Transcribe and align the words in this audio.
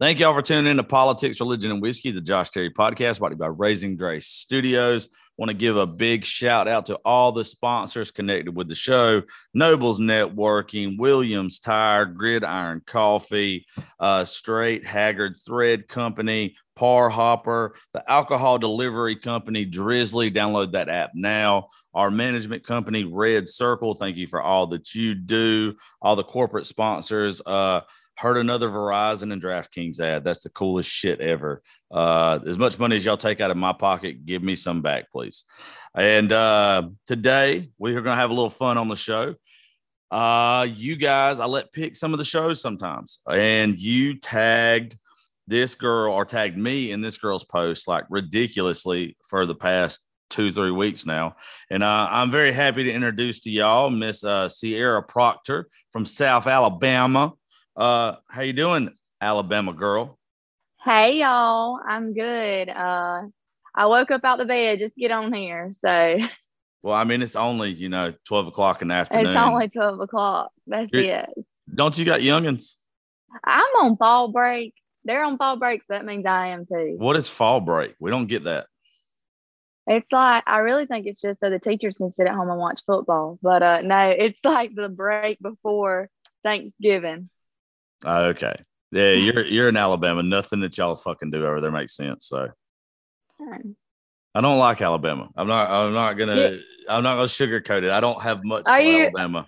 Thank 0.00 0.20
y'all 0.20 0.32
for 0.32 0.42
tuning 0.42 0.70
in 0.70 0.76
to 0.76 0.84
Politics, 0.84 1.40
Religion, 1.40 1.72
and 1.72 1.82
Whiskey, 1.82 2.12
the 2.12 2.20
Josh 2.20 2.50
Terry 2.50 2.70
podcast, 2.70 3.18
brought 3.18 3.30
to 3.30 3.34
you 3.34 3.38
by 3.40 3.48
Raising 3.48 3.96
Grace 3.96 4.28
Studios. 4.28 5.08
Want 5.36 5.50
to 5.50 5.56
give 5.56 5.76
a 5.76 5.88
big 5.88 6.24
shout 6.24 6.68
out 6.68 6.86
to 6.86 7.00
all 7.04 7.32
the 7.32 7.44
sponsors 7.44 8.12
connected 8.12 8.54
with 8.54 8.68
the 8.68 8.76
show 8.76 9.22
Nobles 9.54 9.98
Networking, 9.98 10.98
Williams 10.98 11.58
Tire, 11.58 12.04
Gridiron 12.04 12.80
Coffee, 12.86 13.66
uh, 13.98 14.24
Straight 14.24 14.86
Haggard 14.86 15.36
Thread 15.44 15.88
Company, 15.88 16.54
Par 16.76 17.10
Hopper, 17.10 17.74
the 17.92 18.08
alcohol 18.08 18.56
delivery 18.56 19.16
company 19.16 19.66
Drizly. 19.66 20.32
Download 20.32 20.70
that 20.72 20.88
app 20.88 21.10
now. 21.14 21.70
Our 21.92 22.12
management 22.12 22.62
company, 22.62 23.02
Red 23.02 23.48
Circle. 23.48 23.96
Thank 23.96 24.16
you 24.16 24.28
for 24.28 24.40
all 24.40 24.68
that 24.68 24.94
you 24.94 25.16
do. 25.16 25.74
All 26.00 26.14
the 26.14 26.22
corporate 26.22 26.66
sponsors. 26.66 27.42
Uh, 27.44 27.80
heard 28.18 28.36
another 28.36 28.68
Verizon 28.68 29.32
and 29.32 29.40
DraftKings 29.40 30.00
ad. 30.00 30.24
That's 30.24 30.42
the 30.42 30.50
coolest 30.50 30.90
shit 30.90 31.20
ever. 31.20 31.62
Uh, 31.88 32.40
as 32.46 32.58
much 32.58 32.76
money 32.76 32.96
as 32.96 33.04
y'all 33.04 33.16
take 33.16 33.40
out 33.40 33.52
of 33.52 33.56
my 33.56 33.72
pocket, 33.72 34.26
give 34.26 34.42
me 34.42 34.56
some 34.56 34.82
back, 34.82 35.10
please. 35.12 35.44
And 35.94 36.32
uh, 36.32 36.88
today 37.06 37.70
we 37.78 37.92
are 37.92 38.02
going 38.02 38.16
to 38.16 38.20
have 38.20 38.30
a 38.30 38.34
little 38.34 38.50
fun 38.50 38.76
on 38.76 38.88
the 38.88 38.96
show. 38.96 39.36
Uh, 40.10 40.66
you 40.74 40.96
guys, 40.96 41.38
I 41.38 41.46
let 41.46 41.70
pick 41.70 41.94
some 41.94 42.12
of 42.12 42.18
the 42.18 42.24
shows 42.24 42.60
sometimes, 42.60 43.20
and 43.30 43.78
you 43.78 44.18
tagged 44.18 44.98
this 45.46 45.76
girl 45.76 46.12
or 46.12 46.24
tagged 46.24 46.58
me 46.58 46.90
in 46.90 47.00
this 47.00 47.18
girl's 47.18 47.44
post 47.44 47.86
like 47.86 48.04
ridiculously 48.10 49.16
for 49.28 49.46
the 49.46 49.54
past 49.54 50.00
two 50.28 50.52
three 50.52 50.70
weeks 50.70 51.06
now 51.06 51.34
and 51.70 51.82
uh, 51.82 52.06
i'm 52.10 52.30
very 52.30 52.52
happy 52.52 52.84
to 52.84 52.92
introduce 52.92 53.40
to 53.40 53.50
y'all 53.50 53.88
miss 53.88 54.22
uh, 54.24 54.46
sierra 54.46 55.02
proctor 55.02 55.66
from 55.90 56.04
south 56.04 56.46
alabama 56.46 57.32
uh, 57.78 58.16
how 58.28 58.42
you 58.42 58.52
doing, 58.52 58.90
Alabama 59.20 59.72
girl? 59.72 60.18
Hey 60.82 61.20
y'all, 61.20 61.78
I'm 61.86 62.12
good. 62.12 62.68
Uh, 62.68 63.22
I 63.74 63.86
woke 63.86 64.10
up 64.10 64.24
out 64.24 64.38
the 64.38 64.44
bed 64.44 64.80
just 64.80 64.96
get 64.96 65.12
on 65.12 65.32
here. 65.32 65.70
So, 65.84 66.18
well, 66.82 66.94
I 66.94 67.04
mean, 67.04 67.22
it's 67.22 67.36
only 67.36 67.70
you 67.70 67.88
know 67.88 68.12
twelve 68.26 68.48
o'clock 68.48 68.82
in 68.82 68.88
the 68.88 68.94
afternoon. 68.94 69.26
It's 69.26 69.36
only 69.36 69.68
twelve 69.68 70.00
o'clock. 70.00 70.50
That's 70.66 70.90
You're, 70.92 71.04
it. 71.04 71.30
Don't 71.72 71.96
you 71.96 72.04
got 72.04 72.20
youngins? 72.20 72.74
I'm 73.44 73.68
on 73.80 73.96
fall 73.96 74.28
break. 74.28 74.74
They're 75.04 75.24
on 75.24 75.38
fall 75.38 75.56
break, 75.56 75.82
so 75.82 75.94
that 75.94 76.04
means 76.04 76.26
I 76.26 76.48
am 76.48 76.66
too. 76.66 76.96
What 76.98 77.16
is 77.16 77.28
fall 77.28 77.60
break? 77.60 77.94
We 78.00 78.10
don't 78.10 78.26
get 78.26 78.44
that. 78.44 78.66
It's 79.86 80.12
like 80.12 80.42
I 80.46 80.58
really 80.58 80.86
think 80.86 81.06
it's 81.06 81.20
just 81.20 81.40
so 81.40 81.48
the 81.48 81.58
teachers 81.58 81.96
can 81.96 82.12
sit 82.12 82.26
at 82.26 82.34
home 82.34 82.50
and 82.50 82.58
watch 82.58 82.80
football. 82.84 83.38
But 83.40 83.62
uh 83.62 83.80
no, 83.82 84.08
it's 84.10 84.40
like 84.44 84.74
the 84.74 84.88
break 84.88 85.38
before 85.40 86.10
Thanksgiving. 86.42 87.30
Okay. 88.04 88.54
Yeah, 88.90 89.12
you're 89.12 89.44
you're 89.44 89.68
in 89.68 89.76
Alabama. 89.76 90.22
Nothing 90.22 90.60
that 90.60 90.76
y'all 90.78 90.96
fucking 90.96 91.30
do 91.30 91.44
over 91.44 91.60
there 91.60 91.70
makes 91.70 91.96
sense. 91.96 92.26
So 92.26 92.48
I 94.34 94.40
don't 94.40 94.58
like 94.58 94.80
Alabama. 94.80 95.28
I'm 95.36 95.48
not 95.48 95.70
I'm 95.70 95.92
not 95.92 96.14
gonna. 96.14 96.58
I'm 96.88 97.02
not 97.02 97.16
gonna 97.16 97.26
sugarcoat 97.26 97.82
it. 97.82 97.90
I 97.90 98.00
don't 98.00 98.22
have 98.22 98.44
much 98.44 98.64
are 98.66 98.80
you, 98.80 99.02
Alabama. 99.02 99.46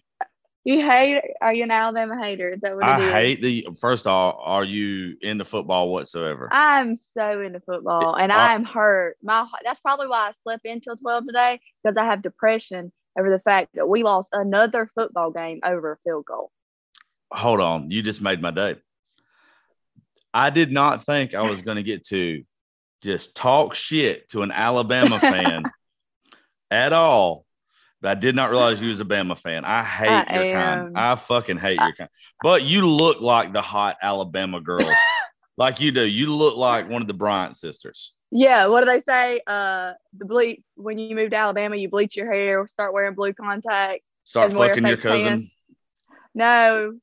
You 0.65 0.81
hate 0.81 1.23
are 1.41 1.55
you 1.55 1.63
an 1.63 1.71
Alabama 1.71 2.23
hater? 2.23 2.53
Is 2.53 2.61
that 2.61 2.77
what 2.77 2.85
I 2.85 2.99
hate 3.13 3.41
the 3.41 3.69
first 3.81 4.07
of 4.07 4.13
all, 4.13 4.43
are 4.45 4.65
you 4.65 5.17
into 5.23 5.45
football 5.45 5.91
whatsoever? 5.91 6.49
I'm 6.51 6.97
so 6.97 7.41
into 7.41 7.61
football 7.61 8.15
and 8.15 8.31
I'm 8.31 8.65
hurt. 8.65 9.17
My 9.23 9.47
that's 9.65 9.81
probably 9.81 10.09
why 10.09 10.29
I 10.29 10.33
slept 10.43 10.67
until 10.67 10.97
12 10.97 11.27
today 11.29 11.61
because 11.83 11.97
I 11.97 12.05
have 12.05 12.23
depression 12.23 12.93
over 13.19 13.31
the 13.31 13.41
fact 13.41 13.71
that 13.75 13.89
we 13.89 14.03
lost 14.03 14.31
another 14.33 14.91
football 14.95 15.31
game 15.31 15.61
over 15.65 15.93
a 15.93 15.97
field 16.05 16.27
goal 16.27 16.51
hold 17.33 17.61
on, 17.61 17.91
you 17.91 18.03
just 18.03 18.21
made 18.21 18.41
my 18.41 18.51
day. 18.51 18.77
I 20.33 20.51
did 20.51 20.71
not 20.71 21.05
think 21.05 21.35
I 21.35 21.43
was 21.43 21.63
going 21.63 21.77
to 21.77 21.83
get 21.83 22.05
to 22.07 22.45
just 23.03 23.35
talk 23.35 23.75
shit 23.75 24.29
to 24.31 24.43
an 24.43 24.53
Alabama 24.53 25.19
fan 25.21 25.65
at 26.71 26.93
all. 26.93 27.45
But 28.01 28.11
I 28.11 28.15
did 28.15 28.35
not 28.35 28.51
realize 28.51 28.81
you 28.81 28.89
was 28.89 29.01
a 29.01 29.05
Bama 29.05 29.37
fan. 29.37 29.65
I 29.65 29.85
hate 29.85 30.09
I 30.09 30.35
your 30.35 30.45
am. 30.57 30.85
kind. 30.85 30.99
I 30.99 31.17
fucking 31.17 31.59
hate 31.59 31.79
your 31.79 31.93
kind. 31.93 32.09
But 32.43 32.63
you 32.63 32.87
look 32.87 33.21
like 33.21 33.53
the 33.53 33.61
hot 33.61 33.97
Alabama 34.01 34.61
girls. 34.61 34.95
like 35.59 35.81
you 35.81 35.91
do. 35.91 36.03
You 36.03 36.35
look 36.35 36.57
like 36.57 36.89
one 36.89 37.03
of 37.03 37.09
the 37.09 37.15
Bryant 37.15 37.57
sisters. 37.57 38.15
Yeah, 38.31 38.69
what 38.69 38.81
do 38.81 38.87
they 38.87 39.01
say? 39.01 39.41
Uh 39.47 39.93
the 40.17 40.25
bleach 40.25 40.63
when 40.77 40.99
you 40.99 41.15
move 41.15 41.31
to 41.31 41.37
Alabama, 41.37 41.77
you 41.77 41.91
bleach 41.91 42.17
your 42.17 42.33
hair, 42.33 42.67
start 42.67 42.95
wearing 42.95 43.15
blue 43.15 43.35
contacts. 43.35 44.05
Start 44.25 44.53
fucking 44.53 44.87
your 44.87 44.97
cousin. 44.97 45.29
Pants. 45.29 45.53
No, 46.35 46.95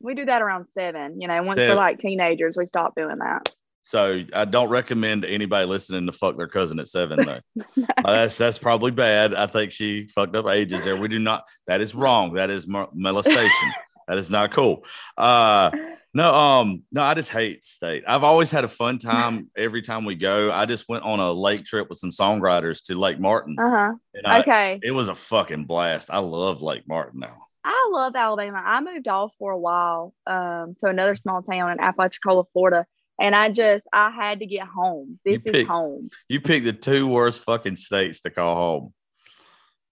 we 0.00 0.14
do 0.14 0.24
that 0.26 0.42
around 0.42 0.66
seven. 0.74 1.20
You 1.20 1.28
know, 1.28 1.40
once 1.42 1.58
we 1.58 1.68
we're 1.68 1.74
like 1.74 1.98
teenagers, 1.98 2.56
we 2.56 2.66
stop 2.66 2.94
doing 2.94 3.18
that. 3.18 3.52
So 3.82 4.22
I 4.34 4.44
don't 4.44 4.68
recommend 4.68 5.24
anybody 5.24 5.66
listening 5.66 6.06
to 6.06 6.12
fuck 6.12 6.36
their 6.36 6.48
cousin 6.48 6.78
at 6.78 6.88
seven 6.88 7.24
though. 7.24 7.40
no. 7.54 7.86
uh, 8.04 8.12
that's 8.12 8.36
that's 8.36 8.58
probably 8.58 8.90
bad. 8.90 9.34
I 9.34 9.46
think 9.46 9.72
she 9.72 10.08
fucked 10.08 10.36
up 10.36 10.46
ages 10.46 10.84
there. 10.84 10.96
We 10.96 11.08
do 11.08 11.18
not. 11.18 11.44
That 11.66 11.80
is 11.80 11.94
wrong. 11.94 12.34
That 12.34 12.50
is 12.50 12.66
molestation. 12.66 13.72
that 14.06 14.18
is 14.18 14.30
not 14.30 14.52
cool. 14.52 14.84
Uh, 15.16 15.70
no, 16.12 16.34
um, 16.34 16.82
no, 16.92 17.02
I 17.02 17.14
just 17.14 17.30
hate 17.30 17.64
state. 17.64 18.04
I've 18.06 18.24
always 18.24 18.50
had 18.50 18.64
a 18.64 18.68
fun 18.68 18.98
time 18.98 19.50
every 19.56 19.82
time 19.82 20.04
we 20.04 20.16
go. 20.16 20.50
I 20.52 20.66
just 20.66 20.88
went 20.88 21.04
on 21.04 21.20
a 21.20 21.32
lake 21.32 21.64
trip 21.64 21.88
with 21.88 21.98
some 21.98 22.10
songwriters 22.10 22.82
to 22.84 22.98
Lake 22.98 23.18
Martin. 23.18 23.56
Uh 23.58 23.94
huh. 24.24 24.40
Okay. 24.40 24.80
It 24.82 24.90
was 24.90 25.08
a 25.08 25.14
fucking 25.14 25.64
blast. 25.64 26.10
I 26.10 26.18
love 26.18 26.60
Lake 26.60 26.84
Martin 26.86 27.20
now. 27.20 27.47
I 27.68 27.90
love 27.92 28.16
Alabama. 28.16 28.62
I 28.64 28.80
moved 28.80 29.08
off 29.08 29.32
for 29.38 29.52
a 29.52 29.58
while 29.58 30.14
um, 30.26 30.74
to 30.80 30.86
another 30.86 31.16
small 31.16 31.42
town 31.42 31.70
in 31.70 31.80
Apalachicola, 31.80 32.44
Florida. 32.54 32.86
And 33.20 33.34
I 33.34 33.50
just, 33.50 33.84
I 33.92 34.10
had 34.10 34.38
to 34.38 34.46
get 34.46 34.66
home. 34.66 35.20
This 35.22 35.42
is 35.44 35.66
home. 35.66 36.08
You 36.28 36.40
picked 36.40 36.64
the 36.64 36.72
two 36.72 37.06
worst 37.06 37.42
fucking 37.42 37.76
states 37.76 38.20
to 38.20 38.30
call 38.30 38.54
home. 38.54 38.94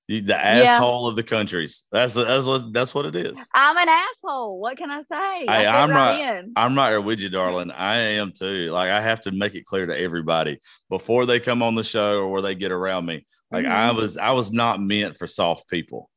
You, 0.08 0.22
the 0.22 0.42
asshole 0.42 1.02
yeah. 1.02 1.10
of 1.10 1.16
the 1.16 1.22
countries. 1.22 1.84
That's 1.92 2.14
that's 2.14 2.46
what 2.46 2.72
that's 2.72 2.94
what 2.94 3.06
it 3.06 3.16
is. 3.16 3.46
I'm 3.52 3.76
an 3.76 3.88
asshole. 3.88 4.60
What 4.60 4.78
can 4.78 4.88
I 4.88 5.00
say? 5.00 5.46
Hey, 5.46 5.66
I 5.66 5.82
am 5.82 5.90
right. 5.90 6.20
right 6.20 6.44
I'm 6.54 6.76
right 6.76 6.90
here 6.90 7.00
with 7.00 7.18
you, 7.18 7.28
darling. 7.28 7.72
I 7.72 7.96
am 7.96 8.32
too. 8.32 8.70
Like 8.70 8.88
I 8.88 9.00
have 9.00 9.20
to 9.22 9.32
make 9.32 9.56
it 9.56 9.66
clear 9.66 9.84
to 9.84 9.98
everybody 9.98 10.60
before 10.88 11.26
they 11.26 11.40
come 11.40 11.60
on 11.60 11.74
the 11.74 11.82
show 11.82 12.20
or 12.20 12.28
where 12.28 12.42
they 12.42 12.54
get 12.54 12.70
around 12.70 13.04
me. 13.04 13.26
Like 13.50 13.64
mm-hmm. 13.64 13.72
I 13.72 13.90
was, 13.90 14.16
I 14.16 14.30
was 14.30 14.52
not 14.52 14.80
meant 14.80 15.16
for 15.16 15.26
soft 15.26 15.68
people. 15.68 16.08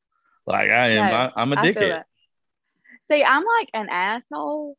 Like 0.49 0.71
I 0.71 0.87
am, 0.89 1.11
no, 1.11 1.31
I, 1.35 1.41
am 1.43 1.53
a 1.53 1.57
dickhead. 1.57 2.03
See, 3.09 3.23
I'm 3.23 3.43
like 3.45 3.69
an 3.75 3.87
asshole. 3.87 4.75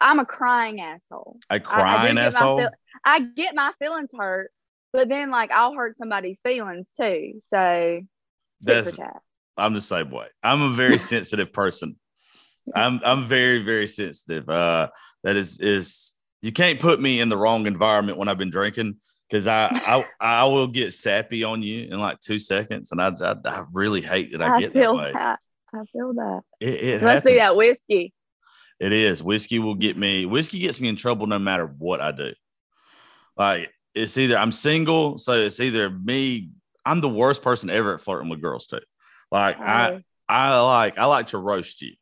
I'm 0.00 0.20
a 0.20 0.24
crying 0.24 0.80
asshole. 0.80 1.38
A 1.50 1.60
crying 1.60 2.16
I, 2.16 2.22
I 2.22 2.24
asshole. 2.24 2.60
Feel, 2.60 2.70
I 3.04 3.20
get 3.20 3.54
my 3.54 3.72
feelings 3.78 4.08
hurt, 4.16 4.50
but 4.94 5.10
then 5.10 5.30
like 5.30 5.50
I'll 5.50 5.74
hurt 5.74 5.98
somebody's 5.98 6.40
feelings 6.42 6.86
too. 6.98 7.40
So 7.52 8.00
that's. 8.62 8.96
I'm 9.58 9.74
the 9.74 9.82
same 9.82 10.10
way. 10.10 10.28
I'm 10.42 10.62
a 10.62 10.70
very 10.70 10.98
sensitive 11.14 11.52
person. 11.52 11.96
I'm 12.74 13.00
I'm 13.04 13.26
very 13.26 13.64
very 13.64 13.88
sensitive. 13.88 14.48
Uh, 14.48 14.88
that 15.24 15.36
is 15.36 15.60
is 15.60 16.14
you 16.40 16.52
can't 16.52 16.80
put 16.80 17.02
me 17.02 17.20
in 17.20 17.28
the 17.28 17.36
wrong 17.36 17.66
environment 17.66 18.16
when 18.16 18.28
I've 18.28 18.38
been 18.38 18.50
drinking 18.50 18.96
because 19.28 19.46
I, 19.46 19.68
I 19.72 20.04
I 20.20 20.44
will 20.44 20.66
get 20.66 20.94
sappy 20.94 21.44
on 21.44 21.62
you 21.62 21.88
in 21.90 21.98
like 21.98 22.20
two 22.20 22.38
seconds, 22.38 22.92
and 22.92 23.00
I 23.00 23.08
I, 23.08 23.34
I 23.44 23.64
really 23.72 24.00
hate 24.00 24.32
that 24.32 24.42
I, 24.42 24.56
I 24.56 24.60
get 24.60 24.72
feel 24.72 24.96
that 24.96 25.02
way. 25.02 25.12
That. 25.12 25.38
I 25.74 25.84
feel 25.92 26.14
that. 26.14 26.40
It, 26.60 26.68
it 26.68 27.02
must 27.02 27.24
be 27.24 27.36
that 27.36 27.56
whiskey. 27.56 28.12
It 28.78 28.92
is 28.92 29.22
whiskey 29.22 29.58
will 29.58 29.74
get 29.74 29.96
me. 29.96 30.26
Whiskey 30.26 30.58
gets 30.58 30.80
me 30.80 30.88
in 30.88 30.96
trouble 30.96 31.26
no 31.26 31.38
matter 31.38 31.66
what 31.66 32.00
I 32.00 32.12
do. 32.12 32.32
Like 33.36 33.72
it's 33.94 34.16
either 34.16 34.36
I'm 34.36 34.52
single, 34.52 35.18
so 35.18 35.32
it's 35.32 35.60
either 35.60 35.90
me. 35.90 36.50
I'm 36.84 37.00
the 37.00 37.08
worst 37.08 37.42
person 37.42 37.68
ever 37.70 37.94
at 37.94 38.00
flirting 38.00 38.28
with 38.28 38.40
girls 38.40 38.66
too. 38.66 38.80
Like. 39.30 39.58
I 39.58 40.02
I 40.28 40.58
like 40.58 40.98
I 40.98 41.04
like 41.04 41.28
to 41.28 41.38
roast 41.38 41.82
you. 41.82 41.94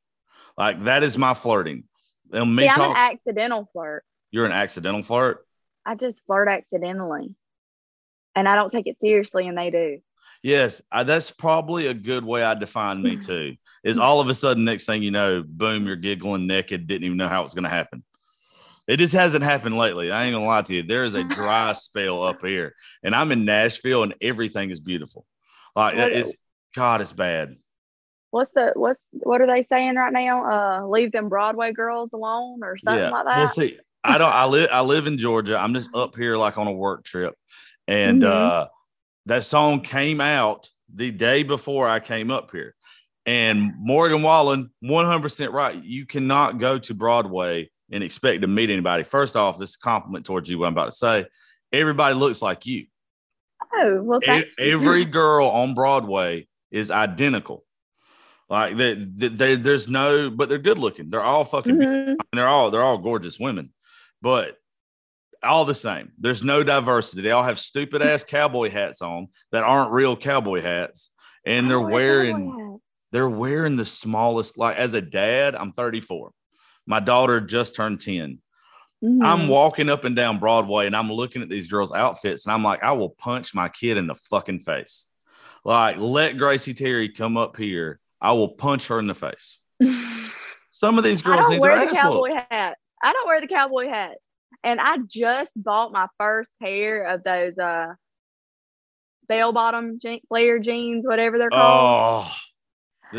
Like 0.57 0.85
that 0.85 1.03
is 1.03 1.19
my 1.19 1.35
flirting. 1.35 1.85
And 2.33 2.55
me 2.55 2.65
See, 2.65 2.69
I'm 2.69 2.91
an 2.91 2.97
accidental 2.97 3.69
flirt. 3.73 4.05
You're 4.31 4.47
an 4.47 4.53
accidental 4.53 5.03
flirt. 5.03 5.47
I 5.87 5.95
just 5.95 6.23
flirt 6.27 6.49
accidentally 6.49 7.35
and 8.35 8.49
I 8.49 8.57
don't 8.57 8.71
take 8.71 8.87
it 8.87 9.01
seriously, 9.01 9.47
and 9.47 9.57
they 9.57 9.71
do. 9.71 9.99
Yes, 10.43 10.83
I, 10.93 11.05
that's 11.05 11.31
probably 11.31 11.87
a 11.87 11.95
good 11.95 12.25
way 12.25 12.43
I 12.43 12.55
define 12.55 13.03
me 13.03 13.17
too. 13.21 13.57
is 13.83 13.99
all 13.99 14.21
of 14.21 14.29
a 14.29 14.35
sudden, 14.35 14.65
next 14.65 14.87
thing 14.87 15.03
you 15.03 15.11
know, 15.11 15.43
boom, 15.47 15.87
you're 15.87 15.97
giggling 15.97 16.47
naked, 16.47 16.87
didn't 16.87 17.05
even 17.05 17.17
know 17.17 17.29
how 17.29 17.45
it's 17.45 17.55
going 17.55 17.65
to 17.65 17.71
happen. 17.71 18.03
It 18.87 18.99
just 18.99 19.15
hasn't 19.15 19.45
happened 19.45 19.79
lately. 19.79 20.13
I 20.13 20.27
ain't 20.27 20.35
gonna 20.35 20.45
lie 20.45 20.61
to 20.61 20.75
you. 20.75 20.83
There 20.83 21.05
is 21.05 21.15
a 21.15 21.25
dry 21.25 21.73
spell 21.75 22.23
up 22.23 22.45
here, 22.45 22.75
and 23.03 23.15
I'm 23.15 23.33
in 23.33 23.47
Nashville, 23.47 24.03
and 24.03 24.15
everything 24.21 24.69
is 24.69 24.79
beautiful. 24.79 25.25
Like 25.75 25.95
it's 25.97 26.35
God, 26.77 27.01
it's 27.01 27.11
bad. 27.11 27.57
What's 28.31 28.51
the 28.51 28.73
what's 28.75 29.01
what 29.13 29.41
are 29.41 29.47
they 29.47 29.67
saying 29.73 29.95
right 29.95 30.13
now? 30.13 30.83
Uh, 30.83 30.87
leave 30.87 31.13
them 31.13 31.31
Broadway 31.31 31.73
girls 31.73 32.13
alone 32.13 32.61
or 32.63 32.77
something 32.77 33.05
yeah. 33.05 33.09
like 33.09 33.25
that. 33.25 33.39
Well, 33.39 33.49
see, 33.49 33.79
I 34.05 34.19
don't. 34.19 34.33
I 34.33 34.45
live. 34.45 34.69
I 34.71 34.81
live 34.83 35.07
in 35.07 35.17
Georgia. 35.19 35.59
I'm 35.59 35.73
just 35.75 35.95
up 35.95 36.15
here 36.15 36.37
like 36.37 36.59
on 36.59 36.67
a 36.67 36.73
work 36.73 37.05
trip, 37.05 37.35
and 37.89 38.23
mm-hmm. 38.23 38.33
uh, 38.33 38.67
that 39.27 39.45
song 39.45 39.81
came 39.81 40.21
out 40.21 40.69
the 40.95 41.11
day 41.11 41.43
before 41.43 41.89
I 41.89 42.01
came 42.01 42.31
up 42.31 42.51
here. 42.51 42.75
And 43.27 43.73
Morgan 43.79 44.23
Wallen, 44.23 44.71
100 44.81 45.23
percent 45.23 45.53
right. 45.53 45.83
You 45.83 46.05
cannot 46.05 46.59
go 46.59 46.79
to 46.79 46.95
Broadway 46.95 47.71
and 47.91 48.05
expect 48.05 48.43
to 48.43 48.47
meet 48.47 48.71
anybody. 48.71 49.05
First 49.05 49.37
off, 49.37 49.59
this 49.59 49.71
is 49.71 49.77
a 49.77 49.85
compliment 49.85 50.27
towards 50.27 50.51
you. 50.51 50.59
What 50.59 50.67
I'm 50.67 50.75
about 50.75 50.87
to 50.87 50.93
say, 50.93 51.27
everybody 51.73 52.15
looks 52.15 52.43
like 52.43 52.67
you. 52.67 52.87
Oh, 53.73 54.03
well, 54.03 54.21
every 54.59 55.05
girl 55.05 55.49
on 55.49 55.75
Broadway 55.75 56.47
is 56.71 56.91
identical. 56.91 57.65
Like 58.51 58.77
they, 58.77 58.95
they, 58.95 59.29
they- 59.29 59.55
there's 59.57 59.89
no, 59.89 60.29
but 60.31 60.49
they're 60.49 60.59
good 60.59 60.79
looking. 60.79 61.09
They're 61.09 61.23
all 61.23 61.45
fucking. 61.45 61.77
Mhm. 61.77 62.17
they're 62.33 62.49
all 62.49 62.71
they're 62.71 62.83
all 62.83 62.99
gorgeous 62.99 63.39
women, 63.39 63.73
but 64.25 64.57
all 65.43 65.67
the 65.67 65.75
same. 65.75 66.11
There's 66.19 66.43
no 66.43 66.65
diversity. 66.65 67.21
They 67.23 67.31
all 67.31 67.43
have 67.43 67.59
stupid 67.61 68.01
ass 68.01 68.25
cowboy 68.29 68.71
hats 68.71 69.03
on 69.03 69.29
that 69.53 69.63
aren't 69.63 69.93
real 69.93 70.17
cowboy 70.17 70.63
hats, 70.63 71.11
and 71.47 71.71
they're 71.71 71.79
wearing 71.81 72.81
they're 73.13 73.29
wearing 73.29 73.77
the 73.77 73.85
smallest. 73.85 74.59
Like 74.59 74.77
as 74.77 74.95
a 74.95 75.03
dad, 75.03 75.55
I'm 75.55 75.71
34. 75.73 76.33
My 76.87 76.99
daughter 77.01 77.41
just 77.41 77.77
turned 77.77 78.01
10. 78.01 78.41
hats. 79.03 79.23
I'm 79.23 79.41
Mhm. 79.43 79.49
walking 79.49 79.91
up 79.91 80.05
and 80.05 80.17
down 80.17 80.39
Broadway 80.39 80.87
and 80.87 80.97
I'm 80.97 81.13
looking 81.13 81.43
at 81.43 81.51
these 81.51 81.69
girls' 81.69 81.93
outfits 81.93 82.47
and 82.47 82.53
I'm 82.55 82.63
like, 82.65 82.83
I 82.83 82.93
will 82.93 83.11
punch 83.11 83.55
my 83.55 83.69
kid 83.69 83.99
in 83.99 84.07
the 84.07 84.15
fucking 84.15 84.61
face. 84.61 85.09
Like, 85.63 85.99
let 85.99 86.39
Gracie 86.39 86.73
Terry 86.75 87.11
come 87.11 87.37
up 87.37 87.57
here. 87.59 88.01
I 88.21 88.33
will 88.33 88.49
punch 88.49 88.87
her 88.89 88.99
in 88.99 89.07
the 89.07 89.15
face. 89.15 89.61
Some 90.71 90.97
of 90.99 91.05
these 91.05 91.21
girls 91.23 91.49
need 91.51 91.61
wear 91.61 91.77
their 91.77 91.85
the 91.87 91.91
ass 91.93 91.99
cowboy 92.01 92.31
whooped. 92.31 92.47
hat. 92.53 92.79
I 93.05 93.13
don't 93.13 93.27
wear 93.27 93.41
the 93.41 93.47
cowboy 93.47 93.89
hat. 93.89 94.17
And 94.63 94.81
I 94.81 94.97
just 95.07 95.53
bought 95.55 95.93
my 95.93 96.09
first 96.19 96.49
pair 96.61 97.05
of 97.05 97.23
those 97.23 97.57
uh 97.59 97.95
bell 99.29 99.53
bottom 99.53 99.99
je- 100.01 100.23
flare 100.29 100.59
jeans, 100.59 101.07
whatever 101.07 101.39
they're 101.39 101.51
called. 101.51 102.23
Oh, 102.23 102.33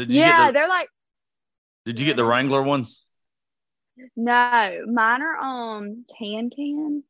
yeah, 0.08 0.48
the, 0.48 0.54
they're 0.54 0.68
like 0.68 0.90
did 1.86 2.00
you 2.00 2.06
get 2.06 2.18
the 2.18 2.26
Wrangler 2.26 2.64
ones? 2.64 3.06
no, 4.16 4.86
mine 4.88 5.22
are 5.22 5.38
um 5.38 6.06
KanCan. 6.20 7.04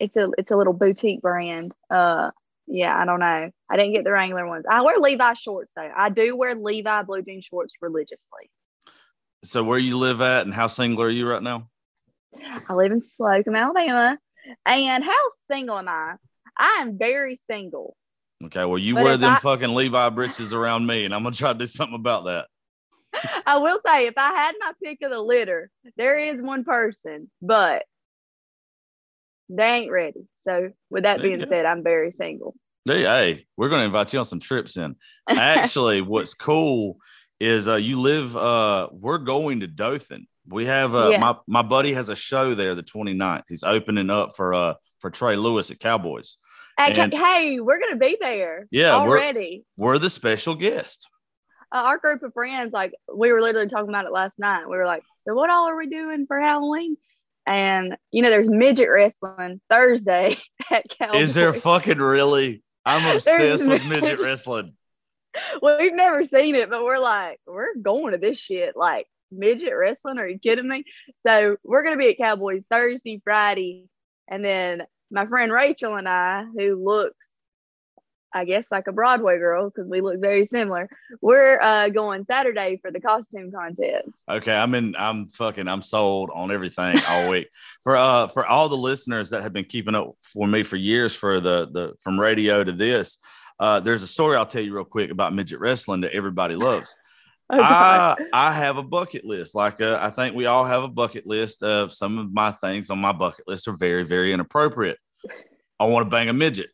It's 0.00 0.16
a 0.16 0.30
it's 0.38 0.50
a 0.50 0.56
little 0.56 0.72
boutique 0.72 1.20
brand. 1.20 1.72
Uh 1.90 2.30
yeah, 2.66 2.96
I 2.96 3.04
don't 3.04 3.20
know. 3.20 3.50
I 3.70 3.76
didn't 3.76 3.92
get 3.92 4.04
the 4.04 4.12
Wrangler 4.12 4.46
ones. 4.46 4.64
I 4.68 4.82
wear 4.82 4.98
Levi 4.98 5.34
shorts 5.34 5.72
though. 5.76 5.90
I 5.94 6.08
do 6.08 6.34
wear 6.36 6.54
Levi 6.54 7.02
blue 7.02 7.22
jean 7.22 7.40
shorts 7.42 7.74
religiously. 7.80 8.50
So 9.46 9.62
where 9.62 9.78
you 9.78 9.96
live 9.96 10.20
at 10.20 10.44
and 10.44 10.54
how 10.54 10.66
single 10.66 11.04
are 11.04 11.10
you 11.10 11.26
right 11.26 11.42
now? 11.42 11.68
I 12.68 12.74
live 12.74 12.92
in 12.92 13.00
Slocomb, 13.00 13.56
Alabama. 13.56 14.18
And 14.64 15.04
how 15.04 15.30
single 15.50 15.78
am 15.78 15.88
I? 15.88 16.14
I 16.58 16.78
am 16.80 16.98
very 16.98 17.38
single. 17.48 17.96
Okay, 18.44 18.64
well 18.64 18.78
you 18.78 18.94
But 18.94 19.04
wear 19.04 19.16
them 19.16 19.32
I- 19.32 19.38
fucking 19.38 19.74
Levi 19.74 20.08
breeches 20.10 20.52
around 20.52 20.86
me, 20.86 21.04
and 21.04 21.14
I'm 21.14 21.22
gonna 21.22 21.34
try 21.34 21.52
to 21.52 21.58
do 21.58 21.66
something 21.66 21.94
about 21.94 22.24
that. 22.24 22.46
I 23.46 23.56
will 23.58 23.80
say, 23.86 24.06
if 24.06 24.14
I 24.16 24.28
had 24.34 24.54
my 24.58 24.72
pick 24.82 24.98
of 25.02 25.10
the 25.10 25.20
litter, 25.20 25.70
there 25.96 26.18
is 26.18 26.40
one 26.40 26.64
person, 26.64 27.30
but 27.40 27.84
they 29.48 29.64
ain't 29.64 29.90
ready. 29.92 30.26
So, 30.46 30.70
with 30.90 31.04
that 31.04 31.22
There 31.22 31.36
being 31.36 31.48
said, 31.48 31.64
I'm 31.66 31.82
very 31.82 32.12
single. 32.12 32.54
Hey, 32.84 33.02
hey, 33.02 33.46
we're 33.56 33.68
gonna 33.68 33.84
invite 33.84 34.12
you 34.12 34.18
on 34.18 34.24
some 34.24 34.40
trips 34.40 34.76
in. 34.76 34.96
Actually, 35.28 36.02
what's 36.02 36.34
cool 36.34 36.98
is 37.40 37.68
uh, 37.68 37.76
you 37.76 38.00
live. 38.00 38.36
Uh, 38.36 38.88
we're 38.92 39.18
going 39.18 39.60
to 39.60 39.66
Dothan. 39.66 40.26
We 40.48 40.66
have 40.66 40.94
uh, 40.94 41.10
Yeah. 41.10 41.18
my 41.18 41.36
my 41.46 41.62
buddy 41.62 41.92
has 41.94 42.08
a 42.08 42.16
show 42.16 42.54
there 42.54 42.74
the 42.74 42.82
29th. 42.82 43.42
He's 43.48 43.62
opening 43.64 44.10
up 44.10 44.34
for 44.36 44.54
uh 44.54 44.74
for 45.00 45.10
Trey 45.10 45.36
Lewis 45.36 45.70
at 45.70 45.78
Cowboys. 45.80 46.36
Hey, 46.78 46.92
And- 46.94 47.12
hey, 47.12 47.58
we're 47.60 47.80
gonna 47.80 47.96
be 47.96 48.16
there. 48.20 48.66
Yeah, 48.70 48.96
we're- 49.02 49.20
already. 49.20 49.64
We're 49.76 49.98
the 49.98 50.10
special 50.10 50.54
guest. 50.54 51.08
Uh, 51.74 51.78
our 51.78 51.98
group 51.98 52.22
of 52.22 52.32
friends, 52.32 52.72
like 52.72 52.94
we 53.12 53.32
were 53.32 53.40
literally 53.42 53.68
talking 53.68 53.88
about 53.88 54.04
it 54.06 54.12
last 54.12 54.34
night. 54.38 54.68
We 54.68 54.76
were 54.76 54.86
like, 54.86 55.02
"So 55.26 55.34
what 55.34 55.50
all 55.50 55.68
are 55.68 55.76
we 55.76 55.88
doing 55.88 56.26
for 56.28 56.38
Halloween?" 56.40 56.96
And 57.44 57.96
you 58.12 58.22
know, 58.22 58.30
there's 58.30 58.48
midget 58.48 58.88
wrestling 58.88 59.60
Thursday 59.68 60.36
at 60.70 60.84
Cowboys. 60.96 61.22
Is 61.22 61.34
there 61.34 61.52
fucking 61.52 61.98
really? 61.98 62.62
I'm 62.84 63.16
obsessed 63.16 63.66
with 63.66 63.84
midget 63.84 64.20
wrestling. 64.20 64.75
we've 65.62 65.94
never 65.94 66.24
seen 66.24 66.54
it, 66.54 66.70
but 66.70 66.84
we're 66.84 66.98
like, 66.98 67.40
we're 67.46 67.74
going 67.74 68.12
to 68.12 68.18
this 68.18 68.38
shit. 68.38 68.76
Like 68.76 69.06
midget 69.30 69.74
wrestling? 69.76 70.18
Are 70.18 70.28
you 70.28 70.38
kidding 70.38 70.68
me? 70.68 70.84
So 71.26 71.56
we're 71.64 71.82
gonna 71.82 71.96
be 71.96 72.10
at 72.10 72.18
Cowboys 72.18 72.66
Thursday, 72.70 73.20
Friday, 73.24 73.86
and 74.28 74.44
then 74.44 74.84
my 75.10 75.26
friend 75.26 75.52
Rachel 75.52 75.96
and 75.96 76.08
I, 76.08 76.44
who 76.44 76.82
looks, 76.82 77.16
I 78.34 78.44
guess, 78.44 78.66
like 78.70 78.86
a 78.86 78.92
Broadway 78.92 79.38
girl 79.38 79.70
because 79.70 79.88
we 79.88 80.00
look 80.00 80.20
very 80.20 80.46
similar. 80.46 80.88
We're 81.20 81.60
uh, 81.60 81.88
going 81.90 82.24
Saturday 82.24 82.78
for 82.82 82.90
the 82.90 83.00
costume 83.00 83.52
contest. 83.52 84.08
Okay, 84.28 84.54
I'm 84.54 84.74
in. 84.74 84.94
I'm 84.98 85.28
fucking. 85.28 85.68
I'm 85.68 85.82
sold 85.82 86.30
on 86.34 86.50
everything 86.50 86.98
all 87.08 87.28
week. 87.30 87.48
For 87.82 87.96
uh, 87.96 88.28
for 88.28 88.46
all 88.46 88.68
the 88.68 88.76
listeners 88.76 89.30
that 89.30 89.42
have 89.42 89.52
been 89.52 89.64
keeping 89.64 89.94
up 89.94 90.16
for 90.20 90.46
me 90.46 90.62
for 90.62 90.76
years, 90.76 91.14
for 91.14 91.40
the 91.40 91.68
the 91.70 91.94
from 92.00 92.18
radio 92.18 92.64
to 92.64 92.72
this, 92.72 93.18
uh, 93.58 93.80
there's 93.80 94.02
a 94.02 94.06
story 94.06 94.36
I'll 94.36 94.46
tell 94.46 94.62
you 94.62 94.74
real 94.74 94.84
quick 94.84 95.10
about 95.10 95.34
midget 95.34 95.60
wrestling 95.60 96.02
that 96.02 96.12
everybody 96.12 96.54
loves. 96.56 96.96
Oh, 97.48 97.60
I 97.62 98.16
I 98.32 98.52
have 98.52 98.76
a 98.76 98.82
bucket 98.82 99.24
list. 99.24 99.54
Like 99.54 99.80
uh, 99.80 100.00
I 100.02 100.10
think 100.10 100.34
we 100.34 100.46
all 100.46 100.64
have 100.64 100.82
a 100.82 100.88
bucket 100.88 101.28
list 101.28 101.62
of 101.62 101.92
some 101.92 102.18
of 102.18 102.32
my 102.32 102.50
things 102.50 102.90
on 102.90 102.98
my 102.98 103.12
bucket 103.12 103.46
list 103.46 103.68
are 103.68 103.76
very 103.76 104.02
very 104.02 104.32
inappropriate. 104.32 104.98
I 105.78 105.84
want 105.84 106.06
to 106.06 106.10
bang 106.10 106.28
a 106.28 106.32
midget. 106.32 106.70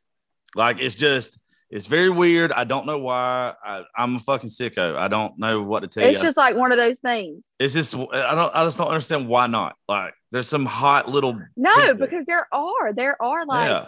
Like 0.54 0.80
it's 0.80 0.94
just 0.94 1.38
it's 1.68 1.86
very 1.86 2.08
weird. 2.08 2.52
I 2.52 2.64
don't 2.64 2.86
know 2.86 2.96
why. 2.98 3.52
I, 3.62 3.82
I'm 3.94 4.16
a 4.16 4.18
fucking 4.18 4.48
sicko. 4.48 4.96
I 4.96 5.08
don't 5.08 5.38
know 5.38 5.60
what 5.62 5.80
to 5.80 5.88
tell 5.88 6.04
it's 6.08 6.16
you. 6.20 6.24
just 6.24 6.38
like 6.38 6.56
one 6.56 6.72
of 6.72 6.78
those 6.78 7.00
things. 7.00 7.42
It's 7.58 7.74
just 7.74 7.94
I 7.94 8.34
don't 8.34 8.54
I 8.56 8.64
just 8.64 8.78
don't 8.78 8.88
understand 8.88 9.28
why 9.28 9.48
not. 9.48 9.76
Like 9.88 10.14
there's 10.30 10.48
some 10.48 10.64
hot 10.64 11.06
little 11.06 11.38
No, 11.54 11.74
people. 11.82 11.94
because 11.96 12.24
there 12.24 12.48
are 12.50 12.94
there 12.94 13.20
are 13.20 13.44
like 13.44 13.68
yeah 13.68 13.86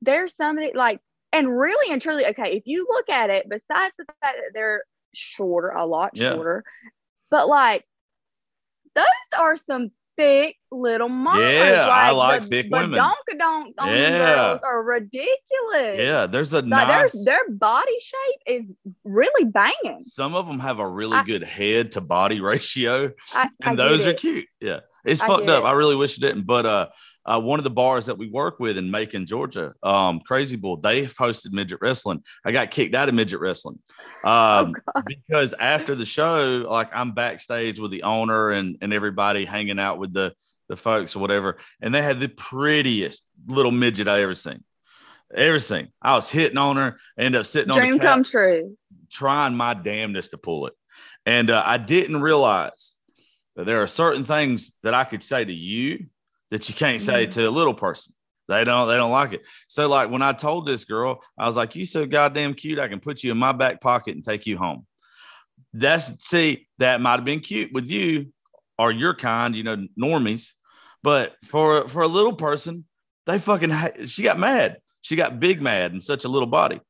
there's 0.00 0.34
somebody 0.34 0.72
like 0.74 0.98
and 1.32 1.56
really 1.58 1.92
and 1.92 2.00
truly 2.02 2.26
okay 2.26 2.56
if 2.56 2.62
you 2.66 2.86
look 2.88 3.08
at 3.08 3.30
it 3.30 3.48
besides 3.48 3.94
the 3.98 4.04
fact 4.22 4.36
that 4.36 4.50
they're 4.54 4.82
shorter 5.14 5.68
a 5.70 5.84
lot 5.86 6.10
Yeah. 6.14 6.34
shorter 6.34 6.64
but 7.30 7.48
like 7.48 7.84
those 8.94 9.04
are 9.38 9.56
some 9.56 9.90
thick 10.16 10.56
little 10.72 11.10
mamas 11.10 11.42
Yeah, 11.42 11.88
I 11.90 12.10
like 12.12 12.42
the, 12.42 12.48
thick 12.48 12.70
the 12.70 12.76
women. 12.78 12.98
donkadonks 12.98 13.72
on 13.78 13.88
Yeah. 13.88 14.34
girls 14.34 14.60
are 14.62 14.82
ridiculous 14.82 15.98
yeah. 15.98 16.26
There's 16.26 16.52
a 16.54 16.56
like 16.58 16.64
nice. 16.66 17.12
their, 17.12 17.34
their 17.46 17.50
body 17.54 17.96
shape 18.00 18.40
is 18.46 18.94
really 19.04 19.44
banging 19.44 20.04
some 20.04 20.34
of 20.34 20.46
them 20.46 20.58
have 20.60 20.78
a 20.78 20.88
really 20.88 21.18
I- 21.18 21.24
good 21.24 21.42
head 21.42 21.92
to 21.92 22.00
body 22.00 22.40
ratio, 22.52 23.12
I, 23.34 23.42
I 23.42 23.48
and 23.68 23.76
get 23.76 23.84
those 23.88 24.06
are 24.06 24.14
cute. 24.14 24.46
Yeah, 24.60 24.80
it's 25.04 25.20
I 25.20 25.26
fucked 25.26 25.48
up. 25.50 25.64
it. 25.64 25.66
I 25.66 25.72
really 25.72 25.96
wish 25.96 26.16
it 26.16 26.20
didn't. 26.22 26.46
But 26.46 26.64
uh, 26.64 26.86
uh, 27.26 27.40
one 27.40 27.58
of 27.58 27.64
the 27.64 27.70
bars 27.70 28.06
that 28.06 28.16
we 28.16 28.28
work 28.28 28.58
with 28.60 28.78
in 28.78 28.90
Macon, 28.90 29.26
Georgia, 29.26 29.74
um, 29.82 30.20
Crazy 30.20 30.56
Bull, 30.56 30.76
they've 30.76 31.14
hosted 31.14 31.52
midget 31.52 31.80
wrestling. 31.82 32.22
I 32.44 32.52
got 32.52 32.70
kicked 32.70 32.94
out 32.94 33.08
of 33.08 33.14
midget 33.14 33.40
wrestling. 33.40 33.78
Um, 34.24 34.74
Oh, 34.92 35.02
because 35.06 35.54
after 35.54 35.94
the 35.94 36.06
show, 36.06 36.66
like 36.68 36.88
I'm 36.92 37.12
backstage 37.12 37.78
with 37.78 37.92
the 37.92 38.02
owner 38.02 38.50
and 38.50 38.76
and 38.80 38.92
everybody 38.92 39.44
hanging 39.44 39.78
out 39.78 39.98
with 39.98 40.12
the 40.12 40.34
the 40.68 40.74
folks 40.74 41.14
or 41.14 41.20
whatever, 41.20 41.58
and 41.80 41.94
they 41.94 42.02
had 42.02 42.18
the 42.18 42.28
prettiest 42.28 43.24
little 43.46 43.70
midget 43.70 44.08
I 44.08 44.22
ever 44.22 44.34
seen. 44.34 44.64
Ever 45.32 45.60
seen. 45.60 45.92
I 46.02 46.16
was 46.16 46.28
hitting 46.28 46.58
on 46.58 46.76
her, 46.76 46.98
ended 47.16 47.38
up 47.38 47.46
sitting 47.46 47.70
on 47.70 47.78
dream 47.78 47.92
the 47.92 47.98
couch, 48.00 48.06
come 48.06 48.24
true 48.24 48.76
trying 49.10 49.54
my 49.54 49.74
damnedest 49.74 50.32
to 50.32 50.38
pull 50.38 50.66
it. 50.66 50.74
And 51.24 51.50
uh, 51.50 51.62
I 51.64 51.78
didn't 51.78 52.20
realize 52.20 52.94
that 53.56 53.66
there 53.66 53.82
are 53.82 53.86
certain 53.86 54.24
things 54.24 54.72
that 54.82 54.94
I 54.94 55.04
could 55.04 55.22
say 55.22 55.44
to 55.44 55.52
you 55.52 56.06
that 56.50 56.68
you 56.68 56.74
can't 56.74 57.02
say 57.02 57.26
to 57.26 57.48
a 57.48 57.50
little 57.50 57.74
person. 57.74 58.14
They 58.48 58.62
don't, 58.64 58.88
they 58.88 58.94
don't 58.94 59.10
like 59.10 59.32
it. 59.32 59.42
So, 59.66 59.88
like 59.88 60.10
when 60.10 60.22
I 60.22 60.32
told 60.32 60.66
this 60.66 60.84
girl, 60.84 61.20
I 61.36 61.46
was 61.46 61.56
like, 61.56 61.74
You 61.74 61.84
so 61.84 62.06
goddamn 62.06 62.54
cute, 62.54 62.78
I 62.78 62.88
can 62.88 63.00
put 63.00 63.22
you 63.22 63.32
in 63.32 63.38
my 63.38 63.52
back 63.52 63.80
pocket 63.80 64.14
and 64.14 64.24
take 64.24 64.46
you 64.46 64.56
home. 64.56 64.86
That's 65.72 66.24
see, 66.24 66.68
that 66.78 67.00
might 67.00 67.16
have 67.16 67.24
been 67.24 67.40
cute 67.40 67.72
with 67.72 67.90
you 67.90 68.32
or 68.78 68.92
your 68.92 69.14
kind, 69.14 69.56
you 69.56 69.64
know, 69.64 69.86
normies. 70.00 70.52
But 71.02 71.34
for 71.44 71.88
for 71.88 72.02
a 72.02 72.08
little 72.08 72.34
person, 72.34 72.84
they 73.26 73.38
fucking 73.38 73.72
she 74.06 74.22
got 74.22 74.38
mad. 74.38 74.78
She 75.00 75.16
got 75.16 75.40
big 75.40 75.60
mad 75.60 75.92
in 75.92 76.00
such 76.00 76.24
a 76.24 76.28
little 76.28 76.48
body. 76.48 76.80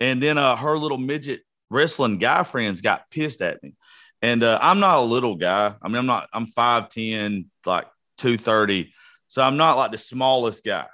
And 0.00 0.22
then 0.22 0.38
uh, 0.38 0.56
her 0.56 0.78
little 0.78 0.98
midget 0.98 1.42
wrestling 1.70 2.18
guy 2.18 2.42
friends 2.42 2.80
got 2.80 3.10
pissed 3.10 3.42
at 3.42 3.62
me. 3.62 3.74
And 4.22 4.42
uh, 4.42 4.58
I'm 4.60 4.80
not 4.80 4.98
a 4.98 5.02
little 5.02 5.36
guy. 5.36 5.74
I 5.80 5.88
mean, 5.88 5.96
I'm 5.96 6.06
not, 6.06 6.28
I'm 6.32 6.46
5'10, 6.46 7.46
like 7.64 7.86
230. 8.20 8.92
So 9.28 9.42
I'm 9.42 9.56
not 9.56 9.76
like 9.76 9.92
the 9.92 9.98
smallest 9.98 10.64
guy. 10.64 10.86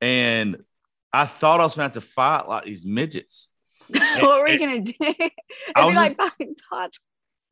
And 0.00 0.58
I 1.12 1.24
thought 1.26 1.60
I 1.60 1.64
was 1.64 1.76
going 1.76 1.90
to 1.90 1.94
have 1.94 2.04
to 2.04 2.08
fight 2.12 2.48
like 2.48 2.64
these 2.64 2.84
midgets. 2.84 3.48
what 3.88 4.40
were 4.40 4.48
you 4.48 4.58
gonna 4.58 4.80
do 4.80 4.92
I 5.76 5.84
was 5.84 5.94
like 5.94 6.16
just- 6.18 6.60
touch 6.68 6.98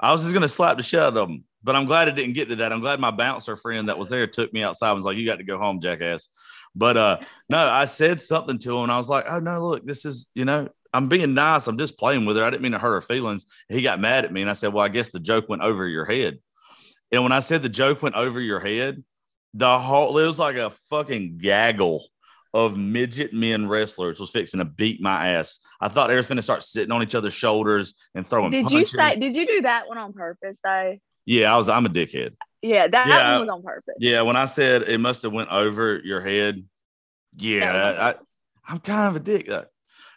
I 0.00 0.11
was 0.11 0.23
just 0.23 0.34
going 0.34 0.42
to 0.42 0.49
slap 0.49 0.76
the 0.76 0.82
shit 0.82 0.99
out 0.99 1.16
of 1.16 1.28
them. 1.28 1.44
But 1.62 1.76
I'm 1.76 1.87
glad 1.87 2.08
it 2.08 2.16
didn't 2.16 2.34
get 2.34 2.49
to 2.49 2.56
that. 2.56 2.73
I'm 2.73 2.80
glad 2.80 2.99
my 3.00 3.12
bouncer 3.12 3.56
friend 3.56 3.88
that 3.88 3.99
was 3.99 4.08
there 4.08 4.26
took 4.26 4.52
me 4.52 4.62
outside 4.62 4.88
and 4.88 4.96
was 4.96 5.04
like, 5.04 5.16
You 5.16 5.25
got 5.25 5.37
to 5.37 5.44
go 5.44 5.58
home, 5.58 5.80
jackass. 5.80 6.28
But 6.75 6.96
uh 6.96 7.18
no, 7.49 7.68
I 7.68 7.84
said 7.84 8.20
something 8.20 8.58
to 8.58 8.76
him 8.76 8.82
and 8.84 8.92
I 8.92 8.99
was 8.99 9.08
like, 9.08 9.25
Oh 9.28 9.38
no, 9.38 9.66
look, 9.66 9.87
this 9.87 10.04
is, 10.04 10.26
you 10.34 10.44
know, 10.44 10.68
I'm 10.92 11.08
being 11.08 11.32
nice. 11.34 11.66
I'm 11.66 11.78
just 11.78 11.99
playing 11.99 12.26
with 12.26 12.37
her. 12.37 12.44
I 12.44 12.50
didn't 12.50 12.62
mean 12.62 12.73
to 12.73 12.78
hurt 12.78 12.94
her 12.94 13.00
feelings. 13.00 13.46
He 13.68 13.82
got 13.82 14.00
mad 14.00 14.25
at 14.25 14.32
me 14.32 14.42
and 14.42 14.50
I 14.50 14.54
said, 14.54 14.73
Well, 14.73 14.84
I 14.84 14.88
guess 14.88 15.11
the 15.11 15.20
joke 15.20 15.49
went 15.49 15.62
over 15.62 15.87
your 15.87 16.04
head. 16.04 16.38
And 17.14 17.23
when 17.23 17.33
I 17.33 17.40
said 17.40 17.62
the 17.62 17.68
joke 17.68 18.02
went 18.02 18.14
over 18.14 18.40
your 18.40 18.61
head, 18.61 19.02
the 19.54 19.78
whole 19.78 20.16
it 20.18 20.26
was 20.26 20.38
like 20.38 20.56
a 20.56 20.71
fucking 20.90 21.38
gaggle 21.38 22.04
of 22.52 22.76
midget 22.76 23.33
men 23.33 23.68
wrestlers 23.68 24.21
was 24.21 24.30
fixing 24.30 24.59
to 24.59 24.64
beat 24.64 25.00
my 25.00 25.30
ass. 25.30 25.61
I 25.80 25.88
thought 25.88 26.09
they 26.09 26.14
were 26.14 26.23
going 26.23 26.37
to 26.37 26.42
start 26.42 26.62
sitting 26.62 26.92
on 26.92 27.02
each 27.02 27.14
other's 27.14 27.35
shoulders 27.35 27.94
and 28.14 28.26
throwing. 28.26 28.50
Did 28.52 28.64
punches. 28.66 28.92
you 28.92 28.99
say? 28.99 29.18
Did 29.18 29.35
you 29.37 29.47
do 29.47 29.62
that 29.62 29.88
one 29.88 29.99
on 29.99 30.12
purpose 30.12 30.61
though? 30.62 30.97
Yeah, 31.26 31.54
I 31.54 31.56
was. 31.56 31.68
I'm 31.68 31.87
a 31.87 31.88
dickhead. 31.88 32.35
Yeah, 32.62 32.87
that 32.88 33.06
Yeah. 33.09 33.38
one 33.38 33.47
was 33.47 33.54
on 33.54 33.62
purpose. 33.62 33.94
Yeah, 33.99 34.23
when 34.23 34.37
I 34.37 34.44
said 34.47 34.83
it 34.83 34.99
must 34.99 35.23
have 35.23 35.33
went 35.33 35.50
over 35.50 36.00
your 36.04 36.21
head. 36.21 36.64
Yeah, 37.37 38.14
I, 38.14 38.73
I'm 38.73 38.78
kind 38.80 39.09
of 39.09 39.16
a 39.16 39.25
dick 39.25 39.47
though. 39.47 39.64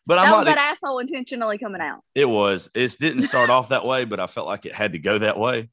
But 0.05 0.15
That 0.15 0.25
I'm 0.27 0.31
was 0.31 0.45
not. 0.45 0.55
that 0.55 0.71
asshole 0.73 0.99
intentionally 0.99 1.57
coming 1.57 1.81
out. 1.81 1.99
It 2.15 2.25
was. 2.25 2.69
It 2.73 2.95
didn't 2.99 3.23
start 3.23 3.49
off 3.49 3.69
that 3.69 3.85
way, 3.85 4.05
but 4.05 4.19
I 4.19 4.27
felt 4.27 4.47
like 4.47 4.65
it 4.65 4.73
had 4.73 4.93
to 4.93 4.99
go 4.99 5.17
that 5.17 5.37
way. 5.37 5.69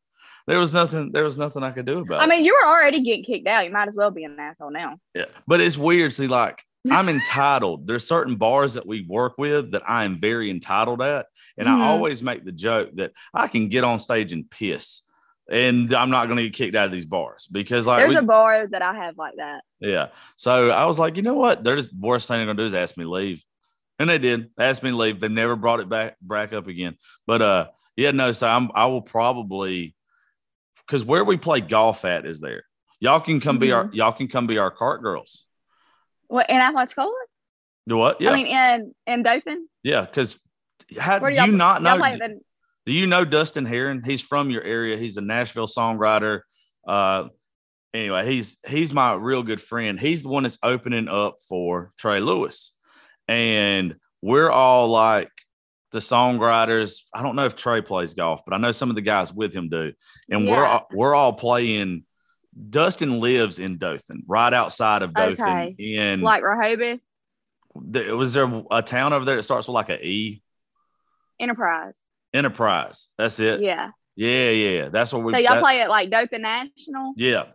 There 0.46 0.58
was 0.58 0.74
nothing. 0.74 1.10
There 1.12 1.24
was 1.24 1.38
nothing 1.38 1.62
I 1.62 1.70
could 1.70 1.86
do 1.86 2.00
about 2.00 2.20
I 2.20 2.24
it. 2.24 2.28
mean, 2.28 2.44
you 2.44 2.54
were 2.54 2.68
already 2.68 3.00
getting 3.02 3.24
kicked 3.24 3.46
out. 3.48 3.64
You 3.64 3.70
might 3.72 3.88
as 3.88 3.96
well 3.96 4.10
be 4.10 4.24
an 4.24 4.38
asshole 4.38 4.70
now. 4.70 4.98
Yeah, 5.14 5.24
but 5.46 5.60
it's 5.60 5.78
weird. 5.78 6.12
See, 6.12 6.26
like 6.26 6.62
I'm 6.90 7.08
entitled. 7.08 7.86
There's 7.86 8.06
certain 8.06 8.36
bars 8.36 8.74
that 8.74 8.86
we 8.86 9.06
work 9.08 9.38
with 9.38 9.72
that 9.72 9.88
I 9.88 10.04
am 10.04 10.20
very 10.20 10.50
entitled 10.50 11.00
at, 11.00 11.26
and 11.56 11.66
Mhm. 11.66 11.80
I 11.80 11.86
always 11.88 12.22
make 12.22 12.44
the 12.44 12.52
joke 12.52 12.90
that 12.96 13.12
I 13.32 13.48
can 13.48 13.68
get 13.68 13.84
on 13.84 13.98
stage 13.98 14.34
and 14.34 14.48
piss, 14.50 15.00
and 15.50 15.92
I'm 15.94 16.10
not 16.10 16.26
going 16.26 16.36
to 16.36 16.42
get 16.42 16.52
kicked 16.52 16.76
out 16.76 16.84
of 16.84 16.92
these 16.92 17.06
bars 17.06 17.46
because, 17.50 17.86
like, 17.86 18.00
There's 18.00 18.10
we- 18.10 18.16
a 18.18 18.22
bar 18.22 18.66
that 18.66 18.82
I 18.82 18.94
have 18.96 19.16
like 19.16 19.36
that. 19.36 19.62
yeah. 19.80 20.08
So 20.36 20.68
I 20.70 20.84
was 20.84 20.98
like, 20.98 21.16
you 21.16 21.22
know 21.22 21.34
what? 21.34 21.64
They're 21.64 21.76
just 21.76 21.96
worst 21.98 22.28
thing 22.28 22.36
they're 22.36 22.44
going 22.46 22.58
to 22.58 22.62
do 22.62 22.66
is 22.66 22.74
ask 22.74 22.98
me 22.98 23.06
leave, 23.06 23.42
and 23.98 24.10
they 24.10 24.18
did. 24.18 24.50
Ask 24.58 24.82
me 24.82 24.90
to 24.90 24.96
leave. 24.96 25.20
They 25.20 25.28
never 25.28 25.56
brought 25.56 25.80
it 25.80 25.88
back 25.88 26.16
back 26.20 26.52
up 26.52 26.66
again. 26.66 26.96
But 27.26 27.40
uh, 27.40 27.66
yeah, 27.96 28.10
no. 28.10 28.32
So 28.32 28.46
I'm 28.46 28.70
I 28.74 28.86
will 28.88 29.00
probably 29.02 29.94
because 30.86 31.04
where 31.04 31.24
we 31.24 31.36
play 31.36 31.60
golf 31.60 32.04
at 32.04 32.26
is 32.26 32.40
there. 32.40 32.64
Y'all 33.00 33.20
can 33.20 33.40
come 33.40 33.58
be 33.58 33.72
our 33.72 33.90
y'all 33.92 34.12
can 34.12 34.28
come 34.28 34.46
be 34.46 34.58
our 34.58 34.70
cart 34.70 35.02
girls. 35.02 35.44
What 36.28 36.48
in 36.48 36.56
Apalachicola? 36.56 37.12
Do 37.86 37.96
what? 37.96 38.20
Yeah. 38.20 38.30
I 38.30 38.34
mean, 38.34 38.46
in 38.46 38.94
in 39.06 39.22
Dothan. 39.22 39.68
Yeah, 39.82 40.02
because 40.02 40.38
how 40.98 41.18
do 41.18 41.26
do 41.28 41.34
y'all, 41.34 41.46
not 41.48 41.82
know? 41.82 41.98
the, 41.98 42.40
Do 42.86 42.92
you 42.92 43.06
know 43.06 43.24
Dustin 43.24 43.66
Heron? 43.66 44.02
He's 44.04 44.22
from 44.22 44.50
your 44.50 44.62
area. 44.62 44.96
He's 44.96 45.16
a 45.16 45.20
Nashville 45.20 45.66
songwriter. 45.66 46.40
Uh, 46.86 47.28
anyway, 47.92 48.26
he's 48.26 48.58
he's 48.66 48.92
my 48.92 49.14
real 49.14 49.42
good 49.42 49.60
friend. 49.60 50.00
He's 50.00 50.22
the 50.22 50.28
one 50.28 50.44
that's 50.44 50.58
opening 50.62 51.08
up 51.08 51.36
for 51.46 51.92
Trey 51.98 52.20
Lewis, 52.20 52.72
and 53.28 53.96
we're 54.22 54.50
all 54.50 54.88
like 54.88 55.30
the 55.94 56.00
songwriters. 56.00 57.00
I 57.14 57.22
don't 57.22 57.34
know 57.36 57.46
if 57.46 57.56
Trey 57.56 57.80
plays 57.80 58.12
golf, 58.12 58.42
but 58.44 58.52
I 58.54 58.58
know 58.58 58.70
some 58.72 58.90
of 58.90 58.96
the 58.96 59.02
guys 59.02 59.32
with 59.32 59.54
him 59.54 59.68
do, 59.70 59.92
and 60.30 60.46
we're 60.46 60.64
all, 60.66 60.86
we're 60.92 61.14
all 61.14 61.32
playing. 61.32 62.04
Dustin 62.70 63.18
lives 63.20 63.58
in 63.58 63.78
Dothan, 63.78 64.22
right 64.28 64.52
outside 64.52 65.02
of 65.02 65.12
Dothan. 65.14 65.48
Okay. 65.48 65.74
In 65.78 66.20
like 66.20 66.42
Rehobeth 66.44 67.00
there, 67.74 68.14
was 68.16 68.32
there 68.34 68.62
a 68.70 68.80
town 68.82 69.12
over 69.12 69.24
there 69.24 69.36
that 69.36 69.42
starts 69.42 69.66
with 69.66 69.74
like 69.74 69.88
a 69.88 70.06
E? 70.06 70.42
Enterprise. 71.40 71.94
Enterprise. 72.32 73.08
That's 73.18 73.40
it. 73.40 73.60
Yeah. 73.60 73.90
Yeah, 74.16 74.50
yeah. 74.50 74.88
That's 74.90 75.12
what 75.12 75.24
we. 75.24 75.32
So 75.32 75.38
y'all 75.38 75.54
that- 75.54 75.62
play 75.62 75.80
at 75.80 75.88
like 75.90 76.10
Dothan 76.10 76.42
National. 76.42 77.14
Yeah. 77.16 77.46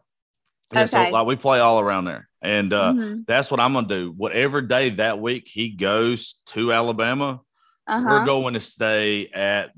Yeah, 0.74 0.86
so 0.86 1.00
Okay. 1.00 1.12
like 1.12 1.26
we 1.26 1.36
play 1.38 1.60
all 1.60 1.80
around 1.80 2.06
there. 2.06 2.28
And 2.42 2.72
uh 2.74 2.92
Mhm. 2.94 3.26
that's 3.26 3.50
what 3.50 3.60
I'm 3.60 3.74
gonna 3.74 3.88
do. 3.88 4.14
Whatever 4.16 4.62
day 4.62 4.90
that 4.92 5.20
week 5.20 5.48
he 5.48 5.70
goes 5.70 6.36
to 6.48 6.72
Alabama, 6.74 7.42
Uh-huh. 7.90 8.06
we're 8.10 8.26
going 8.26 8.54
to 8.54 8.60
stay 8.60 9.28
at 9.34 9.72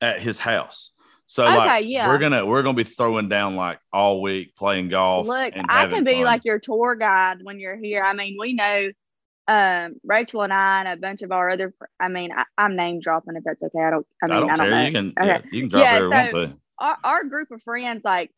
at 0.00 0.20
his 0.20 0.38
house. 0.38 0.92
So 1.28 1.44
Okay, 1.44 1.56
like 1.56 1.84
yeah. 1.88 2.06
we're 2.08 2.18
gonna 2.18 2.46
we're 2.46 2.62
gonna 2.62 2.76
be 2.76 2.84
throwing 2.84 3.28
down 3.28 3.56
like 3.56 3.80
all 3.92 4.22
week 4.22 4.54
playing 4.54 4.90
golf. 4.90 5.26
Look, 5.26 5.54
I 5.68 5.86
can 5.88 6.04
be 6.04 6.14
fun. 6.14 6.22
like 6.24 6.44
your 6.44 6.58
tour 6.60 6.94
guide 6.94 7.38
when 7.42 7.58
you're 7.58 7.76
here. 7.76 8.02
I 8.04 8.12
mean, 8.12 8.36
we 8.38 8.52
know 8.52 8.90
um 9.48 9.94
Rachel 10.04 10.42
and 10.42 10.52
I 10.52 10.80
and 10.80 10.88
a 10.88 10.96
bunch 10.96 11.22
of 11.22 11.32
our 11.32 11.48
other 11.50 11.72
fr- 11.76 11.86
I 11.98 12.08
mean, 12.08 12.30
I, 12.32 12.44
I'm 12.56 12.76
name 12.76 13.00
dropping 13.00 13.34
if 13.36 13.42
that's 13.44 13.60
okay. 13.62 13.78
I 13.84 13.90
don't 13.90 14.06
I 14.22 14.26
I 14.26 14.28
mean, 14.28 14.40
don't 14.40 14.50
I 14.50 14.56
don't, 14.56 14.66
care. 14.66 14.70
know. 14.70 14.86
You 14.86 14.92
can 14.92 15.12
Okay. 15.18 15.26
yeah, 15.26 15.40
you 15.50 15.60
can 15.62 15.68
drop 15.68 15.82
Yeah, 15.82 15.98
you 15.98 16.04
so- 16.04 16.10
want 16.10 16.30
to. 16.30 16.56
our, 16.78 16.96
our 17.02 17.24
group 17.24 17.50
of 17.50 17.62
friends, 17.62 18.02
like 18.04 18.30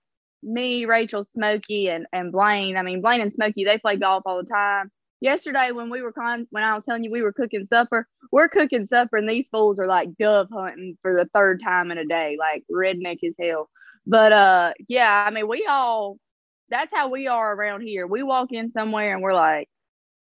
me, 0.42 0.84
Rachel, 0.86 1.24
Smokey, 1.24 1.90
and, 1.90 2.06
and 2.12 2.30
Blaine. 2.32 2.76
I 2.76 2.82
mean, 2.82 3.00
Blaine 3.02 3.20
and 3.20 3.34
Smokey, 3.34 3.64
they 3.64 3.76
play 3.78 3.96
golf 3.96 4.22
all 4.24 4.42
the 4.42 4.48
time. 4.48 4.90
Yesterday, 5.20 5.72
when 5.72 5.90
we 5.90 6.00
were 6.00 6.12
con, 6.12 6.46
when 6.50 6.62
I 6.62 6.74
was 6.74 6.84
telling 6.84 7.02
you 7.02 7.10
we 7.10 7.22
were 7.22 7.32
cooking 7.32 7.66
supper, 7.68 8.06
we're 8.30 8.48
cooking 8.48 8.86
supper, 8.86 9.16
and 9.16 9.28
these 9.28 9.48
fools 9.48 9.78
are 9.78 9.86
like 9.86 10.16
dove 10.16 10.48
hunting 10.52 10.96
for 11.02 11.14
the 11.14 11.28
third 11.34 11.60
time 11.62 11.90
in 11.90 11.98
a 11.98 12.04
day, 12.04 12.36
like 12.38 12.64
redneck 12.70 13.18
as 13.24 13.34
hell. 13.40 13.68
But 14.06 14.32
uh, 14.32 14.72
yeah, 14.88 15.24
I 15.26 15.30
mean, 15.30 15.48
we 15.48 15.66
all 15.68 16.18
that's 16.70 16.92
how 16.94 17.08
we 17.08 17.26
are 17.26 17.54
around 17.54 17.82
here. 17.82 18.06
We 18.06 18.22
walk 18.22 18.52
in 18.52 18.72
somewhere 18.72 19.12
and 19.12 19.22
we're 19.22 19.34
like, 19.34 19.68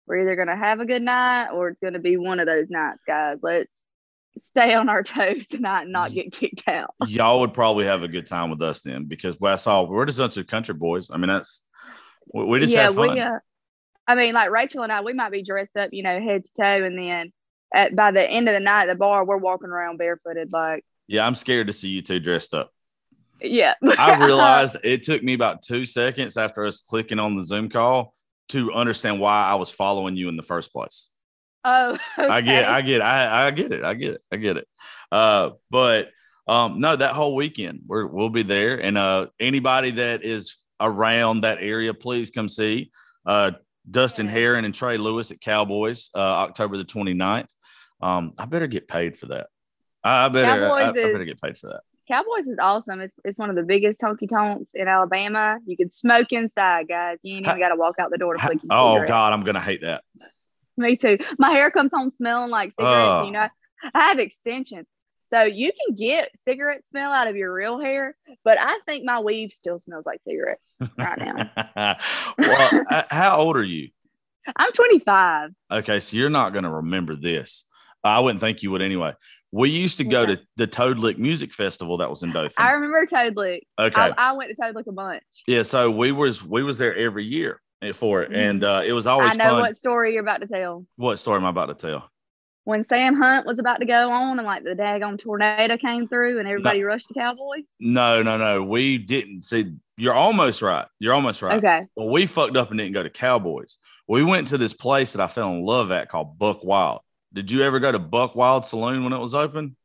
we're 0.07 0.21
either 0.21 0.35
gonna 0.35 0.57
have 0.57 0.79
a 0.79 0.85
good 0.85 1.01
night 1.01 1.49
or 1.49 1.69
it's 1.69 1.79
gonna 1.81 1.99
be 1.99 2.17
one 2.17 2.39
of 2.39 2.47
those 2.47 2.69
nights, 2.69 3.01
guys. 3.05 3.37
Let's 3.41 3.69
stay 4.39 4.73
on 4.73 4.89
our 4.89 5.03
toes 5.03 5.45
tonight 5.45 5.83
and 5.83 5.91
not 5.91 6.13
get 6.13 6.31
kicked 6.31 6.67
out. 6.67 6.93
Y'all 7.07 7.41
would 7.41 7.53
probably 7.53 7.85
have 7.85 8.03
a 8.03 8.07
good 8.07 8.27
time 8.27 8.49
with 8.49 8.61
us 8.61 8.81
then 8.81 9.05
because 9.05 9.37
I 9.43 9.57
saw 9.57 9.83
we're 9.83 10.05
just 10.05 10.19
a 10.19 10.23
bunch 10.23 10.37
of 10.37 10.47
country 10.47 10.73
boys. 10.73 11.11
I 11.11 11.17
mean, 11.17 11.29
that's 11.29 11.61
we, 12.33 12.59
just 12.59 12.75
have 12.75 12.95
fun. 12.95 13.13
we. 13.13 13.19
Uh, 13.19 13.39
I 14.07 14.15
mean, 14.15 14.33
like 14.33 14.51
Rachel 14.51 14.83
and 14.83 14.91
I, 14.91 15.01
we 15.01 15.13
might 15.13 15.31
be 15.31 15.43
dressed 15.43 15.75
up, 15.75 15.89
you 15.91 16.03
know, 16.03 16.19
head 16.21 16.43
to 16.43 16.49
toe, 16.53 16.85
and 16.85 16.97
then 16.97 17.33
at 17.73 17.95
by 17.95 18.11
the 18.11 18.29
end 18.29 18.47
of 18.47 18.53
the 18.53 18.59
night 18.59 18.83
at 18.83 18.87
the 18.87 18.95
bar, 18.95 19.25
we're 19.25 19.37
walking 19.37 19.69
around 19.69 19.97
barefooted, 19.97 20.51
like 20.53 20.85
yeah, 21.07 21.25
I'm 21.25 21.35
scared 21.35 21.67
to 21.67 21.73
see 21.73 21.89
you 21.89 22.01
two 22.01 22.19
dressed 22.19 22.53
up. 22.53 22.71
yeah. 23.41 23.73
I 23.97 24.25
realized 24.25 24.77
it 24.83 25.03
took 25.03 25.23
me 25.23 25.33
about 25.33 25.61
two 25.61 25.83
seconds 25.83 26.37
after 26.37 26.65
us 26.65 26.81
clicking 26.81 27.19
on 27.19 27.35
the 27.35 27.43
Zoom 27.43 27.69
call 27.69 28.13
to 28.49 28.73
understand 28.73 29.19
why 29.19 29.43
I 29.43 29.55
was 29.55 29.71
following 29.71 30.15
you 30.15 30.29
in 30.29 30.37
the 30.37 30.43
first 30.43 30.71
place. 30.71 31.09
oh, 31.65 31.97
I 32.17 32.41
get, 32.41 32.63
okay. 32.63 32.71
I 32.73 32.81
get, 32.81 33.01
I, 33.01 33.47
I 33.47 33.51
get 33.51 33.71
it, 33.71 33.83
I 33.83 33.93
get 33.93 34.13
it, 34.15 34.21
I 34.31 34.35
get 34.37 34.57
it. 34.57 34.67
Uh, 35.11 35.51
but 35.69 36.09
um, 36.47 36.79
no, 36.79 36.95
that 36.95 37.13
whole 37.13 37.35
weekend 37.35 37.81
we're 37.87 38.05
we'll 38.05 38.29
be 38.29 38.43
there, 38.43 38.81
and 38.81 38.97
uh, 38.97 39.27
anybody 39.39 39.91
that 39.91 40.23
is 40.23 40.63
around 40.79 41.41
that 41.41 41.57
area, 41.59 41.93
please 41.93 42.31
come 42.31 42.47
see 42.47 42.91
uh, 43.25 43.51
Dustin. 43.89 44.27
Heron 44.27 44.65
and 44.65 44.73
Trey 44.73 44.97
Lewis 44.97 45.31
at 45.31 45.41
Cowboys, 45.41 46.11
uh, 46.15 46.19
October 46.19 46.77
the 46.77 46.85
29th. 46.85 47.49
Um, 48.01 48.33
I 48.37 48.45
better 48.45 48.67
get 48.67 48.87
paid 48.87 49.17
for 49.17 49.27
that. 49.27 49.47
I, 50.03 50.29
better, 50.29 50.69
I, 50.71 50.89
I 50.89 50.91
better 50.91 51.25
get 51.25 51.41
paid 51.41 51.57
for 51.57 51.67
that. 51.67 51.81
Cowboys 52.07 52.47
is 52.47 52.57
awesome. 52.61 53.01
It's 53.01 53.17
it's 53.25 53.37
one 53.37 53.49
of 53.49 53.57
the 53.57 53.63
biggest 53.63 53.99
honky 53.99 54.29
tonks 54.29 54.71
in 54.73 54.87
Alabama. 54.87 55.57
You 55.65 55.75
can 55.75 55.89
smoke 55.89 56.31
inside, 56.31 56.87
guys. 56.87 57.17
You 57.21 57.35
ain't 57.35 57.45
even 57.45 57.59
got 57.59 57.69
to 57.69 57.75
walk 57.75 57.95
out 57.99 58.11
the 58.11 58.17
door 58.17 58.33
to 58.35 58.39
flick 58.39 58.63
your 58.63 58.71
Oh 58.71 58.93
cigarette. 58.93 59.09
God, 59.09 59.33
I'm 59.33 59.43
gonna 59.43 59.59
hate 59.59 59.81
that. 59.81 60.03
Me 60.77 60.95
too. 60.95 61.17
My 61.37 61.51
hair 61.51 61.69
comes 61.69 61.91
home 61.93 62.09
smelling 62.09 62.49
like 62.49 62.71
cigarettes. 62.71 63.09
Ugh. 63.09 63.25
You 63.25 63.31
know, 63.33 63.47
I 63.93 64.03
have 64.03 64.19
extensions. 64.19 64.87
So 65.29 65.43
you 65.43 65.71
can 65.71 65.95
get 65.95 66.29
cigarette 66.41 66.87
smell 66.87 67.11
out 67.11 67.27
of 67.27 67.35
your 67.35 67.53
real 67.53 67.79
hair, 67.79 68.15
but 68.45 68.57
I 68.59 68.79
think 68.85 69.03
my 69.03 69.19
weave 69.19 69.51
still 69.51 69.77
smells 69.79 70.05
like 70.05 70.21
cigarette 70.23 70.59
right 70.97 71.17
now. 71.19 71.95
well, 72.37 72.71
uh, 72.89 73.03
how 73.09 73.37
old 73.39 73.57
are 73.57 73.63
you? 73.63 73.89
I'm 74.55 74.71
25. 74.71 75.49
Okay, 75.71 75.99
so 75.99 76.15
you're 76.15 76.29
not 76.29 76.53
going 76.53 76.63
to 76.63 76.69
remember 76.69 77.15
this. 77.17 77.65
I 78.03 78.21
wouldn't 78.21 78.39
think 78.39 78.63
you 78.63 78.71
would 78.71 78.81
anyway. 78.81 79.13
We 79.51 79.69
used 79.69 79.97
to 79.97 80.03
go 80.05 80.21
Okay. 80.21 80.35
to 80.37 80.41
the 80.55 80.67
Toad 80.67 80.99
Lick 80.99 81.17
Music 81.17 81.51
Festival 81.51 81.97
that 81.97 82.09
was 82.09 82.23
in 82.23 82.31
Dothan. 82.31 82.53
I 82.65 82.71
remember 82.71 83.05
Toad 83.05 83.35
Lick. 83.35 83.67
okay, 83.79 83.99
I, 83.99 84.13
I 84.17 84.31
went 84.33 84.49
to 84.55 84.61
Toad 84.61 84.75
Lick 84.75 84.87
a 84.87 84.91
bunch. 84.93 85.23
yeah. 85.47 85.63
So 85.63 85.91
we 85.91 86.11
was 86.13 86.43
we 86.43 86.63
was 86.63 86.77
there 86.77 86.95
every 86.95 87.25
year 87.25 87.61
for 87.95 88.23
it, 88.23 88.33
and 88.33 88.63
uh, 88.63 88.81
it 88.85 88.91
was 88.93 89.07
always. 89.07 89.33
I 89.33 89.35
know 89.37 89.51
fun. 89.51 89.59
what 89.59 89.77
story 89.77 90.13
you're 90.13 90.21
about 90.23 90.41
to 90.41 90.47
tell. 90.47 90.85
what 90.95 91.17
story 91.19 91.37
am 91.37 91.45
I 91.45 91.49
about 91.49 91.67
to 91.67 91.75
tell? 91.75 92.09
When 92.67 92.83
Sam 92.83 93.15
Hunt 93.15 93.45
was 93.45 93.59
about 93.59 93.79
to 93.79 93.85
go 93.85 94.11
on 94.11 94.39
and 94.39 94.45
like 94.45 94.65
the 94.65 94.71
daggone 94.71 95.17
tornado 95.17 95.77
came 95.77 96.05
through 96.05 96.39
and 96.39 96.45
everybody 96.49 96.83
rushed 96.83 97.07
the 97.07 97.13
Cowboys. 97.13 97.63
No, 97.79 98.21
no, 98.21 98.35
no. 98.35 98.61
We 98.61 98.97
didn't 98.97 99.43
see. 99.43 99.75
You're 99.95 100.13
almost 100.13 100.61
right. 100.61 100.85
You're 100.99 101.13
almost 101.13 101.41
right. 101.41 101.59
Okay. 101.59 101.85
Well, 101.95 102.09
we 102.09 102.25
fucked 102.25 102.57
up 102.57 102.69
and 102.69 102.77
didn't 102.77 102.91
go 102.91 103.03
to 103.03 103.09
Cowboys. 103.09 103.77
We 104.05 104.21
went 104.21 104.47
to 104.47 104.57
this 104.57 104.73
place 104.73 105.13
that 105.13 105.21
I 105.21 105.29
fell 105.29 105.51
in 105.51 105.63
love 105.63 105.91
at 105.91 106.09
called 106.09 106.37
Buck 106.37 106.61
Wild. 106.61 106.99
Did 107.31 107.51
you 107.51 107.63
ever 107.63 107.79
go 107.79 107.89
to 107.89 107.99
Buck 107.99 108.35
Wild 108.35 108.65
Saloon 108.65 109.05
when 109.05 109.13
it 109.13 109.19
was 109.19 109.33
open? 109.33 109.77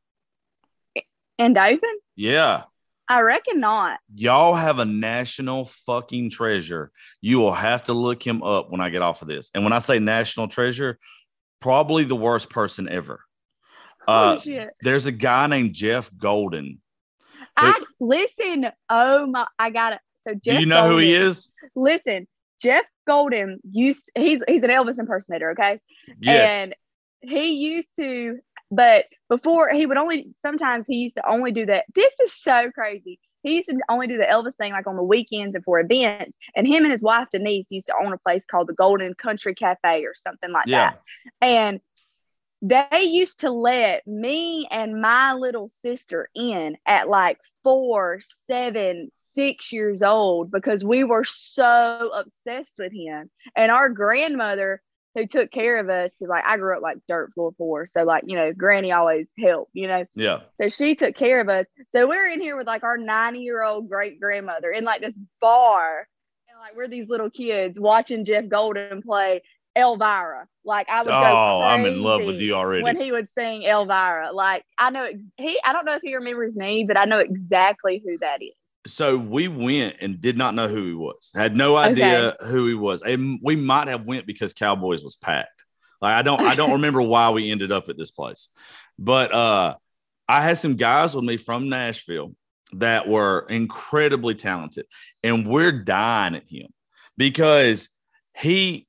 And 1.38 1.54
Dothan? 1.54 1.98
Yeah. 2.16 2.64
I 3.08 3.20
reckon 3.20 3.60
not. 3.60 4.00
Y'all 4.12 4.56
have 4.56 4.80
a 4.80 4.84
national 4.84 5.66
fucking 5.66 6.30
treasure. 6.30 6.90
You 7.20 7.38
will 7.38 7.54
have 7.54 7.84
to 7.84 7.92
look 7.92 8.26
him 8.26 8.42
up 8.42 8.72
when 8.72 8.80
I 8.80 8.90
get 8.90 9.02
off 9.02 9.22
of 9.22 9.28
this. 9.28 9.52
And 9.54 9.62
when 9.62 9.72
I 9.72 9.78
say 9.78 10.00
national 10.00 10.48
treasure, 10.48 10.98
probably 11.62 12.04
the 12.04 12.16
worst 12.16 12.50
person 12.50 12.88
ever. 12.88 13.20
Uh, 14.06 14.38
shit. 14.40 14.70
there's 14.80 15.06
a 15.06 15.12
guy 15.12 15.46
named 15.46 15.72
Jeff 15.72 16.10
Golden. 16.18 16.80
I 17.56 17.80
listen. 18.00 18.68
Oh 18.90 19.26
my 19.26 19.46
I 19.58 19.70
got 19.70 19.94
it. 19.94 20.00
So 20.26 20.34
Jeff 20.34 20.56
Do 20.56 20.60
you 20.60 20.66
know 20.66 20.88
who 20.88 20.98
he 20.98 21.14
is? 21.14 21.50
Listen, 21.74 22.26
Jeff 22.60 22.84
Golden 23.06 23.60
used 23.70 24.10
he's 24.16 24.42
he's 24.46 24.62
an 24.62 24.70
Elvis 24.70 24.98
impersonator, 24.98 25.52
okay? 25.52 25.78
Yes. 26.20 26.50
And 26.50 26.74
he 27.20 27.54
used 27.54 27.88
to, 27.96 28.38
but 28.70 29.06
before 29.28 29.70
he 29.72 29.86
would 29.86 29.96
only 29.96 30.34
sometimes 30.40 30.86
he 30.88 30.96
used 30.96 31.16
to 31.16 31.28
only 31.28 31.52
do 31.52 31.66
that. 31.66 31.84
This 31.94 32.18
is 32.20 32.32
so 32.32 32.70
crazy. 32.72 33.20
He 33.42 33.56
used 33.56 33.68
to 33.68 33.78
only 33.88 34.06
do 34.06 34.16
the 34.18 34.24
Elvis 34.24 34.54
thing 34.54 34.72
like 34.72 34.86
on 34.86 34.96
the 34.96 35.02
weekends 35.02 35.54
and 35.54 35.64
for 35.64 35.80
events. 35.80 36.36
And 36.54 36.66
him 36.66 36.84
and 36.84 36.92
his 36.92 37.02
wife 37.02 37.28
Denise 37.32 37.70
used 37.70 37.88
to 37.88 37.94
own 38.02 38.12
a 38.12 38.18
place 38.18 38.44
called 38.46 38.68
the 38.68 38.74
Golden 38.74 39.14
Country 39.14 39.54
Cafe 39.54 40.04
or 40.04 40.14
something 40.14 40.50
like 40.50 40.66
Yeah. 40.66 40.90
that. 40.90 41.00
And 41.40 41.80
they 42.62 43.02
used 43.02 43.40
to 43.40 43.50
let 43.50 44.06
me 44.06 44.68
and 44.70 45.02
my 45.02 45.34
little 45.34 45.68
sister 45.68 46.28
in 46.34 46.76
at 46.86 47.08
like 47.08 47.38
four, 47.64 48.20
seven, 48.46 49.10
six 49.34 49.72
years 49.72 50.02
old 50.02 50.50
because 50.50 50.84
we 50.84 51.02
were 51.02 51.24
so 51.24 52.10
obsessed 52.14 52.74
with 52.78 52.92
him. 52.92 53.30
And 53.56 53.72
our 53.72 53.88
grandmother, 53.88 54.80
who 55.14 55.26
took 55.26 55.50
care 55.50 55.78
of 55.78 55.88
us, 55.90 56.10
because 56.18 56.30
like 56.30 56.44
I 56.46 56.56
grew 56.56 56.76
up 56.76 56.82
like 56.82 56.98
dirt 57.08 57.32
floor 57.34 57.52
poor, 57.52 57.86
so 57.86 58.02
like 58.04 58.24
you 58.26 58.36
know, 58.36 58.52
Granny 58.52 58.92
always 58.92 59.28
helped, 59.38 59.70
you 59.74 59.86
know. 59.88 60.04
Yeah. 60.14 60.40
So 60.60 60.68
she 60.68 60.94
took 60.94 61.14
care 61.16 61.40
of 61.40 61.48
us. 61.48 61.66
So 61.90 62.08
we're 62.08 62.28
in 62.28 62.40
here 62.40 62.56
with 62.56 62.66
like 62.66 62.82
our 62.82 62.96
90 62.98 63.40
year 63.40 63.62
old 63.62 63.88
great 63.88 64.20
grandmother 64.20 64.70
in 64.70 64.84
like 64.84 65.00
this 65.00 65.18
bar. 65.40 66.06
And 66.48 66.58
like 66.60 66.76
we're 66.76 66.88
these 66.88 67.08
little 67.08 67.30
kids 67.30 67.78
watching 67.78 68.24
Jeff 68.24 68.48
Golden 68.48 69.02
play 69.02 69.42
Elvira. 69.76 70.46
Like 70.64 70.88
I 70.90 71.02
would 71.02 71.08
go 71.08 71.14
Oh, 71.14 71.62
I'm 71.62 71.84
in 71.86 72.02
love 72.02 72.24
with 72.24 72.40
you 72.40 72.54
already. 72.54 72.82
when 72.82 73.00
he 73.00 73.10
would 73.10 73.28
sing 73.36 73.62
Elvira. 73.62 74.32
Like 74.32 74.64
I 74.78 74.90
know 74.90 75.04
ex- 75.04 75.18
he 75.38 75.58
I 75.64 75.72
don't 75.72 75.84
know 75.84 75.94
if 75.94 76.02
he 76.02 76.14
remembers 76.14 76.56
me, 76.56 76.84
but 76.86 76.96
I 76.98 77.04
know 77.06 77.18
exactly 77.18 78.02
who 78.04 78.18
that 78.18 78.42
is. 78.42 78.52
So 78.86 79.16
we 79.16 79.48
went 79.48 79.96
and 80.00 80.20
did 80.20 80.36
not 80.36 80.54
know 80.54 80.68
who 80.68 80.86
he 80.86 80.94
was. 80.94 81.30
Had 81.34 81.56
no 81.56 81.76
idea 81.76 82.36
who 82.40 82.66
he 82.66 82.74
was. 82.74 83.02
And 83.02 83.38
we 83.42 83.56
might 83.56 83.88
have 83.88 84.04
went 84.04 84.26
because 84.26 84.52
Cowboys 84.52 85.02
was 85.02 85.16
packed. 85.16 85.64
Like 86.00 86.14
I 86.14 86.22
don't 86.22 86.40
I 86.40 86.54
don't 86.54 86.72
remember 86.80 87.02
why 87.02 87.30
we 87.30 87.50
ended 87.50 87.70
up 87.70 87.88
at 87.88 87.96
this 87.96 88.10
place. 88.10 88.48
But 88.98 89.32
uh 89.32 89.76
I 90.28 90.42
had 90.42 90.58
some 90.58 90.76
guys 90.76 91.14
with 91.14 91.24
me 91.24 91.36
from 91.36 91.68
Nashville 91.68 92.34
that 92.74 93.06
were 93.06 93.46
incredibly 93.50 94.34
talented 94.34 94.86
and 95.22 95.46
we're 95.46 95.72
dying 95.72 96.36
at 96.36 96.48
him 96.48 96.68
because 97.16 97.88
he 98.36 98.86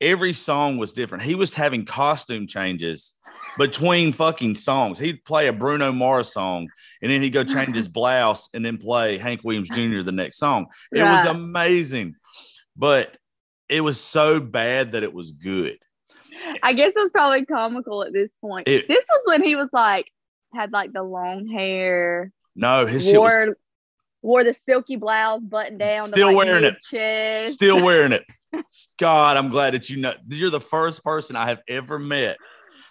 every 0.00 0.32
song 0.32 0.78
was 0.78 0.92
different. 0.92 1.24
He 1.24 1.34
was 1.34 1.54
having 1.54 1.84
costume 1.84 2.46
changes 2.46 3.14
between 3.58 4.12
fucking 4.12 4.54
songs. 4.56 4.98
He'd 4.98 5.24
play 5.24 5.48
a 5.48 5.52
Bruno 5.52 5.92
Mars 5.92 6.32
song 6.32 6.68
and 7.02 7.10
then 7.10 7.22
he'd 7.22 7.30
go 7.30 7.44
change 7.44 7.74
his 7.76 7.88
blouse 7.98 8.48
and 8.54 8.64
then 8.64 8.78
play 8.78 9.18
Hank 9.18 9.42
Williams 9.44 9.68
Jr. 9.70 10.02
the 10.02 10.12
next 10.12 10.38
song. 10.38 10.66
It 10.92 11.02
was 11.02 11.24
amazing, 11.26 12.14
but 12.76 13.16
it 13.68 13.80
was 13.80 14.00
so 14.00 14.40
bad 14.40 14.92
that 14.92 15.02
it 15.02 15.12
was 15.12 15.32
good. 15.32 15.78
I 16.62 16.72
guess 16.74 16.92
it 16.94 17.00
was 17.02 17.12
probably 17.12 17.44
comical 17.46 18.02
at 18.04 18.12
this 18.12 18.30
point. 18.40 18.68
It- 18.68 18.88
this 18.88 19.04
was 19.08 19.22
when 19.26 19.42
he 19.42 19.54
was 19.56 19.68
like 19.72 20.06
had 20.54 20.72
like 20.72 20.92
the 20.92 21.02
long 21.02 21.48
hair, 21.48 22.30
No, 22.54 22.86
his 22.86 23.04
shit 23.06 23.20
was 23.20 23.32
wore 23.34 23.56
wore 24.22 24.44
the 24.44 24.54
silky 24.66 24.96
blouse 24.96 25.40
button 25.42 25.76
down, 25.78 26.08
Still 26.08 26.30
to, 26.30 26.36
like, 26.36 26.46
wearing 26.46 26.64
it. 26.64 26.72
mid-chest. 26.92 27.52
still 27.54 27.82
wearing 27.84 28.12
it. 28.12 28.24
God, 28.98 29.36
I'm 29.36 29.48
glad 29.50 29.74
that 29.74 29.90
you 29.90 29.96
know 29.98 30.14
you're 30.28 30.50
the 30.50 30.60
first 30.60 31.02
person 31.04 31.34
I 31.36 31.46
have 31.46 31.60
ever 31.68 31.98
met 31.98 32.36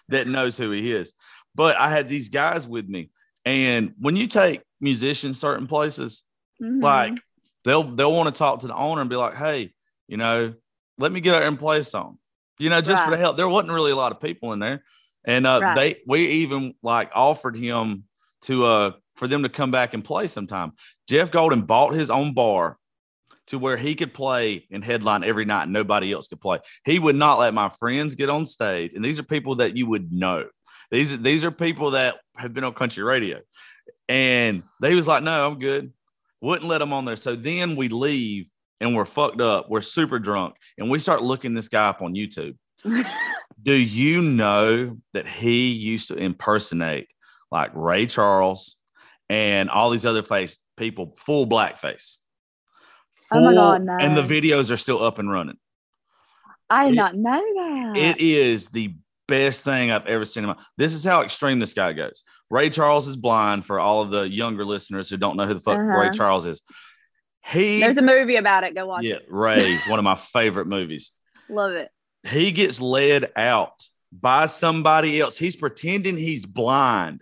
that 0.10 0.28
knows 0.28 0.58
who 0.58 0.72
he 0.72 0.92
is. 0.92 1.14
But 1.56 1.78
I 1.78 1.90
had 1.90 2.08
these 2.10 2.30
guys 2.30 2.68
with 2.68 2.88
me, 2.88 3.10
and 3.46 3.94
when 4.00 4.16
you 4.16 4.28
take 4.28 4.62
musicians 4.82 5.40
certain 5.40 5.68
places, 5.68 6.24
Mhm. 6.62 6.82
like 6.82 7.14
they'll 7.64 7.84
they'll 7.96 8.12
want 8.12 8.34
to 8.34 8.38
talk 8.38 8.60
to 8.60 8.68
the 8.68 8.76
owner 8.76 9.02
and 9.02 9.10
be 9.10 9.16
like, 9.16 9.36
"Hey, 9.36 9.74
you 10.08 10.18
know, 10.18 10.54
let 10.98 11.12
me 11.12 11.20
get 11.22 11.36
out 11.36 11.44
and 11.44 11.58
play 11.60 11.80
a 11.80 11.84
song." 11.84 12.18
You 12.60 12.70
know, 12.70 12.82
just 12.82 13.04
for 13.04 13.12
the 13.12 13.18
help. 13.18 13.38
There 13.38 13.48
wasn't 13.50 13.74
really 13.74 13.92
a 13.92 13.96
lot 13.96 14.12
of 14.12 14.20
people 14.20 14.54
in 14.54 14.60
there, 14.60 14.84
and 15.26 15.46
uh, 15.48 15.60
Right. 15.62 15.76
they 15.76 16.02
we 16.08 16.28
even 16.28 16.74
like 16.84 17.12
offered 17.14 17.56
him 17.56 18.04
to 18.44 18.66
uh 18.66 18.92
for 19.16 19.28
them 19.28 19.44
to 19.44 19.50
come 19.50 19.70
back 19.72 19.94
and 19.94 20.04
play 20.04 20.28
sometime. 20.28 20.74
Jeff 21.08 21.32
Golden 21.32 21.62
bought 21.64 21.94
his 21.94 22.10
own 22.10 22.34
bar 22.34 22.78
to 23.48 23.60
where 23.60 23.78
he 23.78 23.96
could 23.96 24.14
play 24.14 24.68
and 24.72 24.84
headline 24.84 25.24
every 25.24 25.46
night 25.46 25.64
and 25.64 25.74
nobody 25.74 26.14
else 26.14 26.28
could 26.28 26.42
play. 26.42 26.60
He 26.86 27.00
would 27.00 27.16
not 27.16 27.40
let 27.40 27.54
my 27.54 27.70
friends 27.70 28.16
get 28.16 28.30
on 28.30 28.46
stage. 28.46 28.94
And 28.94 29.04
these 29.04 29.20
are 29.20 29.24
people 29.24 29.56
that 29.56 29.76
you 29.76 29.88
would 29.88 30.12
know. 30.12 30.46
These, 30.92 31.20
these 31.20 31.44
are 31.44 31.52
people 31.52 31.92
that 31.92 32.16
have 32.36 32.54
been 32.54 32.64
on 32.64 32.74
country 32.74 33.04
radio. 33.04 33.40
And 34.08 34.64
they 34.82 34.96
was 34.96 35.08
like, 35.08 35.24
no, 35.24 35.48
I'm 35.48 35.60
good. 35.60 35.92
Wouldn't 36.42 36.68
let 36.68 36.80
them 36.80 36.94
on 36.94 37.06
there. 37.06 37.16
So 37.16 37.36
then 37.36 37.76
we 37.76 37.90
leave 37.90 38.48
and 38.80 38.96
we're 38.96 39.06
fucked 39.06 39.42
up. 39.42 39.70
We're 39.70 39.82
super 39.82 40.20
drunk. 40.20 40.56
And 40.78 40.90
we 40.90 41.00
start 41.00 41.24
looking 41.24 41.54
this 41.54 41.70
guy 41.70 41.90
up 41.90 42.02
on 42.02 42.16
YouTube. 42.16 42.56
Do 43.64 43.74
you 43.74 44.22
know 44.22 44.98
that 45.14 45.28
he 45.28 45.72
used 45.72 46.10
to 46.10 46.16
impersonate 46.16 47.08
like 47.50 47.72
Ray 47.74 48.06
Charles 48.08 48.76
and 49.30 49.70
all 49.70 49.90
these 49.90 50.06
other 50.06 50.24
face 50.24 50.58
people, 50.76 51.14
full 51.18 51.48
blackface? 51.48 52.18
Oh 53.32 53.44
my 53.44 53.54
God, 53.54 53.84
no. 53.84 53.98
And 54.00 54.16
the 54.18 54.22
videos 54.24 54.72
are 54.72 54.78
still 54.78 55.04
up 55.04 55.20
and 55.20 55.32
running. 55.32 55.58
I 56.70 56.86
did 56.86 56.94
It- 56.94 56.96
not 56.98 57.16
know 57.16 57.42
that. 57.56 57.94
It 57.98 58.20
is 58.20 58.68
the 58.68 58.94
best 59.28 59.64
thing 59.64 59.92
I've 59.92 60.06
ever 60.08 60.26
seen 60.26 60.44
in 60.44 60.50
my. 60.50 60.56
This 60.78 60.94
is 60.94 61.04
how 61.04 61.22
extreme 61.22 61.60
this 61.60 61.74
guy 61.74 61.94
goes. 61.94 62.24
Ray 62.50 62.70
Charles 62.70 63.08
is 63.08 63.16
blind 63.16 63.66
for 63.66 63.80
all 63.80 64.02
of 64.02 64.10
the 64.12 64.24
younger 64.30 64.66
listeners 64.66 65.10
who 65.10 65.18
don't 65.18 65.38
know 65.38 65.46
who 65.46 65.54
the 65.54 65.60
fuck 65.60 65.78
Uh-huh. 65.78 65.86
Ray 66.00 66.10
Charles 66.12 66.46
is. 66.46 66.62
He, 67.46 67.80
There's 67.80 67.98
a 67.98 68.02
movie 68.02 68.36
about 68.38 68.64
it. 68.64 68.74
Go 68.76 68.86
watch 68.86 69.04
yeah, 69.04 69.16
it. 69.16 69.26
Ray's 69.30 69.84
one 69.88 70.00
of 70.00 70.04
my 70.06 70.16
favorite 70.16 70.68
movies. 70.68 71.12
Love 71.50 71.72
it. 71.74 71.90
he 72.24 72.52
gets 72.52 72.80
led 72.80 73.32
out 73.36 73.74
by 74.12 74.46
somebody 74.46 75.20
else. 75.20 75.38
He's 75.38 75.56
pretending 75.56 76.18
he's 76.18 76.46
blind. 76.46 77.22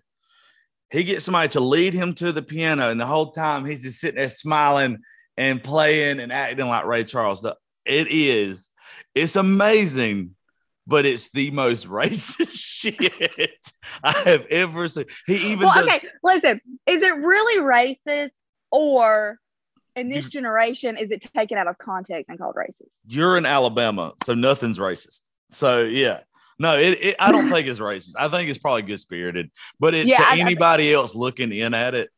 He 0.92 1.04
gets 1.06 1.26
somebody 1.26 1.50
to 1.50 1.60
lead 1.62 1.94
him 1.94 2.14
to 2.16 2.32
the 2.34 2.42
piano, 2.42 2.92
and 2.92 3.00
the 3.00 3.06
whole 3.06 3.32
time 3.32 3.66
he's 3.66 3.82
just 3.82 4.00
sitting 4.00 4.18
there 4.20 4.30
smiling 4.30 5.00
and 5.42 5.64
playing 5.64 6.20
and 6.20 6.32
acting 6.32 6.68
like 6.68 6.86
Ray 6.86 7.04
Charles. 7.04 7.42
The- 7.42 7.58
It 7.86 8.08
is, 8.10 8.70
it's 9.16 9.36
amazing, 9.36 10.36
but 10.86 11.06
it's 11.06 11.30
the 11.32 11.50
most 11.52 11.88
racist 12.00 12.52
shit 12.54 13.72
I 14.04 14.12
have 14.12 14.46
ever 14.50 14.88
seen. 14.88 15.06
He 15.26 15.36
even 15.52 15.60
Well, 15.68 15.74
does, 15.74 15.88
okay, 15.88 16.08
listen. 16.24 16.62
Is 16.86 17.02
it 17.02 17.16
really 17.16 17.60
racist, 17.60 18.30
or 18.72 19.40
in 19.96 20.10
this 20.10 20.26
You- 20.26 20.32
generation, 20.32 20.96
is 20.98 21.10
it 21.12 21.26
taken 21.36 21.58
out 21.58 21.68
of 21.68 21.78
context 21.78 22.30
and 22.30 22.38
called 22.38 22.56
racist? 22.56 22.88
you're 23.08 23.36
in 23.38 23.46
Alabama, 23.46 24.14
so 24.24 24.34
nothing's 24.36 24.78
racist. 24.80 25.22
So 25.50 25.82
yeah. 25.84 26.20
No, 26.60 26.78
it, 26.78 27.04
it 27.04 27.16
I 27.20 27.32
don't 27.32 27.50
think 27.50 27.68
it's 27.68 27.80
racist. 27.80 28.12
I 28.20 28.28
think 28.30 28.48
it's 28.48 28.60
probably 28.60 28.84
good 28.84 29.00
spirited. 29.00 29.50
But 29.80 29.96
it, 29.96 30.06
Yeah, 30.06 30.18
to 30.18 30.24
I- 30.28 30.36
I- 30.36 30.38
anybody 30.38 30.94
else 30.94 31.16
looking 31.16 31.52
in 31.52 31.74
at 31.74 31.96
it, 31.96 32.10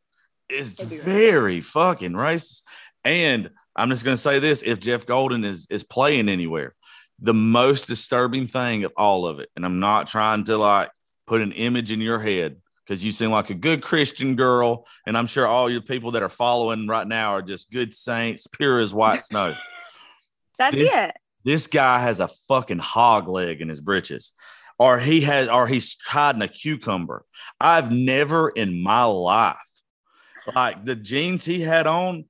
is 0.50 0.74
very 0.74 1.62
fucking 1.62 2.12
racist. 2.12 2.64
And 3.04 3.50
I'm 3.76 3.90
just 3.90 4.04
gonna 4.06 4.18
say 4.18 4.40
this: 4.40 4.62
if 4.66 4.80
Jeff 4.80 5.06
Golden 5.06 5.44
is 5.44 5.68
is 5.70 5.84
playing 5.84 6.30
anywhere, 6.30 6.76
the 7.20 7.34
most 7.34 7.88
disturbing 7.88 8.48
thing 8.48 8.84
of 8.84 8.92
all 8.98 9.26
of 9.26 9.40
it, 9.40 9.50
and 9.56 9.66
I'm 9.66 9.80
not 9.80 10.08
trying 10.08 10.44
to 10.46 10.58
like 10.58 10.90
put 11.28 11.42
an 11.42 11.52
image 11.54 11.92
in 11.92 12.02
your 12.02 12.20
head 12.20 12.58
because 12.86 13.04
you 13.04 13.12
seem 13.12 13.32
like 13.32 13.50
a 13.50 13.54
good 13.56 13.82
Christian 13.82 14.36
girl, 14.36 14.86
and 15.08 15.18
I'm 15.18 15.28
sure 15.28 15.48
all 15.48 15.70
your 15.70 15.82
people 15.82 16.12
that 16.12 16.24
are 16.24 16.30
following 16.30 16.88
right 16.88 17.08
now 17.08 17.34
are 17.34 17.42
just 17.42 17.72
good 17.72 17.94
saints, 17.94 18.46
pure 18.48 18.80
as 18.80 18.94
white 18.94 19.24
snow 19.30 19.56
That's 20.58 20.76
This- 20.76 20.94
it. 20.94 21.12
this 21.46 21.68
guy 21.68 22.00
has 22.02 22.20
a 22.20 22.28
fucking 22.48 22.80
hog 22.80 23.28
leg 23.28 23.62
in 23.62 23.70
his 23.70 23.80
britches 23.82 24.34
or 24.80 25.00
he 25.00 25.22
has 25.22 25.48
or 25.48 25.68
he's 25.68 25.96
hiding 26.06 26.42
a 26.42 26.48
cucumber 26.48 27.24
i've 27.62 27.92
never 27.92 28.50
in 28.50 28.82
my 28.82 29.04
life 29.04 29.56
like 30.56 30.84
the 30.84 30.96
jeans 30.96 31.46
he 31.46 31.62
had 31.62 31.86
on 31.86 32.26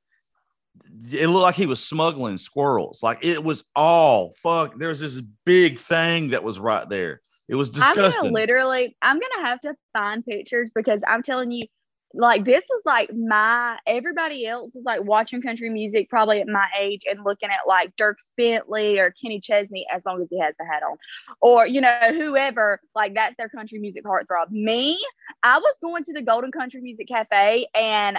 it 1.11 1.27
looked 1.27 1.43
like 1.43 1.55
he 1.55 1.65
was 1.65 1.83
smuggling 1.83 2.37
squirrels 2.37 3.01
like 3.01 3.23
it 3.23 3.43
was 3.43 3.63
all 3.75 4.31
fuck 4.41 4.77
there's 4.77 4.99
this 4.99 5.21
big 5.45 5.79
thing 5.79 6.29
that 6.29 6.43
was 6.43 6.59
right 6.59 6.89
there 6.89 7.21
it 7.47 7.55
was 7.55 7.69
I'm 7.69 7.73
disgusting 7.73 8.23
gonna 8.23 8.33
literally, 8.33 8.95
I'm 9.01 9.19
gonna 9.19 9.47
have 9.47 9.59
to 9.61 9.75
find 9.91 10.25
pictures 10.25 10.71
because 10.73 11.01
I'm 11.07 11.23
telling 11.23 11.51
you, 11.51 11.67
like 12.15 12.45
this 12.45 12.63
was 12.69 12.81
like 12.85 13.11
my 13.13 13.77
everybody 13.87 14.45
else 14.45 14.75
is 14.75 14.83
like 14.83 15.03
watching 15.03 15.41
country 15.41 15.69
music 15.69 16.09
probably 16.09 16.41
at 16.41 16.47
my 16.47 16.67
age 16.79 17.01
and 17.09 17.23
looking 17.25 17.49
at 17.49 17.67
like 17.67 17.95
Dierks 17.95 18.29
Bentley 18.37 18.99
or 18.99 19.11
Kenny 19.11 19.39
Chesney 19.39 19.85
as 19.91 20.03
long 20.05 20.21
as 20.21 20.29
he 20.29 20.39
has 20.39 20.55
the 20.57 20.65
hat 20.65 20.83
on, 20.83 20.97
or 21.41 21.67
you 21.67 21.81
know 21.81 21.97
whoever 22.09 22.79
like 22.95 23.13
that's 23.15 23.35
their 23.35 23.49
country 23.49 23.79
music 23.79 24.03
heartthrob. 24.05 24.49
Me, 24.51 24.97
I 25.41 25.57
was 25.57 25.75
going 25.81 26.03
to 26.05 26.13
the 26.13 26.21
Golden 26.21 26.51
Country 26.51 26.81
Music 26.81 27.07
Cafe 27.07 27.67
and. 27.75 28.17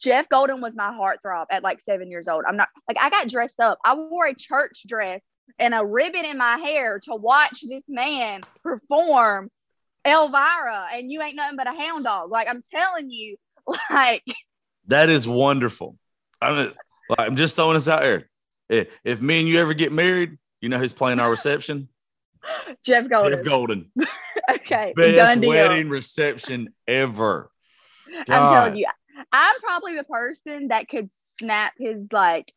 Jeff 0.00 0.28
Golden 0.28 0.60
was 0.60 0.74
my 0.76 0.90
heartthrob 0.90 1.46
at 1.50 1.62
like 1.62 1.80
seven 1.80 2.10
years 2.10 2.28
old. 2.28 2.44
I'm 2.46 2.56
not 2.56 2.68
like 2.88 2.98
I 3.00 3.10
got 3.10 3.28
dressed 3.28 3.60
up. 3.60 3.78
I 3.84 3.94
wore 3.94 4.26
a 4.26 4.34
church 4.34 4.84
dress 4.86 5.20
and 5.58 5.74
a 5.74 5.84
ribbon 5.84 6.24
in 6.24 6.38
my 6.38 6.58
hair 6.58 7.00
to 7.00 7.14
watch 7.14 7.64
this 7.68 7.84
man 7.88 8.42
perform 8.62 9.50
Elvira, 10.06 10.88
and 10.92 11.10
you 11.10 11.20
ain't 11.20 11.36
nothing 11.36 11.56
but 11.56 11.66
a 11.66 11.72
hound 11.72 12.04
dog. 12.04 12.30
Like 12.30 12.48
I'm 12.48 12.62
telling 12.72 13.10
you, 13.10 13.36
like 13.90 14.22
that 14.86 15.08
is 15.08 15.28
wonderful 15.28 15.96
i'm, 16.40 16.72
like, 17.08 17.18
I'm 17.18 17.36
just 17.36 17.56
throwing 17.56 17.74
this 17.74 17.88
out 17.88 18.00
there 18.00 18.28
if, 18.68 18.88
if 19.04 19.22
me 19.22 19.40
and 19.40 19.48
you 19.48 19.58
ever 19.60 19.74
get 19.74 19.92
married 19.92 20.38
you 20.60 20.68
know 20.68 20.78
who's 20.78 20.92
playing 20.92 21.20
our 21.20 21.30
reception 21.30 21.88
Jeff 22.84 23.08
Golden. 23.08 23.32
jeff 23.32 23.44
golden 23.44 23.90
okay, 24.50 24.92
best 24.96 25.40
wedding 25.40 25.88
reception 25.88 26.72
ever. 26.86 27.50
I'm 28.10 28.24
telling 28.24 28.76
you, 28.76 28.86
I'm 29.32 29.60
probably 29.60 29.96
the 29.96 30.04
person 30.04 30.68
that 30.68 30.88
could 30.88 31.10
snap 31.12 31.72
his 31.78 32.12
like 32.12 32.52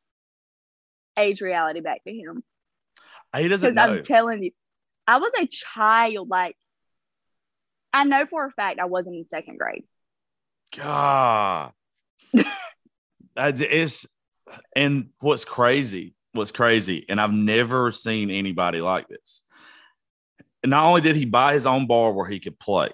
age 1.17 1.41
reality 1.41 1.81
back 1.81 2.03
to 2.05 2.13
him. 2.13 2.43
He 3.35 3.47
doesn't 3.47 3.75
know. 3.75 3.81
I'm 3.81 4.03
telling 4.03 4.43
you, 4.43 4.51
I 5.07 5.17
was 5.17 5.31
a 5.39 5.47
child. 5.47 6.29
Like, 6.29 6.55
I 7.93 8.03
know 8.03 8.25
for 8.25 8.45
a 8.45 8.51
fact 8.51 8.79
I 8.79 8.85
wasn't 8.85 9.15
in 9.15 9.27
second 9.27 9.57
grade. 9.57 9.83
God. 10.75 11.71
It's 13.33 14.05
and 14.75 15.09
what's 15.21 15.45
crazy, 15.45 16.15
what's 16.33 16.51
crazy, 16.51 17.05
and 17.07 17.19
I've 17.19 17.31
never 17.31 17.93
seen 17.93 18.29
anybody 18.29 18.81
like 18.81 19.07
this. 19.07 19.43
Not 20.65 20.85
only 20.85 20.99
did 20.99 21.15
he 21.15 21.23
buy 21.23 21.53
his 21.53 21.65
own 21.65 21.87
bar 21.87 22.11
where 22.11 22.27
he 22.27 22.41
could 22.41 22.59
play, 22.59 22.89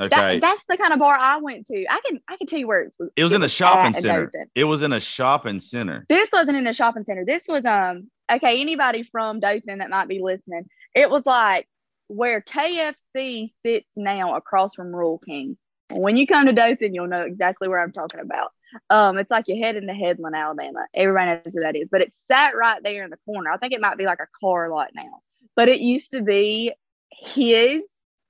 okay, 0.00 0.38
That, 0.38 0.40
that's 0.40 0.64
the 0.68 0.76
kind 0.76 0.92
of 0.92 0.98
bar 0.98 1.16
I 1.16 1.38
went 1.38 1.66
to. 1.66 1.84
I 1.88 2.00
can 2.06 2.20
I 2.28 2.36
can 2.36 2.46
tell 2.46 2.58
you 2.58 2.66
where 2.66 2.82
it 2.82 2.94
was. 2.98 3.10
it 3.16 3.24
was 3.24 3.32
in 3.32 3.42
a 3.42 3.48
shopping 3.48 3.94
center. 3.94 4.30
It 4.54 4.64
was 4.64 4.82
in 4.82 4.92
a 4.92 5.00
shopping 5.00 5.60
center. 5.60 6.06
This 6.08 6.28
wasn't 6.32 6.58
in 6.58 6.66
a 6.66 6.74
shopping 6.74 7.04
center. 7.04 7.24
This 7.24 7.42
was 7.48 7.64
um 7.64 8.10
okay. 8.30 8.60
Anybody 8.60 9.02
from 9.02 9.40
Dothan 9.40 9.78
that 9.78 9.90
might 9.90 10.08
be 10.08 10.20
listening, 10.20 10.68
it 10.94 11.10
was 11.10 11.26
like 11.26 11.68
where 12.08 12.40
KFC 12.40 13.52
sits 13.64 13.88
now 13.96 14.36
across 14.36 14.74
from 14.74 14.94
Rural 14.94 15.18
King. 15.18 15.56
When 15.90 16.16
you 16.16 16.26
come 16.26 16.46
to 16.46 16.52
Dothan, 16.52 16.94
you'll 16.94 17.06
know 17.06 17.22
exactly 17.22 17.68
where 17.68 17.80
I'm 17.80 17.92
talking 17.92 18.20
about. 18.20 18.52
Um, 18.90 19.16
it's 19.16 19.30
like 19.30 19.48
you 19.48 19.62
head 19.62 19.76
into 19.76 19.94
Headland, 19.94 20.36
Alabama. 20.36 20.86
Everybody 20.94 21.30
knows 21.30 21.52
where 21.54 21.64
that 21.64 21.76
is, 21.76 21.88
but 21.90 22.02
it 22.02 22.14
sat 22.14 22.54
right 22.54 22.82
there 22.82 23.04
in 23.04 23.10
the 23.10 23.16
corner. 23.24 23.50
I 23.50 23.56
think 23.56 23.72
it 23.72 23.80
might 23.80 23.96
be 23.96 24.04
like 24.04 24.20
a 24.20 24.28
car 24.40 24.68
lot 24.68 24.88
now, 24.94 25.20
but 25.56 25.68
it 25.68 25.80
used 25.80 26.10
to 26.10 26.20
be 26.20 26.72
his 27.10 27.80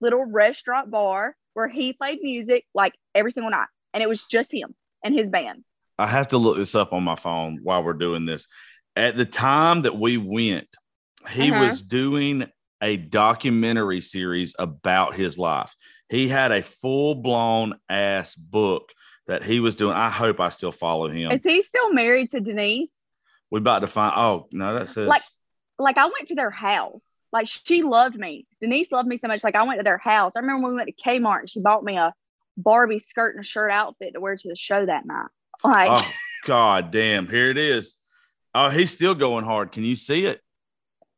little 0.01 0.25
restaurant 0.25 0.91
bar 0.91 1.35
where 1.59 1.67
he 1.69 1.93
played 1.93 2.21
music 2.23 2.65
like 2.73 2.95
every 3.17 3.33
single 3.33 3.51
night, 3.51 3.67
and 3.93 4.01
it 4.01 4.09
was 4.09 4.25
just 4.27 4.53
him 4.55 4.77
and 5.03 5.13
his 5.13 5.29
band. 5.29 5.65
I 5.99 6.07
have 6.07 6.29
to 6.29 6.39
look 6.39 6.57
this 6.57 6.77
up 6.77 6.93
on 6.93 7.03
my 7.03 7.17
phone 7.17 7.59
while 7.65 7.83
we're 7.83 7.95
doing 7.95 8.27
this. 8.27 8.47
At 8.95 9.17
the 9.17 9.25
time 9.25 9.83
that 9.83 9.99
we 9.99 10.19
went, 10.19 10.69
he 11.31 11.51
Uh-huh. 11.51 11.65
was 11.65 11.83
doing 11.83 12.47
a 12.81 12.97
documentary 12.97 14.01
series 14.01 14.55
about 14.57 15.17
his 15.17 15.37
life. 15.37 15.75
He 16.09 16.29
had 16.29 16.53
a 16.53 16.63
full 16.63 17.17
blown 17.17 17.75
ass 17.89 18.37
book 18.37 18.93
that 19.27 19.43
he 19.43 19.59
was 19.59 19.75
doing. 19.75 19.95
I 19.97 20.11
hope 20.11 20.39
I 20.39 20.51
still 20.51 20.71
follow 20.71 21.09
him. 21.09 21.33
Is 21.33 21.43
he 21.43 21.65
still 21.65 21.93
married 21.93 22.31
to 22.31 22.41
Denise? 22.41 22.89
we 23.51 23.59
about 23.59 23.81
to 23.81 23.89
find. 23.89 24.13
Oh 24.17 24.47
no, 24.53 24.75
that 24.79 24.89
says 24.89 25.09
Like- 25.09 25.23
Like 25.81 25.99
I 25.99 26.05
went 26.07 26.29
to 26.29 26.35
their 26.37 26.51
house. 26.51 27.05
Like 27.33 27.49
she 27.49 27.83
loved 27.83 28.17
me. 28.17 28.47
Denise 28.61 28.91
loved 28.91 29.09
me 29.09 29.19
so 29.19 29.29
much. 29.29 29.45
Like 29.45 29.55
I 29.55 29.63
went 29.65 29.81
to 29.81 29.85
their 29.85 29.99
house. 29.99 30.33
I 30.35 30.41
remember 30.41 30.63
when 30.63 30.73
we 30.73 30.77
went 30.77 30.91
to 30.97 31.03
Kmart 31.05 31.41
and 31.41 31.51
she 31.51 31.61
bought 31.61 31.85
me 31.85 31.97
a 31.97 32.15
Barbie 32.57 32.99
skirt 32.99 33.35
and 33.37 33.45
a 33.45 33.47
shirt 33.47 33.71
outfit 33.71 34.15
to 34.15 34.21
wear 34.21 34.37
to 34.37 34.49
the 34.49 34.55
show 34.55 34.85
that 34.85 35.07
night. 35.07 35.27
Like 35.65 35.89
oh 35.91 36.13
god 36.45 36.93
damn, 36.93 37.27
here 37.27 37.51
it 37.51 37.59
is. 37.59 37.97
Oh, 38.55 38.69
he's 38.71 38.93
still 38.93 39.17
going 39.17 39.45
hard. 39.45 39.73
Can 39.73 39.83
you 39.83 39.97
see 39.97 40.25
it? 40.25 40.41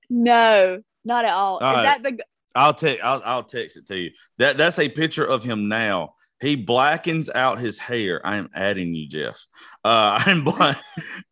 no, 0.09 0.83
not 1.05 1.25
at 1.25 1.33
all. 1.33 1.59
All 1.59 1.71
Is 1.71 1.77
right. 1.77 2.03
that 2.03 2.03
the 2.03 2.25
I'll 2.55 2.75
take. 2.75 3.01
I'll, 3.03 3.23
I'll 3.25 3.45
text 3.45 3.77
it 3.77 3.87
to 3.87 3.97
you. 3.99 4.11
That 4.39 4.57
that's 4.57 4.79
a 4.79 4.89
picture 4.89 5.25
of 5.25 5.45
him 5.45 5.69
now. 5.69 6.15
He 6.41 6.57
blackens 6.57 7.29
out 7.29 7.59
his 7.61 7.79
hair. 7.79 8.27
I 8.27 8.37
am 8.37 8.49
adding 8.55 8.95
you, 8.95 9.07
Jeff. 9.09 9.45
Uh, 9.85 10.23
I'm 10.27 10.45
black. 10.45 10.83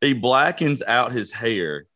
he 0.01 0.13
blackens 0.13 0.83
out 0.83 1.13
his 1.13 1.33
hair. 1.33 1.87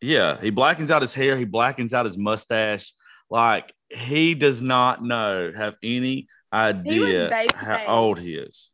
Yeah, 0.00 0.40
he 0.40 0.50
blackens 0.50 0.90
out 0.90 1.02
his 1.02 1.14
hair. 1.14 1.36
He 1.36 1.44
blackens 1.44 1.92
out 1.92 2.06
his 2.06 2.16
mustache. 2.16 2.92
Like 3.30 3.72
he 3.90 4.34
does 4.34 4.62
not 4.62 5.02
know, 5.02 5.52
have 5.54 5.76
any 5.82 6.28
idea 6.52 7.30
how 7.54 7.84
old 7.86 8.18
he 8.18 8.34
is. 8.34 8.70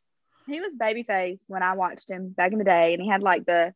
he 0.46 0.60
was 0.60 0.72
babyface 0.78 1.40
when 1.48 1.62
I 1.62 1.74
watched 1.74 2.10
him 2.10 2.28
back 2.28 2.52
in 2.52 2.58
the 2.58 2.64
day 2.64 2.94
and 2.94 3.02
he 3.02 3.08
had 3.08 3.22
like 3.22 3.46
the 3.46 3.72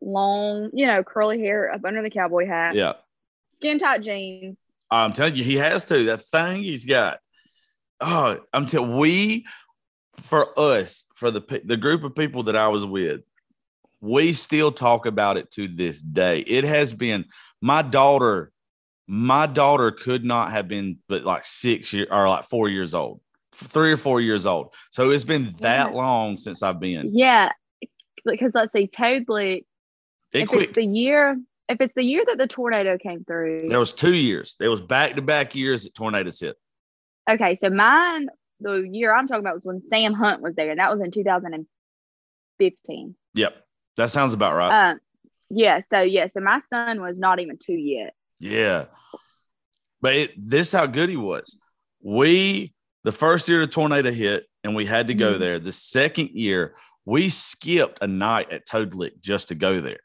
long, 0.00 0.70
you 0.72 0.86
know, 0.86 1.02
curly 1.02 1.40
hair 1.40 1.72
up 1.72 1.84
under 1.84 2.02
the 2.02 2.10
cowboy 2.10 2.46
hat, 2.46 2.74
Yeah, 2.74 2.94
skin 3.48 3.78
tight 3.78 4.02
jeans. 4.02 4.56
I'm 4.90 5.12
telling 5.12 5.34
you, 5.34 5.44
he 5.44 5.56
has 5.56 5.84
to. 5.86 6.04
That 6.04 6.22
thing 6.22 6.62
he's 6.62 6.84
got. 6.84 7.18
Oh, 8.00 8.38
I'm 8.52 8.66
telling 8.66 8.96
we, 8.96 9.46
for 10.22 10.58
us, 10.58 11.04
for 11.16 11.30
the 11.30 11.42
the 11.64 11.76
group 11.76 12.04
of 12.04 12.14
people 12.14 12.44
that 12.44 12.56
I 12.56 12.68
was 12.68 12.84
with, 12.84 13.22
we 14.04 14.32
still 14.34 14.70
talk 14.70 15.06
about 15.06 15.36
it 15.38 15.50
to 15.52 15.66
this 15.66 16.00
day. 16.02 16.40
It 16.40 16.64
has 16.64 16.92
been 16.92 17.24
my 17.62 17.80
daughter. 17.82 18.52
My 19.06 19.46
daughter 19.46 19.90
could 19.90 20.24
not 20.24 20.50
have 20.52 20.68
been 20.68 20.98
but 21.08 21.24
like 21.24 21.44
six 21.46 21.92
year 21.92 22.06
or 22.10 22.28
like 22.28 22.44
four 22.44 22.68
years 22.68 22.94
old, 22.94 23.20
three 23.54 23.92
or 23.92 23.96
four 23.96 24.20
years 24.20 24.44
old. 24.46 24.74
So 24.90 25.10
it's 25.10 25.24
been 25.24 25.52
that 25.60 25.90
Yeah. 25.90 25.96
long 25.96 26.36
since 26.36 26.62
I've 26.62 26.78
been. 26.80 27.10
Yeah. 27.14 27.50
Because 28.26 28.52
let's 28.54 28.72
see, 28.72 28.86
totally 28.86 29.66
It 30.32 30.42
if 30.42 30.48
quick. 30.48 30.62
it's 30.64 30.72
the 30.72 30.84
year 30.84 31.40
if 31.68 31.80
it's 31.80 31.94
the 31.94 32.02
year 32.04 32.22
that 32.26 32.36
the 32.36 32.46
tornado 32.46 32.98
came 32.98 33.24
through 33.24 33.68
There 33.70 33.78
was 33.78 33.94
two 33.94 34.12
years. 34.14 34.54
There 34.58 34.70
was 34.70 34.82
back 34.82 35.14
to 35.16 35.22
back 35.22 35.54
years 35.54 35.84
that 35.84 35.94
tornadoes 35.94 36.40
hit. 36.40 36.56
okay 37.28 37.56
so 37.60 37.68
mine 37.70 38.28
the 38.60 38.82
year 38.82 39.14
i'm 39.14 39.26
talking 39.26 39.40
about 39.42 39.54
was 39.54 39.64
when 39.64 39.80
sam 39.90 40.12
hunt 40.14 40.40
was 40.42 40.54
there 40.56 40.70
and 40.70 40.78
that 40.78 40.90
was 40.92 41.00
in 41.02 41.10
2015 41.10 43.16
Yep, 43.36 43.63
that 43.96 44.10
sounds 44.10 44.32
about 44.34 44.54
right. 44.54 44.90
um 44.90 45.00
yeah 45.50 45.80
so 45.90 46.00
yeah 46.00 46.26
so 46.28 46.40
my 46.40 46.60
son 46.70 47.00
was 47.00 47.18
not 47.18 47.38
even 47.40 47.56
two 47.58 47.74
yet 47.74 48.14
Yeah. 48.40 48.86
But 50.00 50.14
it, 50.16 50.30
this 50.50 50.72
how 50.72 50.86
good 50.86 51.08
he 51.08 51.16
was. 51.16 51.58
We 52.02 52.74
the 53.04 53.12
first 53.12 53.48
year 53.48 53.60
the 53.60 53.66
tornado 53.72 54.10
hit 54.12 54.46
and 54.62 54.74
we 54.74 54.84
had 54.86 55.06
to 55.06 55.14
go 55.14 55.34
Mhm. 55.34 55.38
there. 55.38 55.58
The 55.58 55.72
second 55.72 56.30
year, 56.30 56.74
we 57.06 57.28
skipped 57.30 57.98
a 58.02 58.06
night 58.06 58.50
at 58.52 58.66
Toad 58.66 58.94
Lick 58.94 59.20
just 59.22 59.48
to 59.48 59.54
go 59.54 59.80
there. 59.80 60.00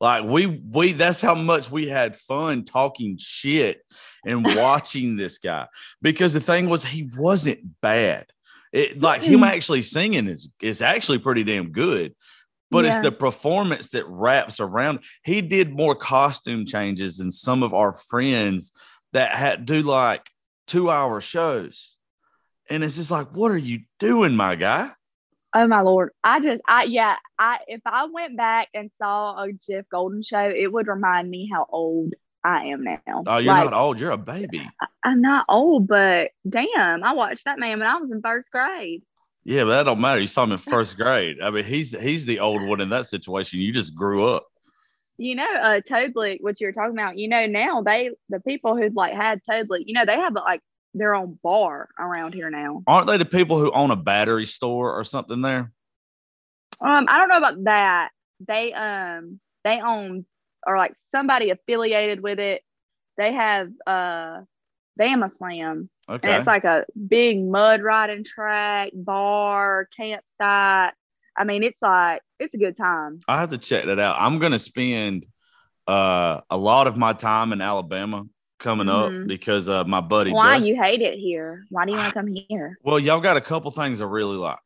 Like 0.00 0.24
we 0.24 0.46
we 0.46 0.92
that's 0.92 1.20
how 1.20 1.34
much 1.34 1.70
we 1.70 1.88
had 1.88 2.16
fun 2.16 2.64
talking 2.64 3.16
shit 3.18 3.82
and 4.24 4.44
watching 4.56 5.16
this 5.16 5.38
guy. 5.38 5.66
Because 6.00 6.32
the 6.32 6.40
thing 6.40 6.68
was 6.68 6.84
he 6.84 7.10
wasn't 7.16 7.80
bad. 7.80 8.26
It 8.72 9.00
like 9.00 9.22
him 9.22 9.42
actually 9.42 9.82
singing 9.82 10.28
is 10.28 10.48
is 10.62 10.80
actually 10.80 11.18
pretty 11.18 11.42
damn 11.42 11.70
good. 11.72 12.14
But 12.70 12.84
it's 12.84 13.00
the 13.00 13.10
performance 13.12 13.90
that 13.90 14.06
wraps 14.06 14.60
around. 14.60 15.00
He 15.24 15.42
did 15.42 15.74
more 15.74 15.94
costume 15.96 16.66
changes 16.66 17.16
than 17.18 17.32
some 17.32 17.62
of 17.64 17.74
our 17.74 17.92
friends 17.92 18.70
that 19.12 19.32
had 19.32 19.66
do 19.66 19.82
like 19.82 20.28
two 20.68 20.88
hour 20.90 21.20
shows. 21.20 21.96
And 22.68 22.84
it's 22.84 22.94
just 22.96 23.10
like, 23.10 23.28
what 23.34 23.50
are 23.50 23.58
you 23.58 23.80
doing, 23.98 24.36
my 24.36 24.54
guy? 24.54 24.90
oh 25.52 25.66
my 25.66 25.80
lord 25.80 26.10
i 26.22 26.38
just 26.38 26.60
i 26.68 26.84
yeah 26.84 27.16
i 27.36 27.58
if 27.66 27.80
i 27.84 28.04
went 28.04 28.36
back 28.36 28.68
and 28.72 28.88
saw 28.96 29.36
a 29.42 29.52
jeff 29.52 29.84
golden 29.90 30.22
show 30.22 30.38
it 30.48 30.72
would 30.72 30.86
remind 30.86 31.28
me 31.28 31.50
how 31.52 31.66
old 31.70 32.14
i 32.44 32.66
am 32.66 32.84
now 32.84 33.00
Oh, 33.26 33.38
you're 33.38 33.52
Like, 33.52 33.64
not 33.64 33.72
old. 33.72 33.98
You're 33.98 34.12
a 34.12 34.16
baby. 34.16 34.64
i'm 35.02 35.20
not 35.20 35.46
old 35.48 35.88
but 35.88 36.30
damn 36.48 37.02
i 37.02 37.12
watched 37.14 37.46
that 37.46 37.58
man 37.58 37.80
when 37.80 37.88
i 37.88 37.96
was 37.96 38.12
in 38.12 38.22
first 38.22 38.52
grade 38.52 39.02
Yeah, 39.44 39.64
but 39.64 39.70
that 39.70 39.82
don't 39.84 40.00
matter. 40.00 40.20
You 40.20 40.26
saw 40.26 40.44
him 40.44 40.52
in 40.52 40.58
first 40.58 40.96
grade. 40.96 41.38
I 41.42 41.50
mean, 41.50 41.64
he's 41.64 41.98
he's 41.98 42.24
the 42.24 42.40
old 42.40 42.62
one 42.62 42.80
in 42.80 42.90
that 42.90 43.06
situation. 43.06 43.60
You 43.60 43.72
just 43.72 43.94
grew 43.94 44.26
up. 44.26 44.46
You 45.20 45.34
know, 45.34 45.54
uh, 45.62 45.80
Toad 45.80 46.14
what 46.14 46.60
you 46.60 46.66
were 46.66 46.72
talking 46.72 46.96
about, 46.96 47.18
you 47.18 47.28
know, 47.28 47.44
now 47.44 47.82
they, 47.82 48.10
the 48.30 48.40
people 48.40 48.74
who 48.74 48.88
like 48.88 49.12
had 49.12 49.42
Toad 49.44 49.68
you 49.84 49.92
know, 49.92 50.06
they 50.06 50.16
have 50.16 50.32
like 50.32 50.62
their 50.94 51.14
own 51.14 51.38
bar 51.42 51.90
around 51.98 52.32
here 52.32 52.48
now. 52.48 52.82
Aren't 52.86 53.06
they 53.06 53.18
the 53.18 53.26
people 53.26 53.58
who 53.58 53.70
own 53.70 53.90
a 53.90 53.96
battery 53.96 54.46
store 54.46 54.98
or 54.98 55.04
something 55.04 55.42
there? 55.42 55.72
Um, 56.80 57.04
I 57.06 57.18
don't 57.18 57.28
know 57.28 57.36
about 57.36 57.64
that. 57.64 58.12
They, 58.48 58.72
um, 58.72 59.40
they 59.62 59.82
own 59.82 60.24
or 60.66 60.78
like 60.78 60.94
somebody 61.02 61.50
affiliated 61.50 62.22
with 62.22 62.38
it. 62.38 62.62
They 63.18 63.34
have, 63.34 63.68
uh, 63.86 64.40
Bama 64.98 65.30
Slam, 65.30 65.90
Okay. 66.10 66.28
and 66.28 66.38
it's 66.38 66.46
like 66.46 66.64
a 66.64 66.84
big 67.08 67.40
mud 67.42 67.82
riding 67.82 68.24
track, 68.24 68.90
bar, 68.92 69.88
campsite. 69.96 70.92
I 71.36 71.44
mean, 71.44 71.62
it's 71.62 71.80
like, 71.80 72.20
it's 72.38 72.54
a 72.54 72.58
good 72.58 72.76
time. 72.76 73.20
I 73.28 73.38
have 73.40 73.50
to 73.50 73.58
check 73.58 73.84
that 73.86 73.98
out. 74.00 74.16
I'm 74.18 74.38
gonna 74.38 74.58
spend 74.58 75.26
uh, 75.86 76.40
a 76.50 76.56
lot 76.56 76.86
of 76.86 76.96
my 76.96 77.12
time 77.12 77.52
in 77.52 77.60
Alabama 77.60 78.24
coming 78.58 78.88
up 78.88 79.10
Mhm. 79.10 79.26
because 79.28 79.68
uh, 79.68 79.84
my 79.84 80.00
buddy. 80.00 80.32
Why 80.32 80.56
Dustin- 80.56 80.74
you 80.76 80.82
hate 80.82 81.00
it 81.00 81.18
here? 81.18 81.64
Why 81.70 81.84
do 81.86 81.92
you 81.92 81.98
want 81.98 82.12
to 82.12 82.20
come 82.20 82.26
here? 82.26 82.78
Well, 82.84 82.98
y'all 82.98 83.20
got 83.20 83.36
a 83.36 83.40
couple 83.40 83.70
things 83.70 84.00
I 84.00 84.04
really 84.04 84.36
like. 84.36 84.58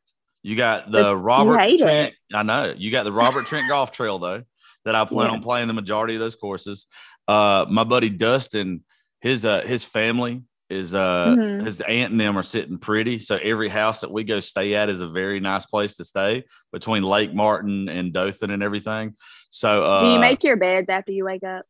You 0.43 0.55
got 0.55 0.91
the 0.91 1.15
Robert 1.15 1.77
Trent. 1.77 2.13
I 2.33 2.43
know 2.43 2.73
you 2.77 2.91
got 2.91 3.03
the 3.03 3.11
Robert 3.11 3.45
Trent 3.47 3.67
Golf 3.69 3.91
Trail 3.91 4.19
though 4.19 4.43
that 4.83 4.93
I 4.95 5.05
plan 5.05 5.29
Yeah. 5.29 5.35
on 5.37 5.41
playing 5.41 5.67
the 5.67 5.73
majority 5.73 6.13
of 6.15 6.19
those 6.19 6.35
courses. 6.35 6.87
Uh, 7.27 7.65
my 7.69 7.83
buddy 7.83 8.09
Dustin, 8.09 8.83
his 9.21 9.45
uh 9.45 9.61
his 9.61 9.83
family 9.85 10.41
is 10.69 10.95
uh 10.95 11.35
Mhm. 11.37 11.63
his 11.63 11.79
aunt 11.81 12.11
and 12.11 12.19
them 12.19 12.37
are 12.37 12.43
sitting 12.43 12.77
pretty. 12.77 13.19
So 13.19 13.35
every 13.37 13.69
house 13.69 14.01
that 14.01 14.11
we 14.11 14.23
go 14.23 14.39
stay 14.39 14.73
at 14.75 14.89
is 14.89 15.01
a 15.01 15.07
very 15.07 15.39
nice 15.39 15.65
place 15.65 15.95
to 15.97 16.05
stay 16.05 16.43
between 16.71 17.03
Lake 17.03 17.33
Martin 17.33 17.87
and 17.89 18.11
Dothan 18.11 18.49
and 18.49 18.63
everything. 18.63 19.15
So 19.51 19.83
uh, 19.85 19.99
Do 20.01 20.07
you 20.07 20.19
make 20.19 20.43
your 20.43 20.55
beds 20.57 20.89
after 20.89 21.11
you 21.11 21.25
wake 21.25 21.43
up? 21.43 21.65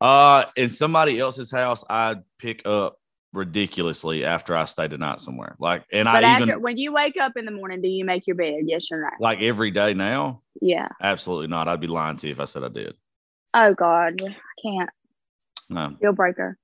uh 0.00 0.44
in 0.56 0.70
somebody 0.70 1.18
else's 1.20 1.52
house, 1.52 1.84
I'd 1.90 2.22
pick 2.38 2.66
up 2.66 2.96
ridiculously 3.32 4.24
after 4.24 4.56
I 4.56 4.64
stayed 4.64 4.92
a 4.94 4.98
night 4.98 5.20
somewhere. 5.20 5.54
Like, 5.60 5.84
and 5.92 6.06
But 6.06 6.24
I 6.24 6.28
after 6.28 6.44
even 6.44 6.62
when 6.62 6.78
you 6.78 6.92
wake 6.92 7.16
up 7.20 7.36
in 7.36 7.44
the 7.44 7.50
morning, 7.52 7.80
do 7.82 7.88
you 7.88 8.04
make 8.04 8.26
your 8.26 8.36
bed? 8.36 8.62
Yes 8.64 8.88
or 8.90 9.02
no? 9.02 9.08
like 9.20 9.40
every 9.42 9.70
day 9.70 9.92
now. 9.94 10.42
Yeah. 10.62 10.88
Absolutely 11.02 11.46
not. 11.48 11.68
I'd 11.68 11.80
be 11.80 11.86
lying 11.86 12.16
to 12.16 12.26
you 12.26 12.32
if 12.32 12.40
I 12.40 12.46
said 12.46 12.64
I 12.64 12.68
did. 12.68 12.94
Oh 13.52 13.74
God, 13.74 14.22
I 14.22 14.34
can't. 14.62 14.90
No, 15.68 15.90
Deal 16.00 16.12
breaker. 16.12 16.56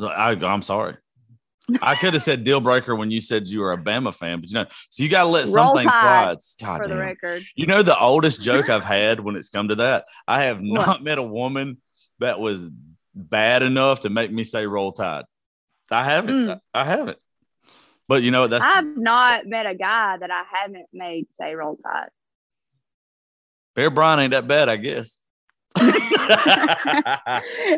I, 0.00 0.30
I'm 0.32 0.62
sorry. 0.62 0.96
I 1.80 1.94
could 1.94 2.12
have 2.12 2.22
said 2.22 2.44
deal 2.44 2.60
breaker 2.60 2.94
when 2.94 3.10
you 3.10 3.22
said 3.22 3.48
you 3.48 3.60
were 3.60 3.72
a 3.72 3.78
Bama 3.78 4.14
fan, 4.14 4.40
but 4.40 4.50
you 4.50 4.54
know, 4.54 4.66
so 4.90 5.02
you 5.02 5.08
got 5.08 5.22
to 5.22 5.28
let 5.28 5.44
Roll 5.46 5.54
something 5.54 5.82
slide. 5.84 6.36
God 6.60 6.76
for 6.78 6.88
the 6.88 6.94
damn. 6.94 6.98
record. 6.98 7.42
You 7.54 7.66
know 7.66 7.82
the 7.82 7.98
oldest 7.98 8.42
joke 8.42 8.68
I've 8.70 8.84
had 8.84 9.20
when 9.20 9.34
it's 9.34 9.48
come 9.48 9.68
to 9.68 9.76
that? 9.76 10.04
I 10.28 10.42
have 10.44 10.60
What? 10.60 10.86
not 10.86 11.02
met 11.02 11.16
a 11.18 11.22
woman 11.22 11.78
that 12.18 12.38
was 12.38 12.66
bad 13.14 13.62
enough 13.62 14.00
to 14.00 14.10
make 14.10 14.30
me 14.30 14.44
say 14.44 14.66
roll 14.66 14.92
tide. 14.92 15.24
I 15.90 16.04
haven't. 16.04 16.34
Mm. 16.34 16.60
I 16.74 16.84
haven't. 16.84 17.18
But 18.08 18.22
you 18.22 18.30
know? 18.30 18.46
That's 18.46 18.64
I've 18.64 18.84
not 18.96 19.46
met 19.46 19.64
a 19.64 19.74
guy 19.74 20.18
that 20.18 20.30
I 20.30 20.42
haven't 20.52 20.86
made 20.92 21.28
say 21.32 21.54
roll 21.54 21.76
tide. 21.82 22.10
Bear 23.74 23.90
Bryant 23.90 24.20
ain't 24.20 24.30
that 24.32 24.46
bad, 24.46 24.68
I 24.68 24.76
guess. 24.76 25.18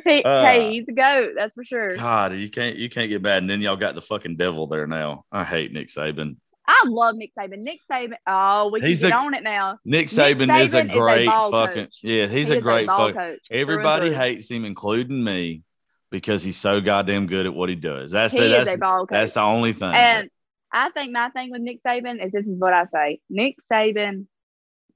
he, 0.06 0.22
Uh, 0.24 0.42
hey, 0.44 0.70
he's 0.72 0.88
a 0.88 0.92
goat, 0.92 1.30
that's 1.36 1.54
for 1.54 1.64
sure. 1.64 1.96
God, 1.96 2.34
you 2.36 2.50
can't 2.50 2.76
you 2.76 2.88
can't 2.90 3.08
get 3.08 3.22
bad. 3.22 3.42
And 3.42 3.50
then 3.50 3.60
y'all 3.60 3.76
got 3.76 3.94
the 3.94 4.00
fucking 4.00 4.36
devil 4.36 4.66
there 4.66 4.86
now. 4.86 5.24
I 5.32 5.44
hate 5.44 5.72
Nick 5.72 5.88
Saban. 5.88 6.36
I 6.68 6.84
love 6.86 7.14
Nick 7.16 7.30
Saban. 7.38 7.58
Nick 7.60 7.80
Saban. 7.90 8.16
Oh, 8.26 8.70
we 8.70 8.80
can 8.80 8.88
He's 8.88 9.00
get 9.00 9.12
on 9.12 9.34
it 9.34 9.42
now. 9.42 9.78
Nick 9.84 10.08
Saban, 10.08 10.42
is 10.60 10.74
a 10.74 10.82
Saban 10.82 10.88
is 10.88 10.90
a 10.90 10.98
great 10.98 11.26
ball 11.26 11.50
fucking 11.50 11.84
coach. 11.84 11.98
yeah. 12.02 12.26
He's 12.26 12.48
He 12.48 12.54
a 12.54 12.56
is 12.58 12.62
great 12.62 12.88
ball 12.88 13.08
fuck. 13.08 13.14
coach. 13.14 13.38
Everybody 13.50 14.12
hates 14.12 14.50
him, 14.50 14.64
including 14.64 15.22
me, 15.22 15.62
because 16.10 16.42
he's 16.42 16.56
so 16.58 16.80
goddamn 16.80 17.28
good 17.28 17.46
at 17.46 17.54
what 17.54 17.68
he 17.68 17.76
does. 17.76 18.10
That's 18.10 18.34
He 18.34 18.40
the, 18.40 18.46
is 18.60 18.66
that's, 18.66 18.80
a 18.82 19.04
that's 19.08 19.34
the 19.34 19.42
only 19.42 19.72
thing. 19.74 19.94
And 19.94 20.28
I 20.72 20.90
think 20.90 21.12
my 21.12 21.30
thing 21.30 21.50
with 21.52 21.62
Nick 21.62 21.82
Saban 21.86 22.24
is 22.24 22.32
this 22.32 22.46
is 22.48 22.60
what 22.60 22.72
I 22.72 22.84
say. 22.86 23.20
Nick 23.30 23.56
Saban 23.72 24.26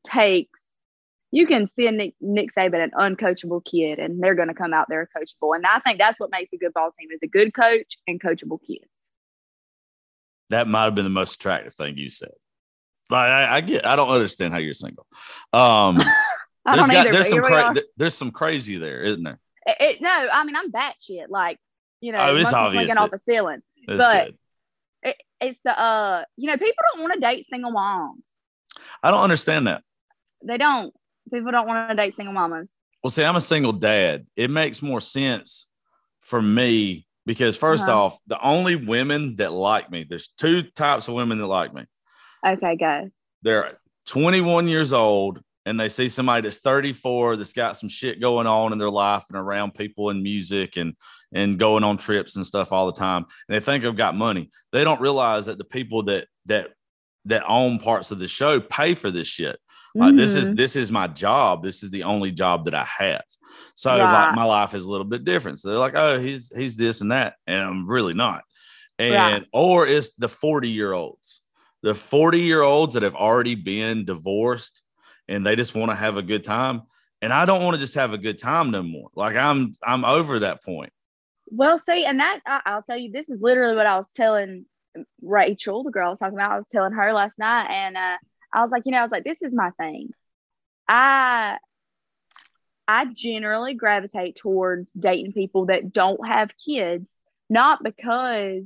takes 0.05 0.59
you 1.33 1.47
can 1.47 1.67
send 1.69 1.97
Nick, 1.99 2.15
Nick 2.21 2.49
Saban 2.55 2.83
an 2.83 2.91
uncoachable 2.99 3.65
kid 3.65 3.99
and 3.99 4.23
they're 4.23 4.35
gonna 4.35 4.55
come 4.55 4.73
out 4.73 4.87
there 4.89 5.09
coachable. 5.17 5.55
And 5.55 5.65
I 5.67 5.79
think 5.81 5.99
that's 5.99 6.19
what 6.19 6.31
makes 6.31 6.53
a 6.53 6.57
good 6.57 6.73
ball 6.75 6.91
team 6.99 7.09
is 7.13 7.21
a 7.23 7.27
good 7.29 7.55
coach 7.55 7.97
and 8.07 8.21
coachable 8.21 8.59
kids. 8.67 8.87
that 10.51 10.67
might 10.67 10.85
have 10.85 10.95
been 10.95 11.05
the 11.05 11.11
most 11.11 11.35
attractive 11.37 11.75
thing 11.75 11.97
you 11.97 12.11
said. 12.11 12.33
Like 13.09 13.31
I, 13.31 13.57
I 13.57 13.61
get, 13.61 13.87
I 13.87 13.97
don't 13.97 14.09
understand 14.11 14.53
how 14.53 14.59
you're 14.61 14.75
single. 14.75 15.07
Um, 15.53 15.99
I 16.65 16.77
there's 16.77 16.77
don't 16.77 16.89
got- 16.89 16.97
either, 17.07 17.13
there's 17.13 17.29
some 17.29 17.41
cra- 17.43 17.75
there's 17.97 18.15
some 18.15 18.31
crazy 18.31 18.77
there, 18.79 19.03
isn't 19.03 19.23
there? 19.23 19.39
It, 19.67 19.77
it- 19.81 20.01
no, 20.01 20.11
I 20.33 20.45
mean 20.45 20.57
I'm 20.57 20.71
batshit. 20.73 21.27
Like, 21.29 21.59
you 22.01 22.13
know, 22.13 22.19
Oh, 22.19 22.37
it's 22.37 22.53
obvious 22.53 22.89
that- 22.89 22.99
off 22.99 23.11
the 23.11 23.21
ceiling. 23.29 23.63
That's 23.87 23.99
But- 23.99 24.35
It, 25.03 25.17
it's 25.41 25.59
the 25.65 25.79
uh, 25.81 26.25
you 26.37 26.49
know, 26.51 26.57
people 26.59 26.85
don't 26.93 27.03
want 27.03 27.15
to 27.15 27.21
date 27.21 27.47
single 27.51 27.71
moms. 27.71 28.23
I 29.03 29.11
don't 29.11 29.23
understand 29.23 29.67
that. 29.67 29.83
They 30.45 30.59
don't. 30.59 30.93
People 31.33 31.53
don't 31.53 31.67
want 31.67 31.91
to 31.91 31.95
date 31.95 32.15
single 32.17 32.35
mamas. 32.35 32.69
Well, 33.03 33.11
see, 33.11 33.25
I'm 33.25 33.37
a 33.37 33.41
single 33.41 33.73
dad. 33.73 34.27
It 34.37 34.51
makes 34.51 34.83
more 34.83 35.01
sense 35.01 35.67
for 36.21 36.41
me 36.43 37.07
because 37.27 37.57
1st 37.59 37.83
Uh-huh. 37.89 38.05
off, 38.05 38.19
the 38.27 38.41
only 38.43 38.77
women 38.77 39.37
that 39.37 39.53
like 39.53 39.91
me, 39.91 40.05
there's 40.09 40.29
two 40.39 40.63
types 40.63 41.09
of 41.09 41.15
women 41.15 41.39
that 41.39 41.47
like 41.47 41.73
me. 41.73 41.85
Okay, 42.47 42.77
go. 42.77 43.11
They're 43.43 43.79
21 44.07 44.69
years 44.69 44.93
old 44.93 45.41
and 45.67 45.79
they 45.79 45.89
see 45.89 46.09
somebody 46.09 46.43
that's 46.43 46.59
34 46.59 47.37
that's 47.37 47.53
got 47.53 47.77
some 47.77 47.89
shit 47.89 48.21
going 48.21 48.47
on 48.47 48.73
in 48.73 48.79
their 48.79 48.91
life 48.91 49.25
and 49.29 49.39
around 49.39 49.75
people 49.75 50.11
and 50.11 50.23
music 50.23 50.77
and 50.77 50.95
and 51.33 51.59
going 51.59 51.85
on 51.85 51.97
trips 51.97 52.35
and 52.37 52.45
stuff 52.45 52.73
all 52.73 52.87
the 52.87 52.99
time. 52.99 53.25
And 53.49 53.55
they 53.55 53.61
think 53.61 53.85
I've 53.85 53.97
got 53.97 54.17
money. 54.17 54.51
They 54.73 54.83
don't 54.83 55.01
realize 55.01 55.47
that 55.47 55.59
the 55.59 55.65
people 55.65 56.03
that 56.05 56.27
that 56.47 56.71
that 57.27 57.45
own 57.47 57.79
parts 57.79 58.11
of 58.11 58.19
the 58.19 58.27
show 58.29 58.59
pay 58.61 58.95
for 58.95 59.11
this 59.11 59.29
shit. 59.29 59.59
Like 59.95 60.17
this 60.17 60.37
is 60.37 60.51
Mhm. 60.51 60.57
this 60.57 60.77
is 60.77 60.91
my 60.91 61.07
job. 61.09 61.63
This 61.63 61.83
is 61.83 61.91
the 61.91 62.05
only 62.05 62.31
job 62.31 62.65
that 62.67 62.75
I 62.75 62.85
have. 62.99 63.25
So 63.75 63.97
Right. 63.97 64.13
like 64.13 64.35
my 64.35 64.45
life 64.45 64.75
is 64.75 64.85
a 64.85 64.91
little 64.91 65.07
bit 65.07 65.25
different. 65.25 65.59
So 65.59 65.69
they're 65.69 65.79
like, 65.79 65.97
oh, 65.97 66.19
he's 66.19 66.53
he's 66.57 66.77
this 66.77 67.01
and 67.01 67.11
that, 67.13 67.35
and 67.47 67.61
I'm 67.61 67.89
really 67.89 68.15
not. 68.15 68.43
And 68.99 69.17
Right. 69.17 69.45
or 69.53 69.87
it's 69.87 70.11
the 70.17 70.29
40 70.29 70.69
year 70.69 70.93
olds, 70.93 71.41
the 71.83 71.95
40 71.95 72.41
year 72.41 72.63
olds 72.63 72.95
that 72.95 73.03
have 73.03 73.15
already 73.17 73.55
been 73.55 74.05
divorced 74.05 74.83
and 75.29 75.45
they 75.45 75.57
just 75.57 75.75
want 75.75 75.91
to 75.91 75.97
have 75.97 76.17
a 76.17 76.23
good 76.23 76.45
time. 76.45 76.83
And 77.23 77.33
I 77.33 77.45
don't 77.45 77.63
want 77.65 77.75
to 77.75 77.81
just 77.81 77.95
have 77.97 78.13
a 78.13 78.19
good 78.19 78.39
time 78.39 78.71
no 78.71 78.83
more. 78.83 79.11
Like 79.15 79.37
I'm 79.37 79.75
I'm 79.83 80.05
over 80.05 80.41
that 80.41 80.63
point. 80.65 80.93
Well, 81.53 81.79
see, 81.79 82.05
and 82.05 82.21
that 82.21 82.41
I'll 82.47 82.83
tell 82.83 82.97
you, 82.97 83.11
this 83.11 83.29
is 83.29 83.41
literally 83.41 83.75
what 83.75 83.87
I 83.87 83.97
was 83.97 84.13
telling 84.13 84.67
Rachel, 85.21 85.83
the 85.83 85.91
girl 85.91 86.07
I 86.07 86.11
was 86.11 86.19
talking 86.21 86.39
about. 86.39 86.53
I 86.53 86.57
was 86.59 86.67
telling 86.71 86.93
her 86.93 87.13
last 87.13 87.39
night, 87.39 87.69
and 87.71 87.97
uh, 87.97 88.17
I 88.53 88.63
was 88.63 88.71
like, 88.71 88.83
you 88.87 88.93
know, 88.93 88.99
I 88.99 89.03
was 89.03 89.13
like, 89.13 89.25
this 89.25 89.43
is 89.43 89.55
my 89.55 89.71
thing. 89.79 90.11
I 90.89 91.59
I 92.89 93.05
generally 93.07 93.75
gravitate 93.75 94.37
towards 94.37 94.91
dating 94.91 95.33
people 95.33 95.67
that 95.67 95.93
don't 95.93 96.27
have 96.27 96.51
kids, 96.57 97.15
not 97.49 97.83
because 97.85 98.65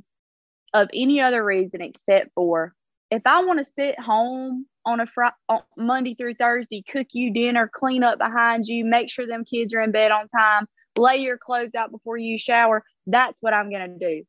of 0.73 0.89
any 0.93 1.21
other 1.21 1.43
reason 1.43 1.81
except 1.81 2.33
for 2.33 2.73
if 3.11 3.21
I 3.25 3.43
want 3.45 3.59
to 3.59 3.65
sit 3.65 3.99
home 3.99 4.65
on 4.85 4.99
a 4.99 5.05
Friday, 5.05 5.35
on 5.47 5.61
Monday 5.77 6.15
through 6.15 6.35
Thursday, 6.35 6.83
cook 6.87 7.07
you 7.13 7.31
dinner, 7.31 7.69
clean 7.71 8.03
up 8.03 8.17
behind 8.17 8.67
you, 8.67 8.83
make 8.83 9.09
sure 9.09 9.27
them 9.27 9.45
kids 9.45 9.73
are 9.73 9.81
in 9.81 9.91
bed 9.91 10.11
on 10.11 10.27
time, 10.27 10.67
lay 10.97 11.17
your 11.17 11.37
clothes 11.37 11.75
out 11.75 11.91
before 11.91 12.17
you 12.17 12.37
shower. 12.37 12.83
That's 13.07 13.41
what 13.41 13.53
I'm 13.53 13.69
going 13.69 13.99
to 13.99 14.05
do. 14.05 14.23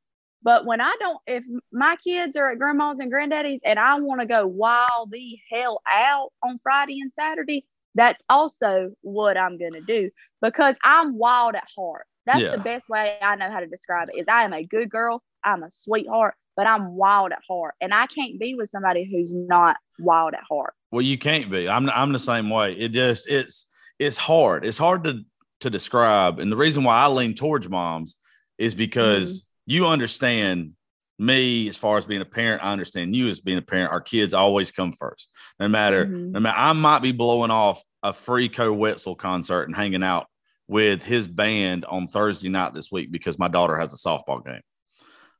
But 0.46 0.64
when 0.64 0.80
I 0.80 0.94
don't, 1.00 1.18
if 1.26 1.42
my 1.72 1.96
kids 1.96 2.36
are 2.36 2.52
at 2.52 2.58
grandma's 2.60 3.00
and 3.00 3.10
granddaddy's 3.10 3.62
and 3.64 3.80
I 3.80 3.98
want 3.98 4.20
to 4.20 4.28
go 4.28 4.46
wild 4.46 5.10
the 5.10 5.36
hell 5.52 5.82
out 5.92 6.28
on 6.40 6.60
Friday 6.62 7.00
and 7.00 7.10
Saturday, 7.18 7.66
that's 7.96 8.22
also 8.28 8.92
what 9.00 9.36
I'm 9.36 9.58
going 9.58 9.72
to 9.72 9.80
do 9.80 10.08
because 10.40 10.76
I'm 10.84 11.18
wild 11.18 11.56
at 11.56 11.64
heart. 11.76 12.06
That's 12.26 12.42
Yeah. 12.42 12.52
the 12.52 12.58
best 12.62 12.88
way 12.88 13.18
I 13.20 13.34
know 13.34 13.50
how 13.50 13.58
to 13.58 13.66
describe 13.66 14.08
it 14.14 14.20
is 14.20 14.26
I 14.28 14.44
am 14.44 14.52
a 14.52 14.62
good 14.64 14.88
girl. 14.88 15.20
I'm 15.42 15.64
a 15.64 15.70
sweetheart, 15.72 16.34
but 16.56 16.68
I'm 16.68 16.94
wild 16.94 17.32
at 17.32 17.40
heart. 17.48 17.74
And 17.80 17.92
I 17.92 18.06
can't 18.06 18.38
be 18.38 18.54
with 18.54 18.70
somebody 18.70 19.04
who's 19.10 19.34
not 19.34 19.78
wild 19.98 20.34
at 20.34 20.44
heart. 20.48 20.74
Well, 20.92 21.02
you 21.02 21.18
can't 21.18 21.50
be. 21.50 21.68
I'm 21.68 21.90
I'm 21.90 22.12
the 22.12 22.20
same 22.20 22.50
way. 22.50 22.74
It 22.74 22.90
just 22.92 23.28
it's 23.28 23.66
it's 23.98 24.16
hard. 24.16 24.64
It's 24.64 24.78
hard 24.78 25.02
to 25.04 25.22
to 25.62 25.70
describe. 25.70 26.38
And 26.38 26.52
the 26.52 26.56
reason 26.56 26.84
why 26.84 27.00
I 27.02 27.08
lean 27.08 27.34
towards 27.34 27.68
moms 27.68 28.16
is 28.58 28.76
because 28.76 29.38
Mm-hmm. 29.40 29.45
You 29.66 29.86
understand 29.86 30.72
me 31.18 31.66
as 31.68 31.76
far 31.76 31.96
as 31.98 32.04
being 32.04 32.20
a 32.20 32.26
parent. 32.26 32.62
I 32.64 32.72
understand 32.72 33.16
you 33.16 33.28
as 33.28 33.40
being 33.40 33.58
a 33.58 33.62
parent. 33.62 33.90
Our 33.90 34.00
kids 34.00 34.34
always 34.34 34.70
come 34.70 34.92
first, 34.92 35.30
no 35.58 35.66
matter 35.68 36.06
Mhm. 36.06 36.32
no 36.32 36.40
matter. 36.40 36.58
I 36.58 36.72
might 36.72 37.00
be 37.00 37.12
blowing 37.12 37.50
off 37.50 37.82
a 38.02 38.12
free 38.12 38.48
Koe 38.48 38.72
Wetzel 38.72 39.16
concert 39.16 39.64
and 39.64 39.74
hanging 39.74 40.02
out 40.02 40.26
with 40.68 41.02
his 41.02 41.26
band 41.26 41.84
on 41.86 42.06
Thursday 42.06 42.48
night 42.48 42.74
this 42.74 42.92
week 42.92 43.10
because 43.10 43.38
my 43.38 43.48
daughter 43.48 43.76
has 43.78 43.92
a 43.92 43.96
softball 43.96 44.44
game. 44.44 44.60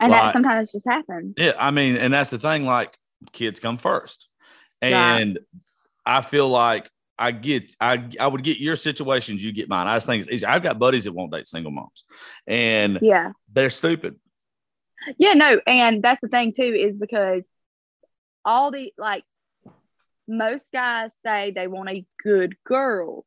And 0.01 0.12
Right. 0.12 0.23
that 0.27 0.33
sometimes 0.33 0.73
just 0.73 0.87
happens. 0.89 1.35
Yeah, 1.37 1.53
I 1.59 1.71
mean, 1.71 1.97
and 1.97 2.12
that's 2.12 2.31
the 2.31 2.39
thing. 2.39 2.65
Like, 2.65 2.97
kids 3.33 3.61
come 3.61 3.77
first, 3.79 4.29
Right. 4.83 4.93
and 4.93 5.39
I 6.05 6.21
feel 6.21 6.49
like 6.49 6.89
I 7.18 7.33
get, 7.33 7.74
I, 7.81 8.09
I 8.20 8.26
would 8.26 8.42
get 8.42 8.59
your 8.59 8.76
situations, 8.76 9.42
you 9.42 9.52
get 9.52 9.68
mine. 9.68 9.87
I 9.87 9.96
just 9.96 10.07
think 10.07 10.22
it's 10.22 10.31
easy. 10.31 10.44
I've 10.46 10.62
got 10.62 10.79
buddies 10.79 11.05
that 11.05 11.12
won't 11.12 11.33
date 11.33 11.46
single 11.46 11.72
moms, 11.72 12.05
and 12.46 12.98
Yeah. 13.00 13.33
they're 13.52 13.70
stupid. 13.70 14.16
Yeah, 15.18 15.35
no, 15.35 15.61
and 15.66 16.02
that's 16.02 16.20
the 16.20 16.29
thing 16.29 16.52
too, 16.52 16.62
is 16.62 16.98
because 16.98 17.42
all 18.44 18.70
the 18.70 18.92
like 18.98 19.24
most 20.29 20.72
guys 20.72 21.11
say 21.24 21.52
they 21.52 21.66
want 21.68 21.88
a 21.88 22.05
good 22.22 22.57
girl. 22.64 23.24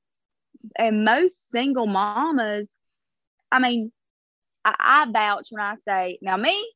And 0.78 1.06
most 1.06 1.49
single 1.52 1.88
mamas, 1.88 2.67
I 3.52 3.60
mean, 3.60 3.91
I, 4.65 4.75
I 4.78 5.12
vouch 5.12 5.47
when 5.52 5.63
I 5.63 5.75
say, 5.86 6.19
now 6.21 6.36
me, 6.36 6.69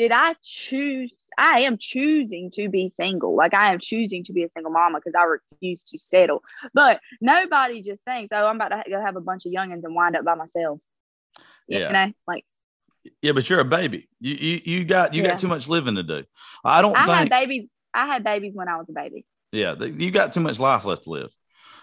did 0.00 0.12
I 0.12 0.34
choose? 0.42 1.12
I 1.36 1.60
am 1.60 1.76
choosing 1.76 2.50
to 2.52 2.70
be 2.70 2.88
single. 2.88 3.36
Like 3.36 3.52
I 3.52 3.74
am 3.74 3.78
choosing 3.78 4.24
to 4.24 4.32
be 4.32 4.44
a 4.44 4.48
single 4.48 4.72
mama 4.72 4.98
because 4.98 5.14
I 5.14 5.24
refuse 5.24 5.82
to 5.84 5.98
settle. 5.98 6.42
But 6.72 7.00
nobody 7.20 7.82
just 7.82 8.02
thinks, 8.02 8.30
oh, 8.32 8.46
I'm 8.46 8.56
about 8.56 8.70
to 8.82 8.90
go 8.90 8.98
have 8.98 9.16
a 9.16 9.20
bunch 9.20 9.44
of 9.44 9.52
youngins 9.52 9.84
and 9.84 9.94
wind 9.94 10.16
up 10.16 10.24
by 10.24 10.36
myself. 10.36 10.80
You 11.68 11.80
Yeah. 11.80 11.92
know, 11.92 12.12
like 12.26 12.46
Yeah, 13.20 13.32
but 13.32 13.50
you're 13.50 13.60
a 13.60 13.64
baby. 13.66 14.08
You, 14.20 14.34
you, 14.36 14.60
you 14.64 14.84
got, 14.86 15.12
you 15.12 15.22
Yeah. 15.22 15.32
got 15.32 15.38
too 15.38 15.48
much 15.48 15.68
living 15.68 15.96
to 15.96 16.02
do. 16.02 16.24
I 16.64 16.80
don't 16.80 16.96
I 16.96 17.02
had 17.18 17.28
babies. 17.28 17.68
I 17.92 18.06
had 18.06 18.24
babies 18.24 18.56
when 18.56 18.68
I 18.68 18.76
was 18.78 18.86
a 18.88 18.92
baby. 18.94 19.26
Yeah, 19.52 19.74
you 19.74 20.10
got 20.10 20.32
too 20.32 20.40
much 20.40 20.58
life 20.58 20.86
left 20.86 21.04
to 21.04 21.10
live. 21.10 21.34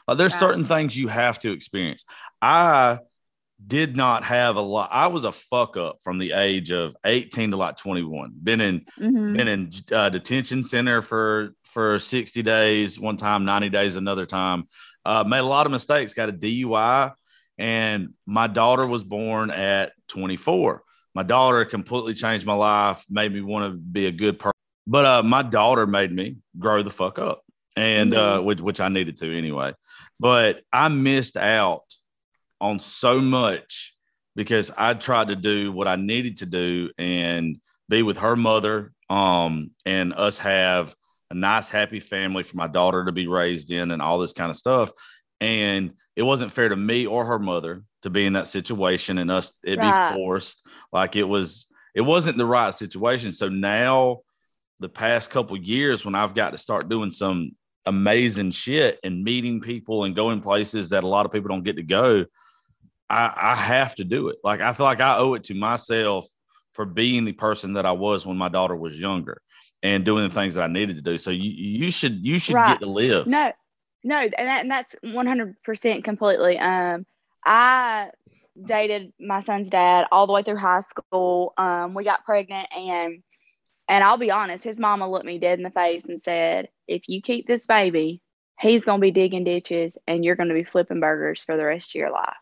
Like, 0.07 0.17
there's 0.17 0.33
certain 0.33 0.63
things 0.63 0.97
you 0.97 1.07
have 1.09 1.37
to 1.39 1.51
experience. 1.51 2.03
I 2.41 2.97
did 3.65 3.95
not 3.95 4.23
have 4.23 4.55
a 4.55 4.61
lot. 4.61 4.89
I 4.91 5.07
was 5.07 5.23
a 5.23 5.31
fuck 5.31 5.77
up 5.77 5.97
from 6.03 6.19
the 6.19 6.33
age 6.33 6.71
of 6.71 6.95
18 7.05 7.51
to 7.51 7.57
like 7.57 7.75
21. 7.77 8.33
Been 8.43 8.61
in 8.61 8.85
Mhm. 8.99 9.37
been 9.37 9.47
in 9.47 9.71
uh, 9.91 10.09
detention 10.09 10.63
center 10.63 11.01
for 11.01 11.51
for 11.63 11.99
60 11.99 12.43
days 12.43 12.99
one 12.99 13.17
time 13.17 13.45
90 13.45 13.69
days 13.69 13.95
another 13.97 14.25
time 14.25 14.67
uh, 15.05 15.23
made 15.23 15.39
a 15.39 15.43
lot 15.43 15.65
of 15.65 15.71
mistakes 15.71 16.13
got 16.13 16.29
a 16.29 16.33
dui 16.33 17.13
and 17.57 18.13
my 18.25 18.47
daughter 18.47 18.87
was 18.87 19.03
born 19.03 19.51
at 19.51 19.91
24 20.07 20.81
my 21.13 21.23
daughter 21.23 21.65
completely 21.65 22.13
changed 22.13 22.45
my 22.45 22.53
life, 22.53 23.03
made 23.09 23.33
me 23.33 23.41
want 23.41 23.65
to 23.65 23.75
be 23.77 24.05
a 24.05 24.11
good 24.11 24.37
person. 24.37 24.53
But 24.85 25.05
uh, 25.05 25.23
my 25.23 25.41
daughter 25.41 25.87
made 25.87 26.11
me 26.11 26.37
grow 26.59 26.83
the 26.83 26.91
fuck 26.91 27.17
up, 27.17 27.41
and 27.75 28.13
uh, 28.13 28.39
which 28.39 28.61
which 28.61 28.79
I 28.79 28.89
needed 28.89 29.17
to 29.17 29.37
anyway. 29.37 29.73
But 30.19 30.61
I 30.71 30.89
missed 30.89 31.35
out 31.35 31.81
on 32.59 32.79
so 32.79 33.19
much 33.19 33.95
because 34.35 34.71
I 34.77 34.93
tried 34.93 35.29
to 35.29 35.35
do 35.35 35.71
what 35.71 35.87
I 35.87 35.95
needed 35.95 36.37
to 36.37 36.45
do 36.45 36.91
and 36.97 37.57
be 37.89 38.03
with 38.03 38.17
her 38.17 38.35
mother, 38.35 38.93
um, 39.09 39.71
and 39.85 40.13
us 40.13 40.37
have 40.39 40.95
a 41.31 41.33
nice, 41.33 41.69
happy 41.69 41.99
family 41.99 42.43
for 42.43 42.57
my 42.57 42.67
daughter 42.67 43.05
to 43.05 43.11
be 43.11 43.27
raised 43.27 43.71
in, 43.71 43.91
and 43.91 44.01
all 44.01 44.19
this 44.19 44.33
kind 44.33 44.49
of 44.49 44.55
stuff. 44.55 44.91
And 45.39 45.93
it 46.15 46.23
wasn't 46.23 46.51
fair 46.51 46.69
to 46.69 46.75
me 46.75 47.05
or 47.05 47.25
her 47.25 47.39
mother 47.39 47.83
to 48.01 48.09
be 48.09 48.25
in 48.25 48.33
that 48.33 48.47
situation 48.47 49.17
and 49.17 49.29
us 49.29 49.53
it 49.63 49.77
right. 49.77 50.11
be 50.11 50.15
forced. 50.15 50.65
Like 50.91 51.15
it 51.15 51.23
was, 51.23 51.67
it 51.93 52.01
wasn't 52.01 52.37
the 52.37 52.45
right 52.45 52.73
situation. 52.73 53.31
So 53.31 53.49
now, 53.49 54.19
the 54.79 54.89
past 54.89 55.29
couple 55.31 55.57
years, 55.57 56.05
when 56.05 56.15
I've 56.15 56.35
got 56.35 56.51
to 56.51 56.57
start 56.57 56.89
doing 56.89 57.09
some 57.09 57.51
amazing 57.87 58.51
shit 58.51 58.99
and 59.03 59.23
meeting 59.23 59.61
people 59.61 60.03
and 60.03 60.15
going 60.15 60.41
places 60.41 60.89
that 60.89 61.03
a 61.03 61.07
lot 61.07 61.25
of 61.25 61.31
people 61.31 61.49
don't 61.49 61.63
get 61.63 61.77
to 61.77 61.83
go, 61.83 62.25
I, 63.09 63.33
I 63.35 63.55
have 63.55 63.95
to 63.95 64.03
do 64.03 64.29
it. 64.29 64.37
Like 64.43 64.61
I 64.61 64.73
feel 64.73 64.85
like 64.85 65.01
I 65.01 65.17
owe 65.17 65.33
it 65.35 65.45
to 65.45 65.53
myself 65.53 66.27
for 66.73 66.85
being 66.85 67.25
the 67.25 67.33
person 67.33 67.73
that 67.73 67.85
I 67.85 67.93
was 67.93 68.25
when 68.25 68.37
my 68.37 68.49
daughter 68.49 68.75
was 68.75 68.99
younger 68.99 69.41
and 69.83 70.03
doing 70.03 70.27
the 70.27 70.33
things 70.33 70.55
that 70.55 70.63
I 70.63 70.67
needed 70.67 70.95
to 70.97 71.01
do. 71.01 71.17
So 71.17 71.31
you 71.31 71.49
you 71.49 71.91
should 71.91 72.25
you 72.25 72.39
should 72.39 72.55
right. 72.55 72.67
get 72.67 72.79
to 72.81 72.91
live. 72.91 73.27
No, 73.27 73.51
no, 74.03 74.17
and, 74.17 74.33
that, 74.33 74.61
and 74.61 74.71
that's 74.71 74.95
one 75.01 75.27
hundred 75.27 75.55
percent 75.63 76.03
completely. 76.03 76.57
Um, 76.57 77.05
I 77.45 78.09
dated 78.61 79.13
my 79.19 79.39
son's 79.39 79.69
dad 79.69 80.07
all 80.11 80.27
the 80.27 80.33
way 80.33 80.43
through 80.43 80.57
high 80.57 80.81
school. 80.81 81.53
Um, 81.57 81.93
we 81.93 82.03
got 82.03 82.25
pregnant 82.25 82.67
and 82.75 83.23
and 83.89 84.03
I'll 84.03 84.17
be 84.17 84.31
honest, 84.31 84.65
his 84.65 84.79
mama 84.79 85.09
looked 85.09 85.25
me 85.25 85.39
dead 85.39 85.59
in 85.59 85.63
the 85.63 85.71
face 85.71 86.05
and 86.05 86.21
said, 86.21 86.69
"If 86.87 87.07
you 87.07 87.21
keep 87.21 87.47
this 87.47 87.65
baby, 87.65 88.21
he's 88.59 88.83
gonna 88.83 88.99
be 88.99 89.11
digging 89.11 89.45
ditches 89.45 89.97
and 90.07 90.25
you're 90.25 90.35
gonna 90.35 90.53
be 90.53 90.63
flipping 90.65 90.99
burgers 90.99 91.43
for 91.43 91.55
the 91.55 91.65
rest 91.65 91.91
of 91.91 91.99
your 91.99 92.11
life." 92.11 92.35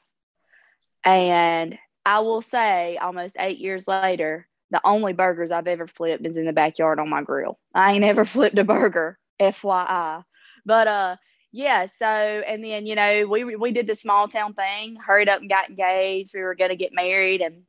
And 1.05 1.77
I 2.05 2.19
will 2.19 2.41
say, 2.41 2.97
almost 2.97 3.35
eight 3.39 3.59
years 3.59 3.87
later, 3.87 4.47
the 4.71 4.81
only 4.83 5.13
burgers 5.13 5.51
I've 5.51 5.67
ever 5.67 5.87
flipped 5.87 6.25
is 6.25 6.37
in 6.37 6.45
the 6.45 6.53
backyard 6.53 6.99
on 6.99 7.09
my 7.09 7.21
grill. 7.23 7.59
I 7.73 7.93
ain't 7.93 8.03
ever 8.03 8.25
flipped 8.25 8.57
a 8.57 8.63
burger, 8.63 9.19
FYI. 9.39 10.23
But 10.65 10.87
uh, 10.87 11.15
yeah. 11.51 11.85
So 11.85 12.05
and 12.05 12.63
then 12.63 12.85
you 12.85 12.95
know 12.95 13.27
we 13.27 13.43
we 13.55 13.71
did 13.71 13.87
the 13.87 13.95
small 13.95 14.27
town 14.27 14.53
thing, 14.53 14.97
hurried 14.97 15.29
up 15.29 15.41
and 15.41 15.49
got 15.49 15.69
engaged. 15.69 16.31
We 16.33 16.41
were 16.41 16.55
gonna 16.55 16.75
get 16.75 16.93
married, 16.93 17.41
and 17.41 17.63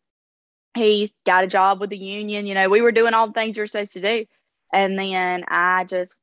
he 0.77 1.13
got 1.27 1.45
a 1.45 1.49
job 1.49 1.81
with 1.81 1.91
the 1.91 1.99
union. 1.99 2.47
You 2.47 2.55
know, 2.55 2.69
we 2.69 2.83
were 2.83 2.93
doing 2.93 3.15
all 3.15 3.27
the 3.29 3.33
things 3.35 3.57
you're 3.57 3.67
supposed 3.67 3.95
to 3.95 4.01
do, 4.01 4.27
and 4.73 4.99
then 4.99 5.45
I 5.49 5.85
just 5.85 6.15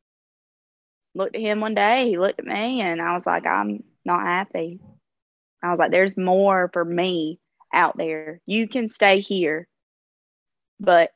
looked 1.15 1.35
at 1.35 1.41
him 1.41 1.59
one 1.61 1.75
day. 1.75 2.09
He 2.09 2.17
looked 2.17 2.39
at 2.39 2.45
me, 2.45 2.81
and 2.81 3.01
I 3.01 3.13
was 3.13 3.25
like, 3.27 3.45
I'm 3.45 3.83
not 4.05 4.21
happy. 4.21 4.79
I 5.63 5.71
was 5.71 5.79
like, 5.79 5.91
there's 5.91 6.17
more 6.17 6.69
for 6.73 6.83
me 6.83 7.39
out 7.73 7.97
there. 7.97 8.41
You 8.45 8.67
can 8.67 8.89
stay 8.89 9.19
here, 9.21 9.67
but 10.79 11.11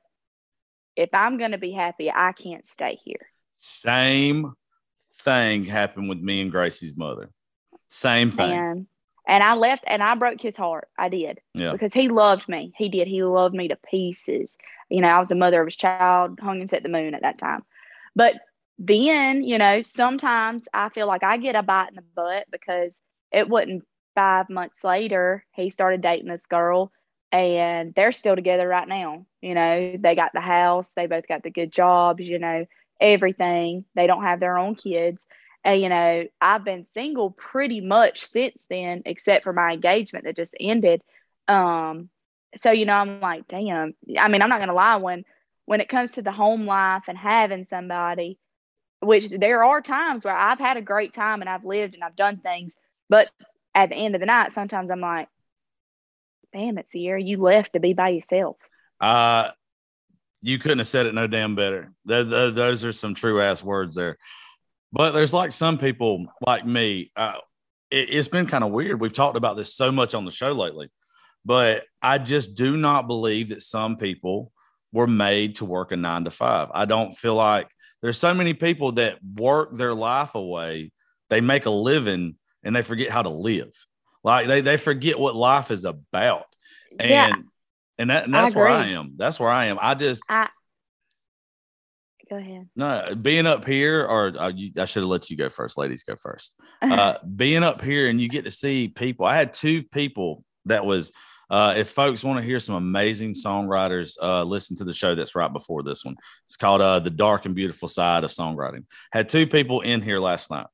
if 0.95 1.09
I'm 1.13 1.37
going 1.37 1.51
to 1.51 1.57
be 1.57 1.71
happy, 1.71 2.11
I 2.11 2.31
can't 2.31 2.65
stay 2.65 2.97
here. 3.03 3.29
Same 3.57 4.53
thing 5.13 5.65
happened 5.65 6.09
with 6.09 6.19
me 6.19 6.41
and 6.41 6.51
Gracie's 6.51 6.95
mother. 6.95 7.29
Same 7.87 8.31
thing. 8.31 8.51
And, 8.51 8.87
and 9.27 9.43
I 9.43 9.55
left 9.55 9.83
and 9.87 10.01
I 10.01 10.15
broke 10.15 10.41
his 10.41 10.55
heart. 10.55 10.87
I 10.97 11.09
did. 11.09 11.39
Yeah. 11.53 11.71
Because 11.71 11.93
he 11.93 12.09
loved 12.09 12.47
me. 12.47 12.73
He 12.77 12.89
did. 12.89 13.07
He 13.07 13.23
loved 13.23 13.53
me 13.53 13.67
to 13.67 13.75
pieces. 13.75 14.57
You 14.89 15.01
know, 15.01 15.09
I 15.09 15.19
was 15.19 15.29
the 15.29 15.35
mother 15.35 15.61
of 15.61 15.67
his 15.67 15.75
child, 15.75 16.39
hung 16.41 16.59
and 16.59 16.69
set 16.69 16.83
the 16.83 16.89
moon 16.89 17.13
at 17.13 17.21
that 17.21 17.37
time. 17.37 17.63
But 18.15 18.35
then, 18.79 19.43
you 19.43 19.57
know, 19.57 19.81
sometimes 19.81 20.63
I 20.73 20.89
feel 20.89 21.07
like 21.07 21.23
I 21.23 21.37
get 21.37 21.55
a 21.55 21.63
bite 21.63 21.89
in 21.89 21.95
the 21.95 22.03
butt 22.15 22.45
because 22.51 22.99
it 23.31 23.49
wasn't 23.49 23.83
five 24.17 24.49
months 24.49 24.83
later, 24.83 25.45
he 25.51 25.69
started 25.69 26.01
dating 26.01 26.27
this 26.27 26.47
girl 26.47 26.91
and 27.31 27.93
they're 27.93 28.11
still 28.11 28.35
together 28.35 28.67
right 28.67 28.87
now. 28.87 29.27
You 29.41 29.53
know, 29.53 29.95
they 29.99 30.15
got 30.15 30.33
the 30.33 30.41
house, 30.41 30.93
they 30.95 31.05
both 31.05 31.27
got 31.27 31.43
the 31.43 31.51
good 31.51 31.71
jobs, 31.71 32.23
you 32.23 32.39
know, 32.39 32.65
everything. 32.99 33.85
They 33.93 34.07
don't 34.07 34.23
have 34.23 34.39
their 34.39 34.57
own 34.57 34.73
kids. 34.73 35.27
And, 35.63 35.79
you 35.79 35.89
know, 35.89 36.25
I've 36.41 36.63
been 36.63 36.83
single 36.83 37.29
pretty 37.29 37.79
much 37.79 38.25
since 38.25 38.65
then, 38.67 39.03
except 39.05 39.43
for 39.43 39.53
my 39.53 39.73
engagement 39.73 40.25
that 40.25 40.35
just 40.35 40.55
ended. 40.59 41.03
Um, 41.47 42.09
so, 42.57 42.71
you 42.71 42.85
know, 42.87 42.93
I'm 42.93 43.19
like, 43.19 43.47
damn. 43.47 43.93
I 44.17 44.29
mean, 44.29 44.41
I'm 44.41 44.49
not 44.49 44.59
gonna 44.59 44.73
lie, 44.73 44.95
when 44.95 45.25
when 45.65 45.79
it 45.79 45.89
comes 45.89 46.13
to 46.13 46.23
the 46.23 46.31
home 46.31 46.65
life 46.65 47.03
and 47.07 47.17
having 47.17 47.65
somebody, 47.65 48.39
which 49.01 49.29
there 49.29 49.63
are 49.63 49.81
times 49.81 50.25
where 50.25 50.35
I've 50.35 50.57
had 50.59 50.77
a 50.77 50.81
great 50.81 51.13
time 51.13 51.41
and 51.41 51.49
I've 51.49 51.65
lived 51.65 51.93
and 51.93 52.03
I've 52.03 52.15
done 52.15 52.37
things, 52.37 52.75
but 53.09 53.29
at 53.77 53.89
the 53.89 53.95
end 53.95 54.15
of 54.15 54.19
the 54.19 54.25
night, 54.25 54.53
sometimes 54.53 54.89
I'm 54.89 54.99
like, 54.99 55.29
damn 56.51 56.79
it, 56.79 56.89
Sierra, 56.89 57.21
you 57.21 57.37
left 57.37 57.73
to 57.73 57.79
be 57.79 57.93
by 57.93 58.09
yourself. 58.09 58.57
Uh, 58.99 59.51
you 60.41 60.57
couldn't 60.57 60.79
have 60.79 60.87
said 60.87 61.05
it 61.05 61.13
no 61.13 61.27
damn 61.27 61.55
better. 61.55 61.93
those 62.03 62.83
are 62.83 62.91
some 62.91 63.13
true 63.13 63.39
ass 63.39 63.61
words 63.61 63.95
there. 63.95 64.17
But 64.91 65.11
there's 65.11 65.33
like 65.33 65.51
some 65.51 65.77
people 65.77 66.25
like 66.45 66.65
me. 66.65 67.11
Uh, 67.15 67.35
it, 67.91 68.09
it's 68.09 68.27
been 68.27 68.47
kind 68.47 68.63
of 68.63 68.71
weird. 68.71 68.99
We've 68.99 69.13
talked 69.13 69.37
about 69.37 69.57
this 69.57 69.75
so 69.75 69.91
much 69.91 70.15
on 70.15 70.25
the 70.25 70.31
show 70.31 70.53
lately, 70.53 70.89
but 71.45 71.83
I 72.01 72.17
just 72.17 72.55
do 72.55 72.77
not 72.77 73.05
believe 73.05 73.49
that 73.49 73.61
some 73.61 73.97
people 73.97 74.51
were 74.91 75.05
made 75.05 75.55
to 75.55 75.65
work 75.65 75.91
a 75.91 75.97
nine 75.97 76.23
to 76.23 76.31
five. 76.31 76.69
I 76.73 76.85
don't 76.85 77.11
feel 77.11 77.35
like 77.35 77.67
there's 78.01 78.17
so 78.17 78.33
many 78.33 78.55
people 78.55 78.93
that 78.93 79.19
work 79.39 79.75
their 79.75 79.93
life 79.93 80.33
away. 80.33 80.91
They 81.29 81.41
make 81.41 81.67
a 81.67 81.71
living 81.71 82.37
and 82.67 82.75
they 82.75 82.81
forget 82.81 83.09
how 83.09 83.23
to 83.23 83.29
live. 83.29 83.73
Like 84.23 84.47
they, 84.47 84.61
they 84.61 84.77
forget 84.77 85.17
what 85.17 85.35
life 85.35 85.71
is 85.71 85.85
about. 85.85 86.45
And 86.99 87.09
yeah, 87.09 87.33
and 87.97 88.09
that 88.09 88.25
and 88.25 88.33
that's 88.33 88.55
I 88.55 88.59
where 88.59 88.67
I 88.67 88.87
am. 88.87 89.13
That's 89.15 89.39
where 89.39 89.49
I 89.49 89.65
am. 89.65 89.77
I 89.81 89.95
just 89.95 90.21
I, 90.29 90.49
go 92.29 92.35
ahead. 92.35 92.67
No, 92.75 93.15
being 93.15 93.47
up 93.47 93.65
here, 93.65 94.05
or 94.05 94.33
uh, 94.37 94.49
you, 94.49 94.71
I 94.77 94.85
should 94.85 95.03
have 95.03 95.09
let 95.09 95.29
you 95.29 95.37
go 95.37 95.47
first. 95.49 95.77
Ladies 95.77 96.03
go 96.03 96.15
first. 96.17 96.55
Uh, 96.81 97.15
being 97.35 97.63
up 97.63 97.81
here, 97.81 98.09
and 98.09 98.19
you 98.19 98.27
get 98.27 98.43
to 98.45 98.51
see 98.51 98.89
people. 98.89 99.25
I 99.25 99.35
had 99.35 99.53
two 99.53 99.83
people 99.83 100.43
that 100.65 100.85
was. 100.85 101.11
Uh, 101.49 101.75
if 101.77 101.87
folks 101.91 102.25
want 102.25 102.37
to 102.37 102.45
hear 102.45 102.59
some 102.59 102.75
amazing 102.75 103.31
songwriters, 103.31 104.17
uh, 104.21 104.43
listen 104.43 104.75
to 104.75 104.83
the 104.83 104.93
show 104.93 105.15
that's 105.15 105.33
right 105.33 105.53
before 105.53 105.81
this 105.81 106.03
one. 106.03 106.17
It's 106.45 106.57
called 106.57 106.81
uh, 106.81 106.99
"The 106.99 107.09
Dark 107.09 107.45
and 107.45 107.55
Beautiful 107.55 107.87
Side 107.87 108.25
of 108.25 108.31
Songwriting." 108.31 108.83
Had 109.13 109.29
two 109.29 109.47
people 109.47 109.79
in 109.79 110.01
here 110.01 110.19
last 110.19 110.51
night 110.51 110.67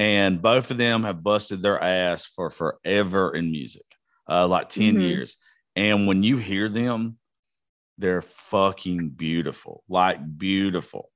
and 0.00 0.40
both 0.40 0.70
of 0.70 0.78
them 0.78 1.02
have 1.02 1.22
busted 1.22 1.60
their 1.60 1.78
ass 1.78 2.24
for 2.24 2.48
forever 2.48 3.36
in 3.36 3.50
music, 3.50 3.84
uh, 4.26 4.48
like 4.48 4.70
10 4.70 4.94
mm-hmm. 4.94 5.02
years. 5.02 5.36
And 5.76 6.06
when 6.06 6.22
you 6.22 6.38
hear 6.38 6.70
them, 6.70 7.18
they're 7.98 8.22
fucking 8.22 9.10
beautiful, 9.10 9.84
like 9.90 10.18
beautiful. 10.38 11.10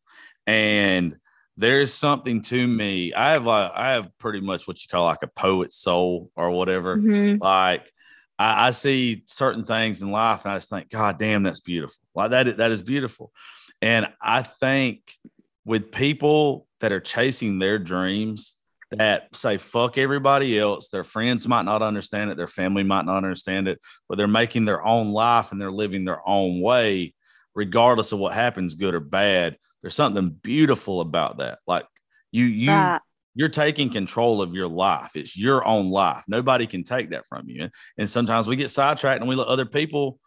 And 0.47 1.17
there's 1.57 1.95
something 1.95 2.43
to 2.43 2.69
me. 2.69 3.15
I 3.15 3.33
have 3.33 3.47
like 3.47 3.73
I 3.75 3.93
have 3.93 4.11
pretty 4.19 4.41
much 4.41 4.69
what 4.69 4.83
you 4.83 4.89
call 4.91 5.07
like 5.07 5.23
a 5.23 5.29
poet 5.29 5.73
soul 5.73 6.31
or 6.37 6.51
whatever. 6.51 6.99
Mm-hmm. 6.99 7.43
Like 7.43 7.91
I, 8.39 8.69
I, 8.69 8.71
see 8.73 9.23
certain 9.27 9.65
things 9.65 10.03
in 10.03 10.11
life 10.11 10.45
and 10.45 10.53
I 10.53 10.57
just 10.57 10.69
think, 10.69 10.91
God 10.91 11.19
damn, 11.19 11.43
that's 11.43 11.61
beautiful. 11.61 12.03
Like 12.15 12.33
that, 12.33 12.59
that 12.59 12.71
is 12.71 12.83
beautiful. 12.83 13.33
And 13.81 14.09
I 14.21 14.43
think 14.43 15.17
with 15.65 15.91
people 15.91 16.67
that 16.81 16.93
are 16.93 17.01
chasing 17.01 17.59
their 17.59 17.79
dreams, 17.79 18.57
that 18.99 19.35
say 19.35 19.57
fuck 19.57 19.99
everybody 19.99 20.59
else. 20.59 20.89
Their 20.89 21.05
friends 21.05 21.49
might 21.49 21.65
not 21.65 21.83
understand 21.83 22.31
it, 22.31 22.37
their 22.37 22.47
family 22.47 22.83
might 22.83 23.05
not 23.05 23.19
understand 23.19 23.69
it, 23.69 23.81
but 24.09 24.19
they're 24.19 24.27
making 24.27 24.65
their 24.65 24.85
own 24.85 25.13
life 25.13 25.53
and 25.53 25.61
they're 25.61 25.73
living 25.73 26.05
their 26.05 26.27
own 26.29 26.61
way, 26.61 27.15
regardless 27.55 28.13
of 28.13 28.19
what 28.19 28.35
happens, 28.35 28.75
good 28.75 28.95
or 28.95 29.01
bad. 29.01 29.57
There's 29.83 29.95
something 29.95 30.31
beautiful 30.31 31.01
about 31.01 31.39
that. 31.39 31.59
Like 31.67 31.87
you, 32.33 32.45
you, 32.45 32.99
you're 33.35 33.49
taking 33.49 33.91
control 33.91 34.41
of 34.41 34.55
your 34.55 34.69
life. 34.69 35.13
It's 35.15 35.37
your 35.37 35.67
own 35.67 35.91
life. 35.91 36.25
Nobody 36.29 36.67
can 36.67 36.85
take 36.85 37.11
that 37.11 37.27
from 37.27 37.49
you. 37.49 37.69
And 37.99 38.09
sometimes 38.09 38.47
we 38.47 38.57
get 38.57 38.71
sidetracked 38.71 39.21
and 39.21 39.29
we 39.29 39.35
let 39.35 39.49
other 39.49 39.67
people 39.67 40.19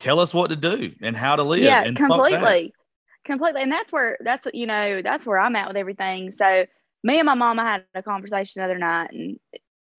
tell 0.00 0.20
us 0.20 0.34
what 0.34 0.50
to 0.50 0.56
do 0.56 0.92
and 1.00 1.16
how 1.16 1.36
to 1.36 1.42
live. 1.42 1.60
Yeah, 1.60 1.84
completely. 1.92 2.72
Completely. 3.24 3.62
And 3.62 3.70
that's 3.70 3.92
where 3.92 4.16
that's 4.20 4.46
you 4.54 4.66
know, 4.66 5.02
that's 5.02 5.26
where 5.26 5.38
I'm 5.38 5.54
at 5.54 5.68
with 5.68 5.76
everything. 5.76 6.32
So 6.32 6.66
me 7.08 7.18
and 7.18 7.26
my 7.26 7.34
mama 7.34 7.62
had 7.62 7.84
a 7.94 8.02
conversation 8.02 8.60
the 8.60 8.64
other 8.64 8.78
night, 8.78 9.10
and 9.12 9.40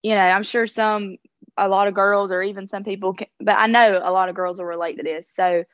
you 0.02 0.14
know, 0.14 0.20
I'm 0.20 0.44
sure 0.44 0.66
some, 0.66 1.16
a 1.56 1.68
lot 1.68 1.88
of 1.88 1.94
girls, 1.94 2.30
or 2.30 2.42
even 2.42 2.68
some 2.68 2.84
people, 2.84 3.14
can, 3.14 3.26
but 3.40 3.56
I 3.58 3.66
know 3.66 4.00
a 4.02 4.12
lot 4.12 4.28
of 4.28 4.36
girls 4.36 4.58
will 4.58 4.66
relate 4.66 4.96
to 4.96 5.02
this. 5.02 5.28
So 5.28 5.64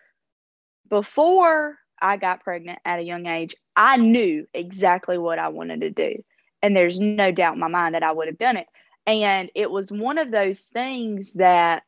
before 0.89 1.77
I 2.01 2.17
got 2.17 2.43
pregnant 2.43 2.79
at 2.85 3.01
a 3.01 3.05
young 3.05 3.27
age, 3.27 3.55
I 3.77 3.99
knew 3.99 4.47
exactly 4.55 5.19
what 5.19 5.39
I 5.39 5.49
wanted 5.49 5.83
to 5.83 5.91
do. 5.91 6.25
And 6.63 6.75
there's 6.75 6.99
no 6.99 7.31
doubt 7.31 7.55
in 7.55 7.61
my 7.61 7.69
mind 7.69 7.95
that 7.95 8.03
I 8.03 8.13
would 8.13 8.29
have 8.29 8.39
done 8.39 8.57
it. 8.57 8.67
And 9.07 9.51
it 9.55 9.71
was 9.71 9.93
one 9.93 10.19
of 10.19 10.31
those 10.31 10.61
things 10.63 11.35
that 11.35 11.83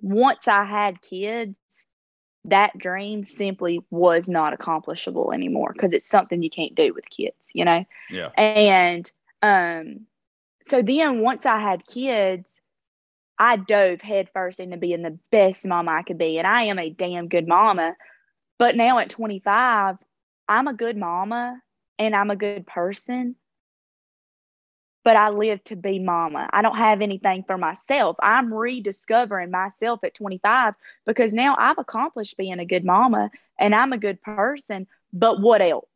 once 0.00 0.46
I 0.48 0.64
had 0.64 1.02
kids, 1.02 1.56
that 2.44 2.76
dream 2.76 3.24
simply 3.24 3.84
was 3.90 4.28
not 4.28 4.52
accomplishable 4.52 5.32
anymore 5.32 5.72
because 5.72 5.92
it's 5.92 6.08
something 6.08 6.42
you 6.42 6.50
can't 6.50 6.74
do 6.74 6.92
with 6.92 7.08
kids, 7.08 7.50
you 7.52 7.64
know? 7.64 7.84
Yeah. 8.10 8.30
And 8.36 9.10
um, 9.42 10.06
so 10.64 10.82
then 10.82 11.20
once 11.20 11.46
I 11.46 11.60
had 11.60 11.86
kids, 11.86 12.60
I 13.38 13.56
dove 13.56 14.00
headfirst 14.00 14.60
into 14.60 14.76
being 14.76 15.02
the 15.02 15.18
best 15.30 15.66
mom 15.66 15.88
I 15.88 16.02
could 16.02 16.18
be. 16.18 16.38
And 16.38 16.46
I 16.46 16.62
am 16.62 16.78
a 16.78 16.90
damn 16.90 17.28
good 17.28 17.46
mama. 17.46 17.96
But 18.58 18.76
now 18.76 18.98
at 18.98 19.10
25, 19.10 19.96
I'm 20.48 20.68
a 20.68 20.74
good 20.74 20.96
mama 20.96 21.60
and 21.98 22.14
I'm 22.14 22.30
a 22.30 22.36
good 22.36 22.66
person 22.66 23.36
but 25.04 25.16
I 25.16 25.30
live 25.30 25.62
to 25.64 25.76
be 25.76 25.98
mama. 25.98 26.48
I 26.52 26.62
don't 26.62 26.76
have 26.76 27.02
anything 27.02 27.44
for 27.46 27.58
myself. 27.58 28.16
I'm 28.22 28.52
rediscovering 28.52 29.50
myself 29.50 30.04
at 30.04 30.14
25 30.14 30.74
because 31.06 31.34
now 31.34 31.56
I've 31.58 31.78
accomplished 31.78 32.36
being 32.36 32.58
a 32.58 32.64
good 32.64 32.84
mama 32.84 33.30
and 33.58 33.74
I'm 33.74 33.92
a 33.92 33.98
good 33.98 34.22
person. 34.22 34.86
But 35.12 35.40
what 35.40 35.60
else 35.60 35.86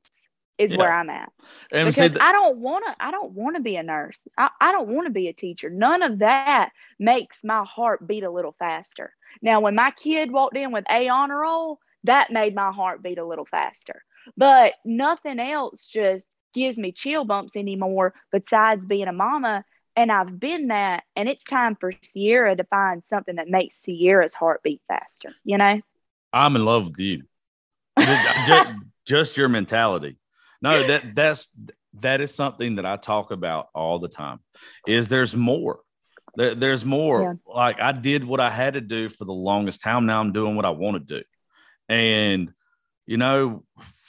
is 0.58 0.72
yeah. 0.72 0.78
where 0.78 0.92
I'm 0.92 1.10
at? 1.10 1.32
And 1.70 1.88
because 1.88 2.12
th- 2.12 2.20
I 2.20 2.32
don't 2.32 2.58
want 2.58 2.84
to. 2.86 2.96
I 2.98 3.10
don't 3.10 3.32
want 3.32 3.56
to 3.56 3.62
be 3.62 3.76
a 3.76 3.82
nurse. 3.82 4.26
I, 4.36 4.50
I 4.60 4.72
don't 4.72 4.88
want 4.88 5.06
to 5.06 5.12
be 5.12 5.28
a 5.28 5.32
teacher. 5.32 5.70
None 5.70 6.02
of 6.02 6.18
that 6.18 6.70
makes 6.98 7.44
my 7.44 7.64
heart 7.64 8.06
beat 8.06 8.24
a 8.24 8.30
little 8.30 8.54
faster. 8.58 9.12
Now, 9.40 9.60
when 9.60 9.74
my 9.74 9.90
kid 9.90 10.30
walked 10.30 10.56
in 10.56 10.72
with 10.72 10.84
a 10.90 11.08
honor 11.08 11.40
roll, 11.40 11.78
that 12.04 12.30
made 12.30 12.54
my 12.54 12.72
heart 12.72 13.02
beat 13.02 13.18
a 13.18 13.24
little 13.24 13.46
faster. 13.46 14.02
But 14.36 14.74
nothing 14.84 15.38
else 15.38 15.86
just 15.86 16.34
gives 16.56 16.78
me 16.78 16.90
chill 16.90 17.24
bumps 17.24 17.54
anymore 17.54 18.14
besides 18.32 18.86
being 18.86 19.08
a 19.08 19.12
mama. 19.12 19.62
And 19.94 20.10
I've 20.10 20.40
been 20.40 20.68
that. 20.68 21.04
And 21.14 21.28
it's 21.28 21.44
time 21.44 21.76
for 21.78 21.92
Sierra 22.02 22.56
to 22.56 22.64
find 22.64 23.02
something 23.06 23.36
that 23.36 23.48
makes 23.48 23.76
Sierra's 23.76 24.34
heart 24.34 24.62
beat 24.62 24.80
faster, 24.88 25.34
you 25.44 25.58
know? 25.58 25.80
I'm 26.32 26.56
in 26.56 26.64
love 26.64 26.86
with 26.88 26.98
you. 26.98 27.22
just, 27.98 28.70
just 29.06 29.36
your 29.36 29.48
mentality. 29.48 30.18
No, 30.62 30.86
that 30.86 31.14
that's 31.14 31.48
that 32.00 32.20
is 32.20 32.34
something 32.34 32.76
that 32.76 32.86
I 32.86 32.96
talk 32.96 33.30
about 33.30 33.68
all 33.74 33.98
the 33.98 34.08
time. 34.08 34.40
Is 34.86 35.08
there's 35.08 35.36
more. 35.36 35.80
There, 36.34 36.54
there's 36.54 36.84
more. 36.84 37.22
Yeah. 37.22 37.54
Like 37.54 37.80
I 37.80 37.92
did 37.92 38.24
what 38.24 38.40
I 38.40 38.50
had 38.50 38.74
to 38.74 38.80
do 38.80 39.08
for 39.10 39.26
the 39.26 39.32
longest 39.32 39.82
time. 39.82 40.06
Now 40.06 40.20
I'm 40.20 40.32
doing 40.32 40.56
what 40.56 40.64
I 40.64 40.70
want 40.70 40.96
to 40.96 41.18
do. 41.18 41.24
And 41.88 42.52
you 43.06 43.18
know, 43.18 43.64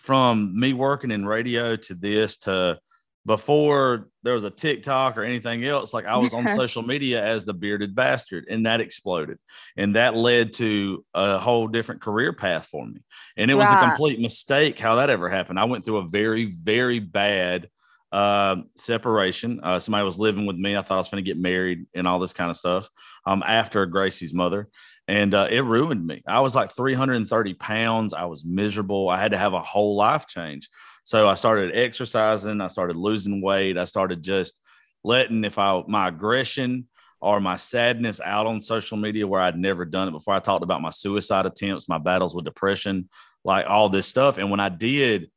from 0.08 0.58
me 0.58 0.72
working 0.72 1.12
in 1.12 1.26
radio 1.26 1.76
to 1.76 1.94
this 1.94 2.38
to 2.38 2.80
before 3.26 4.08
there 4.24 4.34
was 4.34 4.46
a 4.46 4.50
TikTok 4.50 5.18
or 5.18 5.24
anything 5.24 5.66
else, 5.66 5.94
like 5.94 6.06
I 6.06 6.18
was 6.18 6.34
on 6.34 6.48
social 6.48 6.82
media 6.82 7.22
as 7.22 7.44
the 7.44 7.54
bearded 7.54 7.94
bastard, 7.94 8.46
and 8.50 8.66
that 8.66 8.80
exploded. 8.80 9.38
And 9.76 9.98
that 9.98 10.16
led 10.16 10.54
to 10.54 11.04
a 11.14 11.38
whole 11.38 11.68
different 11.68 12.02
career 12.02 12.32
path 12.32 12.68
for 12.68 12.88
me. 12.88 13.02
And 13.36 13.52
it 13.52 13.56
was 13.56 13.70
a 13.70 13.78
complete 13.78 14.22
mistake 14.22 14.80
how 14.80 14.96
that 14.96 15.10
ever 15.10 15.30
happened. 15.30 15.60
I 15.60 15.66
went 15.66 15.84
through 15.84 15.98
a 15.98 16.08
very, 16.08 16.46
very 16.46 17.00
bad 17.00 17.70
uh, 18.14 18.56
separation. 18.78 19.60
Uh, 19.62 19.78
somebody 19.78 20.06
was 20.06 20.18
living 20.18 20.46
with 20.46 20.56
me. 20.56 20.78
I 20.78 20.82
thought 20.82 20.96
I 20.96 21.00
was 21.00 21.10
going 21.10 21.22
to 21.22 21.30
get 21.30 21.38
married 21.38 21.86
and 21.94 22.08
all 22.08 22.20
this 22.20 22.32
kind 22.32 22.50
of 22.50 22.56
stuff 22.56 22.90
um, 23.26 23.44
after 23.46 23.86
Gracie's 23.86 24.34
mother 24.34 24.70
and 25.08 25.34
uh, 25.34 25.48
it 25.50 25.62
ruined 25.62 26.06
me. 26.06 26.22
I 26.28 26.42
was 26.42 26.56
like 26.56 26.72
330 26.72 27.54
pounds. 27.54 28.14
I 28.14 28.26
was 28.26 28.44
miserable. 28.44 29.10
I 29.10 29.20
had 29.20 29.32
to 29.32 29.38
have 29.38 29.54
a 29.54 29.62
whole 29.62 29.96
life 29.96 30.28
change. 30.28 30.70
So 31.06 31.28
I 31.28 31.36
started 31.36 31.76
exercising. 31.76 32.60
I 32.60 32.68
started 32.68 32.98
losing 32.98 33.42
weight. 33.42 33.78
I 33.78 33.86
started 33.86 34.22
just 34.22 34.60
letting 35.04 35.46
if 35.46 35.58
I 35.58 35.82
my 35.88 36.10
aggression 36.10 36.88
or 37.22 37.40
my 37.40 37.56
sadness 37.56 38.20
out 38.24 38.46
on 38.46 38.62
social 38.62 38.98
media 38.98 39.26
where 39.26 39.42
I'd 39.42 39.58
never 39.58 39.86
done 39.86 40.10
it 40.10 40.12
before. 40.12 40.34
I 40.34 40.40
talked 40.40 40.64
about 40.64 40.82
my 40.82 40.90
suicide 40.90 41.46
attempts, 41.46 41.90
my 41.90 41.98
battles 41.98 42.36
with 42.36 42.46
depression, 42.46 43.10
like 43.44 43.66
all 43.68 43.90
this 43.90 44.08
stuff. 44.08 44.38
And 44.38 44.52
when 44.52 44.60
I 44.60 44.70
did, 44.70 45.32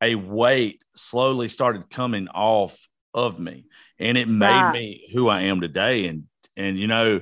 a 0.00 0.14
weight 0.14 0.82
slowly 0.96 1.48
started 1.48 1.90
coming 1.90 2.28
off 2.28 2.88
of 3.14 3.38
me, 3.38 3.66
and 3.98 4.18
it 4.18 4.28
made 4.28 4.72
me 4.72 5.08
who 5.12 5.28
I 5.28 5.42
am 5.42 5.60
today. 5.60 6.06
And 6.06 6.24
and 6.56 6.78
you 6.78 6.86
know 6.86 7.20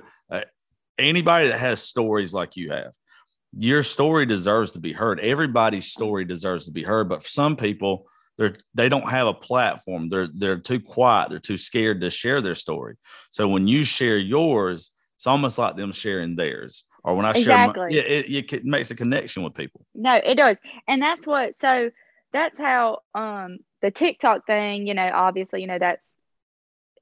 anybody 1.00 1.48
that 1.48 1.58
has 1.58 1.82
stories 1.82 2.32
like 2.32 2.56
you 2.56 2.70
have, 2.72 2.92
your 3.56 3.82
story 3.82 4.26
deserves 4.26 4.72
to 4.72 4.80
be 4.80 4.92
heard. 4.92 5.20
Everybody's 5.20 5.90
story 5.90 6.24
deserves 6.24 6.66
to 6.66 6.72
be 6.72 6.82
heard. 6.82 7.08
But 7.08 7.22
for 7.22 7.28
some 7.28 7.56
people, 7.56 8.06
they're 8.38 8.54
they 8.74 8.88
don't 8.88 9.08
have 9.08 9.26
a 9.26 9.34
platform. 9.34 10.08
They're 10.08 10.28
they're 10.32 10.58
too 10.58 10.80
quiet. 10.80 11.30
They're 11.30 11.38
too 11.38 11.58
scared 11.58 12.00
to 12.00 12.10
share 12.10 12.40
their 12.40 12.54
story. 12.54 12.96
So 13.28 13.48
when 13.48 13.66
you 13.66 13.84
share 13.84 14.18
yours, 14.18 14.90
it's 15.16 15.26
almost 15.26 15.58
like 15.58 15.76
them 15.76 15.92
sharing 15.92 16.36
theirs. 16.36 16.84
Or 17.02 17.14
when 17.14 17.26
I 17.26 17.30
exactly. 17.30 17.92
share, 17.92 18.02
my, 18.02 18.08
it, 18.08 18.30
it, 18.30 18.52
it 18.52 18.64
makes 18.64 18.90
a 18.90 18.94
connection 18.94 19.42
with 19.42 19.54
people. 19.54 19.84
No, 19.94 20.14
it 20.14 20.36
does, 20.36 20.58
and 20.86 21.02
that's 21.02 21.26
what. 21.26 21.58
So 21.58 21.90
that's 22.32 22.58
how 22.58 23.00
um 23.14 23.58
the 23.82 23.90
TikTok 23.90 24.46
thing. 24.46 24.86
You 24.86 24.94
know, 24.94 25.10
obviously, 25.12 25.60
you 25.60 25.66
know 25.66 25.78
that's 25.78 26.10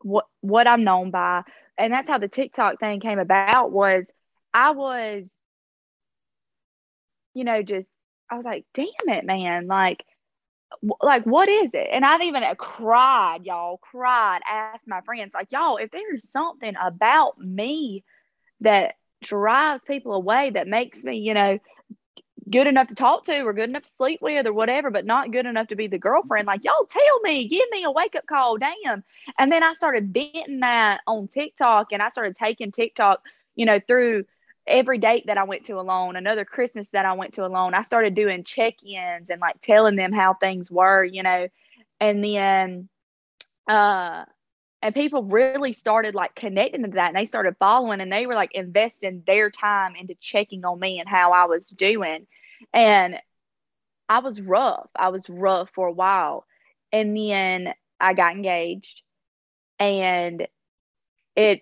what 0.00 0.26
what 0.40 0.66
I'm 0.66 0.84
known 0.84 1.10
by 1.10 1.42
and 1.78 1.92
that's 1.92 2.08
how 2.08 2.18
the 2.18 2.28
TikTok 2.28 2.80
thing 2.80 3.00
came 3.00 3.18
about 3.18 3.70
was 3.70 4.10
I 4.52 4.72
was, 4.72 5.30
you 7.34 7.44
know, 7.44 7.62
just 7.62 7.88
I 8.30 8.36
was 8.36 8.44
like, 8.44 8.64
damn 8.74 8.86
it, 9.06 9.24
man, 9.24 9.66
like, 9.66 10.04
like 11.00 11.24
what 11.24 11.48
is 11.48 11.70
it? 11.72 11.88
And 11.90 12.04
I 12.04 12.20
even 12.22 12.42
cried, 12.58 13.44
y'all, 13.44 13.78
cried, 13.78 14.40
asked 14.48 14.86
my 14.86 15.00
friends, 15.02 15.32
like, 15.34 15.52
y'all, 15.52 15.76
if 15.78 15.90
there's 15.90 16.30
something 16.30 16.74
about 16.80 17.38
me 17.38 18.04
that 18.60 18.96
drives 19.22 19.84
people 19.84 20.12
away, 20.12 20.50
that 20.50 20.66
makes 20.66 21.04
me, 21.04 21.18
you 21.18 21.34
know, 21.34 21.58
good 22.50 22.66
enough 22.66 22.88
to 22.88 22.94
talk 22.94 23.24
to 23.24 23.42
or 23.42 23.52
good 23.52 23.68
enough 23.68 23.82
to 23.82 23.88
sleep 23.88 24.20
with 24.22 24.46
or 24.46 24.52
whatever, 24.52 24.90
but 24.90 25.04
not 25.04 25.32
good 25.32 25.46
enough 25.46 25.68
to 25.68 25.76
be 25.76 25.86
the 25.86 25.98
girlfriend. 25.98 26.46
Like, 26.46 26.64
y'all 26.64 26.86
tell 26.88 27.20
me, 27.22 27.48
give 27.48 27.66
me 27.70 27.84
a 27.84 27.90
wake 27.90 28.16
up 28.16 28.26
call, 28.26 28.58
damn. 28.58 29.04
And 29.38 29.50
then 29.50 29.62
I 29.62 29.72
started 29.72 30.12
venting 30.12 30.60
that 30.60 31.00
on 31.06 31.28
TikTok 31.28 31.92
and 31.92 32.02
I 32.02 32.08
started 32.08 32.34
taking 32.36 32.70
TikTok, 32.70 33.22
you 33.54 33.66
know, 33.66 33.80
through 33.86 34.24
every 34.66 34.98
date 34.98 35.24
that 35.26 35.38
I 35.38 35.44
went 35.44 35.64
to 35.66 35.80
alone, 35.80 36.16
another 36.16 36.44
Christmas 36.44 36.90
that 36.90 37.06
I 37.06 37.14
went 37.14 37.34
to 37.34 37.46
alone. 37.46 37.74
I 37.74 37.82
started 37.82 38.14
doing 38.14 38.44
check 38.44 38.82
ins 38.84 39.30
and 39.30 39.40
like 39.40 39.60
telling 39.60 39.96
them 39.96 40.12
how 40.12 40.34
things 40.34 40.70
were, 40.70 41.04
you 41.04 41.22
know, 41.22 41.48
and 42.00 42.22
then, 42.22 42.88
uh, 43.66 44.24
and 44.80 44.94
people 44.94 45.24
really 45.24 45.72
started 45.72 46.14
like 46.14 46.34
connecting 46.34 46.82
to 46.82 46.88
that 46.90 47.08
and 47.08 47.16
they 47.16 47.24
started 47.24 47.56
following 47.58 48.00
and 48.00 48.12
they 48.12 48.26
were 48.26 48.34
like 48.34 48.54
investing 48.54 49.22
their 49.26 49.50
time 49.50 49.96
into 49.96 50.14
checking 50.20 50.64
on 50.64 50.78
me 50.78 51.00
and 51.00 51.08
how 51.08 51.32
I 51.32 51.46
was 51.46 51.68
doing. 51.70 52.26
And 52.72 53.18
I 54.08 54.20
was 54.20 54.40
rough. 54.40 54.88
I 54.96 55.08
was 55.08 55.28
rough 55.28 55.70
for 55.74 55.86
a 55.88 55.92
while. 55.92 56.46
And 56.92 57.16
then 57.16 57.74
I 58.00 58.14
got 58.14 58.34
engaged 58.34 59.02
and 59.78 60.46
it, 61.36 61.60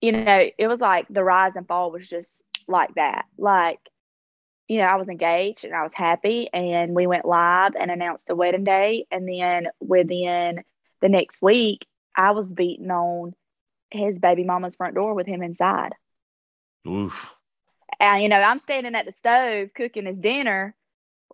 you 0.00 0.12
know, 0.12 0.48
it 0.58 0.66
was 0.66 0.80
like 0.80 1.06
the 1.08 1.22
rise 1.22 1.56
and 1.56 1.66
fall 1.66 1.92
was 1.92 2.08
just 2.08 2.42
like 2.66 2.94
that. 2.96 3.26
Like, 3.38 3.78
you 4.68 4.78
know, 4.78 4.84
I 4.84 4.96
was 4.96 5.08
engaged 5.08 5.64
and 5.64 5.74
I 5.74 5.82
was 5.82 5.94
happy 5.94 6.48
and 6.52 6.94
we 6.94 7.06
went 7.06 7.24
live 7.24 7.72
and 7.78 7.90
announced 7.90 8.26
the 8.26 8.36
wedding 8.36 8.64
day. 8.64 9.06
And 9.10 9.28
then 9.28 9.68
within 9.80 10.64
the 11.00 11.08
next 11.08 11.42
week, 11.42 11.86
I 12.16 12.32
was 12.32 12.52
beating 12.52 12.90
on 12.90 13.34
his 13.90 14.18
baby 14.18 14.44
mama's 14.44 14.76
front 14.76 14.94
door 14.94 15.14
with 15.14 15.26
him 15.26 15.42
inside. 15.42 15.94
Oof. 16.86 17.34
And 18.00 18.22
you 18.22 18.28
know, 18.28 18.40
I'm 18.40 18.58
standing 18.58 18.94
at 18.94 19.06
the 19.06 19.12
stove 19.12 19.70
cooking 19.74 20.06
his 20.06 20.20
dinner, 20.20 20.74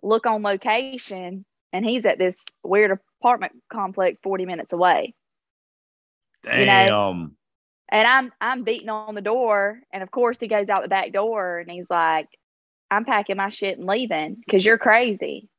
look 0.03 0.25
on 0.25 0.43
location, 0.43 1.45
and 1.73 1.85
he's 1.85 2.05
at 2.05 2.17
this 2.17 2.45
weird 2.63 2.97
apartment 3.21 3.53
complex 3.71 4.21
40 4.21 4.45
minutes 4.45 4.73
away. 4.73 5.13
Damn. 6.43 6.59
You 6.59 6.65
know? 6.65 7.29
And 7.91 8.07
I'm 8.07 8.31
I'm 8.39 8.63
beating 8.63 8.89
on 8.89 9.15
the 9.15 9.21
door, 9.21 9.79
and 9.91 10.03
of 10.03 10.11
course 10.11 10.37
he 10.39 10.47
goes 10.47 10.69
out 10.69 10.83
the 10.83 10.89
back 10.89 11.11
door 11.11 11.59
and 11.59 11.71
he's 11.71 11.89
like, 11.89 12.27
I'm 12.91 13.05
packing 13.05 13.37
my 13.37 13.49
shit 13.49 13.77
and 13.77 13.87
leaving 13.87 14.35
because 14.35 14.65
you're 14.65 14.77
crazy. 14.77 15.49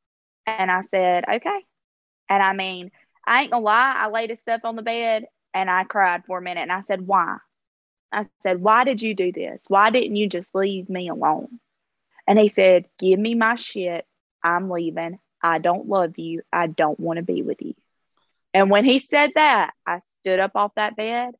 And 0.46 0.70
I 0.70 0.82
said, 0.90 1.24
okay. 1.28 1.60
And 2.28 2.42
I 2.42 2.52
mean, 2.52 2.90
I 3.26 3.42
ain't 3.42 3.50
gonna 3.50 3.64
lie, 3.64 3.94
I 3.96 4.08
laid 4.08 4.30
his 4.30 4.40
stuff 4.40 4.62
on 4.64 4.76
the 4.76 4.82
bed 4.82 5.26
and 5.54 5.70
I 5.70 5.84
cried 5.84 6.24
for 6.26 6.38
a 6.38 6.42
minute 6.42 6.62
and 6.62 6.72
I 6.72 6.80
said, 6.80 7.06
Why? 7.06 7.38
I 8.12 8.24
said, 8.40 8.60
Why 8.60 8.84
did 8.84 9.02
you 9.02 9.14
do 9.14 9.32
this? 9.32 9.64
Why 9.68 9.90
didn't 9.90 10.16
you 10.16 10.28
just 10.28 10.54
leave 10.54 10.88
me 10.88 11.08
alone? 11.08 11.60
And 12.26 12.38
he 12.38 12.48
said, 12.48 12.86
Give 12.98 13.18
me 13.18 13.34
my 13.34 13.56
shit. 13.56 14.06
I'm 14.42 14.70
leaving. 14.70 15.18
I 15.42 15.58
don't 15.58 15.88
love 15.88 16.18
you. 16.18 16.42
I 16.52 16.66
don't 16.66 16.98
want 17.00 17.18
to 17.18 17.22
be 17.22 17.42
with 17.42 17.62
you. 17.62 17.74
And 18.52 18.70
when 18.70 18.84
he 18.84 18.98
said 18.98 19.32
that, 19.34 19.72
I 19.86 19.98
stood 19.98 20.40
up 20.40 20.52
off 20.54 20.74
that 20.74 20.96
bed, 20.96 21.34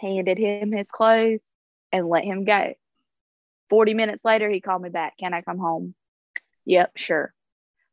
handed 0.00 0.38
him 0.38 0.72
his 0.72 0.90
clothes, 0.90 1.42
and 1.92 2.08
let 2.08 2.24
him 2.24 2.44
go. 2.44 2.74
40 3.70 3.94
minutes 3.94 4.24
later, 4.24 4.48
he 4.48 4.60
called 4.60 4.82
me 4.82 4.88
back. 4.88 5.18
Can 5.18 5.34
I 5.34 5.42
come 5.42 5.58
home? 5.58 5.94
Yep, 6.64 6.92
sure. 6.96 7.34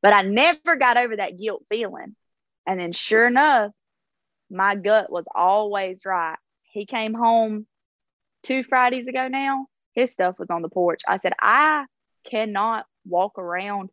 But 0.01 0.13
I 0.13 0.21
never 0.21 0.75
got 0.75 0.97
over 0.97 1.15
that 1.15 1.37
guilt 1.37 1.65
feeling. 1.69 2.15
And 2.67 2.79
then, 2.79 2.93
sure 2.93 3.27
enough, 3.27 3.71
my 4.49 4.75
gut 4.75 5.11
was 5.11 5.25
always 5.33 6.05
right. 6.05 6.37
He 6.63 6.85
came 6.85 7.13
home 7.13 7.65
two 8.45 8.63
Fridays 8.63 9.07
ago 9.07 9.27
now. 9.27 9.67
His 9.93 10.11
stuff 10.11 10.37
was 10.39 10.49
on 10.49 10.61
the 10.61 10.69
porch. 10.69 11.01
I 11.07 11.17
said, 11.17 11.33
I 11.39 11.85
cannot 12.29 12.85
walk 13.05 13.37
around 13.37 13.89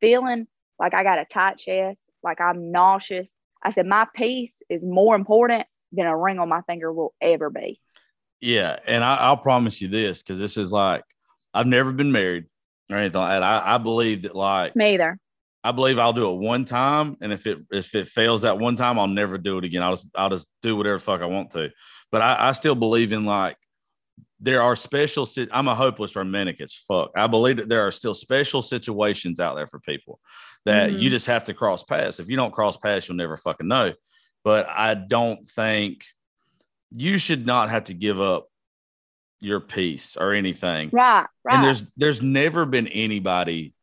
feeling 0.00 0.46
like 0.78 0.94
I 0.94 1.04
got 1.04 1.18
a 1.18 1.24
tight 1.24 1.58
chest, 1.58 2.02
like 2.22 2.40
I'm 2.40 2.72
nauseous. 2.72 3.28
I 3.62 3.70
said, 3.70 3.86
my 3.86 4.06
peace 4.14 4.62
is 4.68 4.84
more 4.84 5.14
important 5.14 5.66
than 5.92 6.06
a 6.06 6.16
ring 6.16 6.38
on 6.38 6.48
my 6.48 6.60
finger 6.62 6.92
will 6.92 7.14
ever 7.20 7.50
be. 7.50 7.80
Yeah. 8.40 8.78
And 8.86 9.04
I, 9.04 9.30
will 9.30 9.38
promise 9.38 9.80
you 9.80 9.88
this 9.88 10.22
because 10.22 10.38
this 10.38 10.56
is 10.56 10.72
like, 10.72 11.04
I've 11.54 11.66
never 11.66 11.92
been 11.92 12.12
married 12.12 12.46
or 12.90 12.96
anything 12.96 13.20
like 13.20 13.40
that. 13.40 13.42
I, 13.42 13.76
I 13.76 13.78
believe 13.78 14.22
that, 14.22 14.34
like, 14.34 14.74
me 14.74 14.94
either. 14.94 15.18
I 15.62 15.72
believe 15.72 15.98
I'll 15.98 16.12
do 16.12 16.30
it 16.30 16.36
one 16.36 16.66
time, 16.66 17.16
and 17.22 17.32
if 17.32 17.46
it 17.46 17.58
if 17.70 17.94
it 17.94 18.06
fails 18.06 18.42
that 18.42 18.58
one 18.58 18.76
time, 18.76 18.98
I'll 18.98 19.06
never 19.06 19.38
do 19.38 19.56
it 19.56 19.64
again. 19.64 19.82
I'll 19.82 19.94
just 19.94 20.06
I'll 20.14 20.28
just 20.28 20.46
do 20.60 20.76
whatever 20.76 20.98
fuck 20.98 21.22
I 21.22 21.26
want 21.26 21.52
to. 21.52 21.70
But 22.12 22.20
I, 22.20 22.48
I 22.48 22.52
still 22.52 22.74
believe 22.74 23.12
in 23.12 23.24
like 23.24 23.56
there 24.44 24.60
are 24.60 24.76
special. 24.76 25.26
I'm 25.50 25.68
a 25.68 25.74
hopeless 25.74 26.14
romantic 26.14 26.60
as 26.60 26.74
fuck. 26.74 27.10
I 27.16 27.26
believe 27.26 27.56
that 27.56 27.68
there 27.68 27.86
are 27.86 27.90
still 27.90 28.12
special 28.12 28.60
situations 28.60 29.40
out 29.40 29.56
there 29.56 29.66
for 29.66 29.80
people 29.80 30.20
that 30.66 30.90
mm-hmm. 30.90 30.98
you 31.00 31.10
just 31.10 31.26
have 31.26 31.44
to 31.44 31.54
cross 31.54 31.82
paths. 31.82 32.20
If 32.20 32.28
you 32.28 32.36
don't 32.36 32.52
cross 32.52 32.76
paths, 32.76 33.08
you'll 33.08 33.16
never 33.16 33.38
fucking 33.38 33.66
know. 33.66 33.94
But 34.44 34.68
I 34.68 34.94
don't 34.94 35.46
think 35.46 36.04
you 36.90 37.16
should 37.16 37.46
not 37.46 37.70
have 37.70 37.84
to 37.84 37.94
give 37.94 38.20
up 38.20 38.48
your 39.40 39.60
peace 39.60 40.16
or 40.16 40.34
anything. 40.34 40.90
Right, 40.92 41.26
right. 41.42 41.54
And 41.54 41.64
there's 41.64 41.82
there's 41.96 42.20
never 42.20 42.66
been 42.66 42.86
anybody 42.88 43.73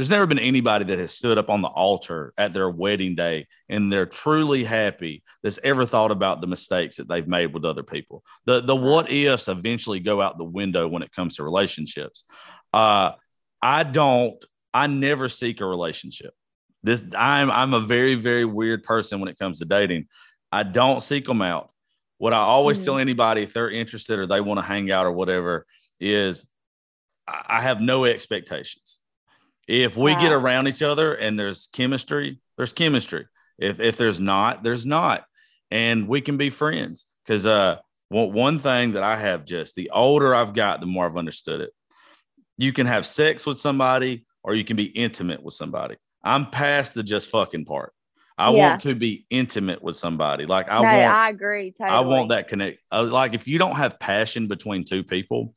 there's 0.00 0.08
never 0.08 0.26
been 0.26 0.38
anybody 0.38 0.86
that 0.86 0.98
has 0.98 1.12
stood 1.12 1.36
up 1.36 1.50
on 1.50 1.60
the 1.60 1.68
altar 1.68 2.32
at 2.38 2.54
their 2.54 2.70
wedding 2.70 3.14
day 3.14 3.46
and 3.68 3.92
they're 3.92 4.06
truly 4.06 4.64
happy 4.64 5.22
that's 5.42 5.58
ever 5.62 5.84
thought 5.84 6.10
about 6.10 6.40
the 6.40 6.46
mistakes 6.46 6.96
that 6.96 7.06
they've 7.06 7.28
made 7.28 7.52
with 7.52 7.66
other 7.66 7.82
people. 7.82 8.24
The 8.46 8.62
the 8.62 8.74
what 8.74 9.12
ifs 9.12 9.48
eventually 9.48 10.00
go 10.00 10.22
out 10.22 10.38
the 10.38 10.44
window 10.44 10.88
when 10.88 11.02
it 11.02 11.12
comes 11.12 11.36
to 11.36 11.42
relationships. 11.42 12.24
Uh, 12.72 13.12
I 13.60 13.82
don't. 13.82 14.42
I 14.72 14.86
never 14.86 15.28
seek 15.28 15.60
a 15.60 15.66
relationship. 15.66 16.32
This 16.82 17.02
I'm 17.14 17.50
I'm 17.50 17.74
a 17.74 17.80
very 17.80 18.14
very 18.14 18.46
weird 18.46 18.82
person 18.82 19.20
when 19.20 19.28
it 19.28 19.38
comes 19.38 19.58
to 19.58 19.66
dating. 19.66 20.06
I 20.50 20.62
don't 20.62 21.02
seek 21.02 21.26
them 21.26 21.42
out. 21.42 21.72
What 22.16 22.32
I 22.32 22.38
always 22.38 22.78
mm-hmm. 22.78 22.86
tell 22.86 22.96
anybody 22.96 23.42
if 23.42 23.52
they're 23.52 23.70
interested 23.70 24.18
or 24.18 24.26
they 24.26 24.40
want 24.40 24.60
to 24.60 24.64
hang 24.64 24.90
out 24.90 25.04
or 25.04 25.12
whatever 25.12 25.66
is 26.00 26.46
I 27.28 27.60
have 27.60 27.82
no 27.82 28.06
expectations. 28.06 28.99
If 29.70 29.96
we 29.96 30.14
wow. 30.14 30.20
get 30.20 30.32
around 30.32 30.66
each 30.66 30.82
other 30.82 31.14
and 31.14 31.38
there's 31.38 31.68
chemistry, 31.68 32.40
there's 32.56 32.72
chemistry. 32.72 33.26
If 33.56 33.78
if 33.78 33.96
there's 33.96 34.18
not, 34.18 34.64
there's 34.64 34.84
not, 34.84 35.24
and 35.70 36.08
we 36.08 36.20
can 36.22 36.36
be 36.36 36.50
friends. 36.50 37.06
Because 37.24 37.46
uh, 37.46 37.76
one 38.08 38.32
one 38.32 38.58
thing 38.58 38.94
that 38.94 39.04
I 39.04 39.16
have 39.16 39.44
just 39.44 39.76
the 39.76 39.90
older 39.90 40.34
I've 40.34 40.54
got, 40.54 40.80
the 40.80 40.86
more 40.86 41.06
I've 41.06 41.16
understood 41.16 41.60
it. 41.60 41.70
You 42.58 42.72
can 42.72 42.88
have 42.88 43.06
sex 43.06 43.46
with 43.46 43.60
somebody, 43.60 44.26
or 44.42 44.56
you 44.56 44.64
can 44.64 44.76
be 44.76 44.86
intimate 44.86 45.40
with 45.40 45.54
somebody. 45.54 45.94
I'm 46.24 46.50
past 46.50 46.94
the 46.94 47.04
just 47.04 47.30
fucking 47.30 47.64
part. 47.64 47.92
I 48.36 48.50
yeah. 48.50 48.70
want 48.70 48.80
to 48.80 48.96
be 48.96 49.24
intimate 49.30 49.84
with 49.84 49.94
somebody. 49.94 50.46
Like 50.46 50.66
I 50.68 50.78
no, 50.78 50.82
want. 50.82 51.14
I 51.14 51.30
agree. 51.30 51.70
Totally. 51.70 51.96
I 51.96 52.00
want 52.00 52.30
that 52.30 52.48
connect. 52.48 52.80
Uh, 52.90 53.04
like 53.04 53.34
if 53.34 53.46
you 53.46 53.56
don't 53.56 53.76
have 53.76 54.00
passion 54.00 54.48
between 54.48 54.82
two 54.82 55.04
people, 55.04 55.54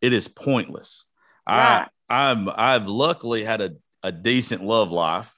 it 0.00 0.14
is 0.14 0.28
pointless. 0.28 1.04
Right. 1.46 1.82
I 1.82 1.88
I'm 2.10 2.48
I've 2.54 2.88
luckily 2.88 3.44
had 3.44 3.60
a, 3.60 3.70
a 4.02 4.10
decent 4.10 4.64
love 4.64 4.90
life, 4.90 5.32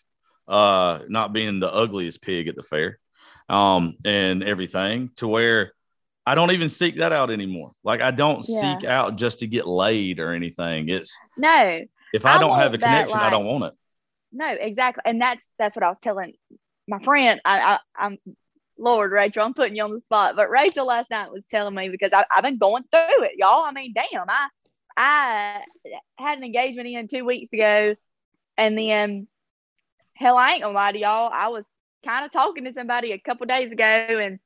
uh, 0.48 1.00
not 1.08 1.32
being 1.32 1.60
the 1.60 1.72
ugliest 1.72 2.22
pig 2.22 2.48
at 2.48 2.56
the 2.56 2.62
fair, 2.62 2.98
um, 3.48 3.96
and 4.04 4.42
everything 4.42 5.10
to 5.16 5.28
where 5.28 5.72
I 6.24 6.34
don't 6.34 6.52
even 6.52 6.70
seek 6.70 6.96
that 6.96 7.12
out 7.12 7.30
anymore. 7.30 7.72
Like 7.84 8.00
I 8.00 8.10
don't 8.10 8.44
yeah. 8.48 8.78
seek 8.78 8.88
out 8.88 9.16
just 9.16 9.40
to 9.40 9.46
get 9.46 9.66
laid 9.66 10.18
or 10.18 10.32
anything. 10.32 10.88
It's 10.88 11.16
no. 11.36 11.82
If 12.14 12.26
I, 12.26 12.36
I 12.36 12.38
don't 12.38 12.56
have 12.56 12.74
a 12.74 12.78
connection, 12.78 13.18
I 13.18 13.30
don't 13.30 13.46
want 13.46 13.64
it. 13.64 13.74
No, 14.32 14.48
exactly, 14.48 15.02
and 15.04 15.20
that's 15.20 15.50
that's 15.58 15.76
what 15.76 15.82
I 15.82 15.88
was 15.88 15.98
telling 15.98 16.32
my 16.88 16.98
friend. 17.00 17.40
I, 17.44 17.74
I 17.74 18.06
I'm 18.06 18.18
Lord, 18.78 19.12
Rachel, 19.12 19.44
I'm 19.44 19.54
putting 19.54 19.76
you 19.76 19.84
on 19.84 19.92
the 19.92 20.00
spot. 20.00 20.36
But 20.36 20.50
Rachel 20.50 20.86
last 20.86 21.10
night 21.10 21.30
was 21.30 21.46
telling 21.46 21.74
me 21.74 21.90
because 21.90 22.12
I, 22.12 22.24
have 22.30 22.42
been 22.42 22.58
going 22.58 22.84
through 22.90 23.24
it, 23.24 23.32
y'all. 23.36 23.64
I 23.64 23.72
mean, 23.72 23.92
damn, 23.94 24.28
I 24.28 24.48
I 24.97 25.61
had 26.16 26.38
an 26.38 26.45
engagement 26.45 26.88
in 26.88 27.09
two 27.09 27.24
weeks 27.24 27.53
ago, 27.53 27.95
and 28.57 28.78
then 28.78 29.26
hell, 30.14 30.36
I 30.36 30.53
ain't 30.53 30.62
gonna 30.62 30.74
lie 30.74 30.93
to 30.93 30.99
y'all. 30.99 31.30
I 31.32 31.49
was 31.49 31.64
kind 32.05 32.24
of 32.24 32.32
talking 32.32 32.64
to 32.64 32.72
somebody 32.72 33.12
a 33.12 33.18
couple 33.18 33.47
days 33.47 33.70
ago, 33.72 33.84
and 33.84 34.38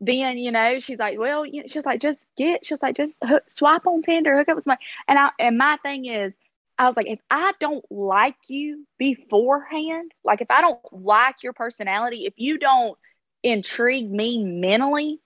then 0.00 0.38
you 0.38 0.52
know 0.52 0.80
she's 0.80 0.98
like, 0.98 1.18
well, 1.18 1.46
you 1.46 1.62
know, 1.62 1.68
she's 1.68 1.84
like, 1.84 2.00
just 2.00 2.24
get, 2.36 2.66
she's 2.66 2.82
like, 2.82 2.96
just 2.96 3.12
hook, 3.24 3.44
swipe 3.48 3.86
on 3.86 4.02
Tinder, 4.02 4.36
hook 4.36 4.48
up 4.48 4.56
with 4.56 4.66
my, 4.66 4.76
and 5.08 5.18
I 5.18 5.30
and 5.38 5.56
my 5.56 5.78
thing 5.82 6.06
is, 6.06 6.32
I 6.78 6.86
was 6.86 6.96
like, 6.96 7.08
if 7.08 7.20
I 7.30 7.52
don't 7.60 7.84
like 7.90 8.36
you 8.48 8.86
beforehand, 8.98 10.12
like 10.24 10.40
if 10.40 10.50
I 10.50 10.60
don't 10.60 10.80
like 10.90 11.42
your 11.42 11.52
personality, 11.52 12.26
if 12.26 12.34
you 12.36 12.58
don't 12.58 12.98
intrigue 13.42 14.10
me 14.10 14.42
mentally, 14.42 15.20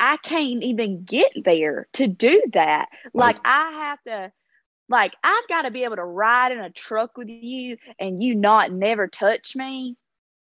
I 0.00 0.16
can't 0.16 0.64
even 0.64 1.04
get 1.04 1.30
there 1.44 1.86
to 1.92 2.06
do 2.06 2.42
that. 2.54 2.88
Like 3.12 3.36
I 3.44 3.70
have 3.70 4.02
to 4.04 4.32
like 4.88 5.14
I've 5.22 5.46
got 5.48 5.62
to 5.62 5.70
be 5.70 5.84
able 5.84 5.96
to 5.96 6.04
ride 6.04 6.52
in 6.52 6.58
a 6.58 6.70
truck 6.70 7.16
with 7.16 7.28
you 7.28 7.76
and 7.98 8.22
you 8.22 8.34
not 8.34 8.72
never 8.72 9.06
touch 9.06 9.54
me 9.54 9.96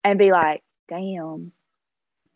and 0.04 0.20
be 0.20 0.32
like, 0.32 0.62
damn. 0.90 1.54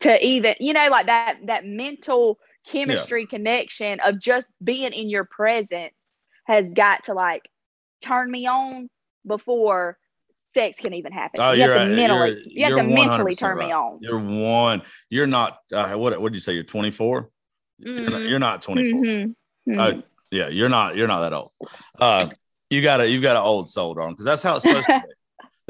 To 0.00 0.26
even, 0.26 0.54
you 0.58 0.72
know, 0.72 0.88
like 0.90 1.06
that 1.06 1.38
that 1.44 1.66
mental 1.66 2.38
chemistry 2.66 3.22
yeah. 3.22 3.28
connection 3.28 4.00
of 4.00 4.18
just 4.18 4.48
being 4.64 4.92
in 4.92 5.10
your 5.10 5.24
presence 5.24 5.92
has 6.46 6.72
got 6.72 7.04
to 7.04 7.14
like 7.14 7.42
turn 8.00 8.30
me 8.30 8.46
on 8.46 8.88
before 9.26 9.98
sex 10.54 10.78
can 10.78 10.94
even 10.94 11.12
happen. 11.12 11.40
Oh, 11.40 11.52
you 11.52 11.62
have 11.62 11.88
to 11.88 11.94
mentally, 11.94 12.42
you're, 12.46 12.70
you 12.70 12.76
have 12.76 12.86
to 12.86 12.94
mentally 12.94 13.34
turn 13.34 13.56
right. 13.56 13.68
me 13.68 13.72
on. 13.72 13.98
You're 14.00 14.18
one. 14.18 14.82
You're 15.08 15.26
not. 15.26 15.58
Uh, 15.72 15.92
what? 15.92 16.20
What 16.20 16.32
did 16.32 16.36
you 16.36 16.40
say? 16.40 16.54
You're 16.54 16.64
24. 16.64 17.30
Mm-hmm. 17.84 18.28
You're, 18.28 18.38
not, 18.38 18.60
24. 18.60 19.00
Mm-hmm. 19.00 19.80
Uh, 19.80 19.86
mm-hmm. 19.86 20.00
yeah, 20.30 20.48
you're 20.48 20.68
not. 20.68 20.96
You're 20.96 21.08
not 21.08 21.20
that 21.20 21.32
old. 21.32 21.52
Uh, 21.98 22.28
you 22.68 22.82
got 22.82 23.00
a 23.00 23.08
you've 23.08 23.22
got 23.22 23.36
an 23.36 23.42
old 23.42 23.68
soul, 23.68 23.94
darling, 23.94 24.14
because 24.14 24.24
that's 24.24 24.42
how 24.42 24.56
it's 24.56 24.62
supposed 24.62 24.86
to 24.86 25.02
be. 25.06 25.14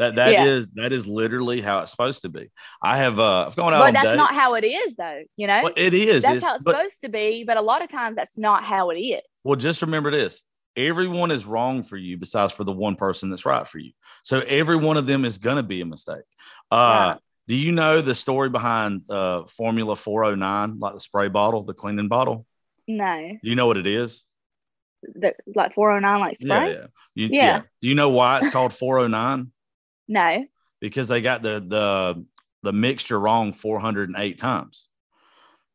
That 0.01 0.15
that 0.15 0.33
yeah. 0.33 0.45
is 0.45 0.71
that 0.77 0.95
is 0.95 1.07
literally 1.07 1.61
how 1.61 1.81
it's 1.81 1.91
supposed 1.91 2.23
to 2.23 2.31
be. 2.31 2.51
I 2.83 2.97
have 2.97 3.19
uh 3.19 3.45
I've 3.47 3.55
gone 3.55 3.75
out. 3.75 3.81
But 3.81 3.93
that's 3.93 4.07
dates. 4.07 4.17
not 4.17 4.35
how 4.35 4.55
it 4.55 4.65
is 4.65 4.95
though, 4.95 5.25
you 5.37 5.47
know? 5.47 5.65
Well, 5.65 5.73
it 5.77 5.93
is. 5.93 6.23
That's 6.23 6.37
it's, 6.37 6.47
how 6.47 6.55
it's 6.55 6.65
but, 6.65 6.75
supposed 6.75 7.01
to 7.03 7.11
be, 7.11 7.45
but 7.45 7.59
a 7.59 7.61
lot 7.61 7.83
of 7.83 7.91
times 7.91 8.17
that's 8.17 8.39
not 8.39 8.65
how 8.65 8.89
it 8.89 8.95
is. 8.95 9.21
Well, 9.45 9.57
just 9.57 9.83
remember 9.83 10.11
this 10.11 10.41
everyone 10.77 11.31
is 11.31 11.47
wrong 11.47 11.83
for 11.83 11.97
you 11.97 12.17
besides 12.17 12.53
for 12.53 12.65
the 12.65 12.73
one 12.73 12.97
person 12.97 13.31
that's 13.31 13.47
right 13.47 13.67
for 13.67 13.79
you. 13.79 13.93
So 14.23 14.41
every 14.41 14.77
one 14.77 14.97
of 14.97 15.07
them 15.07 15.25
is 15.25 15.39
going 15.39 15.57
to 15.57 15.63
be 15.63 15.81
a 15.81 15.87
mistake. 15.87 16.25
Uh, 16.71 17.17
Do 17.49 17.55
you 17.57 17.73
know 17.73 18.01
the 18.01 18.15
story 18.15 18.49
behind 18.49 19.03
uh, 19.11 19.45
Formula 19.45 19.97
409, 19.97 20.79
like 20.79 20.95
the 20.95 21.01
spray 21.01 21.29
bottle, 21.29 21.63
the 21.65 21.75
cleaning 21.75 22.09
bottle? 22.09 22.47
No. 22.87 23.39
Do 23.43 23.49
you 23.49 23.57
know 23.57 23.67
what 23.67 23.77
it 23.77 23.87
is? 23.87 24.27
The, 25.03 25.35
like 25.55 25.75
409, 25.75 26.21
like 26.21 26.37
spray? 26.37 26.49
Yeah. 26.49 26.67
Yeah. 26.69 26.87
You, 27.15 27.27
yeah. 27.27 27.45
yeah. 27.45 27.63
Do 27.81 27.89
you 27.89 27.95
know 27.95 28.11
why 28.11 28.39
it's 28.39 28.51
called 28.51 28.73
409? 28.73 29.51
no. 30.09 30.47
Because 30.81 31.09
they 31.09 31.21
got 31.21 31.43
the 31.43 31.65
the 31.67 32.25
the 32.63 32.73
mixture 32.73 33.19
wrong 33.19 33.53
408 33.53 34.39
times. 34.39 34.89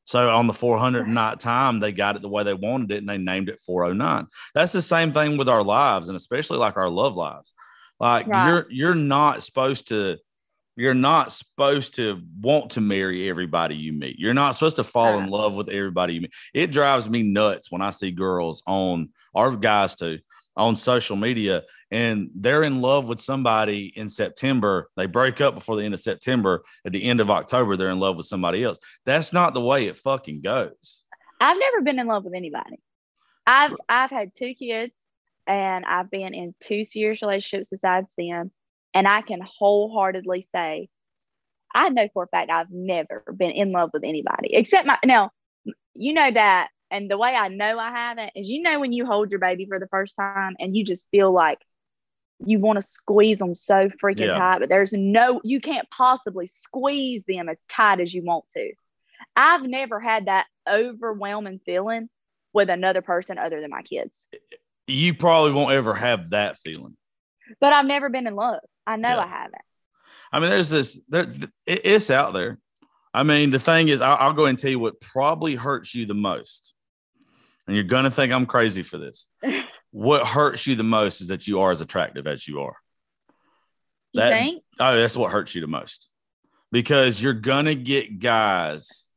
So 0.05 0.29
on 0.33 0.47
the 0.47 0.53
400 0.53 1.03
mm-hmm. 1.03 1.13
night 1.13 1.39
time, 1.39 1.79
they 1.79 1.91
got 1.91 2.15
it 2.15 2.21
the 2.21 2.29
way 2.29 2.43
they 2.43 2.53
wanted 2.53 2.91
it 2.91 2.97
and 2.97 3.09
they 3.09 3.17
named 3.17 3.49
it 3.49 3.59
409. 3.59 4.27
That's 4.53 4.71
the 4.71 4.81
same 4.81 5.11
thing 5.11 5.37
with 5.37 5.49
our 5.49 5.63
lives 5.63 6.07
and 6.07 6.15
especially 6.15 6.57
like 6.57 6.77
our 6.77 6.89
love 6.89 7.15
lives. 7.15 7.53
Like 7.99 8.27
right. 8.27 8.47
you're 8.47 8.67
you're 8.69 8.95
not 8.95 9.43
supposed 9.43 9.87
to 9.87 10.17
you're 10.75 10.93
not 10.93 11.31
supposed 11.31 11.95
to 11.95 12.21
want 12.41 12.71
to 12.71 12.81
marry 12.81 13.29
everybody 13.29 13.75
you 13.75 13.93
meet. 13.93 14.19
You're 14.19 14.33
not 14.33 14.51
supposed 14.51 14.75
to 14.75 14.83
fall 14.83 15.13
right. 15.13 15.23
in 15.23 15.29
love 15.29 15.55
with 15.55 15.69
everybody 15.69 16.15
you 16.15 16.21
meet. 16.21 16.33
It 16.53 16.71
drives 16.71 17.09
me 17.09 17.23
nuts 17.23 17.71
when 17.71 17.81
I 17.81 17.91
see 17.91 18.11
girls 18.11 18.61
on 18.67 19.09
our 19.33 19.55
guys 19.55 19.95
too 19.95 20.19
on 20.57 20.75
social 20.75 21.15
media 21.15 21.63
and 21.95 22.29
they're 22.35 22.63
in 22.63 22.81
love 22.81 23.07
with 23.07 23.21
somebody 23.21 23.93
in 23.95 24.09
September. 24.09 24.89
They 24.97 25.05
break 25.05 25.39
up 25.39 25.55
before 25.55 25.77
the 25.77 25.83
end 25.83 25.93
of 25.93 26.01
September. 26.01 26.65
At 26.85 26.91
the 26.91 27.01
end 27.01 27.21
of 27.21 27.31
October, 27.31 27.77
they're 27.77 27.89
in 27.89 28.01
love 28.01 28.17
with 28.17 28.25
somebody 28.25 28.65
else. 28.65 28.79
That's 29.05 29.31
not 29.31 29.53
the 29.53 29.61
way 29.61 29.87
it 29.87 29.95
fucking 29.95 30.41
goes. 30.41 31.03
I've 31.39 31.57
never 31.57 31.81
been 31.83 31.97
in 31.97 32.07
love 32.07 32.25
with 32.25 32.33
anybody. 32.33 32.81
I've 33.47 33.77
I've 33.87 34.09
had 34.09 34.35
two 34.35 34.53
kids 34.55 34.91
and 35.47 35.85
I've 35.85 36.11
been 36.11 36.33
in 36.33 36.53
two 36.59 36.83
serious 36.83 37.21
relationships 37.21 37.69
besides 37.69 38.13
them. 38.17 38.51
And 38.93 39.07
I 39.07 39.21
can 39.21 39.39
wholeheartedly 39.39 40.47
say 40.53 40.89
I 41.73 41.87
know 41.87 42.09
for 42.13 42.23
a 42.23 42.27
fact 42.27 42.51
I've 42.51 42.71
never 42.71 43.23
been 43.37 43.51
in 43.51 43.71
love 43.71 43.91
with 43.93 44.03
anybody 44.03 44.53
except 44.53 44.85
my 44.85 44.97
now, 45.05 45.31
you 45.93 46.13
know 46.13 46.29
that 46.29 46.67
and 46.91 47.09
the 47.09 47.17
way 47.17 47.35
I 47.35 47.47
know 47.47 47.79
I 47.79 47.91
haven't 47.91 48.31
is 48.35 48.49
you 48.49 48.61
know 48.61 48.81
when 48.81 48.91
you 48.91 49.05
hold 49.05 49.31
your 49.31 49.39
baby 49.39 49.65
for 49.65 49.79
the 49.79 49.87
first 49.87 50.17
time 50.17 50.57
and 50.59 50.75
you 50.75 50.83
just 50.83 51.07
feel 51.09 51.31
like 51.31 51.59
you 52.45 52.59
want 52.59 52.77
to 52.77 52.81
squeeze 52.81 53.39
them 53.39 53.55
so 53.55 53.89
freaking 54.03 54.27
yeah. 54.27 54.33
tight, 54.37 54.59
but 54.59 54.69
there's 54.69 54.93
no 54.93 55.41
you 55.43 55.61
can't 55.61 55.89
possibly 55.89 56.47
squeeze 56.47 57.23
them 57.25 57.49
as 57.49 57.63
tight 57.67 57.99
as 57.99 58.13
you 58.13 58.23
want 58.23 58.45
to. 58.55 58.73
I've 59.35 59.63
never 59.63 59.99
had 59.99 60.25
that 60.25 60.45
overwhelming 60.69 61.59
feeling 61.65 62.09
with 62.53 62.69
another 62.69 63.01
person 63.01 63.37
other 63.37 63.61
than 63.61 63.69
my 63.69 63.81
kids. 63.81 64.25
you 64.87 65.13
probably 65.13 65.51
won't 65.51 65.71
ever 65.71 65.93
have 65.93 66.29
that 66.31 66.57
feeling. 66.57 66.95
But 67.59 67.73
I've 67.73 67.85
never 67.85 68.09
been 68.09 68.27
in 68.27 68.35
love. 68.35 68.61
I 68.87 68.95
know 68.95 69.09
Yeah. 69.09 69.19
I 69.19 69.27
haven't. 69.27 69.61
I 70.31 70.39
mean, 70.39 70.49
there's 70.49 70.69
this, 70.69 70.99
there, 71.07 71.31
it's 71.65 72.09
out 72.09 72.33
there. 72.33 72.59
I 73.13 73.23
mean, 73.23 73.51
the 73.51 73.59
thing 73.59 73.87
is, 73.87 74.01
I'll, 74.01 74.17
I'll 74.19 74.33
go 74.33 74.45
and 74.45 74.59
tell 74.59 74.69
you 74.69 74.79
what 74.79 74.99
probably 74.99 75.55
hurts 75.55 75.95
you 75.95 76.05
the 76.05 76.13
most. 76.13 76.73
And 77.67 77.75
you're 77.75 77.85
going 77.85 78.03
to 78.03 78.11
think 78.11 78.33
I'm 78.33 78.45
crazy 78.45 78.83
for 78.83 78.97
this. 78.97 79.27
what 79.97 80.27
hurts 80.27 80.67
you 80.67 80.75
the 80.75 80.83
most 80.83 81.21
is 81.21 81.29
that 81.29 81.47
you 81.47 81.61
are 81.61 81.71
as 81.71 81.79
attractive 81.79 82.27
as 82.27 82.45
you 82.45 82.59
are. 82.59 82.75
You 84.11 84.19
That- 84.19 84.33
think? 84.33 84.61
Oh, 84.77 84.97
that's 84.97 85.15
what 85.15 85.31
hurts 85.31 85.55
you 85.55 85.61
the 85.61 85.67
most 85.67 86.09
because 86.69 87.21
you're 87.23 87.31
going 87.31 87.63
to 87.63 87.75
get 87.75 88.19
guys 88.19 89.07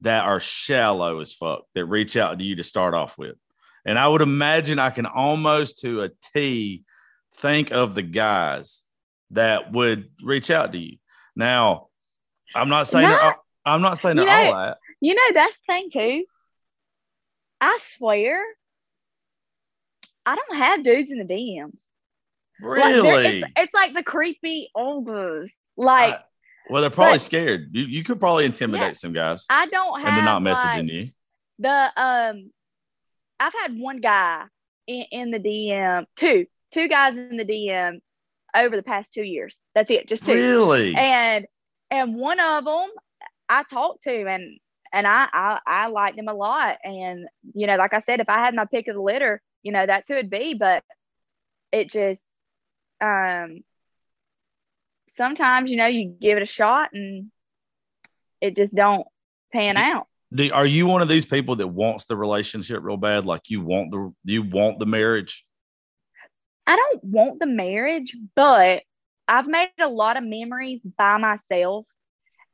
that 0.00 0.24
are 0.24 0.40
shallow 0.40 1.20
as 1.20 1.32
fuck 1.32 1.62
that 1.74 1.84
reach 1.84 2.16
out 2.16 2.40
to 2.40 2.44
you 2.44 2.56
to 2.56 2.64
start 2.64 2.92
off 2.92 3.16
with. 3.18 3.36
And 3.84 3.96
I 4.00 4.08
would 4.08 4.20
imagine 4.20 4.80
I 4.80 4.90
can 4.90 5.06
almost 5.06 5.78
to 5.82 6.02
a 6.02 6.08
T 6.34 6.82
think 7.36 7.70
of 7.70 7.94
the 7.94 8.02
guys 8.02 8.82
that 9.30 9.70
would 9.72 10.10
reach 10.24 10.50
out 10.50 10.72
to 10.72 10.78
you. 10.78 10.98
Now, 11.36 11.86
I'm 12.52 12.68
not 12.68 12.88
saying 12.88 13.08
they're, 13.08 13.16
Not- 13.16 13.38
I'm 13.64 13.82
not 13.82 13.98
saying 13.98 14.18
You 14.18 14.24
know- 14.24 14.32
all 14.32 14.54
that. 14.54 14.78
You 15.00 15.14
know, 15.14 15.32
that's 15.34 15.56
the 15.58 15.64
thing 15.72 15.90
too. 15.92 16.24
I 17.60 17.78
swear, 17.80 18.42
I 20.28 20.36
don't 20.36 20.58
have 20.58 20.84
dudes 20.84 21.10
in 21.10 21.18
the 21.18 21.24
DMs. 21.24 21.84
Like, 22.60 22.84
Really? 22.84 23.38
it's, 23.38 23.52
it's 23.56 23.74
like 23.74 23.94
the 23.94 24.02
creepy 24.02 24.68
ogres. 24.74 25.50
Like 25.76 26.14
I- 26.14 26.22
well, 26.70 26.82
they're 26.82 26.90
probably 26.90 27.14
but- 27.14 27.20
scared. 27.22 27.70
You, 27.72 27.84
you 27.84 28.04
could 28.04 28.20
probably 28.20 28.44
intimidate 28.44 28.96
some 28.96 29.12
guys 29.14 29.46
I 29.48 29.66
don't 29.66 30.00
have. 30.02 30.14
They're 30.14 30.24
not 30.24 30.42
like, 30.42 30.56
messaging 30.56 30.90
you. 30.92 31.10
the 31.58 31.90
um. 31.96 32.50
I've 33.40 33.54
had 33.54 33.78
one 33.78 34.00
guy 34.00 34.42
in, 34.86 35.04
in 35.12 35.30
the 35.30 35.38
DM, 35.38 36.04
two 36.16 36.46
two 36.72 36.88
guys 36.88 37.16
in 37.16 37.36
the 37.36 37.44
DM 37.44 38.00
over 38.54 38.76
the 38.76 38.82
past 38.82 39.12
two 39.14 39.22
years. 39.22 39.58
That's 39.74 39.90
it, 39.90 40.08
just 40.08 40.26
two. 40.26 40.34
Really? 40.34 40.94
and 40.94 41.46
and 41.90 42.16
one 42.16 42.40
of 42.40 42.64
them 42.64 42.90
I 43.48 43.62
talked 43.62 44.02
to 44.02 44.26
and 44.26 44.58
and 44.92 45.06
I, 45.06 45.28
I 45.32 45.58
I 45.66 45.86
liked 45.88 46.18
him 46.18 46.28
a 46.28 46.34
lot 46.34 46.76
and 46.84 47.26
you 47.54 47.66
know 47.66 47.76
like 47.76 47.94
I 47.94 48.00
said 48.00 48.20
if 48.20 48.28
I 48.28 48.40
had 48.44 48.54
my 48.54 48.64
pick 48.66 48.88
of 48.88 48.94
the 48.96 49.00
litter 49.00 49.40
you 49.62 49.72
know 49.72 49.86
that's 49.86 50.08
who 50.08 50.14
it'd 50.14 50.30
be 50.30 50.54
but 50.54 50.82
it 51.72 51.90
just 51.90 52.22
um 53.00 53.60
sometimes 55.08 55.70
you 55.70 55.76
know 55.76 55.86
you 55.86 56.14
give 56.20 56.36
it 56.36 56.42
a 56.42 56.46
shot 56.46 56.90
and 56.92 57.30
it 58.40 58.56
just 58.56 58.74
don't 58.74 59.06
pan 59.52 59.76
out 59.76 60.06
Do, 60.32 60.50
are 60.52 60.66
you 60.66 60.86
one 60.86 61.02
of 61.02 61.08
these 61.08 61.26
people 61.26 61.56
that 61.56 61.68
wants 61.68 62.04
the 62.04 62.16
relationship 62.16 62.82
real 62.82 62.96
bad? 62.98 63.24
Like 63.24 63.48
you 63.48 63.60
want 63.62 63.90
the 63.90 64.12
you 64.24 64.42
want 64.42 64.78
the 64.78 64.86
marriage? 64.86 65.44
I 66.66 66.76
don't 66.76 67.02
want 67.02 67.40
the 67.40 67.46
marriage, 67.46 68.14
but 68.36 68.82
I've 69.26 69.46
made 69.46 69.70
a 69.80 69.88
lot 69.88 70.18
of 70.18 70.24
memories 70.24 70.80
by 70.96 71.16
myself. 71.16 71.86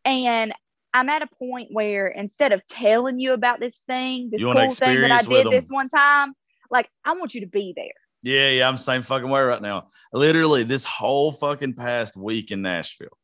And 0.05 0.53
I'm 0.93 1.09
at 1.09 1.23
a 1.23 1.29
point 1.37 1.69
where 1.73 2.07
instead 2.07 2.53
of 2.53 2.65
telling 2.67 3.19
you 3.19 3.33
about 3.33 3.59
this 3.59 3.81
thing, 3.81 4.29
this 4.31 4.41
You 4.41 4.53
cool 4.53 4.71
thing 4.71 5.01
that 5.01 5.11
I 5.11 5.23
did 5.23 5.51
this 5.51 5.67
one 5.69 5.89
time, 5.89 6.35
like 6.71 6.89
I 7.05 7.13
want 7.13 7.35
you 7.35 7.43
to 7.43 7.47
be 7.47 7.73
there. 7.77 7.87
Yeah, 8.23 8.49
yeah, 8.51 8.69
I'm 8.69 8.77
the 8.77 8.83
same 8.83 9.03
fucking 9.03 9.29
way 9.29 9.43
right 9.43 9.61
now. 9.61 9.89
Literally, 10.13 10.63
this 10.65 10.85
whole 10.85 11.31
fucking 11.33 11.75
past 11.75 12.17
week 12.17 12.51
in 12.51 12.63
Nashville, 12.63 13.19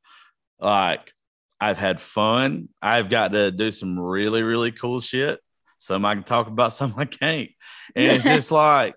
like 0.59 1.13
I've 1.61 1.79
had 1.79 2.01
fun. 2.01 2.69
I've 2.83 3.09
got 3.09 3.33
to 3.33 3.51
do 3.51 3.71
some 3.71 3.99
really, 3.99 4.43
really 4.43 4.73
cool 4.73 5.01
shit. 5.01 5.41
Some 5.79 6.05
I 6.05 6.15
can 6.15 6.25
talk 6.25 6.49
about, 6.49 6.73
some 6.75 6.95
I 6.97 7.07
can't. 7.07 7.51
And 7.97 8.05
it's 8.13 8.25
just 8.37 8.51
like, 8.53 8.95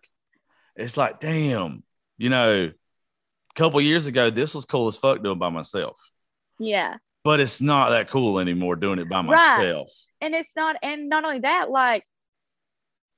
it's 0.76 0.98
like, 0.98 1.20
damn, 1.20 1.84
you 2.18 2.30
know, 2.30 2.66
a 2.66 3.54
couple 3.56 3.80
years 3.82 4.08
ago, 4.08 4.30
this 4.30 4.54
was 4.56 4.66
cool 4.66 4.88
as 4.88 4.98
fuck 4.98 5.24
doing 5.24 5.40
by 5.40 5.50
myself. 5.50 6.12
Yeah. 6.60 6.98
But 7.24 7.40
it's 7.40 7.62
not 7.62 7.92
that 7.92 8.10
cool 8.10 8.40
anymore 8.40 8.76
doing 8.76 9.00
it 9.00 9.08
by 9.08 9.18
Right. 9.22 9.26
myself. 9.58 9.90
And 10.20 10.36
it's 10.36 10.52
not, 10.56 10.76
and 10.84 11.08
not 11.08 11.24
only 11.24 11.40
that, 11.40 11.70
like, 11.70 12.04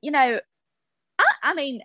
you 0.01 0.11
know, 0.11 0.39
I, 1.19 1.25
I 1.43 1.53
mean, 1.53 1.81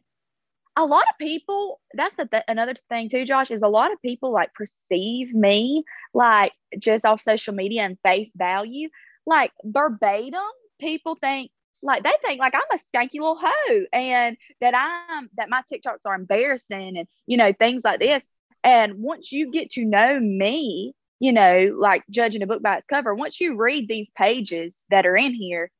a 0.76 0.84
lot 0.84 1.04
of 1.10 1.18
people, 1.18 1.80
that's 1.94 2.16
the 2.16 2.26
th- 2.26 2.44
another 2.48 2.74
thing 2.88 3.08
too, 3.08 3.24
Josh, 3.24 3.50
is 3.50 3.62
a 3.62 3.68
lot 3.68 3.92
of 3.92 4.00
people 4.02 4.32
like 4.32 4.54
perceive 4.54 5.34
me 5.34 5.84
like 6.14 6.52
just 6.78 7.04
off 7.04 7.20
social 7.20 7.54
media 7.54 7.82
and 7.82 7.98
face 8.02 8.30
value, 8.34 8.88
like 9.26 9.52
verbatim. 9.64 10.40
People 10.80 11.16
think 11.20 11.50
like 11.82 12.02
they 12.02 12.12
think 12.24 12.40
like 12.40 12.54
I'm 12.54 12.60
a 12.72 12.78
skanky 12.78 13.14
little 13.14 13.38
hoe 13.40 13.84
and 13.92 14.36
that 14.60 14.74
I'm 14.74 15.30
that 15.36 15.48
my 15.48 15.62
TikToks 15.62 16.06
are 16.06 16.14
embarrassing 16.14 16.96
and 16.98 17.08
you 17.26 17.36
know 17.36 17.52
things 17.52 17.82
like 17.84 18.00
this. 18.00 18.22
And 18.62 18.96
once 18.96 19.32
you 19.32 19.50
get 19.50 19.70
to 19.72 19.84
know 19.84 20.20
me, 20.20 20.94
you 21.18 21.32
know, 21.32 21.74
like 21.78 22.04
judging 22.10 22.42
a 22.42 22.46
book 22.46 22.62
by 22.62 22.76
its 22.76 22.86
cover, 22.86 23.14
once 23.14 23.40
you 23.40 23.56
read 23.56 23.88
these 23.88 24.10
pages 24.16 24.84
that 24.90 25.06
are 25.06 25.16
in 25.16 25.34
here, 25.34 25.70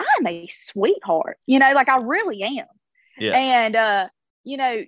I'm 0.00 0.26
a 0.26 0.46
sweetheart. 0.48 1.38
You 1.46 1.58
know, 1.58 1.72
like 1.72 1.88
I 1.88 1.98
really 1.98 2.42
am. 2.42 2.66
Yeah. 3.18 3.36
And 3.36 3.76
uh, 3.76 4.08
you 4.44 4.56
know, 4.56 4.82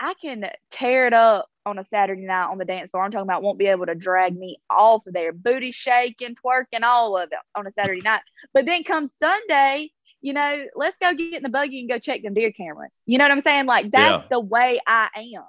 I 0.00 0.14
can 0.20 0.44
tear 0.70 1.06
it 1.06 1.12
up 1.12 1.48
on 1.66 1.78
a 1.78 1.84
Saturday 1.84 2.22
night 2.24 2.46
on 2.50 2.58
the 2.58 2.64
dance 2.64 2.90
floor. 2.90 3.04
I'm 3.04 3.10
talking 3.10 3.26
about 3.26 3.42
won't 3.42 3.58
be 3.58 3.66
able 3.66 3.86
to 3.86 3.94
drag 3.94 4.36
me 4.36 4.58
off 4.70 5.06
of 5.06 5.12
there, 5.12 5.32
booty 5.32 5.70
shaking, 5.72 6.34
twerking, 6.34 6.82
all 6.82 7.16
of 7.16 7.28
it 7.30 7.38
on 7.54 7.66
a 7.66 7.72
Saturday 7.72 8.00
night. 8.02 8.22
But 8.54 8.64
then 8.66 8.84
come 8.84 9.06
Sunday, 9.06 9.90
you 10.20 10.32
know, 10.32 10.64
let's 10.74 10.96
go 10.96 11.12
get 11.14 11.34
in 11.34 11.42
the 11.42 11.48
buggy 11.48 11.80
and 11.80 11.88
go 11.88 11.98
check 11.98 12.22
them 12.22 12.34
deer 12.34 12.52
cameras. 12.52 12.90
You 13.06 13.18
know 13.18 13.24
what 13.24 13.32
I'm 13.32 13.40
saying? 13.40 13.66
Like 13.66 13.90
that's 13.90 14.22
Yeah. 14.22 14.26
the 14.30 14.40
way 14.40 14.80
I 14.86 15.08
am. 15.34 15.44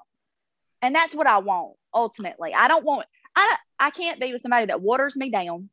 And 0.81 0.95
that's 0.95 1.13
what 1.15 1.27
I 1.27 1.39
want 1.39 1.75
ultimately. 1.93 2.53
I 2.53 2.67
don't 2.67 2.85
want 2.85 3.05
I 3.35 3.55
I 3.79 3.89
can't 3.91 4.19
be 4.19 4.33
with 4.33 4.41
somebody 4.41 4.65
that 4.67 4.81
waters 4.81 5.15
me 5.15 5.29
down, 5.29 5.69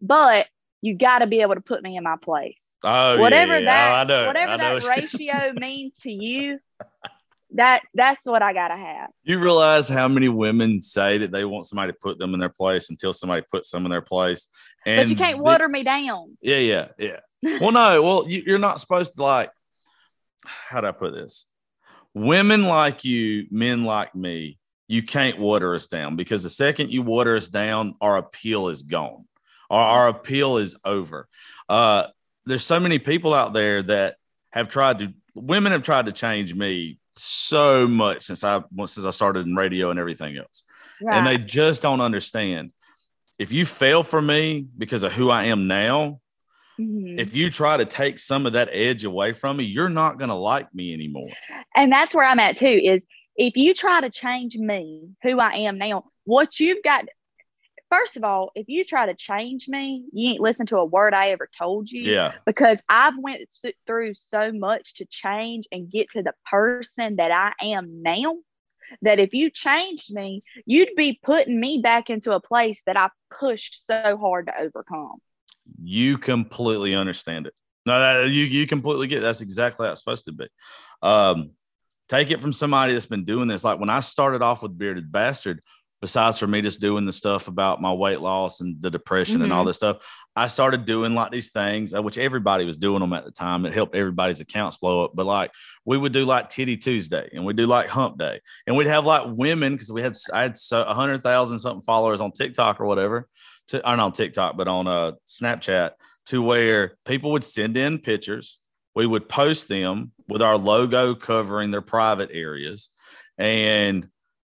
but 0.00 0.46
you 0.82 0.94
got 0.94 1.18
to 1.20 1.26
be 1.26 1.40
able 1.40 1.54
to 1.54 1.60
put 1.60 1.82
me 1.82 1.96
in 1.96 2.04
my 2.04 2.16
place 2.22 2.64
Oh, 2.84 3.14
yeah, 3.14 3.20
whatever 3.20 3.58
yeah. 3.58 3.64
that 3.64 3.90
Oh, 3.90 3.94
I 3.94 4.04
know. 4.04 4.26
whatever 4.28 4.52
I 4.52 4.56
know. 4.56 4.78
that 4.80 4.88
ratio 4.96 5.52
means 5.54 5.98
to 6.00 6.10
you 6.12 6.58
that 7.54 7.80
that's 7.94 8.26
what 8.26 8.42
i 8.42 8.52
gotta 8.52 8.76
have 8.76 9.08
You 9.24 9.38
realize 9.38 9.88
how 9.88 10.06
many 10.06 10.28
women 10.28 10.82
say 10.82 11.16
that 11.18 11.32
they 11.32 11.44
want 11.46 11.64
somebody 11.66 11.92
to 11.92 11.98
put 11.98 12.18
them 12.18 12.34
in 12.34 12.40
their 12.40 12.50
place 12.50 12.90
until 12.90 13.12
somebody 13.14 13.42
puts 13.50 13.70
them 13.70 13.86
in 13.86 13.90
their 13.90 14.02
place. 14.02 14.48
And 14.84 15.00
but 15.06 15.10
you 15.10 15.16
can't 15.16 15.38
the- 15.38 15.42
water 15.44 15.68
me 15.68 15.82
down 15.82 16.36
Yeah, 16.42 16.58
yeah, 16.58 16.88
yeah. 16.98 17.20
well, 17.60 17.72
no, 17.72 18.02
well, 18.02 18.24
you, 18.28 18.42
you're 18.46 18.58
not 18.58 18.80
supposed 18.80 19.14
to 19.16 19.22
like. 19.22 19.50
How 20.44 20.80
do 20.80 20.88
I 20.88 20.92
put 20.92 21.14
this? 21.14 21.46
Women 22.14 22.64
like 22.64 23.04
you, 23.04 23.46
men 23.50 23.84
like 23.84 24.14
me, 24.14 24.58
you 24.86 25.02
can't 25.02 25.38
water 25.38 25.74
us 25.74 25.86
down 25.86 26.16
because 26.16 26.42
the 26.42 26.50
second 26.50 26.90
you 26.90 27.02
water 27.02 27.36
us 27.36 27.48
down, 27.48 27.94
our 28.00 28.16
appeal 28.18 28.68
is 28.68 28.82
gone. 28.82 29.24
Our, 29.70 29.82
our 29.82 30.08
appeal 30.08 30.56
is 30.58 30.76
over. 30.84 31.28
Uh, 31.68 32.06
there's 32.46 32.64
so 32.64 32.80
many 32.80 32.98
people 32.98 33.34
out 33.34 33.52
there 33.52 33.82
that 33.82 34.16
have 34.52 34.68
tried 34.68 35.00
to. 35.00 35.12
Women 35.34 35.72
have 35.72 35.82
tried 35.82 36.06
to 36.06 36.12
change 36.12 36.54
me 36.54 36.98
so 37.16 37.86
much 37.86 38.22
since 38.24 38.42
I 38.44 38.62
since 38.86 39.04
I 39.04 39.10
started 39.10 39.46
in 39.46 39.54
radio 39.56 39.90
and 39.90 39.98
everything 39.98 40.36
else 40.36 40.62
and 41.00 41.26
they 41.26 41.38
just 41.38 41.82
don't 41.82 42.00
understand. 42.00 42.72
If 43.38 43.52
you 43.52 43.64
fail 43.66 44.02
for 44.02 44.20
me 44.20 44.66
because 44.76 45.02
of 45.04 45.12
who 45.12 45.30
I 45.30 45.44
am 45.44 45.66
now, 45.68 46.20
Mhm. 46.80 47.18
if 47.20 47.34
you 47.34 47.50
try 47.50 47.76
to 47.76 47.84
take 47.84 48.18
some 48.20 48.46
of 48.46 48.52
that 48.54 48.68
edge 48.72 49.04
away 49.04 49.32
from 49.32 49.56
me, 49.58 49.64
you're 49.64 49.88
not 49.88 50.18
going 50.18 50.28
to 50.30 50.34
like 50.36 50.72
me 50.74 50.92
anymore. 50.94 51.28
and 51.76 51.92
that's 51.92 52.14
where 52.14 52.24
i'm 52.24 52.40
at 52.40 52.56
too 52.56 52.66
is 52.66 53.06
if 53.36 53.56
you 53.56 53.74
try 53.74 54.00
to 54.00 54.10
change 54.10 54.56
me 54.56 55.08
who 55.22 55.38
i 55.38 55.52
am 55.54 55.76
now 55.78 56.04
what 56.24 56.58
you've 56.58 56.82
got 56.82 57.04
first 57.90 58.16
of 58.16 58.24
all 58.24 58.50
if 58.54 58.68
you 58.68 58.84
try 58.84 59.06
to 59.06 59.14
change 59.14 59.68
me 59.68 60.04
you 60.12 60.30
ain't 60.30 60.40
listen 60.40 60.66
to 60.66 60.76
a 60.76 60.84
word 60.84 61.14
i 61.14 61.30
ever 61.30 61.48
told 61.56 61.90
you 61.90 62.02
Yeah. 62.02 62.32
because 62.46 62.82
I've 62.88 63.18
went 63.18 63.40
through 63.86 64.14
so 64.14 64.52
much 64.52 64.94
to 64.94 65.04
change 65.06 65.66
and 65.72 65.90
get 65.90 66.10
to 66.10 66.22
the 66.22 66.34
person 66.50 67.16
that 67.16 67.30
I 67.30 67.52
am 67.64 68.02
now 68.02 68.36
that 69.02 69.18
if 69.18 69.34
you 69.34 69.50
changed 69.50 70.12
me, 70.12 70.42
you'd 70.64 70.94
be 70.96 71.20
putting 71.22 71.60
me 71.60 71.80
back 71.82 72.08
into 72.08 72.32
a 72.32 72.40
place 72.40 72.82
that 72.86 72.96
I 72.96 73.10
pushed 73.38 73.86
so 73.86 74.16
hard 74.18 74.46
to 74.46 74.58
overcome. 74.58 75.18
You 75.82 76.16
completely 76.18 76.94
understand 76.94 77.46
it. 77.46 77.54
No, 77.84 77.98
that, 77.98 78.30
you, 78.30 78.44
you 78.44 78.66
completely 78.66 79.06
get 79.06 79.18
it. 79.18 79.20
that's 79.22 79.40
exactly 79.42 79.86
how 79.86 79.92
it's 79.92 80.00
supposed 80.00 80.24
to 80.26 80.32
be. 80.32 80.46
Um, 81.02 81.50
take 82.08 82.30
it 82.30 82.40
from 82.40 82.52
somebody 82.52 82.94
that's 82.94 83.06
been 83.06 83.24
doing 83.24 83.48
this. 83.48 83.64
Like 83.64 83.78
when 83.78 83.90
I 83.90 84.00
started 84.00 84.42
off 84.42 84.62
with 84.62 84.78
Bearded 84.78 85.12
Bastard, 85.12 85.60
besides 86.00 86.38
for 86.38 86.46
me 86.46 86.62
just 86.62 86.80
doing 86.80 87.06
the 87.06 87.12
stuff 87.12 87.48
about 87.48 87.80
my 87.80 87.92
weight 87.92 88.20
loss 88.20 88.60
and 88.60 88.80
the 88.80 88.90
depression 88.90 89.42
and 89.42 89.52
all 89.52 89.64
this 89.64 89.76
stuff, 89.76 89.98
I 90.36 90.48
started 90.48 90.84
doing 90.84 91.14
like 91.14 91.32
these 91.32 91.50
things, 91.50 91.94
uh, 91.94 92.02
which 92.02 92.18
everybody 92.18 92.64
was 92.64 92.76
doing 92.76 93.00
them 93.00 93.12
at 93.12 93.24
the 93.24 93.30
time. 93.30 93.66
It 93.66 93.72
helped 93.72 93.94
everybody's 93.94 94.40
accounts 94.40 94.76
blow 94.76 95.04
up. 95.04 95.12
But 95.14 95.26
like 95.26 95.50
we 95.84 95.98
would 95.98 96.12
do 96.12 96.24
like 96.24 96.48
Titty 96.48 96.76
Tuesday 96.76 97.28
and 97.32 97.44
we'd 97.44 97.56
do 97.56 97.66
like 97.66 97.88
Hump 97.88 98.18
Day 98.18 98.40
and 98.66 98.76
we'd 98.76 98.86
have 98.86 99.04
like 99.04 99.26
women 99.26 99.72
because 99.72 99.90
we 99.90 100.02
had, 100.02 100.14
I 100.32 100.42
had 100.42 100.56
so 100.58 100.84
100,000 100.86 101.58
something 101.58 101.82
followers 101.82 102.20
on 102.20 102.32
TikTok 102.32 102.80
or 102.80 102.86
whatever, 102.86 103.28
to, 103.68 103.78
or 103.78 103.96
not 103.96 104.04
on 104.04 104.12
TikTok, 104.12 104.56
but 104.56 104.68
on 104.68 104.86
uh, 104.86 105.12
Snapchat 105.26 105.92
to 106.26 106.42
where 106.42 106.96
people 107.04 107.32
would 107.32 107.44
send 107.44 107.76
in 107.76 107.98
pictures 107.98 108.58
we 108.98 109.06
would 109.06 109.28
post 109.28 109.68
them 109.68 110.10
with 110.28 110.42
our 110.42 110.58
logo 110.58 111.14
covering 111.14 111.70
their 111.70 111.80
private 111.80 112.30
areas. 112.32 112.90
And 113.38 114.08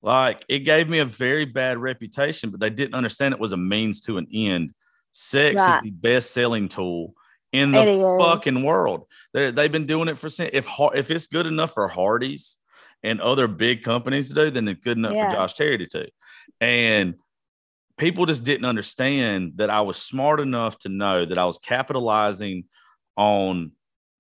like 0.06 0.46
it 0.48 0.60
gave 0.60 0.88
me 0.88 1.00
a 1.00 1.06
very 1.06 1.46
bad 1.46 1.80
reputation, 1.80 2.52
but 2.52 2.60
they 2.60 2.70
didn't 2.70 2.94
understand 2.94 3.34
it 3.34 3.40
was 3.40 3.54
a 3.54 3.58
means 3.58 4.02
to 4.02 4.20
an 4.20 4.28
end. 4.32 4.72
Sex 5.12 5.62
right. 5.62 5.78
is 5.78 5.84
the 5.84 5.90
best 5.90 6.32
selling 6.32 6.68
tool 6.68 7.16
in 7.52 7.72
the 7.72 8.18
fucking 8.22 8.62
world. 8.64 9.08
they 9.34 9.50
they've 9.50 9.72
been 9.72 9.88
doing 9.88 10.08
it 10.08 10.18
for 10.18 10.30
since 10.30 10.52
if 10.54 10.68
if 10.94 11.10
it's 11.10 11.26
good 11.26 11.48
enough 11.48 11.74
for 11.74 11.88
Hardee's 11.88 12.58
and 13.02 13.20
other 13.20 13.48
big 13.48 13.84
companies 13.84 14.30
to 14.30 14.36
do, 14.36 14.52
then 14.52 14.68
it's 14.68 14.82
good 14.82 14.98
enough 14.98 15.16
yeah. 15.16 15.28
for 15.28 15.36
Josh 15.36 15.56
Terry 15.56 15.80
to 15.80 15.88
do. 15.88 16.06
And 16.62 17.16
people 17.98 18.28
just 18.28 18.44
didn't 18.44 18.66
understand 18.66 19.54
that 19.56 19.72
I 19.72 19.82
was 19.82 19.98
smart 19.98 20.40
enough 20.40 20.78
to 20.80 20.90
know 20.90 21.26
that 21.26 21.38
I 21.40 21.46
was 21.46 21.58
capitalizing 21.58 22.66
on 23.18 23.72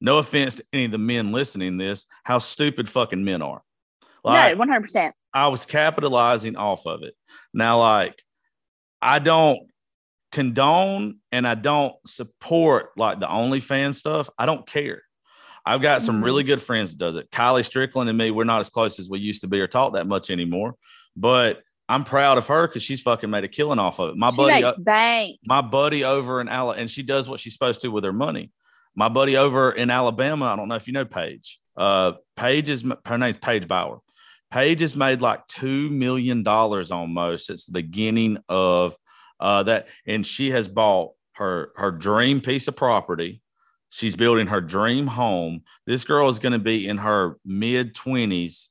no 0.01 0.17
offense 0.17 0.55
to 0.55 0.63
any 0.73 0.85
of 0.85 0.91
the 0.91 0.97
men 0.97 1.31
listening 1.31 1.77
this, 1.77 2.07
how 2.23 2.39
stupid 2.39 2.89
fucking 2.89 3.23
men 3.23 3.43
are. 3.43 3.61
Like, 4.23 4.57
no, 4.57 4.65
100%. 4.65 5.11
I 5.35 5.49
was 5.49 5.65
capitalizing 5.65 6.55
off 6.55 6.87
of 6.87 7.03
it. 7.03 7.13
Now, 7.53 7.79
like, 7.79 8.15
I 9.01 9.19
don't 9.19 9.59
condone 10.31 11.19
and 11.31 11.47
I 11.47 11.55
don't 11.55 11.93
support 12.07 12.91
like 12.97 13.19
the 13.19 13.27
OnlyFans 13.27 13.95
stuff. 13.95 14.29
I 14.39 14.45
don't 14.45 14.65
care. 14.65 15.01
I've 15.65 15.81
got 15.81 16.01
some 16.01 16.23
really 16.23 16.43
mm-hmm. 16.43 16.51
good 16.51 16.61
friends 16.61 16.91
that 16.91 16.99
does 16.99 17.15
it. 17.15 17.29
Kylie 17.31 17.65
Strickland 17.65 18.07
and 18.09 18.17
me, 18.17 18.31
we're 18.31 18.43
not 18.45 18.59
as 18.61 18.69
close 18.69 18.99
as 18.99 19.09
we 19.09 19.19
used 19.19 19.41
to 19.41 19.47
be 19.47 19.59
or 19.59 19.67
talk 19.67 19.93
that 19.93 20.07
much 20.07 20.29
anymore. 20.29 20.75
But 21.17 21.61
I'm 21.89 22.03
proud 22.03 22.37
of 22.37 22.47
her 22.47 22.67
because 22.67 22.83
she's 22.83 23.01
fucking 23.01 23.29
made 23.29 23.43
a 23.43 23.47
killing 23.47 23.79
off 23.79 23.99
of 23.99 24.11
it. 24.11 24.17
My 24.17 24.31
she 24.31 24.37
buddy, 24.37 24.63
bank. 24.79 25.39
my 25.45 25.61
buddy 25.61 26.03
over 26.03 26.39
in 26.39 26.47
Alabama, 26.47 26.81
and 26.81 26.89
she 26.89 27.03
does 27.03 27.27
what 27.27 27.39
she's 27.39 27.53
supposed 27.53 27.81
to 27.81 27.89
with 27.89 28.03
her 28.03 28.13
money. 28.13 28.51
My 28.95 29.09
buddy 29.09 29.37
over 29.37 29.71
in 29.71 29.89
Alabama, 29.89 30.45
I 30.45 30.55
don't 30.55 30.69
know 30.69 30.75
if 30.75 30.87
you 30.87 30.93
know 30.93 31.05
Paige. 31.05 31.59
Uh, 31.75 32.13
Paige 32.35 32.69
is 32.69 32.83
her 33.05 33.17
name's 33.17 33.37
Paige 33.37 33.67
Bauer. 33.67 33.99
Paige 34.55 34.79
has 34.79 34.95
made 34.95 35.21
like 35.21 35.45
two 35.47 35.89
million 35.89 36.41
dollars 36.41 36.89
almost 36.89 37.47
since 37.47 37.65
the 37.65 37.73
beginning 37.73 38.37
of 38.47 38.95
uh, 39.37 39.63
that, 39.63 39.89
and 40.07 40.25
she 40.25 40.51
has 40.51 40.69
bought 40.69 41.11
her 41.33 41.73
her 41.75 41.91
dream 41.91 42.39
piece 42.39 42.69
of 42.69 42.75
property. 42.77 43.41
She's 43.89 44.15
building 44.15 44.47
her 44.47 44.61
dream 44.61 45.07
home. 45.07 45.63
This 45.85 46.05
girl 46.05 46.29
is 46.29 46.39
going 46.39 46.53
to 46.53 46.59
be 46.59 46.87
in 46.87 46.99
her 46.99 47.37
mid 47.43 47.95
twenties 47.95 48.69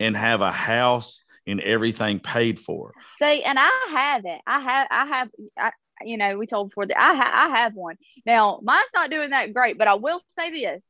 and 0.00 0.16
have 0.16 0.40
a 0.40 0.50
house 0.50 1.22
and 1.46 1.60
everything 1.60 2.18
paid 2.18 2.58
for. 2.58 2.94
See, 3.18 3.42
and 3.42 3.58
I 3.60 3.70
have 3.90 4.24
it. 4.24 4.40
I 4.46 4.60
have, 4.60 4.88
I 4.90 5.06
have, 5.06 5.28
I, 5.58 5.70
you 6.02 6.16
know, 6.16 6.38
we 6.38 6.46
told 6.46 6.70
before 6.70 6.86
that 6.86 6.98
I, 6.98 7.14
ha- 7.14 7.48
I 7.50 7.58
have 7.58 7.74
one. 7.74 7.96
Now, 8.24 8.60
mine's 8.62 8.88
not 8.94 9.10
doing 9.10 9.30
that 9.30 9.52
great, 9.52 9.76
but 9.76 9.86
I 9.86 9.96
will 9.96 10.22
say 10.38 10.50
this. 10.50 10.82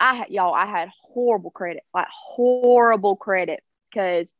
I 0.00 0.14
had, 0.14 0.30
y'all, 0.30 0.54
I 0.54 0.66
had 0.66 0.88
horrible 0.98 1.50
credit, 1.50 1.82
like 1.92 2.06
horrible 2.10 3.16
credit 3.16 3.62
because, 3.90 4.32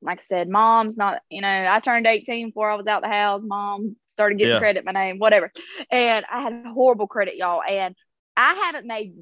like 0.00 0.20
I 0.20 0.22
said, 0.22 0.48
mom's 0.48 0.96
not, 0.96 1.20
you 1.28 1.42
know, 1.42 1.66
I 1.70 1.80
turned 1.80 2.06
18 2.06 2.48
before 2.48 2.70
I 2.70 2.74
was 2.74 2.86
out 2.86 3.02
the 3.02 3.08
house. 3.08 3.42
Mom 3.44 3.96
started 4.06 4.38
getting 4.38 4.54
yeah. 4.54 4.58
credit, 4.58 4.84
my 4.84 4.92
name, 4.92 5.18
whatever. 5.18 5.52
And 5.90 6.24
I 6.30 6.42
had 6.42 6.64
horrible 6.72 7.06
credit, 7.06 7.36
y'all. 7.36 7.62
And 7.62 7.94
I 8.36 8.54
haven't 8.54 8.86
made 8.86 9.14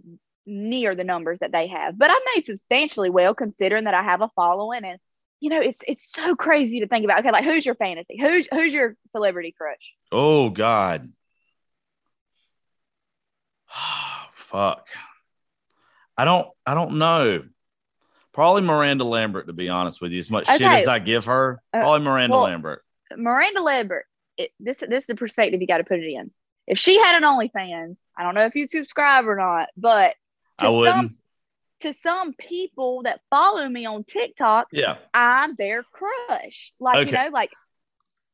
near 0.47 0.95
the 0.95 1.05
numbers 1.05 1.41
that 1.41 1.53
they 1.53 1.67
have, 1.69 1.99
but 1.99 2.11
I 2.11 2.19
made 2.35 2.47
substantially 2.47 3.11
well 3.11 3.35
considering 3.35 3.85
that 3.85 3.95
I 3.95 4.03
have 4.03 4.23
a 4.23 4.31
following 4.37 4.85
and 4.85 4.99
you 5.41 5.51
know, 5.51 5.61
it's 5.61 5.81
it's 5.89 6.13
so 6.13 6.37
crazy 6.37 6.79
to 6.81 6.87
think 6.87 7.05
about. 7.05 7.19
Okay, 7.19 7.33
like 7.33 7.45
who's 7.45 7.67
your 7.67 7.75
fantasy? 7.75 8.17
Who's 8.17 8.47
who's 8.53 8.73
your 8.73 8.97
celebrity 9.09 9.53
crush? 9.59 9.93
Oh 10.13 10.51
God. 10.51 11.13
Fuck. 14.35 14.87
I 16.17 16.25
don't 16.25 16.49
I 16.67 16.75
don't 16.75 16.99
know. 16.99 17.43
Probably 18.33 18.63
Miranda 18.63 19.05
Lambert, 19.05 19.47
to 19.47 19.53
be 19.53 19.69
honest 19.69 20.01
with 20.01 20.13
you. 20.13 20.19
As 20.19 20.31
much 20.31 20.49
okay. 20.49 20.59
shit 20.59 20.67
as 20.67 20.89
I 20.89 20.99
give 20.99 21.27
her, 21.27 21.61
uh, 21.75 21.81
probably 21.81 22.01
Miranda 22.01 22.37
well, 22.37 22.45
Lambert. 22.45 22.83
Miranda 23.17 23.63
Lambert. 23.63 24.07
It, 24.39 24.51
this 24.59 24.79
this 24.79 25.05
is 25.05 25.07
the 25.07 25.15
perspective 25.15 25.61
you 25.61 25.67
got 25.67 25.79
to 25.79 25.85
put 25.85 25.99
it 25.99 26.11
in. 26.11 26.31
If 26.67 26.79
she 26.79 26.99
had 26.99 27.17
an 27.17 27.23
OnlyFans, 27.23 27.97
I 28.17 28.23
don't 28.23 28.35
know 28.35 28.47
if 28.47 28.55
you 28.55 28.67
subscribe 28.69 29.27
or 29.27 29.37
not, 29.37 29.69
but 29.77 30.15
I 30.59 30.69
wouldn't. 30.69 30.97
Some, 30.97 31.17
to 31.81 31.93
some 31.93 32.33
people 32.35 33.03
that 33.03 33.21
follow 33.29 33.69
me 33.69 33.85
on 33.85 34.05
TikTok, 34.05 34.69
yeah, 34.73 34.97
I'm 35.13 35.55
their 35.57 35.83
crush. 35.83 36.73
Like 36.81 37.09
okay. 37.09 37.11
you 37.11 37.25
know, 37.25 37.31
like 37.33 37.51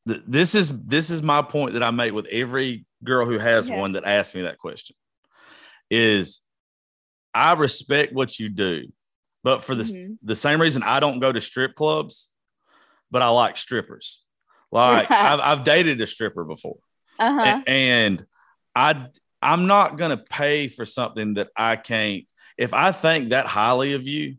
this 0.05 0.55
is 0.55 0.71
this 0.85 1.11
is 1.11 1.23
my 1.23 1.43
point 1.43 1.73
that 1.73 1.83
I 1.83 1.91
make 1.91 2.13
with 2.13 2.27
every 2.27 2.87
girl 3.03 3.27
who 3.27 3.39
has 3.39 3.71
one 3.71 3.93
that 3.93 4.05
asks 4.05 4.35
me 4.35 4.43
that 4.43 4.59
question. 4.59 4.97
Is 5.91 6.43
I 7.39 7.53
respect 7.55 8.13
what 8.13 8.39
you 8.39 8.49
do, 8.49 8.93
but 9.45 9.63
for 9.63 9.75
the 9.75 9.85
mm-hmm. 9.85 10.15
the 10.23 10.37
same 10.37 10.61
reason 10.61 10.83
I 10.83 11.01
don't 11.01 11.21
go 11.21 11.31
to 11.31 11.41
strip 11.41 11.75
clubs, 11.75 12.33
but 13.11 13.23
I 13.23 13.29
like 13.29 13.57
strippers. 13.57 14.23
Like. 14.73 15.11
I've, 15.11 15.41
I've 15.41 15.65
dated 15.65 16.01
a 16.01 16.07
stripper 16.07 16.45
before, 16.45 16.79
uh-huh. 17.19 17.63
and 17.67 18.25
I 18.75 19.07
I'm 19.41 19.67
not 19.67 19.97
gonna 19.97 20.17
pay 20.17 20.69
for 20.69 20.85
something 20.85 21.35
that 21.35 21.49
I 21.57 21.77
can't 21.77 22.25
if 22.59 22.75
I 22.75 22.91
think 22.93 23.31
that 23.31 23.47
highly 23.47 23.93
of 23.95 24.07
you 24.07 24.37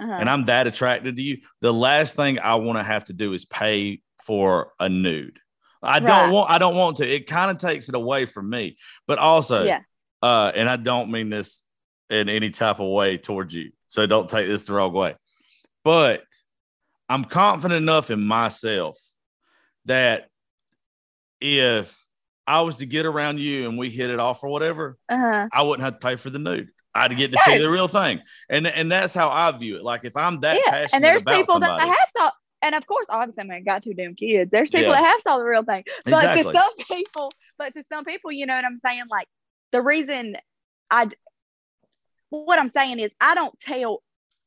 uh-huh. 0.00 0.12
and 0.12 0.30
I'm 0.30 0.44
that 0.44 0.66
attracted 0.66 1.16
to 1.16 1.22
you, 1.22 1.38
the 1.60 1.72
last 1.72 2.16
thing 2.16 2.38
I 2.38 2.54
want 2.54 2.78
to 2.78 2.84
have 2.84 3.04
to 3.04 3.12
do 3.12 3.34
is 3.34 3.44
pay 3.44 4.00
for 4.24 4.72
a 4.78 4.88
nude. 4.88 5.38
I 5.82 5.94
right. 5.94 6.06
don't 6.06 6.32
want 6.32 6.50
I 6.50 6.58
don't 6.58 6.76
want 6.76 6.98
to. 6.98 7.08
It 7.08 7.26
kind 7.26 7.50
of 7.50 7.58
takes 7.58 7.88
it 7.88 7.94
away 7.94 8.26
from 8.26 8.48
me. 8.48 8.76
But 9.06 9.18
also, 9.18 9.64
yeah. 9.64 9.80
uh, 10.22 10.52
and 10.54 10.68
I 10.68 10.76
don't 10.76 11.10
mean 11.10 11.28
this 11.28 11.62
in 12.12 12.28
any 12.28 12.50
type 12.50 12.78
of 12.78 12.88
way 12.88 13.16
towards 13.16 13.54
you. 13.54 13.72
So 13.88 14.06
don't 14.06 14.28
take 14.28 14.46
this 14.46 14.64
the 14.64 14.74
wrong 14.74 14.92
way. 14.92 15.16
But 15.84 16.22
I'm 17.08 17.24
confident 17.24 17.82
enough 17.82 18.10
in 18.10 18.20
myself 18.20 18.98
that 19.86 20.28
if 21.40 22.06
I 22.46 22.60
was 22.62 22.76
to 22.76 22.86
get 22.86 23.06
around 23.06 23.40
you 23.40 23.68
and 23.68 23.78
we 23.78 23.90
hit 23.90 24.10
it 24.10 24.20
off 24.20 24.44
or 24.44 24.48
whatever, 24.48 24.98
uh-huh. 25.08 25.48
I 25.52 25.62
wouldn't 25.62 25.84
have 25.84 25.98
to 25.98 26.06
pay 26.06 26.16
for 26.16 26.30
the 26.30 26.38
nude. 26.38 26.68
I'd 26.94 27.16
get 27.16 27.32
to 27.32 27.38
yes. 27.38 27.46
see 27.46 27.58
the 27.58 27.70
real 27.70 27.88
thing. 27.88 28.20
And 28.50 28.66
and 28.66 28.92
that's 28.92 29.14
how 29.14 29.30
I 29.30 29.50
view 29.52 29.76
it. 29.76 29.82
Like 29.82 30.04
if 30.04 30.16
I'm 30.16 30.40
that 30.40 30.60
yeah. 30.64 30.70
passionate 30.70 30.94
and 30.94 31.04
there's 31.04 31.24
people 31.24 31.54
somebody, 31.54 31.84
that 31.84 31.88
have 31.88 32.08
saw 32.16 32.30
and 32.60 32.74
of 32.74 32.86
course 32.86 33.06
obviously 33.08 33.44
I 33.44 33.46
mean, 33.46 33.64
got 33.64 33.82
two 33.82 33.94
damn 33.94 34.14
kids. 34.14 34.50
There's 34.50 34.68
people 34.68 34.90
yeah. 34.90 35.00
that 35.00 35.04
have 35.04 35.22
saw 35.22 35.38
the 35.38 35.44
real 35.44 35.62
thing. 35.62 35.84
But 36.04 36.14
exactly. 36.14 36.42
to 36.44 36.52
some 36.52 36.70
people, 36.88 37.32
but 37.56 37.72
to 37.74 37.84
some 37.88 38.04
people, 38.04 38.30
you 38.30 38.44
know 38.44 38.54
what 38.54 38.64
I'm 38.64 38.80
saying? 38.84 39.04
Like 39.10 39.26
the 39.70 39.80
reason 39.80 40.36
I 40.90 41.08
what 42.32 42.58
I'm 42.58 42.70
saying 42.70 42.98
is 42.98 43.12
I 43.20 43.34
don't 43.34 43.58
tell 43.58 44.02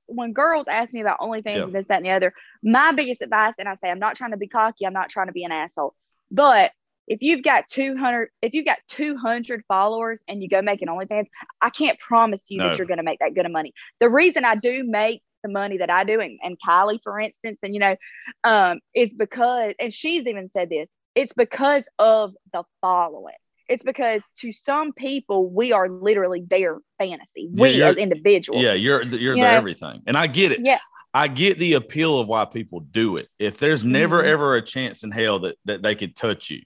when 0.07 0.33
girls 0.33 0.67
ask 0.67 0.93
me 0.93 1.01
about 1.01 1.19
OnlyFans 1.19 1.45
yeah. 1.45 1.63
and 1.63 1.73
this, 1.73 1.87
that, 1.87 1.97
and 1.97 2.05
the 2.05 2.11
other, 2.11 2.33
my 2.61 2.91
biggest 2.91 3.21
advice, 3.21 3.55
and 3.57 3.67
I 3.67 3.75
say 3.75 3.89
I'm 3.89 3.99
not 3.99 4.15
trying 4.15 4.31
to 4.31 4.37
be 4.37 4.47
cocky, 4.47 4.85
I'm 4.85 4.93
not 4.93 5.09
trying 5.09 5.27
to 5.27 5.33
be 5.33 5.43
an 5.43 5.51
asshole, 5.51 5.95
but 6.31 6.71
if 7.07 7.21
you've 7.21 7.43
got 7.43 7.67
200 7.67 8.29
if 8.41 8.53
you've 8.53 8.65
got 8.65 8.79
200 8.89 9.63
followers 9.67 10.23
and 10.27 10.41
you 10.41 10.49
go 10.49 10.61
make 10.61 10.81
an 10.81 10.87
OnlyFans, 10.87 11.27
I 11.61 11.69
can't 11.69 11.99
promise 11.99 12.45
you 12.49 12.57
no. 12.57 12.69
that 12.69 12.77
you're 12.77 12.87
going 12.87 12.97
to 12.97 13.03
make 13.03 13.19
that 13.19 13.35
good 13.35 13.45
of 13.45 13.51
money. 13.51 13.73
The 13.99 14.09
reason 14.09 14.43
I 14.43 14.55
do 14.55 14.83
make 14.83 15.21
the 15.43 15.49
money 15.51 15.77
that 15.77 15.91
I 15.91 16.03
do, 16.03 16.19
and, 16.19 16.39
and 16.41 16.57
Kylie, 16.67 16.99
for 17.03 17.19
instance, 17.19 17.59
and 17.61 17.73
you 17.73 17.79
know, 17.79 17.95
um, 18.43 18.79
is 18.95 19.13
because, 19.13 19.73
and 19.79 19.93
she's 19.93 20.25
even 20.25 20.49
said 20.49 20.69
this, 20.69 20.87
it's 21.13 21.33
because 21.33 21.87
of 21.99 22.33
the 22.51 22.63
following. 22.81 23.35
It's 23.67 23.83
because 23.83 24.29
to 24.39 24.51
some 24.51 24.93
people, 24.93 25.49
we 25.49 25.71
are 25.71 25.89
literally 25.89 26.43
their 26.47 26.79
fantasy. 26.97 27.49
Yeah, 27.51 27.61
we 27.61 27.83
as 27.83 27.97
individuals. 27.97 28.63
Yeah, 28.63 28.73
you're 28.73 29.03
you're 29.03 29.35
you 29.35 29.41
know? 29.41 29.47
everything, 29.47 30.01
and 30.05 30.15
I 30.17 30.27
get 30.27 30.51
it. 30.51 30.61
Yeah, 30.63 30.79
I 31.13 31.27
get 31.27 31.57
the 31.57 31.73
appeal 31.73 32.19
of 32.19 32.27
why 32.27 32.45
people 32.45 32.81
do 32.81 33.15
it. 33.15 33.27
If 33.39 33.57
there's 33.57 33.83
never 33.83 34.19
mm-hmm. 34.19 34.29
ever 34.29 34.55
a 34.55 34.61
chance 34.61 35.03
in 35.03 35.11
hell 35.11 35.39
that 35.39 35.57
that 35.65 35.81
they 35.81 35.95
could 35.95 36.15
touch 36.15 36.49
you, 36.49 36.61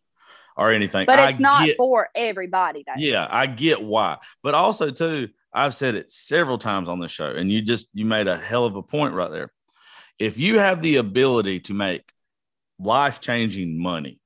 or 0.60 0.72
anything. 0.72 1.06
But 1.06 1.20
it's 1.20 1.40
I 1.40 1.42
not 1.42 1.66
get, 1.66 1.78
for 1.78 2.10
everybody. 2.14 2.84
Though. 2.86 2.94
Yeah, 2.98 3.28
I 3.30 3.48
get 3.48 3.82
why. 3.82 4.18
But 4.44 4.56
also 4.56 4.92
too, 4.92 5.30
I've 5.54 5.74
said 5.74 5.96
it 5.96 6.12
several 6.12 6.58
times 6.58 6.90
on 6.90 7.00
the 7.00 7.08
show, 7.08 7.30
and 7.30 7.50
you 7.52 7.62
just 7.62 7.88
you 7.94 8.06
made 8.06 8.28
a 8.28 8.38
hell 8.38 8.66
of 8.66 8.76
a 8.76 8.84
point 8.84 9.14
right 9.14 9.32
there. 9.32 9.52
If 10.20 10.38
you 10.38 10.60
have 10.60 10.82
the 10.82 10.98
ability 10.98 11.62
to 11.62 11.74
make 11.74 12.12
life 12.78 13.22
changing 13.22 13.82
money, 13.82 14.20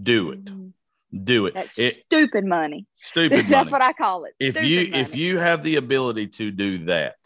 do 0.00 0.32
it. 0.32 0.44
Mm-hmm. 0.44 0.68
Do 1.12 1.46
it. 1.46 1.54
That's 1.54 1.78
it, 1.78 1.94
stupid 1.94 2.44
money. 2.44 2.86
Stupid 2.94 3.36
money. 3.36 3.48
That's 3.48 3.72
what 3.72 3.82
I 3.82 3.92
call 3.92 4.24
it. 4.24 4.34
If 4.38 4.62
you 4.62 4.90
money. 4.90 5.02
if 5.02 5.16
you 5.16 5.38
have 5.38 5.62
the 5.62 5.76
ability 5.76 6.28
to 6.28 6.50
do 6.50 6.84
that, 6.86 7.16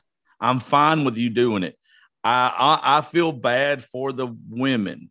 I'm 0.41 0.61
fine 0.61 1.05
with 1.05 1.17
you 1.17 1.31
doing 1.31 1.63
it. 1.63 1.79
I, 2.23 2.81
I 2.83 2.99
I 2.99 3.01
feel 3.03 3.33
bad 3.33 3.85
for 3.85 4.13
the 4.13 4.35
women 4.49 5.11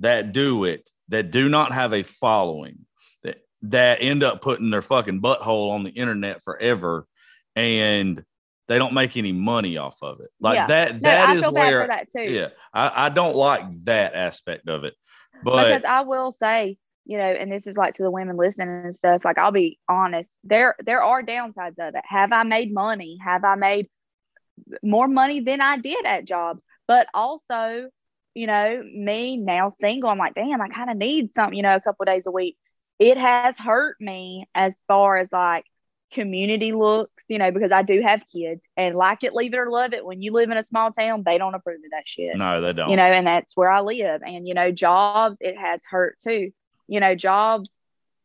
that 0.00 0.32
do 0.32 0.64
it 0.64 0.90
that 1.08 1.30
do 1.30 1.48
not 1.48 1.72
have 1.72 1.92
a 1.92 2.02
following 2.02 2.78
that 3.22 3.38
that 3.62 3.98
end 4.00 4.24
up 4.24 4.42
putting 4.42 4.70
their 4.70 4.82
fucking 4.82 5.22
butthole 5.22 5.70
on 5.70 5.84
the 5.84 5.90
internet 5.90 6.42
forever 6.42 7.06
and 7.54 8.24
they 8.66 8.78
don't 8.78 8.94
make 8.94 9.16
any 9.16 9.32
money 9.32 9.76
off 9.76 9.98
of 10.02 10.20
it. 10.20 10.30
Like 10.40 10.56
yeah. 10.56 10.66
that 10.66 11.00
that 11.02 11.28
no, 11.28 11.36
is 11.36 11.50
where 11.50 11.86
that 11.86 12.08
Yeah. 12.14 12.48
I, 12.72 13.06
I 13.06 13.08
don't 13.10 13.36
like 13.36 13.84
that 13.84 14.14
aspect 14.14 14.68
of 14.68 14.84
it. 14.84 14.94
But 15.42 15.66
because 15.66 15.84
I 15.84 16.00
will 16.00 16.32
say 16.32 16.78
you 17.06 17.18
know, 17.18 17.24
and 17.24 17.52
this 17.52 17.66
is 17.66 17.76
like 17.76 17.94
to 17.94 18.02
the 18.02 18.10
women 18.10 18.36
listening 18.36 18.68
and 18.68 18.94
stuff, 18.94 19.24
like 19.24 19.38
I'll 19.38 19.52
be 19.52 19.78
honest, 19.88 20.30
there 20.42 20.74
there 20.84 21.02
are 21.02 21.22
downsides 21.22 21.78
of 21.78 21.94
it. 21.94 22.04
Have 22.04 22.32
I 22.32 22.42
made 22.44 22.72
money? 22.72 23.18
Have 23.22 23.44
I 23.44 23.56
made 23.56 23.88
more 24.82 25.08
money 25.08 25.40
than 25.40 25.60
I 25.60 25.78
did 25.78 26.04
at 26.06 26.24
jobs? 26.24 26.64
But 26.88 27.08
also, 27.12 27.88
you 28.34 28.46
know, 28.46 28.82
me 28.82 29.36
now 29.36 29.68
single, 29.68 30.10
I'm 30.10 30.18
like, 30.18 30.34
damn, 30.34 30.60
I 30.60 30.68
kind 30.68 30.90
of 30.90 30.96
need 30.96 31.34
something, 31.34 31.56
you 31.56 31.62
know, 31.62 31.74
a 31.74 31.80
couple 31.80 32.04
days 32.04 32.26
a 32.26 32.30
week. 32.30 32.56
It 32.98 33.18
has 33.18 33.58
hurt 33.58 33.96
me 34.00 34.48
as 34.54 34.74
far 34.88 35.16
as 35.16 35.32
like 35.32 35.64
community 36.12 36.72
looks, 36.72 37.24
you 37.28 37.38
know, 37.38 37.50
because 37.50 37.72
I 37.72 37.82
do 37.82 38.00
have 38.00 38.22
kids 38.32 38.64
and 38.76 38.94
like 38.94 39.24
it, 39.24 39.34
leave 39.34 39.52
it 39.52 39.58
or 39.58 39.70
love 39.70 39.92
it. 39.92 40.04
When 40.04 40.22
you 40.22 40.32
live 40.32 40.50
in 40.50 40.56
a 40.56 40.62
small 40.62 40.90
town, 40.92 41.22
they 41.26 41.36
don't 41.36 41.54
approve 41.54 41.76
of 41.84 41.90
that 41.90 42.04
shit. 42.06 42.38
No, 42.38 42.60
they 42.60 42.72
don't. 42.72 42.90
You 42.90 42.96
know, 42.96 43.02
and 43.02 43.26
that's 43.26 43.56
where 43.56 43.70
I 43.70 43.80
live. 43.80 44.22
And, 44.22 44.46
you 44.46 44.54
know, 44.54 44.70
jobs, 44.70 45.38
it 45.40 45.58
has 45.58 45.82
hurt 45.90 46.18
too 46.20 46.52
you 46.88 47.00
know, 47.00 47.14
jobs, 47.14 47.70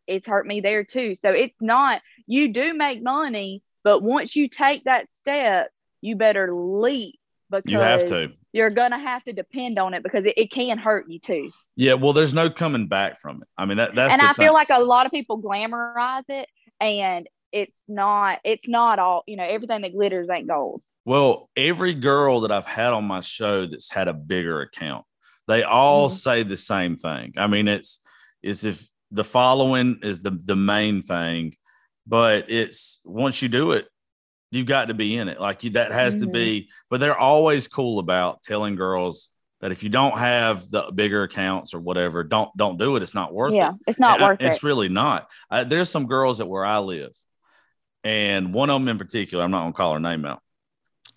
it's 0.07 0.27
hurt 0.27 0.45
me 0.45 0.61
there 0.61 0.83
too. 0.83 1.15
So 1.15 1.29
it's 1.29 1.61
not, 1.61 2.01
you 2.25 2.51
do 2.51 2.73
make 2.73 3.01
money, 3.01 3.63
but 3.83 4.01
once 4.01 4.35
you 4.35 4.49
take 4.49 4.85
that 4.85 5.11
step, 5.11 5.69
you 6.01 6.15
better 6.15 6.53
leap 6.53 7.19
because 7.49 7.71
you 7.71 7.79
have 7.79 8.05
to. 8.05 8.31
You're 8.51 8.71
going 8.71 8.91
to 8.91 8.97
have 8.97 9.23
to 9.25 9.33
depend 9.33 9.77
on 9.77 9.93
it 9.93 10.01
because 10.01 10.25
it, 10.25 10.33
it, 10.35 10.51
can 10.51 10.79
hurt 10.79 11.05
you 11.07 11.19
too. 11.19 11.51
Yeah. 11.75 11.93
Well, 11.93 12.13
there's 12.13 12.33
no 12.33 12.49
coming 12.49 12.87
back 12.87 13.19
from 13.19 13.43
it. 13.43 13.47
I 13.55 13.65
mean, 13.65 13.77
that, 13.77 13.93
that's, 13.93 14.11
and 14.11 14.21
I 14.21 14.33
thing. 14.33 14.45
feel 14.45 14.53
like 14.53 14.69
a 14.71 14.79
lot 14.79 15.05
of 15.05 15.11
people 15.11 15.39
glamorize 15.39 16.23
it 16.29 16.49
and 16.79 17.27
it's 17.51 17.83
not, 17.87 18.39
it's 18.43 18.67
not 18.67 18.97
all, 18.97 19.23
you 19.27 19.35
know, 19.35 19.43
everything 19.43 19.81
that 19.81 19.93
glitters 19.93 20.29
ain't 20.31 20.47
gold. 20.47 20.81
Well, 21.05 21.49
every 21.55 21.93
girl 21.93 22.41
that 22.41 22.51
I've 22.51 22.65
had 22.65 22.93
on 22.93 23.05
my 23.05 23.21
show 23.21 23.67
that's 23.67 23.91
had 23.91 24.07
a 24.07 24.13
bigger 24.13 24.61
account, 24.61 25.05
they 25.47 25.61
all 25.61 26.07
mm-hmm. 26.07 26.15
say 26.15 26.43
the 26.43 26.57
same 26.57 26.97
thing. 26.97 27.33
I 27.37 27.45
mean, 27.45 27.67
it's, 27.67 27.99
is 28.41 28.63
if 28.65 28.87
the 29.11 29.23
following 29.23 29.99
is 30.03 30.21
the 30.21 30.31
the 30.31 30.55
main 30.55 31.01
thing, 31.01 31.55
but 32.05 32.49
it's 32.49 33.01
once 33.03 33.41
you 33.41 33.49
do 33.49 33.71
it, 33.71 33.87
you've 34.51 34.65
got 34.65 34.85
to 34.85 34.93
be 34.93 35.15
in 35.15 35.27
it. 35.27 35.39
Like 35.39 35.63
you, 35.63 35.71
that 35.71 35.91
has 35.91 36.15
mm-hmm. 36.15 36.25
to 36.25 36.31
be. 36.31 36.59
Mm-hmm. 36.61 36.69
But 36.89 36.99
they're 36.99 37.17
always 37.17 37.67
cool 37.67 37.99
about 37.99 38.43
telling 38.43 38.75
girls 38.75 39.29
that 39.61 39.71
if 39.71 39.83
you 39.83 39.89
don't 39.89 40.17
have 40.17 40.69
the 40.69 40.91
bigger 40.93 41.23
accounts 41.23 41.73
or 41.73 41.79
whatever, 41.79 42.23
don't 42.23 42.55
don't 42.55 42.77
do 42.77 42.95
it. 42.95 43.03
It's 43.03 43.13
not 43.13 43.33
worth 43.33 43.53
yeah, 43.53 43.71
it. 43.71 43.75
it's 43.87 43.99
not 43.99 44.19
and 44.19 44.29
worth 44.29 44.37
I, 44.41 44.45
it. 44.45 44.47
It's 44.47 44.63
really 44.63 44.89
not. 44.89 45.29
I, 45.49 45.63
there's 45.63 45.89
some 45.89 46.07
girls 46.07 46.37
that 46.37 46.45
where 46.45 46.65
I 46.65 46.79
live, 46.79 47.11
and 48.03 48.53
one 48.53 48.69
of 48.69 48.79
them 48.79 48.87
in 48.87 48.97
particular, 48.97 49.43
I'm 49.43 49.51
not 49.51 49.61
gonna 49.61 49.73
call 49.73 49.93
her 49.93 49.99
name 49.99 50.25
out. 50.25 50.41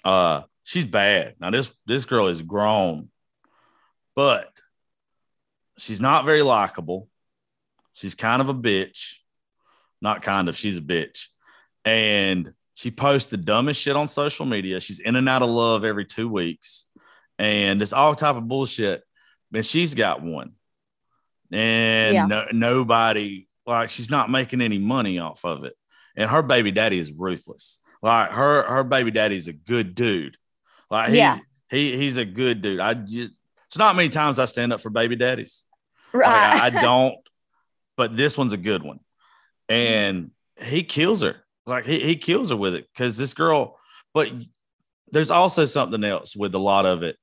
Uh, 0.04 0.42
she's 0.64 0.84
bad. 0.84 1.36
Now 1.40 1.50
this 1.50 1.72
this 1.86 2.04
girl 2.04 2.28
is 2.28 2.42
grown, 2.42 3.08
but 4.16 4.50
she's 5.78 6.00
not 6.00 6.24
very 6.24 6.42
likable. 6.42 7.08
She's 7.92 8.14
kind 8.14 8.40
of 8.40 8.48
a 8.48 8.54
bitch. 8.54 9.16
Not 10.00 10.22
kind 10.22 10.48
of, 10.48 10.56
she's 10.56 10.78
a 10.78 10.82
bitch. 10.82 11.28
And 11.84 12.54
she 12.74 12.90
posts 12.90 13.30
the 13.30 13.36
dumbest 13.36 13.80
shit 13.80 13.96
on 13.96 14.08
social 14.08 14.46
media. 14.46 14.80
She's 14.80 14.98
in 14.98 15.16
and 15.16 15.28
out 15.28 15.42
of 15.42 15.50
love 15.50 15.84
every 15.84 16.04
two 16.04 16.28
weeks. 16.28 16.86
And 17.38 17.82
it's 17.82 17.92
all 17.92 18.14
type 18.14 18.36
of 18.36 18.48
bullshit. 18.48 19.02
And 19.54 19.64
she's 19.64 19.94
got 19.94 20.22
one. 20.22 20.52
And 21.52 22.14
yeah. 22.14 22.26
no, 22.26 22.46
nobody, 22.52 23.46
like, 23.66 23.90
she's 23.90 24.10
not 24.10 24.30
making 24.30 24.60
any 24.60 24.78
money 24.78 25.18
off 25.18 25.44
of 25.44 25.64
it. 25.64 25.74
And 26.16 26.30
her 26.30 26.42
baby 26.42 26.70
daddy 26.70 26.98
is 26.98 27.12
ruthless. 27.12 27.78
Like 28.02 28.30
her, 28.30 28.64
her 28.64 28.84
baby 28.84 29.10
daddy's 29.10 29.48
a 29.48 29.52
good 29.52 29.94
dude. 29.94 30.36
Like 30.90 31.08
he's 31.08 31.16
yeah. 31.16 31.38
he 31.70 31.96
he's 31.96 32.18
a 32.18 32.24
good 32.24 32.60
dude. 32.60 32.80
I 32.80 32.94
just, 32.94 33.30
it's 33.66 33.78
not 33.78 33.96
many 33.96 34.10
times 34.10 34.38
I 34.38 34.44
stand 34.44 34.72
up 34.72 34.80
for 34.80 34.90
baby 34.90 35.16
daddies. 35.16 35.64
Right. 36.12 36.26
Like, 36.26 36.62
I, 36.62 36.66
I 36.66 36.70
don't 36.82 37.16
but 38.02 38.16
this 38.16 38.36
one's 38.36 38.52
a 38.52 38.56
good 38.56 38.82
one. 38.82 38.98
And 39.68 40.32
he 40.60 40.82
kills 40.82 41.22
her. 41.22 41.36
Like 41.66 41.86
he, 41.86 42.00
he 42.00 42.16
kills 42.16 42.50
her 42.50 42.56
with 42.56 42.74
it 42.74 42.88
because 42.92 43.16
this 43.16 43.32
girl, 43.32 43.78
but 44.12 44.28
there's 45.12 45.30
also 45.30 45.66
something 45.66 46.02
else 46.02 46.34
with 46.34 46.52
a 46.56 46.58
lot 46.58 46.84
of 46.84 47.04
it. 47.04 47.16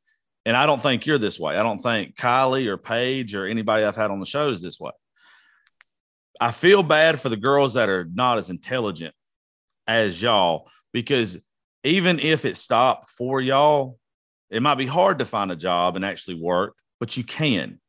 And 0.46 0.56
I 0.56 0.66
don't 0.66 0.82
think 0.82 1.06
you're 1.06 1.18
this 1.18 1.38
way. 1.38 1.58
I 1.58 1.64
don't 1.64 1.80
think 1.80 2.16
Kylie 2.16 2.68
or 2.68 2.78
Paige 2.78 3.36
or 3.36 3.46
anybody 3.46 3.84
I've 3.84 3.98
had 3.98 4.10
on 4.10 4.22
the 4.22 4.26
show 4.26 4.52
is 4.52 4.62
this 4.62 4.80
way. 4.80 4.94
I 6.40 6.54
feel 6.54 6.82
bad 6.82 7.20
for 7.20 7.28
the 7.28 7.36
girls 7.36 7.74
that 7.74 7.90
are 7.90 8.08
not 8.14 8.38
as 8.38 8.50
intelligent 8.50 9.14
as 9.86 10.22
y'all 10.22 10.70
because 10.94 11.38
even 11.84 12.20
if 12.20 12.46
it 12.46 12.56
stopped 12.56 13.10
for 13.10 13.42
y'all, 13.42 14.00
it 14.50 14.62
might 14.62 14.76
be 14.76 14.86
hard 14.86 15.20
to 15.20 15.26
find 15.26 15.52
a 15.52 15.58
job 15.58 15.98
and 15.98 16.06
actually 16.06 16.40
work, 16.40 16.74
but 17.02 17.18
you 17.18 17.26
can. 17.26 17.82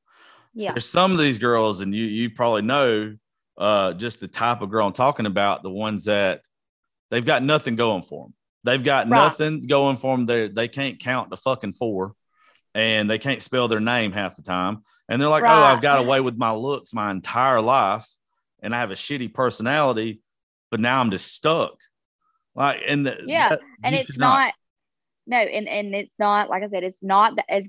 Yeah. 0.54 0.68
So 0.68 0.74
there's 0.74 0.88
some 0.88 1.12
of 1.12 1.18
these 1.18 1.38
girls, 1.38 1.80
and 1.80 1.94
you 1.94 2.04
you 2.04 2.30
probably 2.30 2.62
know 2.62 3.16
uh, 3.58 3.92
just 3.92 4.20
the 4.20 4.28
type 4.28 4.62
of 4.62 4.70
girl 4.70 4.86
I'm 4.86 4.92
talking 4.92 5.26
about, 5.26 5.62
the 5.62 5.70
ones 5.70 6.06
that 6.06 6.42
they've 7.10 7.24
got 7.24 7.42
nothing 7.42 7.76
going 7.76 8.02
for 8.02 8.24
them. 8.24 8.34
They've 8.64 8.82
got 8.82 9.08
right. 9.08 9.24
nothing 9.24 9.62
going 9.62 9.96
for 9.96 10.16
them. 10.16 10.26
They 10.26 10.48
they 10.48 10.68
can't 10.68 10.98
count 10.98 11.30
the 11.30 11.36
fucking 11.36 11.72
four, 11.72 12.14
and 12.74 13.08
they 13.08 13.18
can't 13.18 13.42
spell 13.42 13.68
their 13.68 13.80
name 13.80 14.12
half 14.12 14.36
the 14.36 14.42
time. 14.42 14.82
And 15.08 15.20
they're 15.20 15.28
like, 15.28 15.42
right. 15.42 15.58
"Oh, 15.58 15.62
I've 15.62 15.82
got 15.82 15.98
away 15.98 16.20
with 16.20 16.36
my 16.36 16.52
looks 16.52 16.92
my 16.92 17.10
entire 17.10 17.60
life, 17.60 18.06
and 18.62 18.74
I 18.74 18.80
have 18.80 18.90
a 18.90 18.94
shitty 18.94 19.32
personality, 19.32 20.20
but 20.70 20.80
now 20.80 21.00
I'm 21.00 21.10
just 21.10 21.32
stuck." 21.32 21.74
Like, 22.54 22.80
and 22.86 23.06
the, 23.06 23.22
yeah, 23.26 23.50
that, 23.50 23.60
and 23.82 23.94
it's 23.94 24.18
not, 24.18 24.38
not, 24.38 24.54
no, 25.26 25.36
and 25.38 25.68
and 25.68 25.94
it's 25.94 26.18
not 26.18 26.50
like 26.50 26.62
I 26.62 26.68
said, 26.68 26.82
it's 26.82 27.02
not 27.02 27.36
the, 27.36 27.50
as 27.50 27.68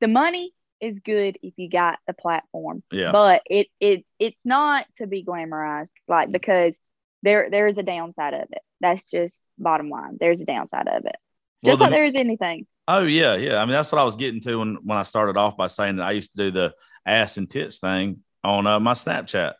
the 0.00 0.08
money 0.08 0.52
is 0.80 0.98
good 1.00 1.38
if 1.42 1.54
you 1.56 1.68
got 1.68 1.98
the 2.06 2.12
platform. 2.12 2.82
Yeah. 2.90 3.12
But 3.12 3.42
it 3.46 3.68
it 3.80 4.04
it's 4.18 4.44
not 4.44 4.86
to 4.96 5.06
be 5.06 5.24
glamorized, 5.24 5.90
like 6.06 6.30
because 6.30 6.78
there 7.22 7.48
there 7.50 7.66
is 7.66 7.78
a 7.78 7.82
downside 7.82 8.34
of 8.34 8.48
it. 8.52 8.62
That's 8.80 9.04
just 9.04 9.40
bottom 9.58 9.90
line. 9.90 10.18
There's 10.20 10.40
a 10.40 10.44
downside 10.44 10.88
of 10.88 11.04
it. 11.06 11.16
Just 11.64 11.80
well, 11.80 11.88
like 11.88 11.96
there 11.96 12.04
is 12.04 12.14
anything. 12.14 12.66
Oh 12.86 13.04
yeah, 13.04 13.34
yeah. 13.34 13.56
I 13.56 13.64
mean 13.64 13.72
that's 13.72 13.92
what 13.92 14.00
I 14.00 14.04
was 14.04 14.16
getting 14.16 14.40
to 14.42 14.56
when 14.56 14.78
when 14.84 14.98
I 14.98 15.02
started 15.02 15.36
off 15.36 15.56
by 15.56 15.66
saying 15.66 15.96
that 15.96 16.06
I 16.06 16.12
used 16.12 16.32
to 16.32 16.36
do 16.36 16.50
the 16.50 16.74
ass 17.04 17.36
and 17.36 17.48
tits 17.48 17.78
thing 17.78 18.22
on 18.44 18.66
uh, 18.66 18.80
my 18.80 18.92
Snapchat, 18.92 19.54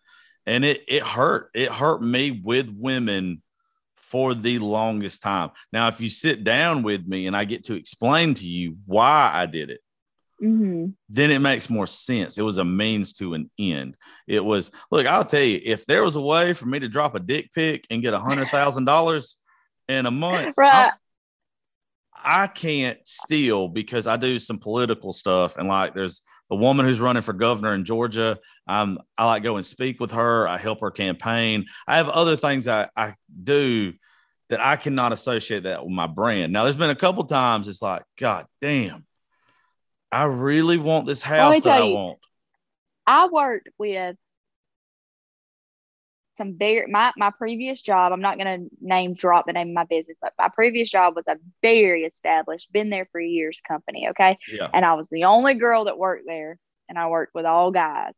and 0.47 0.65
it 0.65 0.83
it 0.87 1.03
hurt. 1.03 1.51
It 1.55 1.71
hurt 1.71 2.03
me 2.03 2.31
with 2.31 2.69
women 2.69 3.43
for 3.97 4.35
the 4.35 4.59
longest 4.59 5.21
time. 5.21 5.51
Now, 5.71 5.89
if 5.89 6.01
you 6.01 6.09
sit 6.09 6.43
down 6.43 6.83
with 6.83 7.07
me 7.07 7.27
and 7.27 7.37
I 7.37 7.45
get 7.45 7.65
to 7.65 7.75
explain 7.75 8.35
to 8.35 8.47
you 8.47 8.79
why 8.87 9.31
I 9.35 9.45
did 9.45 9.69
it, 9.69 9.81
Mm-hmm. 10.43 10.91
then 11.09 11.31
it 11.33 11.41
makes 11.41 11.69
more 11.69 11.89
sense. 11.89 12.39
It 12.39 12.43
was 12.43 12.59
a 12.59 12.65
means 12.65 13.13
to 13.15 13.35
an 13.35 13.51
end. 13.59 13.97
It 14.29 14.45
was, 14.45 14.71
look, 14.91 15.05
I'll 15.05 15.25
tell 15.25 15.43
you, 15.43 15.61
if 15.65 15.85
there 15.87 16.05
was 16.05 16.15
a 16.15 16.21
way 16.21 16.53
for 16.53 16.67
me 16.67 16.79
to 16.79 16.89
drop 16.89 17.17
a 17.17 17.21
dick 17.21 17.53
pic 17.53 17.87
and 17.91 18.03
get 18.03 18.15
a 18.15 18.21
hundred 18.21 18.47
thousand 18.51 18.85
dollars 18.85 19.37
in 19.89 20.07
a 20.07 20.11
month, 20.13 20.57
right. 20.57 20.93
I, 22.15 22.45
I 22.45 22.47
can't 22.47 22.99
steal 23.05 23.69
because 23.69 24.07
I 24.07 24.17
do 24.17 24.39
some 24.39 24.59
political 24.59 25.13
stuff. 25.13 25.57
And 25.57 25.69
like 25.69 25.95
there's 25.95 26.23
a 26.51 26.57
woman 26.57 26.87
who's 26.87 27.01
running 27.01 27.23
for 27.23 27.33
governor 27.33 27.75
in 27.75 27.85
Georgia. 27.85 28.39
Um, 28.67 28.99
I 29.17 29.27
like 29.27 29.43
go 29.43 29.57
and 29.57 29.67
speak 29.67 30.01
with 30.01 30.13
her. 30.13 30.47
I 30.47 30.59
help 30.59 30.81
her 30.81 30.91
campaign. 30.91 31.67
I 31.87 31.97
have 31.97 32.09
other 32.09 32.37
things 32.37 32.69
I, 32.69 32.89
I 32.97 33.15
do 33.43 33.93
that 34.49 34.61
I 34.61 34.77
cannot 34.77 35.13
associate 35.13 35.65
that 35.65 35.85
with 35.85 35.93
my 35.93 36.07
brand. 36.07 36.53
Now, 36.53 36.65
there's 36.65 36.77
been 36.77 36.91
a 36.91 36.95
couple 36.95 37.25
times 37.25 37.69
it's 37.69 37.83
like, 37.83 38.03
God 38.19 38.47
damn, 38.61 39.05
I 40.11 40.25
really 40.25 40.79
want 40.79 41.07
this 41.07 41.23
house 41.23 41.63
that 41.63 41.81
I 41.81 41.85
you, 41.85 41.95
want. 41.95 42.19
I 43.07 43.27
worked 43.27 43.69
with 43.79 44.17
some 46.39 46.57
very 46.57 46.87
my 46.87 47.13
my 47.17 47.31
previous 47.31 47.83
job. 47.83 48.13
I'm 48.13 48.23
not 48.23 48.39
going 48.39 48.61
to 48.61 48.77
name 48.81 49.13
drop 49.13 49.47
the 49.47 49.53
name 49.53 49.69
of 49.69 49.75
my 49.75 49.85
business, 49.85 50.17
but 50.23 50.33
my 50.39 50.49
previous 50.49 50.89
job 50.89 51.15
was 51.17 51.25
a 51.29 51.37
very 51.63 52.05
established, 52.05 52.73
been 52.73 52.89
there 52.89 53.09
for 53.13 53.21
years 53.21 53.61
company. 53.67 54.09
Okay, 54.11 54.39
yeah. 54.51 54.69
and 54.73 54.85
I 54.85 54.95
was 54.95 55.09
the 55.11 55.25
only 55.25 55.55
girl 55.55 55.85
that 55.85 55.99
worked 55.99 56.25
there, 56.27 56.59
and 56.89 56.99
I 56.99 57.09
worked 57.09 57.35
with 57.35 57.45
all 57.45 57.71
guys. 57.71 58.15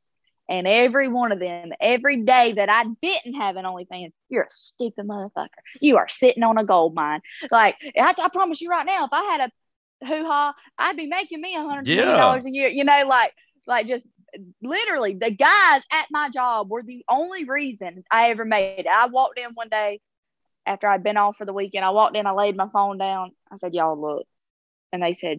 And 0.49 0.67
every 0.67 1.07
one 1.07 1.31
of 1.31 1.39
them, 1.39 1.71
every 1.81 2.23
day 2.23 2.55
that 2.55 2.69
I 2.69 2.85
didn't 3.01 3.35
have 3.35 3.55
an 3.55 3.65
OnlyFans, 3.65 4.11
you're 4.29 4.43
a 4.43 4.51
stupid 4.51 5.07
motherfucker. 5.07 5.47
You 5.81 5.99
are 5.99 6.09
sitting 6.09 6.43
on 6.43 6.59
a 6.59 6.65
gold 6.65 6.93
mine. 6.93 7.21
Like 7.53 7.77
I, 7.97 8.13
I 8.19 8.29
promise 8.31 8.61
you 8.61 8.69
right 8.69 8.85
now, 8.85 9.05
if 9.05 9.13
I 9.13 9.23
had 9.31 9.41
a 9.43 9.51
hoo 10.03 10.25
ha, 10.27 10.55
I'd 10.79 10.97
be 10.97 11.07
making 11.07 11.41
me 11.41 11.55
a 11.55 11.63
hundred 11.63 11.97
dollars 11.97 12.47
a 12.47 12.51
year. 12.51 12.69
You 12.69 12.85
know, 12.85 13.05
like 13.07 13.33
like 13.67 13.87
just 13.87 14.05
literally 14.63 15.15
the 15.15 15.31
guys 15.31 15.83
at 15.93 16.07
my 16.11 16.29
job 16.31 16.71
were 16.71 16.83
the 16.83 17.05
only 17.09 17.45
reason 17.45 18.05
I 18.11 18.31
ever 18.31 18.45
made 18.45 18.81
it. 18.81 18.87
I 18.87 19.07
walked 19.07 19.39
in 19.39 19.51
one 19.55 19.69
day 19.69 20.01
after 20.67 20.87
I'd 20.87 21.03
been 21.03 21.17
off 21.17 21.37
for 21.37 21.45
the 21.45 21.53
weekend. 21.53 21.85
I 21.85 21.91
walked 21.91 22.17
in, 22.17 22.27
I 22.27 22.33
laid 22.33 22.57
my 22.57 22.69
phone 22.73 22.99
down. 22.99 23.33
I 23.51 23.57
said, 23.57 23.75
Y'all 23.75 24.01
look. 24.01 24.27
And 24.93 25.03
they 25.03 25.15
said, 25.15 25.39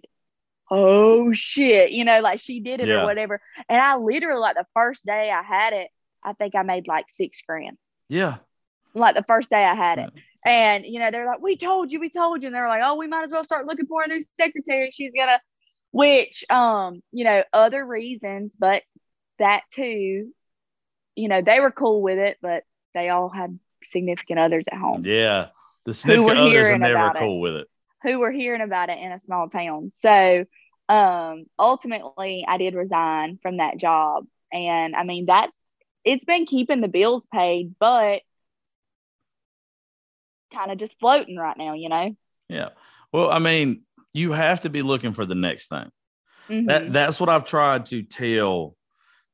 Oh 0.70 1.34
shit, 1.34 1.92
you 1.92 2.06
know, 2.06 2.22
like 2.22 2.40
she 2.40 2.60
did 2.60 2.80
it 2.80 2.88
yeah. 2.88 3.02
or 3.02 3.06
whatever. 3.06 3.42
And 3.70 3.80
I 3.80 3.98
literally 3.98 4.40
like 4.40 4.56
the 4.56 4.66
first 4.74 5.06
day 5.06 5.32
I 5.32 5.44
had 5.44 5.74
it, 5.74 5.90
I 6.24 6.34
think 6.34 6.56
I 6.56 6.64
made 6.64 6.88
like 6.88 7.06
six 7.10 7.42
grand. 7.42 7.78
Yeah. 8.10 8.38
Like 8.94 9.16
the 9.16 9.24
first 9.24 9.50
day 9.50 9.64
I 9.64 9.76
had 9.76 10.00
it. 10.00 10.12
And 10.46 10.86
you 10.86 11.00
know, 11.00 11.12
they're 11.12 11.26
like, 11.26 11.42
"We 11.42 11.56
told 11.58 11.92
you, 11.92 12.00
we 12.00 12.10
told 12.10 12.42
you," 12.42 12.48
and 12.48 12.56
they're 12.56 12.68
like, 12.68 12.82
"Oh, 12.84 12.96
we 12.96 13.08
might 13.08 13.24
as 13.24 13.32
well 13.32 13.44
start 13.44 13.68
looking 13.68 13.86
for 13.86 14.04
a 14.04 14.08
new 14.08 14.22
secretary. 14.38 14.90
She's 14.92 15.12
gonna," 15.16 15.40
which, 15.92 16.44
um, 16.50 17.02
you 17.12 17.24
know, 17.26 17.44
other 17.54 17.86
reasons, 17.86 18.54
but 18.58 18.84
that 19.40 19.64
too, 19.74 20.32
you 21.16 21.28
know, 21.28 21.42
they 21.42 21.60
were 21.60 21.72
cool 21.72 22.02
with 22.02 22.18
it, 22.18 22.38
but 22.42 22.64
they 22.94 23.10
all 23.10 23.30
had 23.30 23.60
significant 23.84 24.40
others 24.40 24.66
at 24.72 24.78
home. 24.78 25.02
Yeah. 25.06 25.50
The 25.86 25.94
significant 25.94 26.28
were 26.28 26.42
others 26.42 26.80
never 26.80 26.96
about 26.96 27.22
it. 27.22 27.40
with 27.40 27.56
it. 27.56 27.68
who 28.04 28.20
were 28.20 28.32
hearing 28.32 28.62
about 28.62 28.90
it 28.90 29.00
in 29.00 29.12
a 29.12 29.20
small 29.20 29.50
town. 29.50 29.92
So 29.92 30.46
um 30.90 31.46
ultimately 31.58 32.46
I 32.48 32.58
did 32.58 32.76
resign 32.76 33.40
from 33.42 33.58
that 33.58 33.78
job. 33.78 34.26
And 34.52 34.96
I 34.96 35.04
mean 35.04 35.26
that's 35.26 35.52
it's 36.04 36.26
been 36.26 36.46
keeping 36.46 36.82
the 36.82 36.88
bills 36.88 37.26
paid, 37.34 37.76
but 37.80 38.22
kind 40.54 40.72
of 40.72 40.78
just 40.78 41.00
floating 41.00 41.38
right 41.38 41.58
now, 41.58 41.74
you 41.74 41.90
know? 41.90 42.16
Yeah. 42.50 42.70
Well, 43.12 43.32
I 43.32 43.40
mean, 43.40 43.82
you 44.14 44.32
have 44.34 44.62
to 44.62 44.70
be 44.70 44.82
looking 44.82 45.14
for 45.14 45.26
the 45.26 45.36
next 45.36 45.68
thing. 45.70 45.90
Mhm. 46.50 46.68
That 46.68 46.94
that's 46.94 47.20
what 47.20 47.30
I've 47.30 47.46
tried 47.46 47.86
to 47.88 48.04
tell 48.04 48.76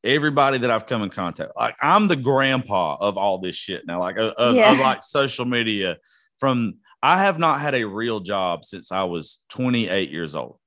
everybody 0.03 0.59
that 0.59 0.72
I've 0.72 0.86
come 0.86 1.01
in 1.03 1.09
contact. 1.09 1.51
Like 1.55 1.76
I'm 1.82 2.07
the 2.07 2.15
grandpa 2.15 2.97
of 2.99 3.18
all 3.18 3.39
this 3.39 3.55
shit 3.55 3.86
now, 3.88 3.99
like 3.99 4.18
of- 4.18 4.55
Yeah. 4.55 4.72
of 4.72 4.78
like 4.80 5.03
social 5.03 5.45
media. 5.45 5.97
From 6.39 6.76
I 7.01 7.20
have 7.22 7.39
not 7.39 7.59
had 7.59 7.76
a 7.76 7.84
real 7.86 8.20
job 8.20 8.65
since 8.65 8.91
I 8.91 9.03
was 9.03 9.39
28 9.49 10.11
years 10.11 10.36
old. 10.36 10.57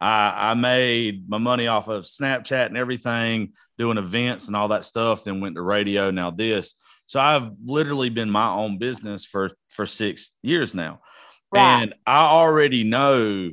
I, 0.00 0.50
I 0.50 0.54
made 0.54 1.28
my 1.28 1.38
money 1.38 1.66
off 1.68 1.88
of 1.88 2.04
Snapchat 2.04 2.66
and 2.66 2.76
everything, 2.76 3.52
doing 3.78 3.96
events 3.96 4.46
and 4.46 4.56
all 4.56 4.68
that 4.68 4.84
stuff. 4.84 5.24
Then 5.24 5.40
went 5.40 5.54
to 5.56 5.62
radio. 5.62 6.10
Now 6.10 6.30
this. 6.30 6.74
So 7.06 7.20
I've 7.20 7.50
literally 7.64 8.10
been 8.10 8.30
my 8.30 8.48
own 8.52 8.78
business 8.78 9.24
for 9.24 9.52
for 9.68 9.86
six 9.86 10.36
years 10.42 10.74
now, 10.74 11.00
Right. 11.52 11.82
and 11.82 11.94
I 12.06 12.22
already 12.26 12.84
know 12.84 13.50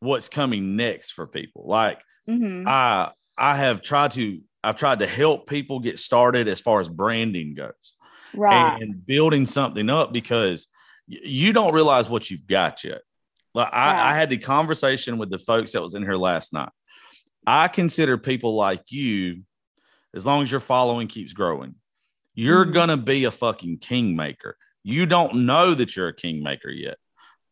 what's 0.00 0.28
coming 0.28 0.76
next 0.76 1.10
for 1.12 1.26
people. 1.26 1.64
Like 1.66 2.00
Mhm. 2.28 2.66
I 2.66 3.12
I 3.36 3.56
have 3.56 3.82
tried 3.82 4.12
to 4.12 4.40
I've 4.64 4.76
tried 4.76 4.98
to 4.98 5.06
help 5.06 5.48
people 5.48 5.78
get 5.78 5.98
started 6.00 6.48
as 6.48 6.60
far 6.60 6.80
as 6.80 6.88
branding 6.88 7.54
goes 7.54 7.96
right. 8.34 8.82
and 8.82 9.06
building 9.06 9.46
something 9.46 9.88
up 9.88 10.12
because 10.12 10.66
y- 11.08 11.18
you 11.22 11.52
don't 11.52 11.72
realize 11.72 12.08
what 12.10 12.28
you've 12.28 12.46
got 12.46 12.82
yet. 12.82 13.02
Like 13.54 13.72
I, 13.72 13.92
Right. 13.92 14.10
I 14.10 14.14
had 14.14 14.30
the 14.30 14.36
conversation 14.38 15.16
with 15.16 15.30
the 15.30 15.38
folks 15.38 15.72
that 15.72 15.82
was 15.82 15.94
in 15.94 16.02
here 16.02 16.16
last 16.16 16.52
night. 16.52 16.70
I 17.46 17.68
consider 17.68 18.18
people 18.18 18.56
like 18.56 18.82
you, 18.90 19.44
as 20.12 20.26
long 20.26 20.42
as 20.42 20.50
your 20.50 20.60
following 20.60 21.06
keeps 21.06 21.32
growing, 21.32 21.76
you're 22.38 22.64
Mhm. 22.64 22.72
gonna 22.72 22.96
be 22.96 23.24
a 23.24 23.32
fucking 23.32 23.78
kingmaker. 23.78 24.56
You 24.84 25.06
don't 25.06 25.44
know 25.44 25.74
that 25.74 25.96
you're 25.96 26.06
a 26.08 26.14
kingmaker 26.14 26.70
yet, 26.70 26.96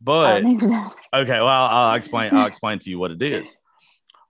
but 0.01 0.41
don't 0.43 0.51
even 0.53 0.71
know. 0.71 0.93
Okay, 1.13 1.41
well, 1.41 1.49
I'll, 1.49 1.89
I'll 1.91 1.95
explain. 1.97 2.33
I'll 2.33 2.47
explain 2.53 2.79
to 2.79 2.91
you 2.91 2.99
what 3.01 3.11
it 3.11 3.21
is. 3.21 3.57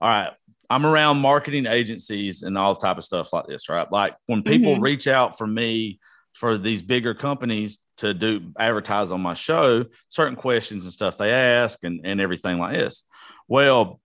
All 0.01 0.09
right, 0.09 0.31
I'm 0.67 0.83
around 0.83 1.17
marketing 1.19 1.67
agencies 1.67 2.41
and 2.41 2.57
all 2.57 2.75
type 2.75 2.97
of 2.97 3.03
stuff 3.03 3.31
like 3.33 3.45
this, 3.45 3.69
right? 3.69 3.89
Like 3.91 4.15
when 4.25 4.41
people 4.41 4.77
Mhm. 4.77 4.81
reach 4.81 5.07
out 5.07 5.37
for 5.37 5.45
me 5.45 5.99
for 6.33 6.57
these 6.57 6.81
bigger 6.81 7.13
companies 7.13 7.77
to 7.97 8.15
do 8.15 8.51
advertise 8.57 9.11
on 9.11 9.21
my 9.21 9.35
show, 9.35 9.85
certain 10.09 10.35
questions 10.35 10.85
and 10.85 10.93
stuff 10.93 11.19
they 11.19 11.31
ask 11.31 11.83
and 11.83 12.01
and 12.03 12.19
everything 12.19 12.57
like 12.57 12.73
this. 12.73 13.03
Well, 13.47 14.01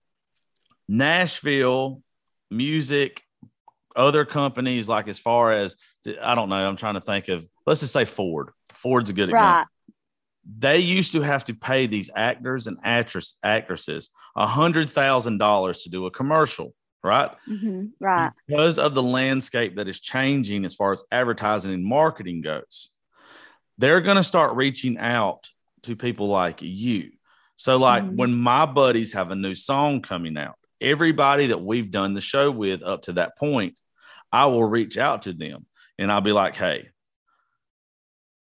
Nashville 0.87 2.03
music, 2.51 3.23
other 3.95 4.23
companies 4.25 4.87
like 4.87 5.07
as 5.07 5.17
far 5.19 5.51
as 5.51 5.75
I 6.21 6.35
don't 6.35 6.49
know, 6.49 6.55
I'm 6.67 6.77
trying 6.77 6.95
to 6.95 7.01
think 7.01 7.29
of. 7.29 7.47
Let's 7.65 7.79
just 7.79 7.93
say 7.93 8.05
Ford. 8.05 8.49
Ford's 8.69 9.09
a 9.09 9.13
good 9.13 9.29
example 9.29 9.47
Right. 9.59 9.67
they 10.59 10.79
used 10.79 11.13
to 11.13 11.21
have 11.21 11.45
to 11.45 11.53
pay 11.53 11.87
these 11.87 12.09
actors 12.13 12.67
and 12.67 12.77
actress 12.83 13.37
actresses 13.43 14.09
a 14.35 14.45
hundred 14.45 14.89
thousand 14.89 15.37
dollars 15.37 15.83
to 15.83 15.89
do 15.89 16.05
a 16.05 16.11
commercial, 16.11 16.73
right? 17.03 17.31
Mhm. 17.47 17.91
Right. 17.99 18.31
Because 18.47 18.77
of 18.79 18.93
the 18.93 19.03
landscape 19.03 19.75
that 19.77 19.87
is 19.87 19.99
changing 20.01 20.65
as 20.65 20.75
far 20.75 20.91
as 20.91 21.03
advertising 21.11 21.73
and 21.73 21.85
marketing 21.85 22.41
goes, 22.41 22.89
they're 23.77 24.01
going 24.01 24.17
to 24.17 24.23
start 24.23 24.55
reaching 24.55 24.97
out 24.97 25.49
to 25.83 25.95
people 25.95 26.27
like 26.27 26.61
you. 26.61 27.11
So, 27.55 27.77
like 27.77 28.03
Mhm. 28.03 28.15
when 28.17 28.33
my 28.33 28.65
buddies 28.65 29.13
have 29.13 29.31
a 29.31 29.35
new 29.35 29.55
song 29.55 30.01
coming 30.01 30.37
out, 30.37 30.55
everybody 30.81 31.47
that 31.47 31.61
we've 31.61 31.91
done 31.91 32.13
the 32.13 32.21
show 32.21 32.51
with 32.51 32.81
up 32.83 33.03
to 33.03 33.13
that 33.13 33.37
point, 33.37 33.79
I 34.31 34.47
will 34.47 34.65
reach 34.65 34.97
out 34.97 35.21
to 35.23 35.33
them 35.33 35.67
and 36.03 36.11
I'll 36.11 36.21
be 36.21 36.33
like, 36.33 36.55
hey, 36.55 36.89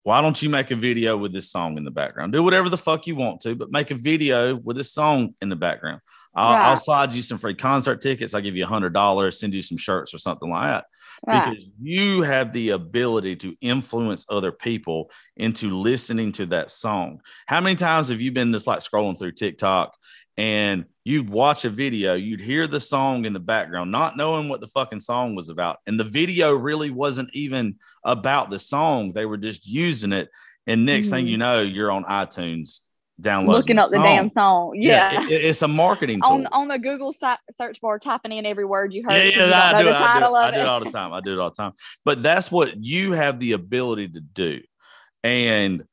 why 0.03 0.21
don't 0.21 0.41
you 0.41 0.49
make 0.49 0.71
a 0.71 0.75
video 0.75 1.15
with 1.15 1.31
this 1.31 1.51
song 1.51 1.77
in 1.77 1.83
the 1.83 1.91
background? 1.91 2.33
Do 2.33 2.41
whatever 2.41 2.69
the 2.69 2.77
fuck 2.77 3.05
you 3.05 3.15
want 3.15 3.41
to, 3.41 3.55
but 3.55 3.71
make 3.71 3.91
a 3.91 3.95
video 3.95 4.55
with 4.55 4.77
this 4.77 4.91
song 4.91 5.35
in 5.41 5.49
the 5.49 5.55
background. 5.55 6.01
I'll, 6.33 6.69
I'll 6.71 6.77
slide 6.77 7.11
you 7.11 7.21
some 7.21 7.37
free 7.37 7.53
concert 7.53 8.01
tickets. 8.01 8.33
I'll 8.33 8.41
give 8.41 8.55
you 8.55 8.63
a 8.63 8.67
hundred 8.67 8.93
dollars, 8.93 9.39
send 9.39 9.53
you 9.53 9.61
some 9.61 9.77
shirts 9.77 10.13
or 10.13 10.17
something 10.17 10.49
like 10.49 10.69
that. 10.69 10.85
Right. 11.27 11.51
Because 11.51 11.65
you 11.79 12.23
have 12.23 12.51
the 12.51 12.69
ability 12.69 13.35
to 13.37 13.55
influence 13.61 14.25
other 14.29 14.51
people 14.51 15.11
into 15.37 15.77
listening 15.77 16.31
to 16.33 16.47
that 16.47 16.71
song. 16.71 17.21
How 17.45 17.61
many 17.61 17.75
times 17.75 18.09
have 18.09 18.21
you 18.21 18.31
been 18.31 18.53
just 18.53 18.65
like 18.65 18.79
scrolling 18.79 19.19
through 19.19 19.33
TikTok 19.33 19.95
and 20.37 20.85
you'd 21.03 21.29
watch 21.29 21.65
a 21.65 21.69
video, 21.69 22.13
you'd 22.13 22.41
hear 22.41 22.67
the 22.67 22.79
song 22.79 23.25
in 23.25 23.33
the 23.33 23.39
background, 23.39 23.91
not 23.91 24.17
knowing 24.17 24.49
what 24.49 24.61
the 24.61 24.67
fucking 24.67 24.99
song 24.99 25.35
was 25.35 25.49
about. 25.49 25.77
And 25.87 25.99
the 25.99 26.03
video 26.03 26.53
really 26.53 26.89
wasn't 26.91 27.29
even 27.33 27.75
about 28.05 28.49
the 28.49 28.59
song. 28.59 29.13
They 29.13 29.25
were 29.25 29.37
just 29.37 29.67
using 29.67 30.13
it. 30.13 30.29
And 30.67 30.85
next 30.85 31.09
thing 31.09 31.25
Mhm. 31.25 31.29
you 31.29 31.37
know, 31.37 31.61
you're 31.61 31.91
on 31.91 32.03
iTunes 32.05 32.81
downloading 33.19 33.57
Looking 33.57 33.77
up 33.79 33.89
the 33.89 33.97
damn 33.97 34.29
song. 34.29 34.73
Yeah. 34.75 35.23
it- 35.27 35.31
it's 35.45 35.61
a 35.61 35.67
marketing 35.67 36.21
tool. 36.21 36.31
on 36.31 36.47
on 36.47 36.67
the 36.69 36.79
Google 36.79 37.13
si- 37.13 37.27
search 37.51 37.79
bar, 37.81 37.99
typing 37.99 38.31
in 38.31 38.45
every 38.45 38.65
word 38.65 38.93
you 38.93 39.03
heard. 39.03 39.13
Yeah, 39.13 39.23
yeah, 39.23 39.35
you 39.35 39.41
I 39.41 39.83
do, 39.83 39.89
the 39.89 39.95
I 39.95 40.19
do. 40.19 40.35
I 40.35 40.51
do 40.51 40.57
it. 40.59 40.65
all 40.67 40.79
the 40.79 40.89
time. 40.91 41.13
I 41.13 41.19
do 41.21 41.33
it 41.33 41.39
all 41.39 41.49
the 41.49 41.55
time. 41.55 41.73
But 42.05 42.23
that's 42.23 42.51
what 42.51 42.83
you 42.83 43.11
have 43.13 43.39
the 43.39 43.51
ability 43.51 44.07
to 44.09 44.21
do. 44.21 44.61
And 45.23 45.83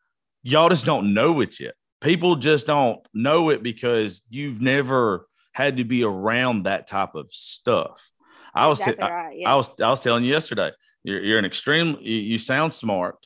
y'all 0.43 0.69
just 0.71 0.87
don't 0.87 1.13
know 1.13 1.41
it 1.41 1.61
yet. 1.61 1.75
People 2.01 2.37
just 2.37 2.67
don't 2.67 3.01
know 3.13 3.51
it 3.51 3.63
because 3.63 4.23
you've 4.31 4.61
never 4.61 5.27
had 5.53 5.79
to 5.79 5.85
be 5.85 6.05
around 6.05 6.65
that 6.65 6.87
type 6.87 7.15
of 7.15 7.31
stuff. 7.33 8.11
I 8.55 8.67
was, 8.69 8.79
t- 8.79 8.91
exactly 8.91 9.11
right. 9.11 9.27
I 9.31 9.33
Yeah. 9.35 9.55
was, 9.57 9.71
I 9.81 9.91
was 9.91 10.01
telling 10.01 10.25
you 10.25 10.31
yesterday. 10.31 10.71
You're, 11.05 11.21
you're 11.23 11.39
an 11.39 11.45
extreme. 11.45 11.97
You, 12.01 12.17
you 12.17 12.39
sound 12.39 12.73
smart. 12.73 13.17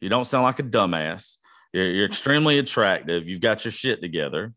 You 0.00 0.08
don't 0.08 0.24
sound 0.26 0.44
like 0.44 0.58
a 0.58 0.62
dumbass. 0.62 1.36
You're, 1.72 1.90
you're 1.90 2.06
extremely 2.12 2.58
attractive. 2.58 3.28
You've 3.28 3.40
got 3.40 3.64
your 3.64 3.72
shit 3.72 4.00
together. 4.00 4.54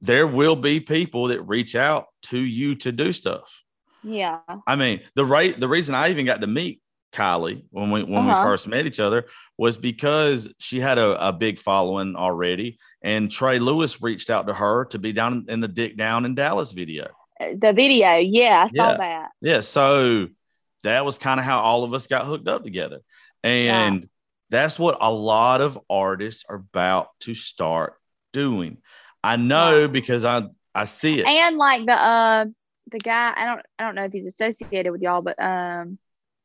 There 0.00 0.26
will 0.26 0.56
be 0.56 0.80
people 0.80 1.28
that 1.28 1.42
reach 1.42 1.74
out 1.76 2.06
to 2.24 2.38
you 2.38 2.74
to 2.76 2.92
do 2.92 3.10
stuff. 3.12 3.62
yeah. 4.04 4.38
I 4.66 4.76
mean, 4.76 5.00
the 5.16 5.24
right 5.24 5.58
the 5.58 5.66
reason 5.68 5.94
I 5.94 6.10
even 6.10 6.24
got 6.26 6.40
to 6.40 6.46
meet 6.46 6.80
Kylie 7.12 7.64
when 7.70 7.90
we 7.90 8.02
when 8.02 8.28
Uh-huh. 8.28 8.40
we 8.40 8.42
first 8.42 8.68
met 8.68 8.86
each 8.86 9.00
other 9.00 9.26
was 9.56 9.76
because 9.76 10.52
she 10.58 10.78
had 10.80 10.98
a, 10.98 11.28
a 11.28 11.32
big 11.32 11.58
following 11.58 12.14
already, 12.16 12.78
and 13.02 13.30
Trey 13.30 13.58
Lewis 13.58 14.00
reached 14.02 14.30
out 14.30 14.46
to 14.46 14.54
her 14.54 14.84
to 14.86 14.98
be 14.98 15.12
down 15.12 15.46
in 15.48 15.60
the 15.60 15.68
Dick 15.68 15.96
Down 15.96 16.24
in 16.24 16.34
Dallas 16.34 16.72
video. 16.72 17.08
The 17.40 17.72
video. 17.72 18.16
Yeah, 18.16 18.64
I 18.64 18.68
saw 18.68 18.90
Yeah. 18.90 18.96
that. 18.96 19.28
Yeah, 19.40 19.60
so 19.60 20.28
that 20.84 21.04
was 21.04 21.18
kind 21.18 21.40
of 21.40 21.46
how 21.46 21.60
all 21.60 21.82
of 21.84 21.92
us 21.94 22.06
got 22.06 22.26
hooked 22.26 22.46
up 22.48 22.62
together, 22.64 23.00
and 23.42 24.08
that's 24.50 24.78
what 24.78 24.96
a 25.00 25.12
lot 25.12 25.60
of 25.60 25.78
artists 25.90 26.44
are 26.48 26.56
about 26.56 27.08
to 27.20 27.34
start 27.34 27.94
doing. 28.32 28.78
I 29.24 29.36
know 29.36 29.80
Yeah. 29.80 29.86
because 29.88 30.24
I 30.24 30.42
I 30.74 30.84
see 30.84 31.18
it. 31.20 31.26
And 31.26 31.56
like 31.56 31.84
the 31.86 31.92
uh 31.92 32.44
the 32.90 32.98
guy, 32.98 33.32
I 33.36 33.44
don't 33.46 33.60
I 33.78 33.84
don't 33.84 33.94
know 33.96 34.04
if 34.04 34.12
he's 34.12 34.26
associated 34.26 34.90
with 34.92 35.02
y'all, 35.02 35.20
but 35.22 35.38
um, 35.42 35.98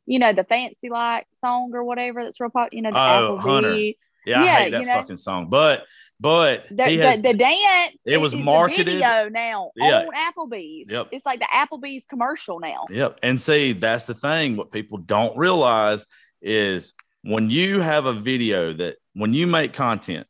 you 0.06 0.20
know, 0.20 0.34
the 0.34 0.44
fancy 0.44 0.90
like 0.90 1.26
song 1.42 1.72
or 1.74 1.84
whatever 1.84 2.24
that's 2.24 2.40
real 2.40 2.50
pop, 2.50 2.70
you 2.72 2.82
know, 2.82 2.92
the 2.92 2.98
Oh, 2.98 3.38
Hunter. 3.38 3.70
Applebee. 3.70 3.98
yeah, 4.26 4.42
I 4.42 4.46
yeah, 4.46 4.56
hate 4.58 4.72
that 4.72 4.82
you 4.82 4.88
know. 4.88 4.94
fucking 4.94 5.18
song, 5.18 5.50
but 5.50 5.86
but 6.20 6.68
The, 6.72 6.86
he 6.86 6.98
has 7.00 7.22
the, 7.22 7.32
the 7.34 7.38
dance 7.38 7.96
it 8.06 8.18
was 8.18 8.34
marketed- 8.36 8.86
video 8.86 9.28
now 9.30 9.72
Yeah. 9.76 10.06
on 10.06 10.10
Applebee's. 10.14 10.88
Yep. 10.90 11.10
It's 11.12 11.26
like 11.26 11.40
the 11.40 11.48
Applebee's 11.52 12.06
commercial 12.06 12.60
now. 12.62 12.86
Yep. 12.90 13.20
And 13.24 13.42
see, 13.42 13.74
that's 13.74 14.06
the 14.06 14.14
thing. 14.14 14.56
What 14.56 14.72
people 14.72 15.00
don't 15.00 15.36
realize 15.38 16.06
is 16.42 16.94
when 17.24 17.50
you 17.50 17.82
have 17.82 18.06
a 18.06 18.14
video 18.14 18.72
that 18.74 18.98
when 19.14 19.34
you 19.34 19.48
make 19.48 19.74
content, 19.74 20.26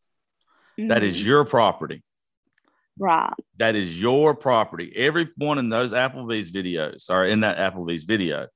that 0.78 1.04
is 1.04 1.22
Mhm. 1.22 1.26
your 1.26 1.46
property. 1.46 2.02
right. 3.00 3.34
That 3.58 3.76
is 3.76 4.00
your 4.02 4.36
property. 4.36 4.94
Every 4.96 5.30
one 5.38 5.58
in 5.58 5.70
those 5.70 5.94
Applebee's 5.94 6.52
videos 6.52 7.10
or 7.10 7.26
in 7.26 7.40
that 7.42 7.58
Applebee's 7.58 8.04
video, 8.04 8.48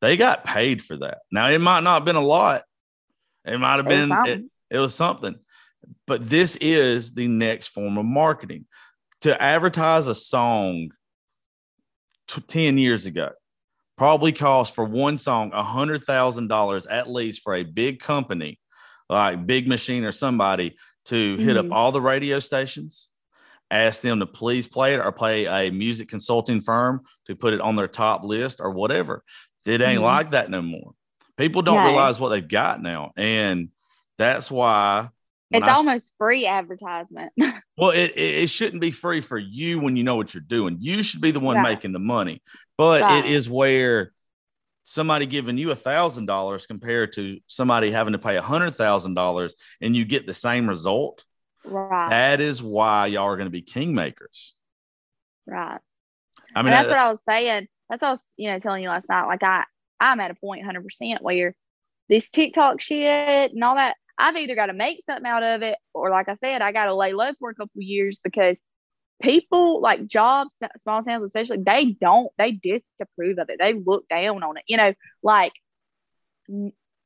they 0.00 0.16
got 0.16 0.44
paid 0.44 0.82
for 0.82 0.96
that. 0.98 1.18
Now 1.30 1.48
it 1.48 1.60
might 1.60 1.80
not 1.82 1.94
have 1.94 2.04
been 2.04 2.16
a 2.16 2.20
lot. 2.20 2.64
It 3.44 3.58
might 3.58 3.76
have 3.76 3.86
been 3.86 4.10
it, 4.26 4.44
it 4.70 4.78
was 4.78 4.94
something. 4.94 5.36
But 6.06 6.28
this 6.28 6.56
is 6.56 7.14
the 7.14 7.28
next 7.28 7.68
form 7.68 7.96
of 7.98 8.04
marketing. 8.04 8.66
To 9.22 9.40
advertise 9.40 10.06
a 10.08 10.14
song 10.14 10.90
t- 12.28 12.40
10 12.40 12.78
years 12.78 13.06
ago 13.06 13.30
probably 13.96 14.32
cost 14.32 14.74
for 14.74 14.84
one 14.84 15.16
song 15.16 15.50
$100,000 15.52 16.86
at 16.90 17.08
least 17.10 17.40
for 17.42 17.54
a 17.54 17.62
big 17.62 17.98
company 17.98 18.60
like 19.08 19.46
Big 19.46 19.66
Machine 19.66 20.04
or 20.04 20.12
somebody 20.12 20.76
to 21.06 21.36
hit 21.36 21.56
up 21.56 21.66
Mhm. 21.66 21.72
all 21.74 21.92
the 21.92 22.00
radio 22.00 22.38
stations, 22.40 23.10
ask 23.70 24.02
them 24.02 24.18
to 24.20 24.26
please 24.26 24.66
play 24.66 24.94
it 24.94 25.00
or 25.00 25.12
play 25.12 25.46
a 25.46 25.70
music 25.70 26.08
consulting 26.08 26.60
firm 26.60 27.02
to 27.26 27.36
put 27.36 27.54
it 27.54 27.60
on 27.60 27.76
their 27.76 27.88
top 27.88 28.22
list 28.24 28.60
or 28.60 28.70
whatever. 28.70 29.22
It 29.66 29.80
ain't 29.82 30.00
Mhm. 30.00 30.04
like 30.04 30.30
that 30.30 30.50
no 30.50 30.62
more. 30.62 30.92
People 31.36 31.62
don't 31.62 31.76
No. 31.76 31.86
realize 31.86 32.18
what 32.20 32.30
they've 32.30 32.46
got 32.46 32.80
now. 32.80 33.12
And 33.16 33.68
that's 34.18 34.50
why 34.50 35.10
It's 35.50 35.66
I 35.68 35.74
almost 35.74 36.12
free 36.18 36.46
advertisement. 36.46 37.32
well, 37.76 37.90
it, 37.90 38.12
it, 38.16 38.34
it 38.44 38.50
shouldn't 38.50 38.80
be 38.80 38.90
free 38.90 39.20
for 39.20 39.38
you 39.38 39.78
when 39.80 39.96
you 39.96 40.02
know 40.04 40.16
what 40.16 40.32
you're 40.34 40.40
doing. 40.42 40.78
You 40.80 41.02
should 41.02 41.20
be 41.20 41.30
the 41.30 41.40
one 41.40 41.56
Right. 41.56 41.62
making 41.74 41.92
the 41.92 41.98
money. 41.98 42.42
But 42.78 43.02
Right. 43.02 43.24
it 43.24 43.30
is 43.30 43.48
where 43.48 44.12
somebody 44.84 45.26
giving 45.26 45.58
you 45.58 45.70
a 45.72 45.76
thousand 45.76 46.26
dollars 46.26 46.66
compared 46.66 47.12
to 47.14 47.38
somebody 47.46 47.90
having 47.90 48.12
to 48.12 48.18
pay 48.18 48.36
a 48.36 48.42
hundred 48.42 48.70
thousand 48.72 49.14
dollars 49.14 49.56
and 49.80 49.96
you 49.96 50.04
get 50.04 50.26
the 50.26 50.34
same 50.34 50.68
result. 50.68 51.24
right. 51.64 52.10
That 52.10 52.40
is 52.40 52.62
why 52.62 53.06
y'all 53.08 53.24
are 53.24 53.36
going 53.36 53.46
to 53.46 53.50
be 53.50 53.62
kingmakers. 53.62 54.52
right. 55.46 55.80
I 56.54 56.62
mean, 56.62 56.66
and 56.66 56.74
that's 56.74 56.88
that- 56.88 56.96
what 56.96 56.98
I 57.06 57.10
was 57.10 57.22
saying. 57.28 57.66
That's 57.88 58.02
all 58.02 58.18
you 58.36 58.50
know, 58.50 58.58
telling 58.58 58.82
you 58.82 58.88
last 58.88 59.08
night. 59.08 59.26
Like 59.26 59.42
I, 59.42 59.64
I'm 60.00 60.20
at 60.20 60.30
a 60.30 60.34
point 60.34 60.64
100% 60.64 61.20
where 61.20 61.54
this 62.08 62.30
TikTok 62.30 62.80
shit 62.80 63.52
and 63.52 63.64
all 63.64 63.76
that, 63.76 63.96
I've 64.18 64.36
either 64.36 64.54
got 64.54 64.66
to 64.66 64.72
make 64.72 65.02
something 65.04 65.26
out 65.26 65.42
of 65.42 65.62
it, 65.62 65.76
or 65.92 66.10
like 66.10 66.28
I 66.28 66.34
said, 66.34 66.62
I 66.62 66.72
got 66.72 66.86
to 66.86 66.94
lay 66.94 67.12
low 67.12 67.32
for 67.38 67.50
a 67.50 67.54
couple 67.54 67.82
years 67.82 68.18
because 68.22 68.58
people 69.22 69.80
like 69.80 70.06
jobs, 70.06 70.56
small 70.78 71.02
towns 71.02 71.24
especially, 71.24 71.58
they 71.64 71.96
don't, 72.00 72.30
they 72.38 72.52
disapprove 72.52 73.38
of 73.38 73.50
it. 73.50 73.58
They 73.58 73.74
look 73.74 74.08
down 74.08 74.42
on 74.42 74.56
it. 74.56 74.64
You 74.66 74.76
know, 74.76 74.94
like 75.22 75.52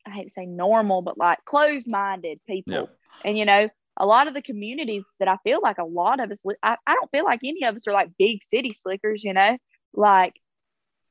i 0.07 0.11
hate 0.11 0.25
to 0.25 0.31
say 0.31 0.47
normal, 0.47 1.03
but 1.03 1.19
like 1.19 1.39
closed-minded 1.45 2.41
people. 2.47 2.73
Yeah. 2.75 2.85
And 3.25 3.39
you 3.39 3.45
know, 3.45 3.69
a 3.97 4.07
lot 4.07 4.29
of 4.29 4.35
the 4.35 4.43
communities 4.43 5.05
that 5.19 5.29
I 5.29 5.37
feel 5.45 5.61
like 5.63 5.79
a 5.79 5.85
lot 5.85 6.21
of 6.21 6.31
us, 6.31 6.43
I, 6.63 6.77
I 6.87 6.95
don't 6.95 7.11
feel 7.11 7.25
like 7.25 7.41
any 7.45 7.65
of 7.65 7.77
us 7.77 7.87
are 7.87 7.93
like 7.93 8.11
big 8.19 8.43
city 8.43 8.73
slickers, 8.73 9.23
you 9.23 9.35
know, 9.35 9.59
like 9.95 10.35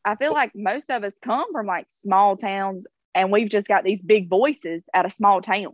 I 0.05 0.15
feel 0.15 0.33
like 0.33 0.51
most 0.55 0.89
of 0.89 1.03
us 1.03 1.17
come 1.21 1.51
from 1.51 1.65
like 1.65 1.85
small 1.89 2.37
towns 2.37 2.87
and 3.15 3.31
we've 3.31 3.49
just 3.49 3.67
got 3.67 3.83
these 3.83 4.01
big 4.01 4.29
voices 4.29 4.87
out 4.93 5.05
of 5.05 5.11
small 5.13 5.41
towns. 5.41 5.73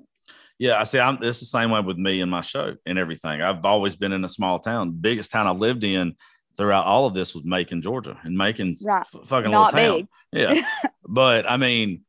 Yeah, 0.58 0.80
I 0.80 0.84
see. 0.86 1.00
I'm 1.00 1.22
it's 1.22 1.40
the 1.42 1.46
same 1.46 1.70
way 1.72 1.82
with 1.82 1.98
me 1.98 2.22
and 2.22 2.32
my 2.32 2.42
show 2.42 2.76
and 2.86 2.98
everything. 2.98 3.42
I've 3.42 3.66
always 3.66 3.96
been 3.96 4.14
in 4.14 4.24
a 4.24 4.30
small 4.30 4.60
town. 4.60 4.88
The 4.88 4.94
biggest 4.94 5.32
town 5.32 5.48
I 5.48 5.52
lived 5.52 5.84
in 5.84 6.16
throughout 6.58 6.86
all 6.86 7.06
of 7.06 7.14
this 7.14 7.36
was 7.36 7.44
Macon, 7.44 7.82
Georgia, 7.82 8.18
and 8.24 8.38
Macon's 8.38 8.82
Right. 8.86 9.02
f- 9.02 9.28
fucking 9.28 9.52
Not 9.52 9.74
little 9.74 9.98
town. 10.00 10.08
big. 10.32 10.42
Yeah, 10.42 10.66
but 11.08 11.50
I 11.50 11.58
mean, 11.58 12.04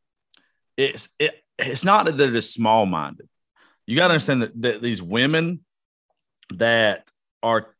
it's 0.76 1.08
it. 1.18 1.42
It's 1.58 1.84
not 1.84 2.04
that 2.06 2.20
it 2.20 2.36
is 2.36 2.52
small 2.52 2.86
minded. 2.86 3.28
You 3.86 3.96
got 3.96 4.08
to 4.08 4.14
understand 4.14 4.42
that, 4.42 4.62
that 4.62 4.82
these 4.82 5.02
women 5.02 5.64
that 6.54 7.08
are 7.42 7.74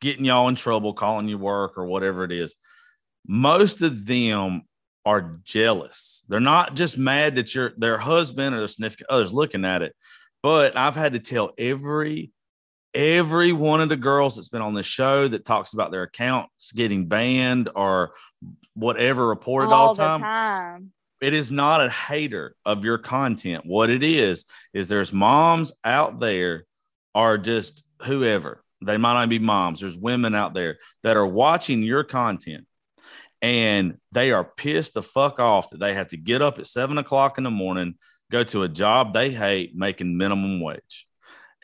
getting 0.00 0.24
y'all 0.24 0.48
in 0.48 0.54
trouble, 0.54 0.92
calling 0.94 1.28
you 1.28 1.38
work 1.38 1.78
or 1.78 1.86
whatever 1.86 2.24
it 2.24 2.32
is, 2.32 2.54
most 3.26 3.82
of 3.82 4.06
them 4.06 4.62
are 5.04 5.38
jealous. 5.44 6.24
They're 6.28 6.40
not 6.40 6.74
just 6.74 6.96
mad 6.96 7.36
that 7.36 7.54
your 7.54 7.72
their 7.76 7.98
husband 7.98 8.54
or 8.54 8.58
their 8.58 8.68
significant 8.68 9.10
others 9.10 9.32
looking 9.32 9.64
at 9.64 9.82
it, 9.82 9.94
but 10.42 10.76
I've 10.76 10.96
had 10.96 11.12
to 11.12 11.18
tell 11.18 11.52
every 11.58 12.30
every 12.94 13.52
one 13.52 13.80
of 13.80 13.88
the 13.88 13.96
girls 13.96 14.36
that's 14.36 14.48
been 14.48 14.62
on 14.62 14.74
the 14.74 14.82
show 14.82 15.26
that 15.28 15.44
talks 15.44 15.72
about 15.72 15.90
their 15.90 16.04
accounts 16.04 16.72
getting 16.72 17.06
banned 17.06 17.68
or 17.74 18.12
whatever 18.74 19.26
reported 19.26 19.66
all, 19.66 19.88
all 19.88 19.94
the 19.94 20.02
time 20.02 20.20
time. 20.20 20.92
it 21.20 21.32
is 21.34 21.50
not 21.50 21.84
a 21.84 21.90
hater 21.90 22.54
of 22.64 22.84
your 22.84 22.98
content. 22.98 23.64
What 23.66 23.90
it 23.90 24.02
is, 24.02 24.44
is 24.72 24.88
there's 24.88 25.12
moms 25.12 25.72
out 25.84 26.20
there 26.20 26.66
are 27.14 27.36
just 27.36 27.84
whoever. 28.02 28.62
They 28.80 28.96
might 28.96 29.14
not 29.14 29.28
be 29.28 29.38
moms. 29.38 29.80
There's 29.80 29.96
women 29.96 30.34
out 30.34 30.54
there 30.54 30.78
that 31.02 31.16
are 31.16 31.26
watching 31.26 31.82
your 31.82 32.04
content 32.04 32.66
and 33.44 33.98
they 34.10 34.32
are 34.32 34.42
pissed 34.42 34.94
the 34.94 35.02
fuck 35.02 35.38
off 35.38 35.68
that 35.68 35.78
they 35.78 35.92
have 35.92 36.08
to 36.08 36.16
get 36.16 36.40
up 36.40 36.58
at 36.58 36.66
seven 36.66 36.96
o'clock 36.96 37.36
in 37.36 37.44
the 37.44 37.50
morning, 37.50 37.94
go 38.32 38.42
to 38.42 38.62
a 38.62 38.68
job 38.70 39.12
they 39.12 39.30
hate, 39.30 39.76
making 39.76 40.16
minimum 40.16 40.62
wage, 40.62 41.06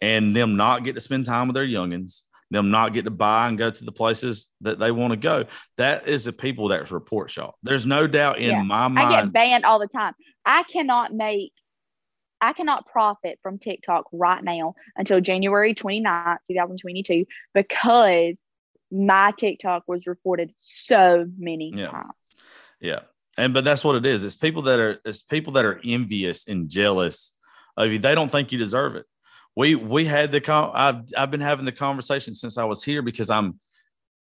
and 0.03 0.37
them 0.37 0.59
not 0.59 0.85
get 0.85 0.95
to 0.97 1.01
spend 1.01 1.25
time 1.25 1.49
with 1.49 1.55
their 1.55 1.65
youngins, 1.65 2.25
them 2.51 2.71
not 2.71 2.93
get 2.93 3.07
to 3.07 3.11
buy 3.11 3.49
and 3.49 3.57
go 3.57 3.71
to 3.71 3.85
the 3.85 3.93
places 3.93 4.51
that 4.61 4.79
they 4.79 4.91
want 4.91 5.13
to 5.13 5.17
go. 5.17 5.47
That 5.79 6.07
is 6.07 6.25
the 6.25 6.35
people 6.35 6.69
that 6.69 6.91
report 6.91 7.35
y'all. 7.35 7.55
There's 7.63 7.87
no 7.87 8.07
doubt 8.07 8.41
in 8.41 8.51
Yeah. 8.51 8.63
my 8.63 8.87
mind. 8.89 9.15
I 9.15 9.23
get 9.23 9.33
banned 9.33 9.65
all 9.65 9.79
the 9.79 9.89
time. 9.89 10.13
I 10.45 10.65
cannot 10.65 11.15
make, 11.15 11.55
I 12.43 12.53
cannot 12.53 12.89
profit 12.89 13.39
from 13.43 13.59
TikTok 13.59 14.05
right 14.13 14.45
now 14.45 14.75
until 14.97 15.23
January 15.23 15.75
29th, 15.75 16.41
2022, 16.47 17.25
because 17.55 18.43
my 18.91 19.33
TikTok 19.37 19.85
was 19.87 20.07
reported 20.07 20.53
so 20.57 21.27
many 21.39 21.73
Yeah. 21.75 21.87
times. 21.87 22.13
Yeah. 22.81 23.01
And 23.39 23.55
but 23.55 23.65
that's 23.65 23.85
what 23.85 23.97
it 23.97 24.05
is. 24.07 24.25
It's 24.25 24.37
people 24.37 24.63
that 24.63 24.79
are 24.81 24.99
it's 25.05 25.23
people 25.23 25.53
that 25.55 25.65
are 25.65 25.81
envious 25.85 26.49
and 26.49 26.69
jealous 26.69 27.37
of 27.77 27.91
you. 27.93 27.99
They 27.99 28.15
don't 28.15 28.31
think 28.31 28.53
you 28.53 28.59
deserve 28.59 28.97
it. 28.97 29.07
We 29.57 29.75
we 29.77 30.05
had 30.05 30.33
the 30.33 30.41
con- 30.41 30.73
I've 30.75 31.03
I've 31.17 31.31
been 31.31 31.41
having 31.41 31.65
the 31.65 31.73
conversation 31.73 32.35
since 32.35 32.59
I 32.59 32.65
was 32.65 32.83
here 32.83 33.03
because 33.03 33.31
I'm 33.31 33.59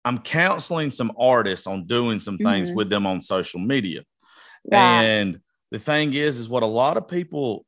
I'm 0.04 0.18
counseling 0.18 0.90
some 0.90 1.12
artists 1.18 1.66
on 1.66 1.86
doing 1.86 2.18
some 2.18 2.36
things 2.36 2.70
Mhm. 2.70 2.74
with 2.74 2.90
them 2.90 3.06
on 3.06 3.20
social 3.20 3.60
media. 3.60 4.02
Right. 4.70 4.78
And 5.04 5.40
the 5.70 5.78
thing 5.78 6.12
is, 6.12 6.38
is 6.38 6.48
what 6.48 6.62
a 6.64 6.66
lot 6.66 6.96
of 6.96 7.06
people, 7.08 7.64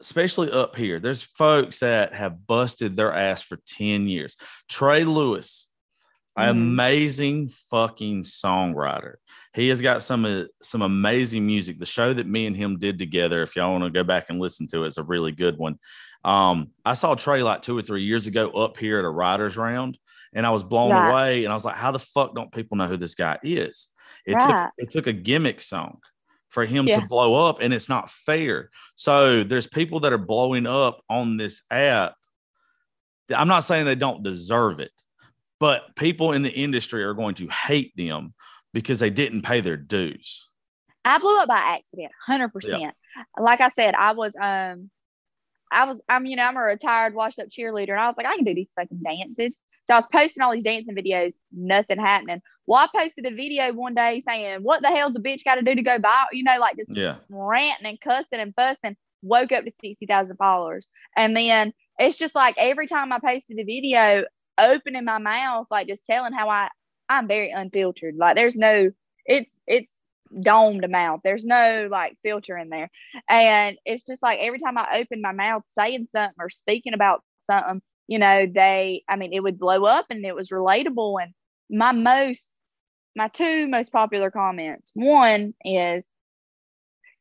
especially 0.00 0.50
up 0.50 0.76
here, 0.76 1.00
there's 1.00 1.22
folks 1.22 1.80
that 1.80 2.14
have 2.14 2.46
busted 2.46 2.94
their 2.96 3.12
ass 3.12 3.42
for 3.42 3.58
10 3.66 4.06
years. 4.08 4.36
Trey 4.68 5.04
Lewis, 5.04 5.68
Mhm. 6.44 6.50
amazing 6.50 7.48
fucking 7.48 8.22
songwriter. 8.22 9.14
He 9.54 9.68
has 9.68 9.80
got 9.80 10.02
some 10.02 10.24
uh, 10.24 10.44
some 10.62 10.82
amazing 10.82 11.46
music. 11.46 11.78
The 11.78 11.86
show 11.86 12.12
that 12.12 12.26
me 12.26 12.46
and 12.46 12.56
him 12.56 12.78
did 12.78 12.98
together, 12.98 13.42
if 13.42 13.56
y'all 13.56 13.72
want 13.72 13.84
to 13.84 13.90
go 13.90 14.04
back 14.04 14.26
and 14.28 14.38
listen 14.38 14.66
to 14.68 14.84
it, 14.84 14.88
is 14.88 14.98
a 14.98 15.02
really 15.02 15.32
good 15.32 15.56
one. 15.56 15.78
Um, 16.24 16.72
I 16.84 16.94
saw 16.94 17.14
Trey 17.14 17.42
like 17.42 17.62
two 17.62 17.76
or 17.78 17.82
three 17.82 18.02
years 18.02 18.26
ago 18.26 18.50
up 18.50 18.76
here 18.76 18.98
at 18.98 19.04
a 19.04 19.08
writers 19.08 19.56
round, 19.56 19.98
and 20.34 20.44
I 20.46 20.50
was 20.50 20.62
blown 20.62 20.90
Right. 20.90 21.08
away. 21.10 21.44
And 21.44 21.52
I 21.52 21.54
was 21.54 21.64
like, 21.64 21.76
how 21.76 21.92
the 21.92 21.98
fuck 21.98 22.34
don't 22.34 22.52
people 22.52 22.76
know 22.76 22.86
who 22.88 22.96
this 22.96 23.14
guy 23.14 23.38
is? 23.42 23.88
It 24.26 24.34
Right. 24.34 24.42
took 24.48 24.72
it 24.78 24.90
took 24.90 25.06
a 25.06 25.12
gimmick 25.12 25.60
song 25.60 26.00
for 26.48 26.64
him 26.66 26.86
Yeah. 26.86 27.00
to 27.00 27.06
blow 27.06 27.48
up, 27.48 27.58
and 27.60 27.72
it's 27.72 27.88
not 27.88 28.10
fair. 28.10 28.70
So 28.94 29.42
there's 29.44 29.66
people 29.66 30.00
that 30.00 30.12
are 30.12 30.18
blowing 30.18 30.66
up 30.66 31.00
on 31.08 31.36
this 31.38 31.62
app. 31.70 32.14
I'm 33.34 33.48
not 33.48 33.60
saying 33.60 33.86
they 33.86 33.94
don't 33.94 34.22
deserve 34.22 34.80
it, 34.80 34.92
but 35.58 35.96
people 35.96 36.32
in 36.32 36.42
the 36.42 36.52
industry 36.52 37.02
are 37.02 37.14
going 37.14 37.34
to 37.36 37.48
hate 37.48 37.92
them 37.96 38.34
because 38.72 38.98
they 39.00 39.10
didn't 39.10 39.42
pay 39.42 39.60
their 39.60 39.76
dues. 39.76 40.48
I 41.04 41.18
blew 41.18 41.38
up 41.38 41.48
by 41.48 41.58
accident, 41.58 42.12
hundred 42.26 42.48
percent. 42.48 42.94
Like 43.38 43.60
I 43.60 43.68
said, 43.68 43.94
I 43.94 44.12
was 44.12 44.34
um, 44.40 44.90
I 45.70 45.84
was 45.84 46.00
I'm 46.08 46.26
you 46.26 46.36
know 46.36 46.42
I'm 46.42 46.56
a 46.56 46.60
retired 46.60 47.14
washed 47.14 47.38
up 47.38 47.48
cheerleader, 47.48 47.90
and 47.90 48.00
I 48.00 48.08
was 48.08 48.16
like 48.16 48.26
I 48.26 48.36
can 48.36 48.44
do 48.44 48.54
these 48.54 48.72
fucking 48.76 49.02
dances. 49.04 49.56
So 49.86 49.94
I 49.94 49.98
was 49.98 50.08
posting 50.12 50.42
all 50.42 50.52
these 50.52 50.64
dancing 50.64 50.96
videos, 50.96 51.34
nothing 51.52 51.98
happening. 51.98 52.42
Well, 52.66 52.80
I 52.92 52.98
posted 53.04 53.24
a 53.24 53.30
video 53.30 53.72
one 53.72 53.94
day 53.94 54.20
saying, 54.20 54.62
"What 54.62 54.82
the 54.82 54.88
hell's 54.88 55.16
a 55.16 55.20
bitch 55.20 55.44
got 55.44 55.54
to 55.54 55.62
do 55.62 55.76
to 55.76 55.82
go 55.82 55.98
by?" 56.00 56.24
You 56.32 56.42
know, 56.42 56.58
like 56.58 56.76
just 56.76 56.90
Yeah. 56.90 57.16
ranting 57.28 57.86
and 57.86 58.00
cussing 58.00 58.40
and 58.40 58.52
fussing. 58.54 58.96
Woke 59.22 59.52
up 59.52 59.64
to 59.64 59.70
sixty 59.70 60.06
thousand 60.06 60.36
followers, 60.36 60.88
and 61.16 61.36
then 61.36 61.72
it's 61.98 62.18
just 62.18 62.34
like 62.34 62.56
every 62.58 62.88
time 62.88 63.12
I 63.12 63.20
posted 63.20 63.58
a 63.58 63.64
video, 63.64 64.24
opening 64.58 65.04
my 65.04 65.18
mouth, 65.18 65.66
like 65.70 65.88
just 65.88 66.06
telling 66.06 66.32
how 66.32 66.48
I 66.48 66.68
I'm 67.08 67.28
very 67.28 67.50
unfiltered. 67.50 68.16
Like 68.16 68.36
there's 68.36 68.56
no, 68.56 68.90
it's 69.24 69.56
it's 69.66 69.92
domed 70.42 70.88
mouth. 70.90 71.20
There's 71.24 71.44
no 71.44 71.88
like 71.90 72.16
filter 72.22 72.56
in 72.58 72.68
there. 72.68 72.90
And 73.28 73.76
it's 73.84 74.04
just 74.04 74.22
like 74.22 74.38
every 74.40 74.58
time 74.58 74.78
I 74.78 74.98
open 74.98 75.20
my 75.22 75.32
mouth 75.32 75.62
saying 75.66 76.08
something 76.10 76.34
or 76.38 76.50
speaking 76.50 76.94
about 76.94 77.22
something, 77.44 77.82
you 78.08 78.18
know, 78.18 78.46
they, 78.52 79.04
I 79.08 79.16
mean, 79.16 79.32
it 79.32 79.42
would 79.42 79.58
blow 79.58 79.84
up 79.84 80.06
and 80.10 80.24
it 80.24 80.34
was 80.34 80.50
relatable. 80.50 81.22
And 81.22 81.32
my 81.70 81.92
most, 81.92 82.50
my 83.14 83.28
two 83.28 83.68
most 83.68 83.92
popular 83.92 84.30
comments 84.30 84.90
one 84.94 85.54
is, 85.64 86.06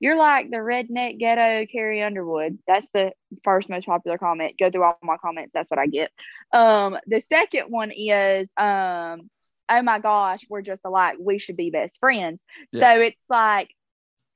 you're 0.05 0.15
like 0.15 0.51
the 0.51 0.57
redneck 0.57 1.17
ghetto 1.17 1.65
Carrie 1.65 2.03
Underwood. 2.03 2.59
That's 2.67 2.89
the 2.93 3.11
first 3.43 3.71
most 3.71 3.87
popular 3.87 4.19
comment. 4.19 4.53
Go 4.59 4.69
through 4.69 4.83
all 4.83 4.99
my 5.01 5.17
comments. 5.17 5.51
That's 5.51 5.71
what 5.71 5.79
I 5.79 5.87
get. 5.87 6.11
Um, 6.51 6.95
the 7.07 7.21
second 7.21 7.69
one 7.69 7.89
is, 7.89 8.51
um, 8.55 9.31
oh 9.67 9.81
my 9.81 9.97
gosh, 9.97 10.45
we're 10.47 10.61
just 10.61 10.83
alike. 10.85 11.15
We 11.19 11.39
should 11.39 11.57
be 11.57 11.71
best 11.71 11.99
friends. 11.99 12.43
Yeah. 12.71 12.81
So 12.81 13.01
it's 13.01 13.19
like 13.29 13.71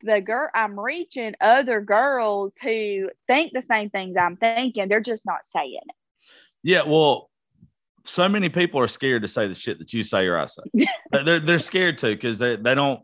the 0.01 0.21
girl 0.21 0.49
I'm 0.55 0.79
reaching 0.79 1.35
other 1.39 1.81
girls 1.81 2.55
who 2.59 3.11
think 3.27 3.51
the 3.53 3.61
same 3.61 3.91
things 3.91 4.17
I'm 4.17 4.37
thinking. 4.37 4.89
They're 4.89 4.99
just 4.99 5.27
not 5.27 5.45
saying 5.45 5.81
it. 5.87 5.95
Yeah. 6.63 6.81
Well, 6.81 7.29
so 8.05 8.27
many 8.27 8.49
people 8.49 8.79
are 8.79 8.87
scared 8.87 9.21
to 9.21 9.27
say 9.27 9.47
the 9.47 9.53
shit 9.53 9.77
that 9.77 9.93
you 9.93 10.01
say 10.01 10.25
or 10.25 10.39
I 10.39 10.47
say. 10.47 10.63
they're 11.23 11.39
they're 11.39 11.59
scared 11.59 11.99
to 11.99 12.07
because 12.07 12.39
they 12.39 12.55
they 12.55 12.73
don't 12.73 13.01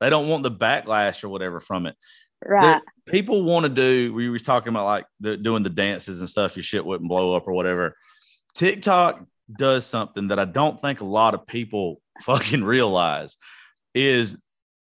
they 0.00 0.10
don't 0.10 0.28
want 0.28 0.42
the 0.42 0.50
backlash 0.50 1.24
or 1.24 1.28
whatever 1.28 1.60
from 1.60 1.86
it. 1.86 1.96
Right. 2.44 2.82
People 3.06 3.44
want 3.44 3.64
to 3.64 3.70
do. 3.70 4.12
We 4.12 4.28
were 4.28 4.38
talking 4.38 4.68
about 4.68 4.84
like 4.84 5.06
the, 5.20 5.36
doing 5.36 5.62
the 5.62 5.70
dances 5.70 6.20
and 6.20 6.28
stuff. 6.28 6.56
Your 6.56 6.62
shit 6.62 6.84
wouldn't 6.84 7.08
blow 7.08 7.34
up 7.34 7.48
or 7.48 7.52
whatever. 7.52 7.96
TikTok 8.54 9.24
does 9.58 9.86
something 9.86 10.28
that 10.28 10.38
I 10.38 10.44
don't 10.44 10.78
think 10.78 11.00
a 11.00 11.06
lot 11.06 11.34
of 11.34 11.46
people 11.46 12.00
fucking 12.22 12.64
realize 12.64 13.36
is 13.94 14.36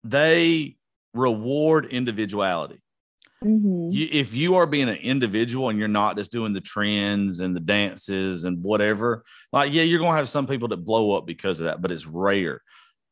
they 0.05 0.77
reward 1.15 1.87
individuality. 1.87 2.81
Mhm. 3.43 3.93
You, 3.93 4.09
if 4.11 4.35
you 4.35 4.57
are 4.57 4.67
being 4.67 4.89
an 4.89 4.97
individual 4.97 5.71
and 5.71 5.79
you're 5.79 5.89
not 5.89 6.17
just 6.17 6.31
doing 6.31 6.53
the 6.53 6.61
trends 6.61 7.41
and 7.41 7.57
the 7.57 7.61
dances 7.61 8.45
and 8.45 8.63
whatever, 8.63 9.25
like, 9.53 9.73
yeah, 9.73 9.83
you're 9.83 9.99
going 9.99 10.13
to 10.13 10.17
have 10.17 10.29
some 10.29 10.47
people 10.47 10.69
that 10.69 10.85
blow 10.85 11.17
up 11.17 11.27
because 11.27 11.59
of 11.61 11.65
that, 11.65 11.81
but 11.81 11.91
it's 11.91 12.07
rare. 12.07 12.61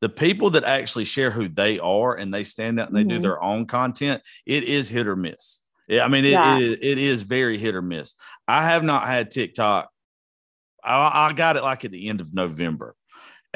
The 0.01 0.09
people 0.09 0.51
that 0.51 0.65
actually 0.65 1.05
share 1.05 1.31
who 1.31 1.49
they 1.49 1.79
are 1.81 2.15
and 2.15 2.33
they 2.33 2.45
stand 2.45 2.79
out 2.79 2.89
and 2.89 2.97
they 2.97 3.03
do 3.05 3.19
Mhm. 3.19 3.23
their 3.23 3.43
own 3.43 3.67
content, 3.67 4.23
it 4.47 4.63
is 4.65 4.89
hit 4.89 5.07
or 5.09 5.17
miss. 5.17 5.63
Yeah, 5.89 6.05
I 6.05 6.09
mean, 6.09 6.25
it, 6.25 6.31
Yeah. 6.33 6.59
it, 6.59 6.79
it 6.83 6.99
is 6.99 7.23
very 7.23 7.59
hit 7.59 7.75
or 7.75 7.83
miss. 7.83 8.15
I 8.47 8.65
have 8.65 8.85
not 8.85 9.07
had 9.07 9.31
TikTok. 9.31 9.91
I, 10.85 11.29
I 11.29 11.33
got 11.33 11.57
it 11.57 11.63
like 11.63 11.85
at 11.85 11.91
the 11.91 12.09
end 12.09 12.21
of 12.21 12.33
November. 12.33 12.95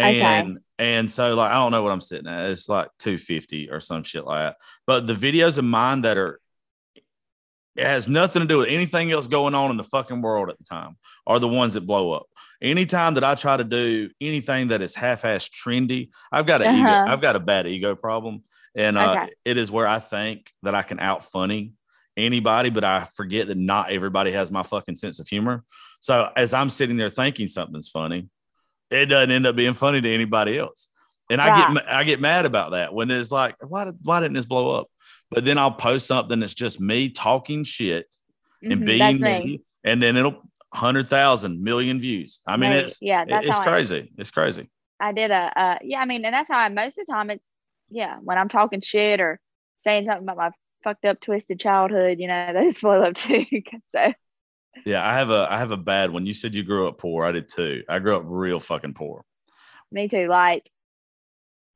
Okay. 0.00 0.20
And 0.20 0.58
and 0.78 1.12
so 1.12 1.34
like 1.34 1.50
I 1.52 1.54
don't 1.54 1.70
know 1.70 1.82
what 1.82 1.92
I'm 1.92 2.00
sitting 2.00 2.26
at. 2.26 2.50
It's 2.50 2.68
like 2.68 2.88
250 2.98 3.70
or 3.70 3.80
some 3.80 4.02
shit 4.02 4.24
like 4.24 4.38
that. 4.40 4.56
But 4.86 5.06
the 5.06 5.12
videos 5.14 5.58
of 5.58 5.64
mine 5.64 6.00
that 6.02 6.16
are 6.16 6.40
it 7.76 7.84
has 7.86 8.08
nothing 8.08 8.40
to 8.42 8.48
do 8.48 8.58
with 8.58 8.68
anything 8.68 9.12
else 9.12 9.26
going 9.28 9.54
on 9.54 9.70
in 9.70 9.76
the 9.76 9.84
fucking 9.84 10.20
world 10.22 10.50
at 10.50 10.58
the 10.58 10.64
time 10.64 10.96
are 11.26 11.38
the 11.38 11.48
ones 11.48 11.74
that 11.74 11.86
blow 11.86 12.12
up. 12.12 12.26
Anytime 12.62 13.14
that 13.14 13.24
I 13.24 13.34
try 13.34 13.56
to 13.56 13.64
do 13.64 14.08
anything 14.20 14.68
that 14.68 14.80
is 14.82 14.94
half-ass 14.94 15.48
trendy, 15.48 16.10
I've 16.30 16.46
got 16.46 16.62
an 16.62 16.74
ego, 16.76 16.92
Uh-huh. 16.92 17.04
I've 17.06 17.20
got 17.20 17.34
a 17.36 17.40
bad 17.40 17.66
ego 17.66 17.96
problem. 17.96 18.42
And 18.76 18.96
uh, 18.96 19.16
Okay. 19.16 19.32
it 19.44 19.56
is 19.56 19.70
where 19.70 19.86
I 19.86 19.98
think 19.98 20.50
that 20.62 20.74
I 20.74 20.82
can 20.82 21.00
out 21.00 21.24
funny 21.24 21.72
anybody, 22.16 22.70
but 22.70 22.84
I 22.84 23.04
forget 23.16 23.48
that 23.48 23.58
not 23.58 23.90
everybody 23.90 24.30
has 24.32 24.50
my 24.52 24.62
fucking 24.62 24.96
sense 24.96 25.18
of 25.18 25.26
humor. 25.28 25.64
So 26.00 26.30
as 26.36 26.54
I'm 26.54 26.70
sitting 26.70 26.96
there 26.96 27.10
thinking 27.10 27.48
something's 27.48 27.88
funny, 27.88 28.28
it 28.90 29.06
doesn't 29.06 29.30
end 29.30 29.46
up 29.46 29.56
being 29.56 29.74
funny 29.74 30.00
to 30.00 30.14
anybody 30.14 30.58
else. 30.58 30.88
And 31.30 31.40
I 31.40 31.74
get 31.74 31.88
I 31.88 32.04
get 32.04 32.20
mad 32.20 32.44
about 32.44 32.72
that 32.72 32.92
when 32.94 33.10
it's 33.10 33.30
like, 33.32 33.56
why 33.66 33.84
did 33.86 33.96
why 34.02 34.20
didn't 34.20 34.34
this 34.34 34.44
blow 34.44 34.72
up? 34.72 34.88
But 35.30 35.44
then 35.44 35.56
I'll 35.58 35.72
post 35.72 36.06
something 36.06 36.40
that's 36.40 36.52
just 36.54 36.78
me 36.78 37.08
talking 37.08 37.64
shit 37.64 38.14
and 38.62 38.80
Mhm, 38.82 38.86
being 38.86 39.20
me. 39.20 39.62
and 39.82 40.02
then 40.02 40.16
it'll 40.16 40.42
hundred 40.72 41.06
thousand 41.06 41.62
million 41.62 42.00
views. 42.00 42.40
I 42.46 42.56
mean, 42.56 42.70
Right. 42.70 42.84
it's 42.84 43.00
yeah, 43.02 43.24
that's 43.24 43.46
it's 43.46 43.56
how 43.56 43.62
I- 43.62 43.66
crazy. 43.66 44.12
It's 44.18 44.30
crazy. 44.30 44.70
I 45.00 45.12
did 45.12 45.30
a 45.30 45.52
uh 45.60 45.78
yeah, 45.82 46.00
I 46.00 46.04
mean, 46.06 46.24
and 46.24 46.32
that's 46.34 46.48
how 46.48 46.58
I 46.58 46.68
most 46.68 46.98
of 46.98 47.06
the 47.06 47.12
time 47.12 47.30
it's 47.30 47.44
yeah, 47.90 48.16
when 48.22 48.38
I'm 48.38 48.48
talking 48.48 48.80
shit 48.80 49.20
or 49.20 49.40
saying 49.76 50.06
something 50.06 50.22
about 50.22 50.36
my 50.36 50.50
fucked 50.84 51.04
up 51.04 51.20
twisted 51.20 51.60
childhood, 51.60 52.18
you 52.20 52.28
know, 52.28 52.52
those 52.54 52.78
blow 52.80 53.02
up 53.02 53.14
too. 53.14 53.44
so 53.94 54.12
Yeah, 54.86 55.06
I 55.06 55.14
have 55.14 55.30
a 55.30 55.46
I 55.50 55.58
have 55.58 55.72
a 55.72 55.76
bad 55.76 56.10
one. 56.12 56.24
You 56.26 56.34
said 56.34 56.54
you 56.54 56.62
grew 56.62 56.88
up 56.88 56.98
poor. 56.98 57.24
I 57.24 57.32
did 57.32 57.48
too. 57.48 57.82
I 57.88 57.98
grew 57.98 58.16
up 58.16 58.22
real 58.26 58.60
fucking 58.60 58.94
poor. 58.94 59.24
me 59.90 60.08
too. 60.08 60.28
Like 60.28 60.70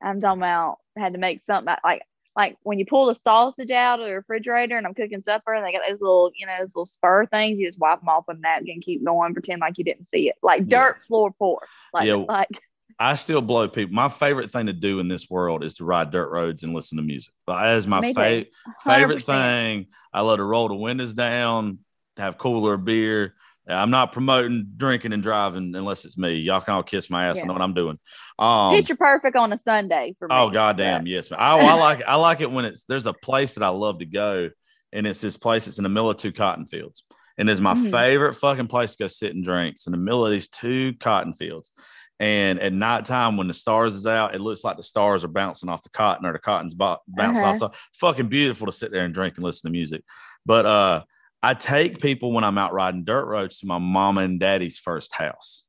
I'm 0.01 0.21
talking 0.21 0.41
about 0.41 0.77
had 0.97 1.13
to 1.13 1.19
make 1.19 1.43
something 1.43 1.73
like 1.83 2.01
like 2.37 2.55
when 2.61 2.77
you 2.77 2.85
pull 2.85 3.07
the 3.07 3.15
sausage 3.15 3.71
out 3.71 3.99
of 3.99 4.05
the 4.05 4.13
refrigerator 4.13 4.77
and 4.77 4.85
I'm 4.85 4.93
cooking 4.93 5.23
supper 5.23 5.53
and 5.55 5.65
they 5.65 5.71
got 5.71 5.81
those 5.89 5.99
little, 5.99 6.31
you 6.37 6.45
know, 6.45 6.53
those 6.59 6.75
little 6.75 6.85
spur 6.85 7.25
things, 7.25 7.59
you 7.59 7.65
just 7.65 7.79
wipe 7.79 7.99
them 7.99 8.09
off 8.09 8.25
with 8.27 8.37
a 8.37 8.39
napkin, 8.39 8.79
keep 8.79 9.03
going, 9.03 9.33
pretend 9.33 9.59
like 9.59 9.79
you 9.79 9.83
didn't 9.83 10.07
see 10.11 10.29
it. 10.29 10.35
Like 10.43 10.61
Yeah. 10.67 10.77
dirt 10.89 11.03
floor 11.03 11.31
poor. 11.31 11.67
Like 11.91 12.05
Yeah. 12.05 12.13
like 12.29 12.61
I 12.99 13.15
still 13.15 13.41
blow 13.41 13.67
people. 13.67 13.93
My 13.95 14.07
favorite 14.09 14.51
thing 14.51 14.67
to 14.67 14.73
do 14.73 14.99
in 14.99 15.07
this 15.07 15.29
world 15.29 15.63
is 15.63 15.73
to 15.75 15.83
ride 15.85 16.11
dirt 16.11 16.29
roads 16.31 16.61
and 16.63 16.73
listen 16.75 16.97
to 16.97 17.03
music. 17.03 17.33
That 17.47 17.75
is 17.75 17.87
my 17.87 18.13
fa- 18.13 18.45
favorite 18.83 19.23
thing. 19.23 19.87
I 20.13 20.21
love 20.21 20.37
to 20.37 20.43
roll 20.43 20.67
the 20.67 20.75
windows 20.75 21.13
down, 21.13 21.79
have 22.17 22.37
cooler 22.37 22.77
beer. 22.77 23.33
I'm 23.69 23.89
not 23.91 24.13
promoting 24.13 24.67
drinking 24.77 25.13
and 25.13 25.21
driving 25.21 25.75
unless 25.75 26.05
it's 26.05 26.17
me. 26.17 26.35
Y'all 26.35 26.61
can 26.61 26.73
all 26.73 26.83
kiss 26.83 27.09
my 27.09 27.27
ass. 27.27 27.41
I 27.43 27.47
know 27.47 27.53
what 27.53 27.61
I'm 27.61 27.73
doing. 27.73 27.99
Um, 28.39 28.73
Picture 28.75 28.95
perfect 28.95 29.35
on 29.35 29.51
a 29.51 29.57
Sunday 29.57 30.15
for 30.19 30.27
me. 30.27 30.35
oh 30.35 30.49
goddamn, 30.49 31.05
yes, 31.07 31.29
man. 31.29 31.39
I, 31.39 31.57
I 31.57 31.73
like 31.73 32.03
I 32.07 32.15
like 32.15 32.41
it 32.41 32.49
when 32.51 32.65
it's 32.65 32.85
there's 32.85 33.05
a 33.07 33.13
place 33.13 33.55
that 33.55 33.63
I 33.63 33.69
love 33.69 33.99
to 33.99 34.05
go, 34.05 34.49
and 34.93 35.05
it's 35.05 35.21
this 35.21 35.37
place. 35.37 35.65
that's 35.65 35.79
in 35.79 35.83
the 35.83 35.89
middle 35.89 36.09
of 36.09 36.17
two 36.17 36.31
cotton 36.31 36.65
fields, 36.65 37.03
and 37.37 37.49
it's 37.49 37.59
my 37.59 37.73
Mhm. 37.73 37.91
favorite 37.91 38.33
fucking 38.35 38.67
place 38.67 38.95
to 38.95 39.03
go 39.03 39.07
sit 39.07 39.35
and 39.35 39.43
drinks 39.43 39.85
in 39.87 39.91
the 39.91 39.97
middle 39.97 40.25
of 40.25 40.31
these 40.31 40.47
two 40.47 40.93
cotton 40.99 41.33
fields. 41.33 41.71
And 42.19 42.59
at 42.59 42.73
nighttime, 42.73 43.37
when 43.37 43.47
the 43.47 43.53
stars 43.53 43.93
is 43.93 44.07
out, 44.07 44.33
it 44.33 44.41
looks 44.41 44.63
like 44.63 44.75
the 44.77 44.81
stars 44.81 45.23
are 45.23 45.27
bouncing 45.27 45.69
off 45.69 45.83
the 45.83 45.89
cotton 45.91 46.25
or 46.25 46.33
the 46.33 46.39
cotton's 46.39 46.73
bo- 46.73 46.97
bouncing 47.07 47.43
Uh-huh. 47.43 47.49
off. 47.51 47.57
So 47.59 47.71
fucking 47.99 48.27
beautiful 48.27 48.65
to 48.65 48.71
sit 48.71 48.91
there 48.91 49.05
and 49.05 49.13
drink 49.13 49.35
and 49.35 49.43
listen 49.43 49.67
to 49.67 49.71
music. 49.71 50.03
But 50.43 50.65
uh, 50.65 51.03
I 51.41 51.53
take 51.53 51.99
people 52.01 52.31
when 52.31 52.43
I'm 52.43 52.57
out 52.57 52.73
riding 52.73 53.03
dirt 53.03 53.25
roads 53.25 53.59
to 53.59 53.67
my 53.67 53.77
mama 53.77 54.21
and 54.21 54.39
daddy's 54.39 54.79
first 54.79 55.13
house. 55.13 55.65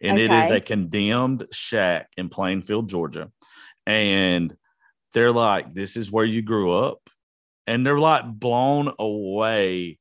And 0.00 0.18
it 0.18 0.30
is 0.30 0.50
a 0.50 0.60
condemned 0.60 1.46
shack 1.52 2.08
in 2.16 2.28
Plainfield, 2.28 2.88
Georgia. 2.88 3.30
And 3.86 4.54
they're 5.12 5.32
like, 5.32 5.74
This 5.74 5.96
is 5.96 6.10
where 6.10 6.24
you 6.24 6.42
grew 6.42 6.72
up. 6.72 7.00
And 7.66 7.86
they're 7.86 7.98
like 7.98 8.24
blown 8.26 8.92
away 8.98 9.98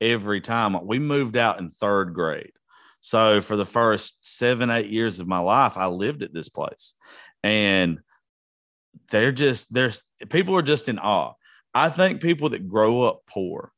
every 0.00 0.40
time. 0.40 0.86
We 0.86 0.98
moved 0.98 1.36
out 1.36 1.58
in 1.58 1.70
third 1.70 2.14
grade. 2.14 2.52
So 3.00 3.40
for 3.40 3.56
the 3.56 3.64
first 3.64 4.18
seven, 4.20 4.70
eight 4.70 4.90
years 4.90 5.20
of 5.20 5.26
my 5.26 5.38
life, 5.38 5.76
I 5.76 5.86
lived 5.86 6.22
at 6.22 6.32
this 6.32 6.48
place. 6.48 6.94
And 7.42 8.00
they're 9.10 9.32
just 9.32 9.72
there's 9.72 10.02
people 10.28 10.56
are 10.56 10.62
just 10.62 10.88
in 10.88 10.98
awe. 10.98 11.32
I 11.74 11.88
think 11.88 12.20
people 12.20 12.50
that 12.50 12.68
grow 12.68 13.02
up 13.02 13.22
poor, 13.26 13.72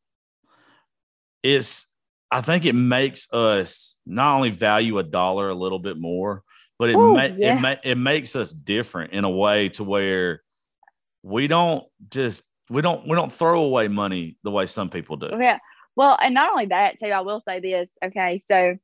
it's 1.45 1.87
I 2.33 2.41
think 2.41 2.65
it 2.65 2.75
makes 2.75 3.33
us 3.33 3.97
not 4.05 4.35
only 4.35 4.51
value 4.51 4.99
a 4.99 5.05
dollar 5.05 5.51
a 5.51 5.55
little 5.55 5.79
bit 5.79 5.97
more, 5.97 6.43
but 6.81 6.91
it 6.91 6.97
Ooh, 6.97 7.15
ma- 7.15 7.29
yeah. 7.37 7.57
it 7.57 7.61
ma- 7.61 7.77
it 7.85 7.97
makes 7.97 8.35
us 8.35 8.53
different 8.53 9.13
in 9.13 9.23
a 9.23 9.31
way 9.31 9.69
to 9.71 9.85
where 9.85 10.43
we 11.23 11.47
don't 11.47 11.85
just 12.11 12.43
we 12.69 12.83
don't 12.83 13.07
we 13.07 13.15
don't 13.15 13.33
throw 13.33 13.63
away 13.63 13.87
money 13.87 14.37
the 14.43 14.51
way 14.51 14.67
some 14.67 14.91
people 14.91 15.17
do. 15.17 15.31
Yeah. 15.39 15.59
Well, 15.97 16.19
and 16.21 16.35
not 16.35 16.51
only 16.51 16.67
that, 16.67 16.99
too, 16.99 17.07
I 17.07 17.21
will 17.21 17.41
say 17.41 17.61
this. 17.61 17.97
Okay. 18.05 18.41
So 18.41 18.77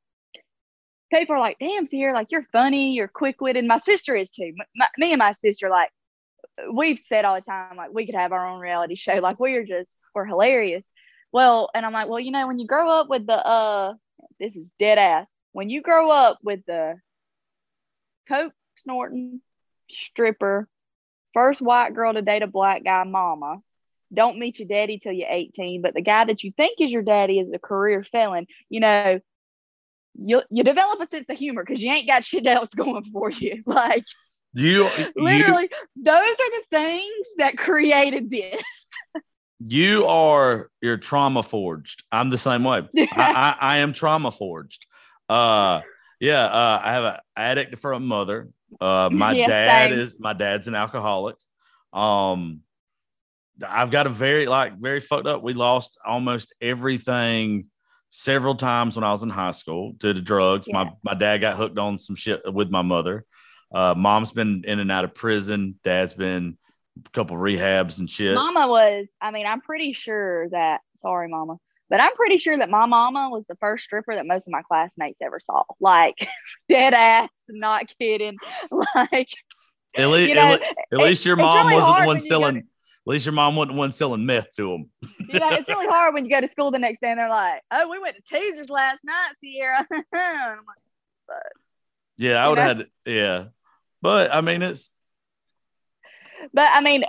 people 1.13 1.35
are 1.35 1.41
like, 1.41 1.57
damn, 1.59 1.85
Sierra, 1.85 2.15
like 2.15 2.31
you're 2.31 2.47
funny, 2.53 2.95
you're 2.95 3.09
quick 3.09 3.41
witted. 3.41 3.65
My 3.65 3.79
sister 3.79 4.15
is 4.15 4.31
too. 4.31 4.53
My, 4.77 4.87
me 4.97 5.13
and 5.13 5.19
my 5.19 5.33
sister, 5.33 5.69
like, 5.69 5.91
we've 6.73 7.01
said 7.03 7.25
all 7.25 7.35
the 7.35 7.41
time, 7.41 7.77
like, 7.77 7.93
we 7.93 8.07
could 8.07 8.15
have 8.15 8.31
our 8.31 8.47
own 8.47 8.61
reality 8.61 8.95
show. 8.95 9.15
Like, 9.15 9.41
we're 9.41 9.65
just, 9.65 9.91
we're 10.15 10.25
hilarious. 10.25 10.85
Well, 11.33 11.71
and 11.75 11.87
I'm 11.87 11.93
like, 11.93 12.09
well, 12.09 12.21
you 12.21 12.31
know, 12.31 12.47
when 12.47 12.59
you 12.59 12.67
grow 12.67 12.91
up 12.91 13.09
with 13.09 13.27
the, 13.27 13.35
uh, 13.35 13.95
this 14.39 14.57
is 14.57 14.71
dead 14.79 14.99
ass. 14.99 15.31
When 15.53 15.69
you 15.69 15.83
grow 15.83 16.11
up 16.11 16.39
with 16.43 16.61
the 16.67 16.97
coke 18.29 18.53
snorting 18.77 19.41
stripper, 19.91 20.69
first 21.35 21.61
white 21.61 21.95
girl 21.95 22.13
to 22.15 22.23
date 22.23 22.43
a 22.43 22.47
black 22.47 22.85
guy 22.85 23.05
mama, 23.05 23.59
don't 24.13 24.39
meet 24.39 24.59
your 24.59 24.69
daddy 24.69 24.99
till 24.99 25.13
you're 25.13 25.29
18, 25.29 25.83
but 25.83 25.95
the 25.95 26.01
guy 26.03 26.25
that 26.25 26.43
you 26.43 26.53
think 26.57 26.81
is 26.81 26.91
your 26.91 27.03
daddy 27.03 27.39
is 27.39 27.53
a 27.53 27.59
career 27.59 28.05
felon, 28.05 28.47
you 28.69 28.81
know, 28.81 29.21
you 30.19 30.43
you 30.51 30.65
develop 30.65 31.01
a 31.01 31.07
sense 31.07 31.27
of 31.29 31.39
humor 31.39 31.65
because 31.65 31.83
you 31.83 31.91
ain't 31.91 32.09
got 32.09 32.25
shit 32.25 32.47
else 32.47 32.75
going 32.77 33.05
for 33.05 33.31
you. 33.31 33.63
Like 33.67 34.05
You 34.53 34.89
you 34.97 35.11
literally, 35.17 35.71
those 35.97 36.15
are 36.15 36.51
the 36.51 36.65
things 36.71 37.27
that 37.39 37.57
created 37.57 38.31
this. 38.31 38.63
you 39.67 40.07
are 40.07 40.71
you're 40.81 40.97
trauma 40.97 41.43
forged. 41.43 42.03
I'm 42.11 42.31
the 42.31 42.39
same 42.39 42.65
way. 42.65 42.89
I, 42.97 43.07
I, 43.17 43.57
I 43.61 43.77
am 43.79 43.93
trauma 43.93 44.31
forged. 44.31 44.87
Uh 45.29 45.81
yeah, 46.19 46.45
uh, 46.45 46.81
I 46.85 46.93
have 46.93 47.05
an 47.05 47.17
addict 47.37 47.79
for 47.79 47.93
a 47.93 48.01
mother. 48.01 48.49
Uh 48.81 49.09
my 49.13 49.33
Yeah, 49.33 49.47
dad 49.47 49.91
same. 49.91 49.99
is 49.99 50.17
my 50.19 50.33
dad's 50.33 50.69
an 50.69 50.75
alcoholic. 50.75 51.37
Um 51.93 52.61
I've 53.67 53.91
got 53.91 54.07
a 54.07 54.11
very 54.11 54.47
like 54.47 54.79
very 54.79 55.01
fucked 55.01 55.27
up. 55.27 55.43
We 55.43 55.53
lost 55.53 55.99
almost 56.05 56.55
everything 56.63 57.67
several 58.09 58.55
times 58.55 58.97
when 58.97 59.05
I 59.05 59.13
was 59.13 59.23
in 59.23 59.29
high 59.31 59.51
school 59.53 59.95
to 60.01 60.13
the 60.15 60.23
drugs. 60.23 60.67
Yeah. 60.67 60.85
My 60.85 60.93
my 61.03 61.15
dad 61.15 61.39
got 61.39 61.57
hooked 61.57 61.79
on 61.79 61.99
some 61.99 62.17
shit 62.17 62.41
with 62.53 62.71
my 62.71 62.83
mother. 62.83 63.25
Uh 63.73 63.95
mom's 63.97 64.33
been 64.33 64.65
in 64.67 64.79
and 64.81 64.91
out 64.91 65.05
of 65.05 65.15
prison. 65.15 65.79
Dad's 65.85 66.15
been 66.15 66.57
couple 67.13 67.37
rehabs 67.37 67.99
and 67.99 68.09
shit. 68.09 68.35
Mama 68.35 68.67
was, 68.69 69.07
I 69.21 69.31
mean, 69.31 69.47
I'm 69.47 69.61
pretty 69.61 69.93
sure 69.93 70.49
that, 70.51 70.81
sorry, 70.97 71.29
mama, 71.29 71.57
but 71.89 72.01
I'm 72.01 72.15
pretty 72.15 72.39
sure 72.39 72.57
that 72.57 72.71
my 72.71 72.87
mama 72.87 73.29
was 73.31 73.45
the 73.49 73.57
first 73.57 73.85
stripper 73.85 74.15
that 74.15 74.27
most 74.27 74.47
of 74.47 74.53
my 74.53 74.63
classmates 74.63 75.21
ever 75.23 75.41
saw. 75.41 75.63
Like, 75.81 76.29
dead 76.69 76.95
ass, 76.95 77.29
not 77.49 77.85
kidding. 78.01 78.39
Like, 78.95 79.29
At 79.97 80.09
least, 80.09 80.29
you 80.29 80.35
know, 80.37 80.43
at, 80.55 80.61
le- 80.61 80.67
at 80.93 80.99
least 80.99 81.27
your 81.27 81.37
mom 81.37 81.67
really 81.67 81.75
wasn't 81.81 81.89
the 81.89 81.99
one 81.99 82.07
when 82.07 82.17
you 82.17 82.23
go 82.23 82.27
selling. 82.29 82.55
to- 82.55 82.61
At 82.61 82.67
least 83.07 83.27
your 83.27 83.33
mom 83.33 83.57
wasn't 83.57 83.77
one 83.79 83.93
selling 83.93 84.25
meth 84.27 84.55
to 84.57 84.63
them. 84.71 84.91
you 85.29 85.41
know, 85.41 85.51
it's 85.51 85.69
really 85.69 85.87
hard 85.89 86.15
when 86.15 86.25
you 86.25 86.31
go 86.31 86.41
to 86.41 86.47
school 86.49 86.71
the 86.71 86.79
next 86.79 87.01
day 87.01 87.11
and 87.11 87.19
they're 87.19 87.29
like, 87.29 87.63
oh, 87.73 87.89
we 87.89 87.99
went 87.99 88.17
to 88.17 88.23
Teasers 88.39 88.71
last 88.71 89.03
night, 89.05 89.33
Sierra. 89.41 89.87
like, 89.91 91.37
Yeah, 92.17 92.45
I 92.45 92.49
would 92.49 92.59
have 92.59 92.77
had. 92.79 92.87
Yeah, 93.07 93.45
but 94.03 94.33
I 94.35 94.41
mean, 94.43 94.63
it's 94.63 94.91
But 96.53 96.69
I 96.73 96.81
mean, 96.81 97.05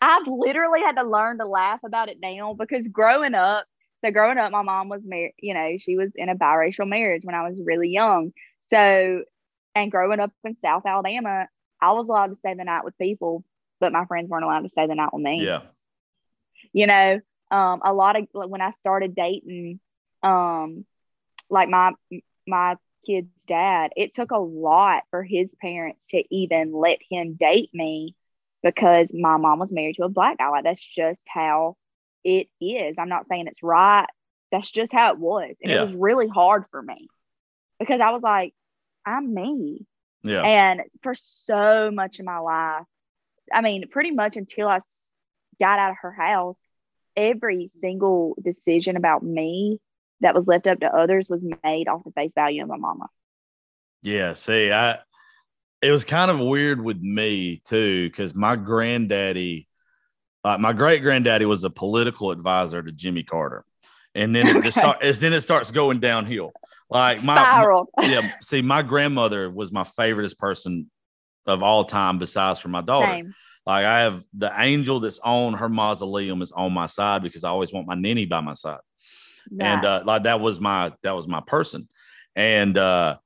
I've 0.00 0.26
literally 0.26 0.80
had 0.80 0.96
to 0.96 1.04
learn 1.04 1.38
to 1.38 1.46
laugh 1.46 1.80
about 1.84 2.08
it 2.08 2.18
now 2.20 2.54
because 2.54 2.86
growing 2.88 3.34
up, 3.34 3.66
so 4.00 4.10
growing 4.10 4.38
up, 4.38 4.52
my 4.52 4.62
mom 4.62 4.88
was 4.88 5.06
married, 5.06 5.34
you 5.38 5.54
know, 5.54 5.76
she 5.78 5.96
was 5.96 6.10
in 6.14 6.28
a 6.28 6.36
biracial 6.36 6.88
marriage 6.88 7.24
when 7.24 7.34
I 7.34 7.48
was 7.48 7.60
really 7.64 7.88
young. 7.88 8.32
So, 8.68 9.22
and 9.74 9.90
growing 9.90 10.20
up 10.20 10.32
in 10.44 10.56
South 10.62 10.84
Alabama, 10.84 11.48
I 11.80 11.92
was 11.92 12.08
allowed 12.08 12.28
to 12.28 12.36
stay 12.36 12.54
the 12.54 12.64
night 12.64 12.84
with 12.84 12.98
people 12.98 13.44
but 13.80 13.92
my 13.92 14.04
friends 14.06 14.28
weren't 14.28 14.44
allowed 14.44 14.62
to 14.62 14.68
stay 14.68 14.86
the 14.86 14.94
night 14.94 15.12
with 15.12 15.22
me. 15.22 15.44
Yeah. 15.44 15.62
You 16.72 16.86
know, 16.86 17.20
um, 17.50 17.80
a 17.84 17.92
lot 17.92 18.16
of 18.16 18.26
when 18.32 18.60
I 18.60 18.70
started 18.72 19.14
dating, 19.14 19.80
um, 20.22 20.84
like 21.50 21.68
my 21.68 21.92
my 22.46 22.76
kid's 23.04 23.44
dad, 23.46 23.92
it 23.96 24.14
took 24.14 24.30
a 24.30 24.38
lot 24.38 25.04
for 25.10 25.22
his 25.22 25.48
parents 25.60 26.08
to 26.08 26.22
even 26.34 26.72
let 26.72 26.98
him 27.08 27.34
date 27.34 27.70
me 27.72 28.15
because 28.62 29.10
my 29.12 29.36
mom 29.36 29.58
was 29.58 29.72
married 29.72 29.96
to 29.96 30.04
a 30.04 30.08
black 30.08 30.38
guy. 30.38 30.48
Like 30.48 30.64
that's 30.64 30.84
just 30.84 31.22
how 31.26 31.76
it 32.24 32.48
is. 32.60 32.96
I'm 32.98 33.08
not 33.08 33.26
saying 33.26 33.46
it's 33.46 33.62
right. 33.62 34.06
That's 34.52 34.70
just 34.70 34.92
how 34.92 35.12
it 35.12 35.18
was. 35.18 35.54
And 35.62 35.70
Yeah. 35.70 35.80
it 35.80 35.84
was 35.84 35.94
really 35.94 36.28
hard 36.28 36.64
for 36.70 36.82
me 36.82 37.08
because 37.78 38.00
I 38.00 38.10
was 38.10 38.22
like, 38.22 38.54
I'm 39.04 39.32
me. 39.32 39.86
Yeah. 40.22 40.42
And 40.42 40.82
for 41.02 41.14
so 41.14 41.90
much 41.92 42.18
of 42.18 42.24
my 42.26 42.38
life, 42.38 42.84
I 43.52 43.60
mean, 43.60 43.88
pretty 43.88 44.10
much 44.10 44.36
until 44.36 44.68
I 44.68 44.80
got 45.60 45.78
out 45.78 45.90
of 45.92 45.96
her 46.02 46.12
house, 46.12 46.56
every 47.16 47.70
single 47.80 48.36
decision 48.42 48.96
about 48.96 49.22
me 49.22 49.80
that 50.20 50.34
was 50.34 50.46
left 50.48 50.66
up 50.66 50.80
to 50.80 50.94
others 50.94 51.28
was 51.28 51.46
made 51.62 51.88
off 51.88 52.02
the 52.04 52.10
face 52.12 52.32
value 52.34 52.62
of 52.62 52.68
my 52.68 52.76
mama. 52.76 53.06
Yeah, 54.02 54.34
see, 54.34 54.72
I 54.72 54.98
it 55.82 55.90
was 55.90 56.04
kind 56.04 56.30
of 56.30 56.40
weird 56.40 56.82
with 56.82 57.00
me 57.00 57.62
too, 57.64 58.08
because 58.08 58.34
my 58.34 58.56
granddaddy, 58.56 59.68
uh, 60.44 60.58
my 60.58 60.72
great 60.72 61.02
granddaddy 61.02 61.44
was 61.44 61.64
a 61.64 61.70
political 61.70 62.30
advisor 62.30 62.82
to 62.82 62.92
Jimmy 62.92 63.22
Carter. 63.22 63.64
And 64.14 64.34
then 64.34 64.46
it 64.48 64.62
just 64.62 64.78
start, 64.78 64.98
then 65.02 65.32
it 65.34 65.42
starts 65.42 65.70
going 65.70 66.00
downhill. 66.00 66.52
Like 66.88 67.22
my, 67.24 67.36
Spiral. 67.36 67.88
yeah, 68.00 68.32
see, 68.40 68.62
my 68.62 68.82
grandmother 68.82 69.50
was 69.50 69.70
my 69.72 69.82
favoriteest 69.82 70.38
person 70.38 70.90
of 71.44 71.62
all 71.62 71.84
time, 71.84 72.18
besides 72.18 72.60
for 72.60 72.68
my 72.68 72.80
daughter. 72.80 73.12
Same. 73.12 73.34
Like 73.66 73.84
I 73.84 74.00
have 74.00 74.24
the 74.32 74.52
angel 74.56 75.00
that's 75.00 75.18
on 75.18 75.54
her 75.54 75.68
mausoleum 75.68 76.40
is 76.40 76.52
on 76.52 76.72
my 76.72 76.86
side 76.86 77.22
because 77.22 77.44
I 77.44 77.50
always 77.50 77.72
want 77.72 77.86
my 77.86 77.96
ninny 77.96 78.24
by 78.24 78.40
my 78.40 78.54
side 78.54 78.78
and 79.60 79.84
uh, 79.84 80.02
like 80.04 80.24
that 80.24 80.40
was 80.40 80.60
my 80.60 80.92
that 81.02 81.12
was 81.12 81.28
my 81.28 81.40
person 81.46 81.88
and 82.34 82.76
uh 82.76 83.16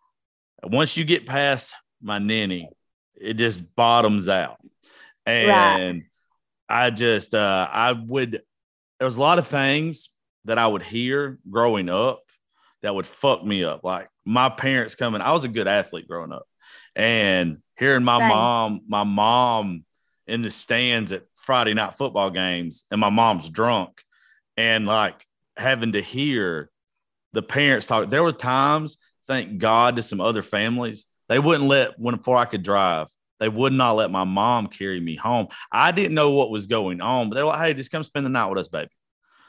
once 0.64 0.96
you 0.96 1.04
get 1.04 1.26
past 1.26 1.74
my 2.02 2.18
nanny 2.18 2.68
it 3.16 3.34
just 3.34 3.74
bottoms 3.74 4.28
out 4.28 4.58
and 5.26 6.02
i 6.68 6.90
just 6.90 7.34
uh 7.34 7.68
i 7.70 7.92
would 7.92 8.42
there 8.98 9.06
was 9.06 9.16
a 9.16 9.20
lot 9.20 9.38
of 9.38 9.46
things 9.46 10.10
that 10.44 10.58
i 10.58 10.66
would 10.66 10.82
hear 10.82 11.38
growing 11.50 11.88
up 11.88 12.22
that 12.82 12.94
would 12.94 13.06
fuck 13.06 13.44
me 13.44 13.64
up 13.64 13.84
like 13.84 14.08
my 14.24 14.48
parents 14.48 14.94
coming 14.94 15.20
i 15.20 15.32
was 15.32 15.44
a 15.44 15.48
good 15.48 15.68
athlete 15.68 16.08
growing 16.08 16.32
up 16.32 16.46
and 16.96 17.58
hearing 17.78 18.04
my 18.04 18.18
Same. 18.18 18.28
mom 18.28 18.80
my 18.88 19.04
mom 19.04 19.84
in 20.26 20.42
the 20.42 20.50
stands 20.50 21.12
at 21.12 21.24
friday 21.34 21.74
night 21.74 21.96
football 21.96 22.30
games 22.30 22.84
and 22.90 23.00
my 23.00 23.10
mom's 23.10 23.50
drunk 23.50 24.02
and 24.56 24.86
like 24.86 25.26
having 25.56 25.92
to 25.92 26.00
hear 26.00 26.70
the 27.32 27.42
parents 27.42 27.86
talk. 27.86 28.08
There 28.10 28.22
were 28.22 28.32
times, 28.32 28.98
thank 29.26 29.58
God, 29.58 29.96
to 29.96 30.02
some 30.02 30.20
other 30.20 30.42
families, 30.42 31.06
they 31.30 31.38
wouldn't 31.38 31.68
let 31.68 31.98
when 31.98 32.16
before 32.16 32.36
I 32.36 32.44
could 32.44 32.64
drive. 32.64 33.06
They 33.38 33.48
would 33.48 33.72
not 33.72 33.92
let 33.92 34.10
my 34.10 34.24
mom 34.24 34.66
carry 34.66 35.00
me 35.00 35.14
home. 35.14 35.46
I 35.72 35.92
didn't 35.92 36.14
know 36.14 36.32
what 36.32 36.50
was 36.50 36.66
going 36.66 37.00
on, 37.00 37.30
but 37.30 37.36
they 37.36 37.42
were 37.42 37.48
like, 37.48 37.60
"Hey, 37.60 37.72
just 37.72 37.90
come 37.90 38.02
spend 38.02 38.26
the 38.26 38.30
night 38.30 38.48
with 38.48 38.58
us, 38.58 38.68
baby." 38.68 38.90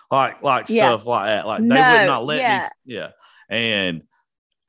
Like, 0.10 0.44
like 0.44 0.70
Yeah. 0.70 0.90
stuff 0.90 1.06
like 1.06 1.26
that. 1.26 1.48
Like 1.48 1.62
they 1.62 1.66
would 1.66 2.06
not 2.06 2.24
let 2.24 2.40
yeah. 2.40 2.70
me. 2.86 2.94
Yeah, 2.94 3.10
and 3.49 4.03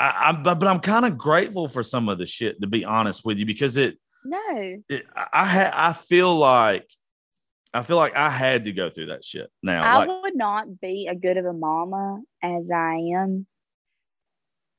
I, 0.00 0.30
I 0.30 0.32
but, 0.32 0.58
but 0.58 0.66
I'm 0.66 0.80
kind 0.80 1.04
of 1.04 1.18
grateful 1.18 1.68
for 1.68 1.82
some 1.82 2.08
of 2.08 2.18
the 2.18 2.26
shit 2.26 2.60
to 2.62 2.66
be 2.66 2.84
honest 2.84 3.24
with 3.24 3.38
you 3.38 3.46
because 3.46 3.76
it 3.76 3.98
no. 4.24 4.82
it, 4.88 5.04
I 5.14 5.26
I 5.32 5.46
ha- 5.46 5.72
I 5.74 5.92
feel 5.92 6.34
like 6.34 6.88
I 7.74 7.82
feel 7.82 7.96
like 7.96 8.16
I 8.16 8.30
had 8.30 8.64
to 8.64 8.72
go 8.72 8.88
through 8.88 9.06
that 9.06 9.22
shit 9.24 9.50
now. 9.62 9.82
I 9.82 10.04
like, 10.04 10.22
would 10.22 10.36
not 10.36 10.80
be 10.80 11.08
a 11.10 11.14
good 11.14 11.36
of 11.36 11.44
a 11.44 11.52
mama 11.52 12.20
as 12.42 12.70
I 12.70 12.94
am. 13.14 13.46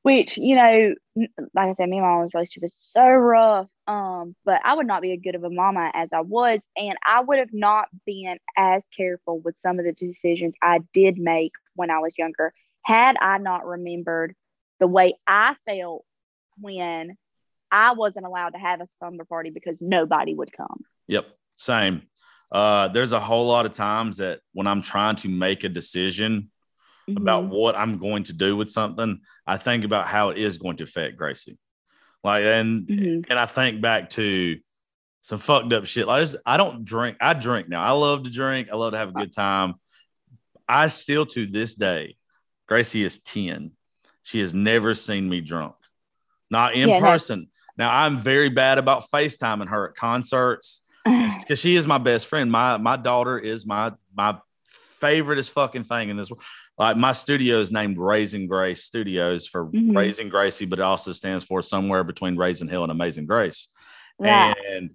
Which, 0.04 0.36
you 0.36 0.54
know, 0.54 0.94
like 1.16 1.70
I 1.70 1.74
said, 1.74 1.88
me 1.88 1.96
and 1.96 2.06
my 2.06 2.12
mom's 2.12 2.34
relationship 2.34 2.64
is 2.64 2.76
so 2.76 3.08
rough. 3.08 3.68
Um, 3.86 4.36
but 4.44 4.60
I 4.62 4.74
would 4.74 4.86
not 4.86 5.00
be 5.00 5.12
a 5.12 5.16
good 5.16 5.34
of 5.34 5.44
a 5.44 5.50
mama 5.50 5.90
as 5.94 6.10
I 6.12 6.20
was, 6.20 6.60
and 6.76 6.96
I 7.06 7.22
would 7.22 7.38
have 7.38 7.54
not 7.54 7.88
been 8.04 8.36
as 8.54 8.82
careful 8.94 9.40
with 9.40 9.56
some 9.60 9.78
of 9.78 9.86
the 9.86 9.92
decisions 9.92 10.54
I 10.62 10.80
did 10.92 11.16
make 11.16 11.52
when 11.74 11.90
I 11.90 12.00
was 12.00 12.18
younger 12.18 12.52
had 12.82 13.16
I 13.18 13.38
not 13.38 13.66
remembered 13.66 14.34
the 14.78 14.86
way 14.86 15.14
I 15.26 15.56
felt 15.66 16.04
when 16.60 17.16
I 17.70 17.92
wasn't 17.92 18.26
allowed 18.26 18.50
to 18.50 18.58
have 18.58 18.82
a 18.82 18.86
slumber 18.98 19.24
party 19.24 19.48
because 19.48 19.78
nobody 19.80 20.34
would 20.34 20.52
come. 20.52 20.84
Yep, 21.08 21.26
same. 21.54 22.02
Uh, 22.52 22.88
there's 22.88 23.12
a 23.12 23.20
whole 23.20 23.46
lot 23.46 23.64
of 23.64 23.72
times 23.72 24.18
that 24.18 24.40
when 24.52 24.66
I'm 24.66 24.82
trying 24.82 25.16
to 25.16 25.30
make 25.30 25.64
a 25.64 25.68
decision 25.70 26.50
about 27.08 27.44
Mhm. 27.44 27.48
what 27.48 27.76
I'm 27.76 27.98
going 27.98 28.24
to 28.24 28.32
do 28.32 28.56
with 28.56 28.70
something, 28.70 29.20
I 29.46 29.56
think 29.56 29.84
about 29.84 30.06
how 30.06 30.30
it 30.30 30.38
is 30.38 30.58
going 30.58 30.76
to 30.78 30.84
affect 30.84 31.16
Gracie. 31.16 31.58
Like, 32.22 32.44
and 32.44 32.86
Mhm. 32.88 33.26
and 33.28 33.38
I 33.38 33.46
think 33.46 33.80
back 33.82 34.10
to 34.10 34.58
some 35.22 35.38
fucked 35.38 35.72
up 35.72 35.86
shit. 35.86 36.06
Like, 36.06 36.28
I 36.46 36.56
don't 36.56 36.84
drink. 36.84 37.16
I 37.20 37.34
drink 37.34 37.68
now. 37.68 37.82
I 37.82 37.90
love 37.90 38.24
to 38.24 38.30
drink. 38.30 38.68
I 38.72 38.76
love 38.76 38.92
to 38.92 38.98
have 38.98 39.10
a 39.10 39.12
good 39.12 39.32
time. 39.32 39.74
I 40.68 40.88
still, 40.88 41.26
to 41.26 41.46
this 41.46 41.74
day, 41.74 42.16
Gracie 42.66 43.04
is 43.04 43.18
ten. 43.18 43.72
She 44.22 44.40
has 44.40 44.54
never 44.54 44.94
seen 44.94 45.28
me 45.28 45.40
drunk, 45.42 45.74
not 46.50 46.74
in 46.74 46.88
Yeah, 46.88 47.00
person. 47.00 47.50
Now 47.76 47.90
I'm 47.94 48.16
very 48.16 48.48
bad 48.48 48.78
about 48.78 49.10
FaceTiming 49.10 49.68
her 49.68 49.90
at 49.90 49.96
concerts 49.96 50.82
because 51.04 51.58
she 51.58 51.76
is 51.76 51.86
my 51.86 51.98
best 51.98 52.26
friend. 52.26 52.50
My 52.50 52.78
my 52.78 52.96
daughter 52.96 53.38
is 53.38 53.66
my 53.66 53.92
my 54.14 54.38
favorite 54.66 55.38
favoriteest 55.38 55.50
fucking 55.50 55.84
thing 55.84 56.08
in 56.08 56.16
this 56.16 56.30
world. 56.30 56.42
Like 56.76 56.96
my 56.96 57.12
studio 57.12 57.60
is 57.60 57.70
named 57.70 57.98
Raising 57.98 58.46
Grace 58.48 58.82
Studios 58.84 59.46
for 59.46 59.66
Mhm. 59.66 59.96
Raising 59.96 60.28
Gracie, 60.28 60.64
but 60.64 60.78
it 60.80 60.82
also 60.82 61.12
stands 61.12 61.44
for 61.44 61.62
somewhere 61.62 62.02
between 62.02 62.36
Raising 62.36 62.68
Hill 62.68 62.82
and 62.82 62.90
Amazing 62.90 63.26
Grace. 63.26 63.68
Right. 64.18 64.54
And 64.72 64.90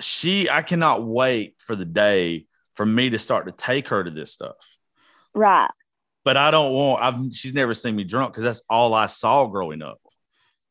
she, 0.00 0.50
I 0.50 0.62
cannot 0.62 1.04
wait 1.04 1.54
for 1.58 1.74
the 1.76 1.84
day 1.84 2.46
for 2.74 2.84
me 2.84 3.10
to 3.10 3.18
start 3.18 3.46
to 3.46 3.52
take 3.52 3.88
her 3.88 4.02
to 4.04 4.10
this 4.10 4.32
stuff. 4.32 4.56
right. 5.34 5.70
But 6.24 6.36
I 6.38 6.50
don't 6.50 6.72
want. 6.72 7.02
I've 7.02 7.34
she's 7.34 7.52
never 7.52 7.74
seen 7.74 7.94
me 7.96 8.04
drunk 8.04 8.32
because 8.32 8.44
that's 8.44 8.62
all 8.70 8.94
I 8.94 9.06
saw 9.06 9.46
growing 9.46 9.82
up. 9.82 9.98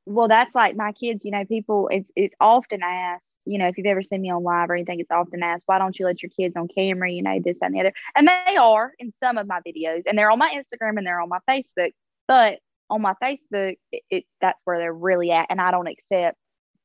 Well 0.05 0.27
that's 0.27 0.53
like 0.53 0.75
my 0.75 0.91
kids 0.91 1.23
you 1.23 1.31
know 1.31 1.45
people 1.45 1.87
it's 1.91 2.11
it's 2.15 2.35
often 2.39 2.81
asked 2.83 3.35
you 3.45 3.57
know 3.57 3.67
if 3.67 3.77
you've 3.77 3.87
ever 3.87 4.03
seen 4.03 4.21
me 4.21 4.29
on 4.29 4.43
live 4.43 4.69
or 4.69 4.75
anything 4.75 4.99
it's 4.99 5.11
often 5.11 5.41
asked 5.41 5.63
why 5.65 5.77
don't 5.77 5.97
you 5.97 6.05
let 6.05 6.21
your 6.21 6.29
kids 6.37 6.55
on 6.57 6.67
camera 6.67 7.09
you 7.09 7.23
know 7.23 7.39
this 7.43 7.57
that, 7.61 7.67
and 7.67 7.75
the 7.75 7.79
other? 7.79 7.93
And 8.15 8.27
they 8.27 8.57
are 8.57 8.91
in 8.99 9.13
some 9.23 9.37
of 9.37 9.47
my 9.47 9.61
videos 9.65 10.01
and 10.05 10.17
they're 10.17 10.31
on 10.31 10.39
my 10.39 10.51
instagram 10.51 10.97
and 10.97 11.07
they're 11.07 11.21
on 11.21 11.29
my 11.29 11.39
facebook 11.49 11.91
but 12.27 12.59
on 12.89 13.01
my 13.01 13.13
facebook 13.23 13.77
it, 13.91 14.03
it 14.09 14.23
that's 14.41 14.59
where 14.65 14.77
they're 14.77 14.93
really 14.93 15.31
at 15.31 15.47
and 15.49 15.61
i 15.61 15.71
don't 15.71 15.87
accept 15.87 16.37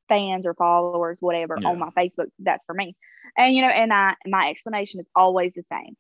fans 0.09 0.47
or 0.47 0.55
followers 0.55 1.19
whatever 1.21 1.59
Yeah. 1.61 1.69
on 1.69 1.79
my 1.79 1.91
facebook 1.91 2.29
that's 2.39 2.65
for 2.65 2.75
me. 2.75 2.97
And 3.37 3.55
you 3.55 3.63
know 3.63 3.69
and 3.69 3.93
i 3.93 4.15
my 4.27 4.49
explanation 4.49 5.01
is 5.01 5.07
always 5.15 5.55
the 5.55 5.63
same. 5.63 5.97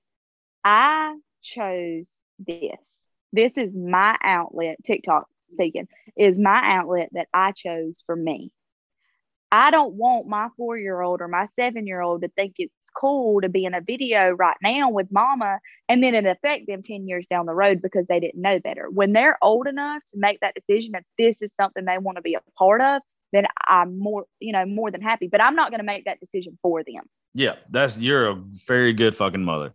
I 0.64 1.14
chose 1.42 2.06
this. 2.38 2.80
This 3.32 3.52
is 3.56 3.76
my 3.76 4.16
outlet 4.22 4.78
tiktok 4.84 5.26
speaking 5.50 5.88
is 6.16 6.38
my 6.38 6.60
outlet 6.62 7.08
that 7.12 7.28
I 7.32 7.52
chose 7.52 8.02
for 8.06 8.16
me. 8.16 8.52
I 9.50 9.70
don't 9.70 9.94
want 9.94 10.26
my 10.26 10.48
four 10.56 10.76
year 10.76 11.00
old 11.00 11.20
or 11.20 11.28
my 11.28 11.48
seven 11.58 11.86
year 11.86 12.00
old 12.00 12.22
to 12.22 12.28
think 12.28 12.54
it's 12.58 12.74
cool 12.98 13.40
to 13.40 13.48
be 13.48 13.64
in 13.64 13.74
a 13.74 13.80
video 13.80 14.30
right 14.30 14.56
now 14.62 14.90
with 14.90 15.06
mama 15.10 15.60
and 15.88 16.02
then 16.02 16.14
it 16.14 16.26
affect 16.26 16.66
them 16.66 16.82
10 16.82 17.06
years 17.06 17.26
down 17.26 17.46
the 17.46 17.54
road 17.54 17.80
because 17.80 18.06
they 18.06 18.20
didn't 18.20 18.40
know 18.40 18.58
better. 18.58 18.90
When 18.90 19.12
they're 19.12 19.38
old 19.42 19.66
enough 19.66 20.02
to 20.12 20.18
make 20.18 20.40
that 20.40 20.54
decision 20.54 20.92
that 20.92 21.04
this 21.16 21.40
is 21.40 21.54
something 21.54 21.84
they 21.84 21.98
want 21.98 22.16
to 22.16 22.22
be 22.22 22.34
a 22.34 22.40
part 22.58 22.80
of, 22.80 23.02
then 23.32 23.46
I'm 23.66 23.98
more, 23.98 24.24
you 24.40 24.52
know, 24.52 24.66
more 24.66 24.90
than 24.90 25.02
happy. 25.02 25.28
But 25.28 25.42
I'm 25.42 25.54
not 25.54 25.70
going 25.70 25.80
to 25.80 25.86
make 25.86 26.06
that 26.06 26.18
decision 26.20 26.58
for 26.62 26.82
them. 26.82 27.04
Yeah, 27.34 27.56
that's 27.70 27.98
you're 27.98 28.28
a 28.28 28.34
very 28.34 28.92
good 28.94 29.14
fucking 29.14 29.44
mother. 29.44 29.74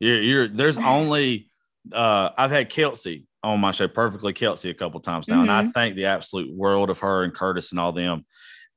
You're, 0.00 0.22
you're 0.22 0.48
there's 0.48 0.78
only 0.94 1.50
uh 1.92 2.30
I've 2.36 2.50
had 2.50 2.70
Kelsey 2.70 3.26
on 3.52 3.60
my 3.60 3.70
show, 3.70 3.88
perfectly 3.88 4.32
Kelsey 4.32 4.70
a 4.70 4.74
couple 4.74 5.00
times 5.00 5.28
now, 5.28 5.40
and 5.40 5.50
I 5.50 5.66
thank 5.66 5.94
the 5.94 6.06
absolute 6.06 6.52
world 6.52 6.90
of 6.90 6.98
her 7.00 7.22
and 7.22 7.34
Curtis 7.34 7.70
and 7.70 7.80
all 7.80 7.92
them. 7.92 8.24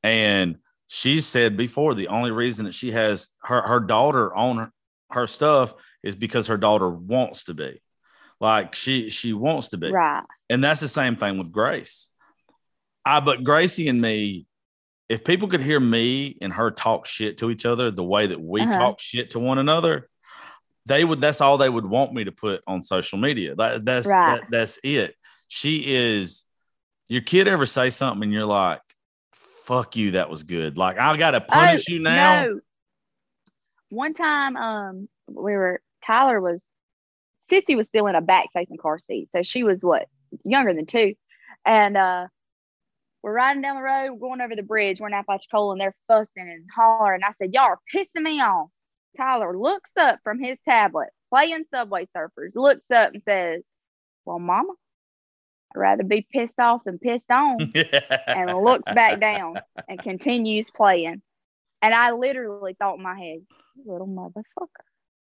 And 0.04 0.58
she 0.88 1.20
said 1.22 1.58
before 1.58 1.96
the 1.96 2.08
only 2.08 2.32
reason 2.32 2.66
that 2.66 2.74
she 2.74 2.92
has 2.92 3.30
her 3.44 3.62
her 3.62 3.80
daughter 3.80 4.34
on 4.36 4.58
her, 4.58 4.72
her 5.12 5.28
stuff 5.28 5.74
is 6.04 6.16
because 6.16 6.48
her 6.48 6.58
daughter 6.58 6.90
wants 6.90 7.46
to 7.46 7.54
be. 7.54 7.82
Like 8.40 8.74
she 8.76 9.10
she 9.10 9.34
wants 9.34 9.70
to 9.70 9.78
be. 9.78 9.92
Right. 9.92 10.24
And 10.50 10.64
that's 10.64 10.80
the 10.82 10.88
same 10.88 11.16
thing 11.16 11.38
with 11.38 11.52
Grace. 11.52 12.10
I 13.06 13.20
but 13.20 13.44
Gracie 13.44 13.88
and 13.90 14.02
me, 14.02 14.46
if 15.10 15.24
people 15.24 15.48
could 15.48 15.62
hear 15.62 15.80
me 15.80 16.38
and 16.42 16.54
her 16.54 16.72
talk 16.72 17.06
shit 17.06 17.40
to 17.40 17.50
each 17.50 17.66
other 17.66 17.92
the 17.92 18.04
way 18.04 18.28
that 18.28 18.40
we 18.40 18.62
Uh-huh. 18.62 18.72
talk 18.72 19.00
shit 19.00 19.32
to 19.32 19.40
one 19.40 19.58
another, 19.58 20.10
they 20.90 21.06
would 21.06 21.22
that's 21.22 21.40
all 21.40 21.58
they 21.58 21.70
would 21.70 21.86
want 21.86 22.14
me 22.14 22.26
to 22.26 22.32
put 22.34 22.62
on 22.68 22.84
social 22.84 23.18
media. 23.18 23.56
That, 23.56 23.86
that's 23.86 24.08
Right. 24.08 24.42
that, 24.42 24.52
that's 24.52 24.80
it. 24.84 25.16
She 25.48 25.78
is 25.86 26.46
your 27.08 27.22
kid 27.22 27.48
ever 27.48 27.66
say 27.66 27.90
something 27.90 28.24
and 28.24 28.34
you're 28.34 28.46
like, 28.46 28.82
fuck 29.32 29.96
you, 29.96 30.12
that 30.12 30.30
was 30.30 30.44
good. 30.44 30.78
Like 30.78 31.00
I 31.00 31.16
gotta 31.16 31.40
punish 31.42 31.86
Oh, 31.90 31.94
you 31.94 32.00
now. 32.00 32.44
No. 32.44 32.60
one 33.90 34.14
time, 34.14 34.58
um, 34.58 35.10
we 35.28 35.54
were 35.54 35.82
Tyler 36.04 36.42
was 36.42 36.60
Sissy 37.52 37.76
was 37.76 37.88
still 37.88 38.08
in 38.08 38.16
a 38.16 38.22
back 38.22 38.48
facing 38.54 38.78
car 38.78 39.00
seat, 39.00 39.30
so 39.32 39.42
she 39.44 39.64
was 39.64 39.84
what 39.84 40.08
younger 40.44 40.74
than 40.74 40.86
two, 40.86 41.16
and 41.66 41.98
uh, 41.98 42.28
we're 43.24 43.34
riding 43.34 43.62
down 43.64 43.76
the 43.76 43.82
road, 43.82 44.12
we're 44.12 44.28
going 44.30 44.42
over 44.42 44.56
the 44.56 44.64
bridge. 44.64 45.02
We're 45.02 45.08
in 45.08 45.14
Apalachicola, 45.16 45.72
and 45.74 45.82
they're 45.82 45.96
fussing 46.08 46.28
and 46.50 46.66
hollering. 46.76 47.24
I 47.24 47.34
said, 47.34 47.54
"Y'all 47.54 47.64
are 47.64 47.80
pissing 47.94 48.22
me 48.22 48.40
off." 48.40 48.70
Tyler 49.18 49.58
looks 49.58 49.92
up 49.98 50.20
from 50.24 50.40
his 50.40 50.58
tablet, 50.68 51.10
playing 51.30 51.66
Subway 51.66 52.08
Surfers. 52.16 52.56
Looks 52.56 52.90
up 52.94 53.14
and 53.14 53.24
says, 53.24 53.64
"Well, 54.26 54.40
Mama, 54.40 54.74
I'd 55.76 55.80
rather 55.80 56.04
be 56.04 56.26
pissed 56.32 56.60
off 56.60 56.84
than 56.84 57.00
pissed 57.00 57.32
on." 57.32 57.72
and 58.28 58.64
looks 58.64 58.92
back 58.94 59.20
down 59.20 59.56
and 59.88 60.00
continues 60.04 60.70
playing. 60.72 61.22
And 61.82 61.94
I 61.94 62.12
literally 62.12 62.76
thought 62.78 62.98
in 62.98 63.04
my 63.04 63.18
head, 63.18 63.40
little 63.86 64.08
motherfucker. 64.08 64.68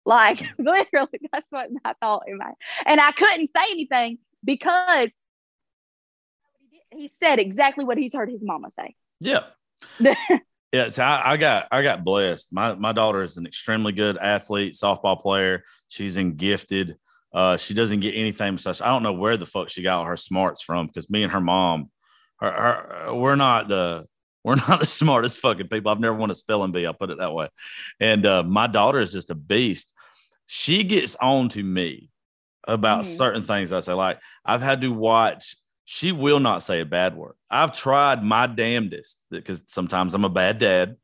Like 0.06 0.42
literally, 0.58 1.20
that's 1.32 1.48
what 1.50 1.70
I 1.84 1.94
thought 2.00 2.24
in 2.28 2.38
my 2.38 2.52
and 2.86 3.00
I 3.02 3.12
couldn't 3.12 3.48
say 3.48 3.64
anything 3.72 4.20
because 4.44 5.12
he 6.92 7.10
said 7.10 7.40
exactly 7.40 7.84
what 7.84 7.98
he's 7.98 8.14
heard 8.14 8.30
his 8.30 8.42
mama 8.42 8.70
say. 8.72 8.96
Yeah. 9.20 9.44
Yeah. 10.72 10.89
So 10.89 11.03
I, 11.03 11.34
I, 11.34 11.38
got 11.38 11.68
I 11.72 11.81
got 11.81 12.03
blessed. 12.03 12.52
My 12.52 12.73
my 12.76 12.91
daughter 12.91 13.23
is 13.23 13.38
an 13.38 13.45
extremely 13.45 13.91
good 13.91 14.18
athlete, 14.18 14.73
softball 14.73 15.19
player. 15.19 15.64
She's 15.88 16.18
in 16.18 16.35
gifted. 16.35 16.98
Uh, 17.34 17.57
she 17.57 17.73
doesn't 17.73 17.99
get 17.99 18.15
anything 18.15 18.56
besides 18.56 18.81
I 18.81 18.88
don't 18.88 19.03
know 19.03 19.14
where 19.14 19.38
the 19.38 19.45
fuck 19.45 19.69
she 19.69 19.84
got 19.84 20.06
her 20.06 20.18
smarts 20.18 20.61
from 20.61 20.88
because 20.88 21.10
me 21.10 21.23
and 21.23 21.31
her 21.31 21.41
mom, 21.41 21.91
her, 22.39 22.52
her, 22.52 23.14
we're 23.14 23.35
not 23.35 23.68
the 23.68 24.06
we're 24.44 24.56
not 24.68 24.80
the 24.80 24.85
smartest 24.85 25.39
fucking 25.39 25.68
people. 25.68 25.91
I've 25.91 25.99
never 25.99 26.15
won 26.15 26.31
a 26.31 26.35
spelling 26.35 26.72
bee. 26.72 26.85
I'll 26.85 26.94
put 26.94 27.10
it 27.10 27.18
that 27.19 27.34
way. 27.34 27.49
And 27.99 28.26
uh, 28.26 28.44
my 28.44 28.68
daughter 28.68 28.99
is 28.99 29.11
just 29.11 29.30
a 29.30 29.35
beast. 29.35 29.94
She 30.45 30.84
gets 30.84 31.15
on 31.18 31.49
to 31.49 31.64
me 31.64 32.10
about 32.68 33.03
mm-hmm. 33.03 33.14
certain 33.14 33.44
things 33.44 33.73
I 33.73 33.81
say. 33.81 33.94
Like 33.94 34.19
I've 34.45 34.61
had 34.61 34.81
to 34.81 34.91
watch 34.91 35.56
she 35.90 36.12
will 36.12 36.42
not 36.42 36.64
say 36.64 36.82
a 36.82 36.86
bad 36.86 37.16
word. 37.16 37.36
I've 37.50 37.72
tried 37.72 38.22
my 38.22 38.46
damnedest 38.46 39.22
because 39.32 39.64
sometimes 39.68 40.14
I'm 40.14 40.26
a 40.26 40.30
bad 40.30 40.60
dad. 40.60 40.98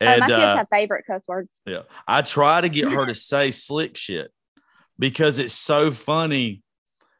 And, 0.00 0.22
oh, 0.22 0.24
my 0.24 0.26
kids 0.26 0.42
uh, 0.42 0.56
have 0.56 0.68
favorite 0.70 1.04
cuss 1.06 1.28
words. 1.28 1.50
Yeah. 1.66 1.82
I 2.08 2.22
try 2.22 2.62
to 2.62 2.70
get 2.70 2.90
her 2.90 3.04
to 3.04 3.14
say 3.14 3.50
slick 3.50 3.94
shit 3.98 4.32
because 4.98 5.38
it's 5.38 5.52
so 5.52 5.90
funny 5.90 6.62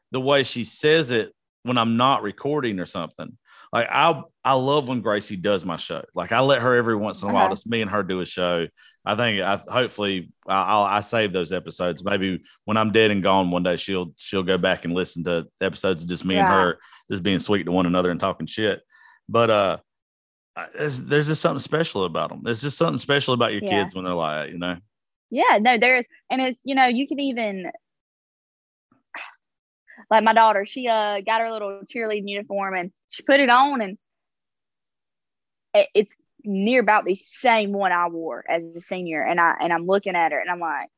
the 0.09 0.19
way 0.19 0.41
she 0.41 0.63
says 0.63 1.11
it 1.11 1.31
when 1.61 1.77
I'm 1.77 1.97
not 1.97 2.23
recording 2.23 2.79
or 2.79 2.87
something. 2.87 3.37
Like 3.71 3.89
I 3.91 4.19
I 4.43 4.53
love 4.53 4.87
when 4.87 5.01
Gracie 5.01 5.35
does 5.35 5.63
my 5.65 5.77
show. 5.77 6.03
Like 6.15 6.31
I 6.31 6.39
let 6.39 6.63
her 6.63 6.75
every 6.75 6.95
once 6.95 7.21
in 7.21 7.29
a 7.29 7.33
while, 7.33 7.49
just 7.49 7.67
me 7.67 7.83
and 7.83 7.91
her 7.91 8.01
do 8.01 8.21
a 8.21 8.25
show. 8.25 8.67
I 9.05 9.15
think 9.15 9.39
I 9.39 9.57
hopefully 9.67 10.31
I'll 10.47 10.83
I 10.83 11.01
save 11.01 11.31
those 11.31 11.53
episodes. 11.53 12.03
Maybe 12.03 12.43
when 12.65 12.77
I'm 12.77 12.91
dead 12.91 13.11
and 13.11 13.21
gone 13.21 13.51
one 13.51 13.63
day, 13.63 13.75
she'll 13.75 14.13
she'll 14.15 14.43
go 14.43 14.57
back 14.57 14.85
and 14.85 14.95
listen 14.95 15.23
to 15.25 15.47
episodes 15.61 16.03
of 16.03 16.09
just 16.09 16.25
me 16.25 16.35
yeah. 16.35 16.41
and 16.41 16.49
her 16.49 16.79
just 17.09 17.23
being 17.23 17.39
sweet 17.39 17.63
to 17.63 17.71
one 17.71 17.85
another 17.85 18.11
and 18.11 18.19
talking 18.19 18.47
shit. 18.47 18.81
But 19.29 19.49
uh, 19.49 19.77
there's, 20.75 20.99
there's 21.01 21.27
just 21.27 21.41
something 21.41 21.59
special 21.59 22.05
about 22.05 22.29
them. 22.29 22.41
There's 22.43 22.61
just 22.61 22.77
something 22.77 22.97
special 22.97 23.33
about 23.33 23.51
your 23.51 23.63
yeah. 23.63 23.83
kids 23.83 23.95
when 23.95 24.05
they're 24.05 24.13
like, 24.13 24.51
you 24.51 24.57
know. 24.57 24.77
Yeah, 25.29 25.57
no, 25.59 25.77
there's, 25.77 26.05
and 26.29 26.41
it's 26.41 26.59
you 26.63 26.75
know 26.75 26.85
you 26.85 27.07
can 27.07 27.19
even 27.19 27.71
like 30.11 30.23
my 30.23 30.33
daughter, 30.33 30.65
she 30.65 30.87
uh 30.87 31.21
got 31.21 31.41
her 31.41 31.51
little 31.51 31.81
cheerleading 31.85 32.27
uniform 32.27 32.75
and 32.75 32.91
she 33.09 33.23
put 33.23 33.39
it 33.39 33.49
on 33.49 33.81
and 33.81 33.97
it's 35.95 36.13
near 36.43 36.81
about 36.81 37.05
the 37.05 37.15
same 37.15 37.71
one 37.71 37.91
I 37.91 38.07
wore 38.09 38.43
as 38.47 38.63
a 38.75 38.81
senior, 38.81 39.23
and 39.23 39.39
I 39.39 39.55
and 39.59 39.73
I'm 39.73 39.85
looking 39.85 40.15
at 40.15 40.31
her 40.31 40.39
and 40.39 40.49
I'm 40.49 40.59
like, 40.59 40.89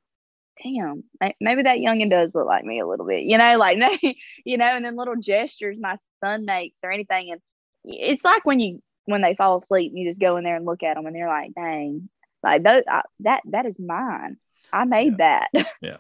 damn, 0.64 1.04
maybe 1.40 1.64
that 1.64 1.80
youngin 1.80 2.10
does 2.10 2.34
look 2.34 2.48
like 2.48 2.64
me 2.64 2.80
a 2.80 2.88
little 2.88 3.06
bit, 3.06 3.24
you 3.24 3.38
know, 3.38 3.58
like 3.58 3.78
you 4.46 4.58
know, 4.58 4.66
and 4.66 4.86
then 4.86 4.96
little 4.96 5.16
gestures 5.16 5.78
my 5.80 5.98
son 6.24 6.46
makes 6.46 6.78
or 6.84 6.92
anything. 6.92 7.32
And 7.32 7.42
it's 7.84 8.24
like 8.24 8.46
when 8.46 8.60
you, 8.60 8.82
when 9.06 9.22
they 9.22 9.36
fall 9.36 9.58
asleep, 9.58 9.92
you 9.96 10.10
just 10.10 10.20
go 10.20 10.38
in 10.38 10.44
there 10.44 10.56
and 10.56 10.66
look 10.66 10.84
at 10.84 10.96
them 10.96 11.06
and 11.06 11.16
they're 11.16 11.28
like, 11.28 11.54
dang, 11.54 12.10
like 12.44 12.64
those, 12.64 12.84
I, 12.88 13.02
that, 13.22 13.42
that 13.52 13.66
is 13.66 13.76
mine. 13.80 14.38
I 14.72 14.86
made 14.86 15.16
yeah. 15.20 15.46
that. 15.54 15.68
yeah. 15.82 15.98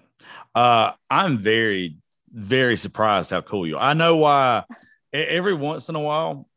Uh, 0.53 0.94
I'm 1.10 1.38
very, 1.38 1.98
very 2.32 2.77
surprised 2.77 3.32
how 3.32 3.41
cool 3.41 3.68
you 3.68 3.77
are. 3.77 3.84
I 3.84 3.94
know 3.94 4.15
why 4.18 4.64
every 5.14 5.53
once 5.53 5.90
in 5.90 5.95
a 5.95 6.02
while 6.02 6.48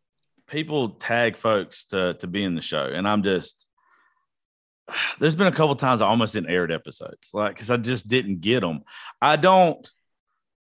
people 0.48 0.90
tag 0.90 1.36
folks 1.36 1.86
to, 1.86 2.14
to 2.14 2.26
be 2.26 2.42
in 2.42 2.54
the 2.54 2.62
show. 2.62 2.84
And 2.84 3.06
I'm 3.06 3.22
just, 3.22 3.67
there's 5.18 5.36
been 5.36 5.46
a 5.46 5.52
couple 5.52 5.74
times 5.76 6.00
I 6.00 6.06
almost 6.06 6.34
didn't 6.34 6.50
aired 6.50 6.72
episodes, 6.72 7.30
like 7.32 7.54
because 7.54 7.70
I 7.70 7.76
just 7.76 8.08
didn't 8.08 8.40
get 8.40 8.60
them. 8.60 8.82
I 9.20 9.36
don't. 9.36 9.88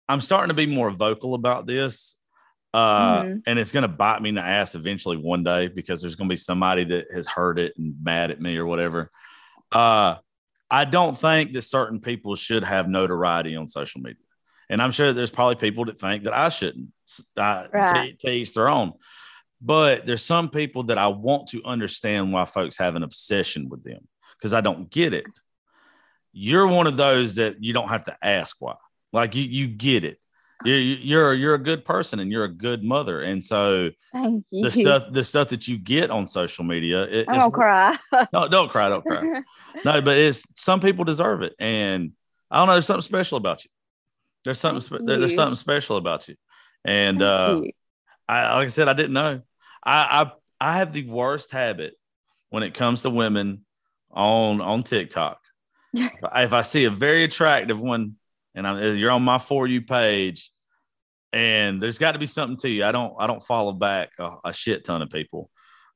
I'm 0.07 0.21
starting 0.21 0.49
to 0.49 0.53
be 0.53 0.65
more 0.65 0.91
vocal 0.91 1.33
about 1.33 1.65
this, 1.65 2.15
uh, 2.73 3.23
mm-hmm. 3.23 3.37
and 3.47 3.59
it's 3.59 3.71
going 3.71 3.83
to 3.83 3.87
bite 3.87 4.21
me 4.21 4.29
in 4.29 4.35
the 4.35 4.41
ass 4.41 4.75
eventually 4.75 5.17
one 5.17 5.43
day 5.43 5.67
because 5.67 6.01
there's 6.01 6.15
going 6.15 6.27
to 6.27 6.33
be 6.33 6.37
somebody 6.37 6.83
that 6.83 7.05
has 7.13 7.27
heard 7.27 7.57
it 7.57 7.73
and 7.77 7.95
mad 8.03 8.31
at 8.31 8.41
me 8.41 8.57
or 8.57 8.65
whatever. 8.65 9.09
Uh, 9.71 10.15
I 10.69 10.85
don't 10.85 11.17
think 11.17 11.53
that 11.53 11.61
certain 11.61 11.99
people 11.99 12.35
should 12.35 12.63
have 12.63 12.89
notoriety 12.89 13.55
on 13.55 13.67
social 13.67 14.01
media, 14.01 14.17
and 14.69 14.81
I'm 14.81 14.91
sure 14.91 15.13
there's 15.13 15.31
probably 15.31 15.55
people 15.55 15.85
that 15.85 15.99
think 15.99 16.23
that 16.23 16.33
I 16.33 16.49
shouldn't. 16.49 16.89
I, 17.37 17.67
right. 17.71 18.19
to, 18.19 18.27
to 18.27 18.33
each 18.33 18.53
their 18.53 18.69
own. 18.69 18.93
But 19.61 20.05
there's 20.05 20.25
some 20.25 20.49
people 20.49 20.83
that 20.83 20.97
I 20.97 21.07
want 21.07 21.49
to 21.49 21.63
understand 21.63 22.33
why 22.33 22.43
folks 22.43 22.77
have 22.79 22.95
an 22.95 23.03
obsession 23.03 23.69
with 23.69 23.83
them 23.83 24.07
because 24.43 24.53
I 24.53 24.59
don't 24.59 24.91
get 24.91 25.13
it. 25.13 25.25
You're 26.33 26.67
one 26.67 26.85
of 26.85 26.97
those 26.97 27.35
that 27.35 27.63
you 27.63 27.71
don't 27.71 27.87
have 27.87 28.03
to 28.03 28.17
ask 28.21 28.57
why. 28.59 28.75
Like 29.13 29.35
you, 29.35 29.43
you 29.43 29.67
get 29.67 30.03
it. 30.03 30.19
You're 30.65 30.77
you're 30.77 31.33
you're 31.33 31.53
a 31.55 31.63
good 31.63 31.85
person 31.85 32.19
and 32.19 32.29
you're 32.29 32.43
a 32.43 32.51
good 32.51 32.83
mother, 32.83 33.21
and 33.21 33.43
so 33.43 33.91
the 34.13 34.71
stuff 34.71 35.03
the 35.11 35.23
stuff 35.23 35.49
that 35.49 35.67
you 35.67 35.77
get 35.77 36.09
on 36.09 36.27
social 36.27 36.65
media. 36.65 37.03
It, 37.03 37.29
I 37.29 37.37
don't 37.37 37.51
cry. 37.51 37.97
no, 38.33 38.47
don't 38.47 38.69
cry, 38.69 38.89
don't 38.89 39.05
cry. 39.05 39.41
no, 39.85 40.01
but 40.01 40.17
it's 40.17 40.45
some 40.55 40.79
people 40.79 41.05
deserve 41.05 41.41
it, 41.41 41.53
and 41.59 42.11
I 42.51 42.59
don't 42.59 42.67
know. 42.67 42.73
There's 42.73 42.85
something 42.85 43.01
special 43.01 43.37
about 43.37 43.63
you. 43.63 43.69
There's 44.43 44.59
something 44.59 44.81
spe- 44.81 45.05
there's 45.05 45.35
something 45.35 45.55
special 45.55 45.97
about 45.97 46.27
you, 46.27 46.35
and 46.85 47.21
uh, 47.21 47.61
I 48.27 48.55
like 48.55 48.65
I 48.65 48.69
said, 48.69 48.87
I 48.87 48.93
didn't 48.93 49.13
know. 49.13 49.41
I, 49.83 50.31
I 50.59 50.71
I 50.71 50.77
have 50.77 50.93
the 50.93 51.05
worst 51.05 51.51
habit 51.51 51.95
when 52.51 52.63
it 52.63 52.73
comes 52.73 53.01
to 53.01 53.09
women 53.09 53.65
on 54.13 54.61
on 54.61 54.83
TikTok. 54.83 55.39
if 55.93 56.53
I 56.53 56.61
see 56.61 56.85
a 56.85 56.89
very 56.89 57.23
attractive 57.23 57.79
one 57.79 58.15
and 58.55 58.67
I'm, 58.67 58.97
you're 58.97 59.11
on 59.11 59.23
my 59.23 59.37
for 59.37 59.67
you 59.67 59.81
page, 59.81 60.51
and 61.31 61.81
there's 61.81 61.97
got 61.97 62.13
to 62.13 62.19
be 62.19 62.25
something 62.25 62.57
to 62.57 62.69
you. 62.69 62.85
I 62.85 62.91
don't 62.91 63.13
I 63.19 63.27
don't 63.27 63.43
follow 63.43 63.73
back 63.73 64.09
a, 64.19 64.31
a 64.45 64.53
shit 64.53 64.85
ton 64.85 65.01
of 65.01 65.09
people, 65.09 65.49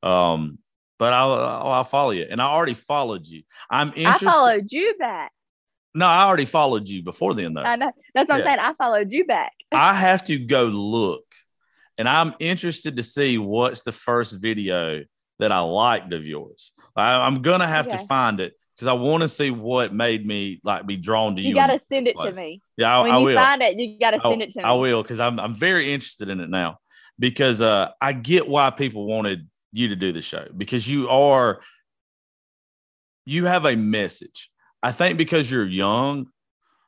um, 0.04 0.60
but 0.98 1.14
I'll, 1.14 1.34
I'll, 1.34 1.72
I'll 1.72 1.84
follow 1.84 2.12
you, 2.12 2.26
and 2.30 2.42
I 2.42 2.46
already 2.46 2.74
followed 2.74 3.28
you. 3.28 3.44
I'm 3.70 3.90
interested. 3.96 4.28
I 4.28 4.32
followed 4.32 4.72
you 4.72 4.96
back. 4.98 5.32
No, 5.94 6.06
I 6.06 6.24
already 6.24 6.46
followed 6.46 6.88
you 6.88 7.02
before 7.04 7.34
then, 7.34 7.54
though. 7.54 7.64
I 7.64 7.76
know. 7.76 7.92
That's 8.14 8.30
what 8.30 8.38
yeah. 8.40 8.44
I'm 8.44 8.58
saying. 8.58 8.60
I 8.60 8.74
followed 8.74 9.12
you 9.12 9.26
back. 9.26 9.54
I 9.72 9.94
have 9.94 10.24
to 10.26 10.38
go 10.38 10.66
look, 10.66 11.26
and 11.98 12.10
I'm 12.10 12.34
interested 12.40 12.96
to 12.98 13.04
see 13.04 13.38
what's 13.38 13.84
the 13.84 13.92
first 13.92 14.42
video 14.42 15.04
that 15.40 15.52
I 15.52 15.60
liked 15.60 16.14
of 16.14 16.26
yours. 16.26 16.72
I, 16.98 17.28
am 17.28 17.42
gonna 17.42 17.68
have 17.68 17.88
okay. 17.88 17.98
to 17.98 18.06
find 18.06 18.40
it 18.40 18.54
because 18.76 18.88
I 18.88 18.94
want 18.94 19.22
to 19.22 19.30
see 19.30 19.52
what 19.52 19.94
made 19.94 20.26
me 20.26 20.60
like 20.64 20.86
be 20.86 20.98
drawn 20.98 21.36
to 21.36 21.42
you. 21.42 21.50
You 21.50 21.56
gotta 21.56 21.80
send 21.92 22.08
it 22.08 22.16
place. 22.16 22.36
to 22.36 22.42
me. 22.42 22.62
Yeah, 22.76 22.98
I, 22.98 23.02
when 23.02 23.12
I 23.12 23.20
you 23.20 23.26
will. 23.26 23.36
find 23.36 23.62
it, 23.62 23.78
you 23.78 24.00
gotta 24.00 24.20
send 24.20 24.42
it 24.42 24.54
to 24.54 24.60
me. 24.60 24.64
I 24.64 24.74
will 24.74 25.02
because 25.02 25.20
I'm 25.20 25.40
I'm 25.40 25.56
very 25.56 25.94
interested 25.94 26.30
in 26.30 26.40
it 26.40 26.50
now 26.50 26.80
because 27.20 27.62
uh, 27.62 27.90
I 28.02 28.14
get 28.14 28.48
why 28.48 28.70
people 28.70 29.06
wanted 29.06 29.48
you 29.72 29.90
to 29.90 29.96
do 29.96 30.14
the 30.14 30.22
show 30.22 30.48
because 30.56 30.88
you 30.88 31.10
are 31.10 31.62
you 33.26 33.46
have 33.46 33.66
a 33.66 33.76
message. 33.76 34.50
I 34.82 34.92
think 34.92 35.18
because 35.18 35.52
you're 35.52 35.66
young 35.66 36.28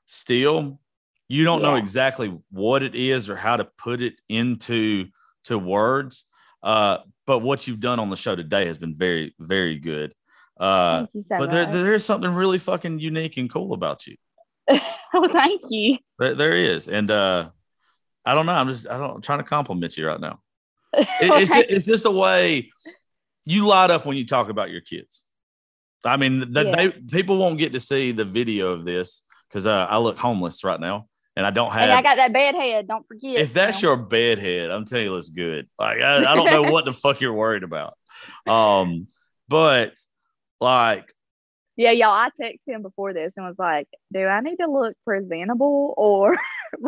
still, 0.06 0.80
you 1.28 1.44
don't 1.44 1.62
yeah. 1.62 1.72
know 1.72 1.76
exactly 1.76 2.36
what 2.52 2.82
it 2.82 2.96
is 2.96 3.30
or 3.30 3.36
how 3.36 3.58
to 3.58 3.66
put 3.66 4.02
it 4.02 4.14
into 4.30 5.08
to 5.46 5.58
words. 5.58 6.26
Uh, 6.64 7.00
but 7.30 7.44
what 7.44 7.68
you've 7.68 7.80
done 7.80 8.00
on 8.00 8.10
the 8.10 8.18
show 8.18 8.36
today 8.36 8.66
has 8.66 8.80
been 8.80 8.96
very, 8.96 9.36
very 9.38 9.78
good. 9.78 10.16
Uh, 10.60 11.06
so 11.14 11.24
but 11.30 11.52
there, 11.52 11.68
there's 11.68 12.04
something 12.04 12.34
really 12.34 12.58
fucking 12.58 12.98
unique 12.98 13.38
and 13.38 13.52
cool 13.52 13.74
about 13.74 14.08
you. 14.08 14.16
oh, 15.14 15.30
thank 15.32 15.62
you. 15.70 16.00
There, 16.18 16.34
there 16.34 16.54
is, 16.54 16.88
and 16.88 17.12
uh, 17.12 17.52
I 18.26 18.34
don't 18.34 18.48
know. 18.48 18.54
I'm 18.54 18.68
just 18.68 18.88
I 18.88 18.98
don't 18.98 19.18
I'm 19.18 19.22
trying 19.22 19.38
to 19.38 19.44
compliment 19.44 19.96
you 19.96 20.08
right 20.08 20.20
now. 20.20 20.40
It, 20.98 21.08
it's, 21.22 21.52
just, 21.52 21.70
it's 21.70 21.86
just 21.86 22.04
the 22.04 22.12
way 22.12 22.72
you 23.46 23.68
light 23.68 23.92
up 23.92 24.08
when 24.08 24.18
you 24.18 24.26
talk 24.26 24.50
about 24.50 24.72
your 24.72 24.82
kids. 24.82 25.28
I 26.04 26.18
mean, 26.18 26.52
the, 26.52 26.66
yeah. 26.66 26.76
they 26.76 26.90
people 26.90 27.38
won't 27.38 27.60
get 27.60 27.74
to 27.74 27.80
see 27.80 28.12
the 28.12 28.26
video 28.26 28.72
of 28.72 28.86
this 28.86 29.22
because 29.48 29.68
uh, 29.68 29.86
I 29.88 30.00
look 30.00 30.18
homeless 30.18 30.64
right 30.64 30.80
now 30.80 31.09
and 31.40 31.48
I 31.48 31.52
don't 31.52 31.72
have. 31.72 31.84
Hey, 31.84 31.92
I 31.92 32.02
got 32.02 32.18
that 32.18 32.34
bed 32.34 32.54
head. 32.54 32.86
Don't 32.86 33.08
forget. 33.08 33.38
If 33.38 33.54
that's 33.54 33.82
you 33.82 33.88
know? 33.88 33.94
your 33.94 34.04
bed 34.04 34.40
head, 34.40 34.72
I'm 34.72 34.84
telling 34.84 35.06
you, 35.06 35.16
it's 35.16 35.30
good. 35.30 35.70
Like 35.80 36.02
I, 36.02 36.30
I 36.30 36.36
don't 36.36 36.52
know 36.52 36.70
what 36.70 36.84
the 36.84 36.92
fuck 36.92 37.22
you're 37.22 37.34
worried 37.34 37.64
about. 37.64 37.98
Um, 38.46 39.08
but 39.48 39.94
like 40.60 41.16
Yeah, 41.78 41.92
y'all. 41.92 42.10
I 42.10 42.30
texted 42.38 42.60
him 42.68 42.82
before 42.82 43.14
this 43.14 43.32
and 43.38 43.46
was 43.46 43.56
like, 43.58 43.88
"Do 44.12 44.26
I 44.26 44.42
need 44.42 44.58
to 44.58 44.70
look 44.70 44.98
presentable 45.06 45.94
or?" 45.96 46.36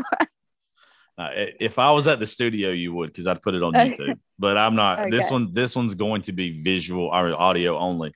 Uh, 1.17 1.29
if 1.59 1.77
I 1.77 1.91
was 1.91 2.07
at 2.07 2.19
the 2.19 2.25
studio, 2.25 2.71
you 2.71 2.91
would 2.93 3.07
because 3.07 3.27
I'd 3.27 3.43
put 3.43 3.53
it 3.53 3.61
on 3.61 3.73
YouTube. 3.75 4.17
But 4.39 4.57
I'm 4.57 4.75
not. 4.75 5.01
Okay. 5.01 5.09
This 5.11 5.29
one, 5.29 5.53
this 5.53 5.75
one's 5.75 5.93
going 5.93 6.23
to 6.23 6.31
be 6.31 6.63
visual 6.63 7.09
or 7.09 7.39
audio 7.39 7.77
only. 7.77 8.13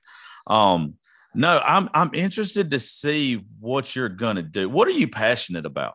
Um, 0.48 0.94
no, 1.32 1.60
I'm 1.60 1.88
I'm 1.94 2.12
interested 2.14 2.72
to 2.72 2.80
see 2.80 3.44
what 3.60 3.94
you're 3.94 4.08
gonna 4.08 4.42
do. 4.42 4.68
What 4.68 4.88
are 4.88 4.92
you 4.92 5.06
passionate 5.06 5.66
about? 5.66 5.94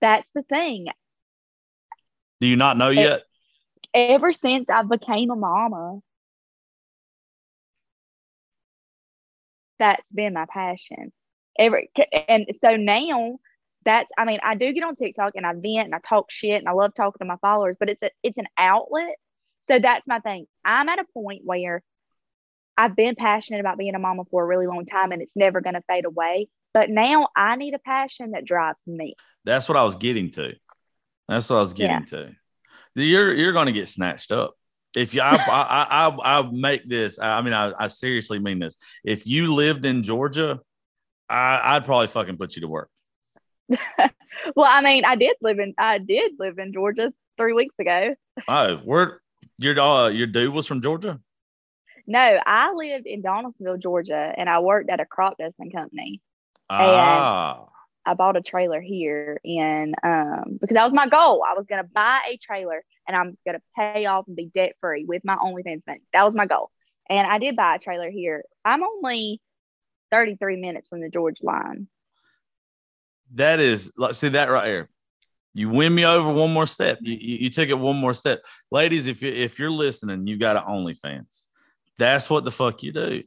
That's 0.00 0.30
the 0.34 0.42
thing. 0.42 0.86
Do 2.40 2.46
you 2.46 2.56
not 2.56 2.76
know 2.76 2.90
It- 2.90 2.98
yet? 2.98 3.22
Ever 3.92 4.32
since 4.32 4.68
I 4.68 4.82
became 4.82 5.30
a 5.30 5.36
mama, 5.36 6.00
that's 9.78 10.12
been 10.12 10.32
my 10.34 10.46
passion. 10.46 11.12
Every 11.58 11.90
and 12.28 12.46
so 12.58 12.76
now 12.76 13.38
that's 13.84 14.10
I 14.18 14.24
mean 14.24 14.40
I 14.42 14.56
do 14.56 14.72
get 14.72 14.82
on 14.82 14.96
TikTok 14.96 15.34
and 15.36 15.46
I 15.46 15.52
vent 15.52 15.86
and 15.86 15.94
I 15.94 16.00
talk 16.00 16.30
shit 16.30 16.58
and 16.58 16.68
I 16.68 16.72
love 16.72 16.92
talking 16.94 17.20
to 17.20 17.24
my 17.24 17.36
followers, 17.36 17.76
but 17.78 17.90
it's 17.90 18.02
a 18.02 18.10
it's 18.22 18.38
an 18.38 18.48
outlet. 18.58 19.14
So 19.60 19.78
that's 19.78 20.08
my 20.08 20.18
thing. 20.18 20.46
I'm 20.64 20.88
at 20.88 20.98
a 20.98 21.04
point 21.14 21.42
where 21.44 21.82
I've 22.76 22.96
been 22.96 23.14
passionate 23.14 23.60
about 23.60 23.78
being 23.78 23.94
a 23.94 23.98
mama 23.98 24.24
for 24.30 24.42
a 24.42 24.46
really 24.46 24.66
long 24.66 24.86
time 24.86 25.12
and 25.12 25.22
it's 25.22 25.36
never 25.36 25.60
going 25.60 25.74
to 25.74 25.82
fade 25.88 26.04
away. 26.04 26.48
But 26.72 26.90
now 26.90 27.28
I 27.36 27.56
need 27.56 27.74
a 27.74 27.78
passion 27.78 28.32
that 28.32 28.44
drives 28.44 28.80
me. 28.86 29.14
That's 29.44 29.68
what 29.68 29.76
I 29.76 29.84
was 29.84 29.96
getting 29.96 30.30
to. 30.32 30.54
That's 31.28 31.48
what 31.48 31.56
I 31.56 31.60
was 31.60 31.72
getting 31.72 32.04
to. 32.06 32.34
You're 32.96 33.32
you're 33.34 33.52
going 33.52 33.66
to 33.66 33.72
get 33.72 33.88
snatched 33.88 34.32
up. 34.32 34.54
If 34.96 35.14
you, 35.14 35.20
I, 35.20 35.36
I, 35.36 36.08
I, 36.08 36.38
I 36.40 36.50
make 36.50 36.88
this. 36.88 37.18
I 37.18 37.42
mean, 37.42 37.52
I, 37.52 37.72
I 37.78 37.86
seriously 37.88 38.38
mean 38.38 38.58
this. 38.58 38.76
If 39.04 39.26
you 39.26 39.54
lived 39.54 39.84
in 39.84 40.02
Georgia, 40.02 40.60
I, 41.28 41.76
I'd 41.76 41.84
probably 41.84 42.08
fucking 42.08 42.36
put 42.36 42.56
you 42.56 42.62
to 42.62 42.68
work. 42.68 42.90
well, 44.56 44.66
I 44.68 44.80
mean, 44.82 45.04
I 45.04 45.16
did 45.16 45.36
live 45.40 45.58
in 45.58 45.74
I 45.78 45.98
did 45.98 46.32
live 46.38 46.58
in 46.58 46.72
Georgia 46.72 47.12
three 47.36 47.52
weeks 47.52 47.74
ago. 47.78 48.14
Oh, 48.48 48.76
where 48.78 49.20
your 49.58 49.78
uh, 49.78 50.08
your 50.08 50.26
dude 50.26 50.52
was 50.52 50.66
from 50.66 50.82
Georgia? 50.82 51.20
No, 52.06 52.40
I 52.46 52.72
lived 52.72 53.06
in 53.06 53.22
Donaldsonville, 53.22 53.78
Georgia, 53.78 54.32
and 54.36 54.48
I 54.48 54.60
worked 54.60 54.90
at 54.90 55.00
a 55.00 55.06
crop 55.06 55.38
dusting 55.38 55.70
company. 55.70 56.20
Ah, 56.68 57.66
I 58.06 58.14
bought 58.14 58.36
a 58.36 58.42
trailer 58.42 58.80
here 58.80 59.40
and 59.44 59.94
um 60.02 60.58
because 60.60 60.74
that 60.74 60.84
was 60.84 60.92
my 60.92 61.08
goal. 61.08 61.42
I 61.46 61.54
was 61.54 61.66
gonna 61.66 61.84
buy 61.84 62.20
a 62.30 62.36
trailer 62.36 62.82
and 63.08 63.16
I'm 63.16 63.38
gonna 63.46 63.62
pay 63.76 64.06
off 64.06 64.26
and 64.26 64.36
be 64.36 64.46
debt 64.46 64.72
free 64.80 65.04
with 65.04 65.24
my 65.24 65.36
OnlyFans 65.36 65.82
money. 65.86 66.02
That 66.12 66.24
was 66.24 66.34
my 66.34 66.46
goal. 66.46 66.70
And 67.08 67.26
I 67.26 67.38
did 67.38 67.56
buy 67.56 67.76
a 67.76 67.78
trailer 67.78 68.10
here. 68.10 68.44
I'm 68.64 68.82
only 68.82 69.40
33 70.10 70.56
minutes 70.56 70.88
from 70.88 71.00
the 71.00 71.08
Georgia 71.08 71.44
line. 71.44 71.88
that 73.34 73.60
is. 73.60 73.90
Like, 73.96 74.14
see 74.14 74.28
that 74.30 74.50
right 74.50 74.66
here. 74.66 74.88
You 75.54 75.68
win 75.68 75.94
me 75.94 76.04
over 76.04 76.32
one 76.32 76.52
more 76.52 76.66
step. 76.66 76.98
You, 77.00 77.14
you, 77.14 77.36
you 77.42 77.50
took 77.50 77.68
it 77.68 77.78
one 77.78 77.96
more 77.96 78.14
step, 78.14 78.42
ladies. 78.70 79.06
If 79.06 79.22
you 79.22 79.32
if 79.32 79.58
you're 79.58 79.70
listening, 79.70 80.26
you 80.26 80.36
got 80.36 80.56
an 80.56 80.64
OnlyFans. 80.64 81.46
That's 81.98 82.28
what 82.28 82.44
the 82.44 82.50
fuck 82.50 82.82
you 82.82 82.92
do. 82.92 83.22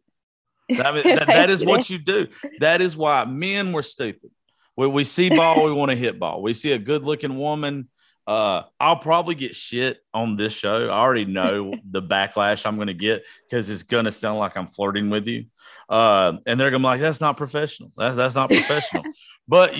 I 0.69 0.91
mean, 0.91 1.03
that, 1.03 1.27
that 1.27 1.49
is 1.55 1.63
what 1.63 1.89
you 1.89 1.97
do. 1.97 2.27
That 2.59 2.81
is 2.81 2.97
why 2.97 3.25
men 3.25 3.71
were 3.71 3.83
stupid. 3.83 4.31
When 4.75 4.91
we 4.91 5.03
see 5.05 5.29
ball, 5.29 5.63
we 5.65 5.71
want 5.71 5.91
to 5.91 5.97
hit 5.97 6.19
ball. 6.19 6.41
We 6.41 6.53
see 6.53 6.71
a 6.73 6.77
good 6.77 7.03
looking 7.03 7.37
woman. 7.37 7.89
Uh, 8.27 8.63
I'll 8.79 8.97
probably 8.97 9.35
get 9.35 9.55
shit 9.55 9.99
on 10.13 10.35
this 10.35 10.51
show. 10.53 10.87
I 10.89 10.99
already 10.99 11.25
know 11.25 11.73
the 11.89 12.01
backlash 12.01 12.65
I'm 12.65 12.75
going 12.75 12.87
to 12.89 12.93
get 12.93 13.23
because 13.49 13.69
it's 13.69 13.83
going 13.83 14.05
to 14.05 14.11
sound 14.11 14.39
like 14.39 14.57
I'm 14.57 14.67
flirting 14.67 15.09
with 15.09 15.27
you. 15.27 15.45
Uh, 15.89 16.33
and 16.45 16.59
they're 16.59 16.69
going 16.69 16.81
to 16.81 16.85
be 16.85 16.89
like, 16.89 16.99
that's 16.99 17.21
not 17.21 17.37
professional. 17.37 17.91
That's, 17.97 18.17
that's 18.17 18.35
not 18.35 18.49
professional. 18.49 19.03
but 19.47 19.73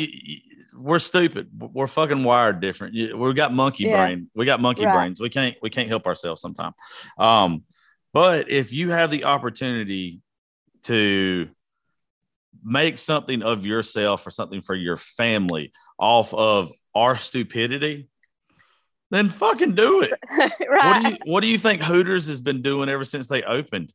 we're 0.74 1.00
stupid. 1.00 1.50
We're 1.60 1.88
fucking 1.88 2.24
wired 2.24 2.62
different. 2.62 2.94
You- 2.94 3.18
We 3.18 3.34
got 3.34 3.54
monkey 3.54 3.84
Yeah. 3.84 3.98
brain. 3.98 4.30
We 4.34 4.46
got 4.46 4.62
monkey 4.62 4.86
Right. 4.86 4.94
brains. 4.96 5.20
We 5.20 5.30
can't, 5.30 5.58
we 5.62 5.70
can't 5.70 5.90
help 5.90 6.08
ourselves 6.08 6.42
sometimes. 6.42 6.76
Um, 7.18 7.64
but 8.14 8.50
if 8.50 8.72
you 8.74 8.90
have 8.92 9.12
the 9.12 9.24
opportunity 9.26 10.22
to 10.84 11.50
make 12.64 12.98
something 12.98 13.44
of 13.44 13.66
yourself 13.66 14.26
or 14.26 14.32
something 14.32 14.62
for 14.62 14.76
your 14.76 14.98
family 14.98 15.72
off 16.00 16.34
of 16.34 16.72
our 16.96 17.16
stupidity, 17.16 18.10
then 19.12 19.30
fucking 19.30 19.76
do 19.76 20.02
it. 20.02 20.14
right. 20.30 20.52
What 20.70 21.04
do 21.04 21.10
you 21.10 21.18
what 21.26 21.42
do 21.42 21.48
you 21.48 21.58
think 21.58 21.82
Hooters 21.82 22.28
has 22.28 22.42
been 22.42 22.62
doing 22.62 22.90
ever 22.90 23.06
since 23.06 23.28
they 23.28 23.44
opened? 23.44 23.94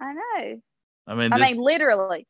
I 0.00 0.12
know. 0.12 0.60
I 1.06 1.14
mean, 1.14 1.32
I 1.32 1.38
this- 1.38 1.50
mean, 1.52 1.58
literally. 1.62 2.26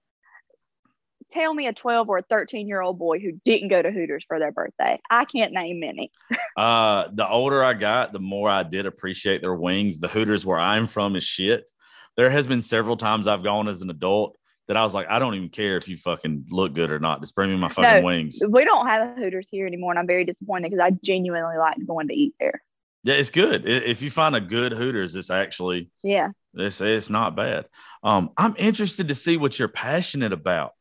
Tell 1.32 1.54
me 1.54 1.66
a 1.66 1.72
12 1.72 2.09
or 2.09 2.18
a 2.18 2.22
13 2.22 2.68
year 2.68 2.82
old 2.82 2.98
boy 2.98 3.18
who 3.18 3.32
didn't 3.44 3.68
go 3.68 3.80
to 3.80 3.90
Hooters 3.90 4.24
for 4.28 4.38
their 4.38 4.52
birthday. 4.52 5.00
I 5.10 5.24
can't 5.24 5.52
name 5.52 5.80
many. 5.80 6.12
uh, 6.56 7.09
the 7.12 7.26
older 7.26 7.64
I 7.64 7.74
got, 7.74 8.12
the 8.12 8.18
more 8.20 8.50
I 8.50 8.62
did 8.62 8.86
appreciate 8.86 9.40
their 9.40 9.54
wings. 9.54 9.98
The 9.98 10.09
Hooters 10.09 10.44
where 10.44 10.59
I'm 10.59 10.86
from 10.86 11.16
is 11.16 11.24
shit. 11.24 11.70
There 12.16 12.28
has 12.30 12.46
been 12.46 12.60
several 12.60 12.98
times 12.98 13.26
I've 13.26 13.42
gone 13.42 13.68
as 13.68 13.80
an 13.80 13.88
adult 13.88 14.36
that 14.68 14.76
I 14.76 14.84
was 14.84 14.94
like, 14.94 15.06
I 15.09 15.18
don't 15.18 15.34
even 15.34 15.48
care 15.48 15.76
if 15.76 15.88
you 15.88 15.96
fucking 15.96 16.46
look 16.50 16.74
good 16.74 16.90
or 16.90 16.98
not. 16.98 17.20
Just 17.20 17.34
bring 17.34 17.50
me 17.50 17.56
my 17.56 17.68
fucking 17.68 18.00
No. 18.00 18.02
wings. 18.02 18.40
We 18.46 18.64
don't 18.64 18.86
have 18.86 19.16
a 19.16 19.20
Hooters 19.20 19.48
here 19.50 19.66
anymore, 19.66 19.92
and 19.92 19.98
I'm 19.98 20.06
very 20.06 20.24
disappointed 20.24 20.70
because 20.70 20.84
I 20.84 20.90
genuinely 21.02 21.56
like 21.56 21.76
going 21.86 22.09
to 22.09 22.14
eat 22.14 22.34
there. 22.38 22.62
Yeah, 23.04 23.14
it's 23.14 23.30
good. 23.30 23.66
If 23.66 24.02
you 24.02 24.10
find 24.10 24.36
a 24.36 24.40
good 24.40 24.72
Hooters, 24.72 25.16
it's 25.16 25.30
actually 25.30 25.90
Yeah. 26.02 26.30
It's 26.54 26.80
it's 26.82 27.09
not 27.09 27.34
bad. 27.34 27.66
Um, 28.04 28.30
I'm 28.36 28.54
interested 28.59 29.09
to 29.09 29.14
see 29.14 29.36
what 29.38 29.59
you're 29.59 29.68
passionate 29.68 30.32
about. 30.32 30.72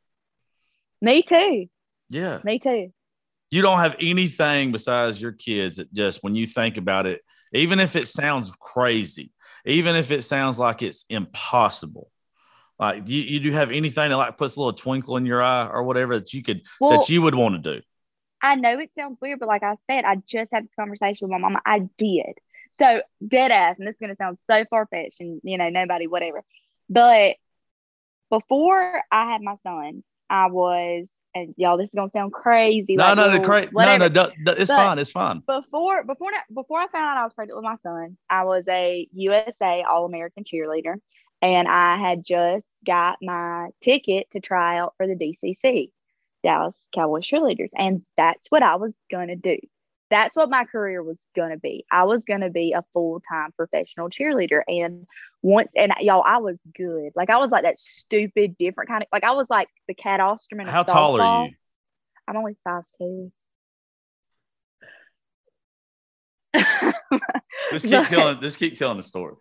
Me 1.01 1.23
too. 1.23 1.67
Yeah, 2.09 2.39
Me 2.43 2.59
too. 2.59 2.91
you 3.49 3.61
don't 3.61 3.79
have 3.79 3.95
anything 3.99 4.71
besides 4.71 5.21
your 5.21 5.31
kids 5.31 5.77
that 5.77 5.93
just 5.93 6.23
when 6.23 6.35
you 6.35 6.45
think 6.45 6.77
about 6.77 7.05
it, 7.05 7.21
even 7.53 7.79
if 7.79 7.95
it 7.95 8.07
sounds 8.07 8.51
crazy, 8.59 9.31
even 9.65 9.95
if 9.95 10.11
it 10.11 10.23
sounds 10.23 10.59
like 10.59 10.81
it's 10.81 11.05
impossible, 11.09 12.11
like 12.77 13.07
you, 13.07 13.21
you 13.21 13.39
do 13.39 13.51
have 13.51 13.71
anything 13.71 14.09
that 14.09 14.17
like 14.17 14.37
puts 14.37 14.55
a 14.55 14.59
little 14.59 14.73
twinkle 14.73 15.15
in 15.17 15.25
your 15.25 15.41
eye 15.41 15.67
or 15.67 15.83
whatever 15.83 16.19
that 16.19 16.33
you 16.33 16.43
could 16.43 16.63
Well, 16.79 16.99
that 16.99 17.09
you 17.09 17.21
would 17.21 17.35
want 17.35 17.63
to 17.63 17.75
do. 17.75 17.81
I 18.41 18.55
know 18.55 18.77
it 18.79 18.93
sounds 18.95 19.19
weird, 19.21 19.39
but 19.39 19.47
like 19.47 19.63
I 19.63 19.75
said, 19.89 20.03
I 20.03 20.15
just 20.15 20.49
had 20.51 20.65
this 20.65 20.75
conversation 20.75 21.27
with 21.27 21.31
my 21.31 21.37
mama. 21.37 21.61
I 21.65 21.87
did. 21.97 22.39
So 22.79 23.01
dead 23.25 23.51
ass, 23.51 23.77
and 23.77 23.87
this 23.87 23.93
is 23.93 23.99
gonna 24.01 24.15
sound 24.15 24.39
so 24.49 24.65
far 24.69 24.87
fetched, 24.87 25.19
and 25.19 25.39
you 25.43 25.57
know, 25.57 25.69
nobody, 25.69 26.07
whatever. 26.07 26.43
But 26.89 27.35
before 28.29 29.03
I 29.11 29.31
had 29.31 29.41
my 29.41 29.55
son, 29.63 30.03
I 30.31 30.47
was, 30.47 31.07
and 31.35 31.53
y'all, 31.57 31.77
this 31.77 31.89
is 31.89 31.93
gonna 31.95 32.09
sound 32.11 32.31
crazy. 32.31 32.95
No, 32.95 33.03
like 33.07 33.17
no, 33.17 33.29
the 33.29 33.39
cra- 33.41 33.69
no, 33.71 33.97
no, 33.97 34.09
don't- 34.09 34.33
it's 34.57 34.69
But- 34.71 34.77
fine, 34.77 34.97
it's 34.99 35.11
fine. 35.11 35.39
before 35.45 36.03
before 36.05 36.31
before 36.53 36.79
I 36.79 36.87
found 36.87 37.03
out 37.05 37.17
I 37.17 37.23
was 37.23 37.33
pregnant 37.33 37.57
with 37.57 37.65
my 37.65 37.75
son, 37.77 38.17
I 38.29 38.45
was 38.45 38.63
a 38.67 39.07
USA 39.13 39.83
All 39.83 40.05
American 40.05 40.43
cheerleader, 40.45 40.95
and 41.41 41.67
I 41.67 41.97
had 41.97 42.23
just 42.25 42.65
got 42.85 43.17
my 43.21 43.69
ticket 43.81 44.31
to 44.31 44.39
try 44.39 44.79
out 44.79 44.93
for 44.97 45.05
the 45.05 45.15
DCC, 45.15 45.91
Dallas 46.43 46.75
Cowboys 46.95 47.27
cheerleaders, 47.27 47.71
and 47.75 48.03
that's 48.17 48.49
what 48.49 48.63
I 48.63 48.75
was 48.77 48.93
gonna 49.11 49.35
do. 49.35 49.57
That's 50.11 50.35
what 50.35 50.49
my 50.49 50.65
career 50.65 51.01
was 51.01 51.17
gonna 51.35 51.57
be. 51.57 51.85
I 51.91 52.03
was 52.03 52.21
gonna 52.27 52.49
be 52.51 52.73
a 52.73 52.83
full 52.93 53.21
time 53.27 53.51
professional 53.53 54.09
cheerleader, 54.09 54.61
and 54.67 55.07
once 55.41 55.69
and 55.75 55.91
y'all, 56.01 56.21
I 56.23 56.38
was 56.38 56.57
good. 56.77 57.13
Like 57.15 57.29
I 57.31 57.38
was 57.38 57.49
like 57.49 57.63
that 57.63 57.79
stupid, 57.79 58.57
different 58.59 58.89
kind 58.89 59.01
of 59.01 59.07
like 59.11 59.23
I 59.23 59.31
was 59.31 59.49
like 59.49 59.69
the 59.88 59.93
Cat 59.95 60.19
Osterman. 60.19 60.67
of 60.67 60.73
How 60.73 60.83
tall 60.83 61.19
are 61.19 61.45
you? 61.47 61.53
I'm 62.27 62.35
only 62.38 62.55
five 62.63 62.83
two. 62.99 63.31
Let's 66.53 67.81
keep 67.83 67.91
But- 67.91 68.07
telling. 68.07 68.39
Let's 68.41 68.57
keep 68.57 68.75
telling 68.77 68.97
the 68.97 69.03
story. 69.03 69.35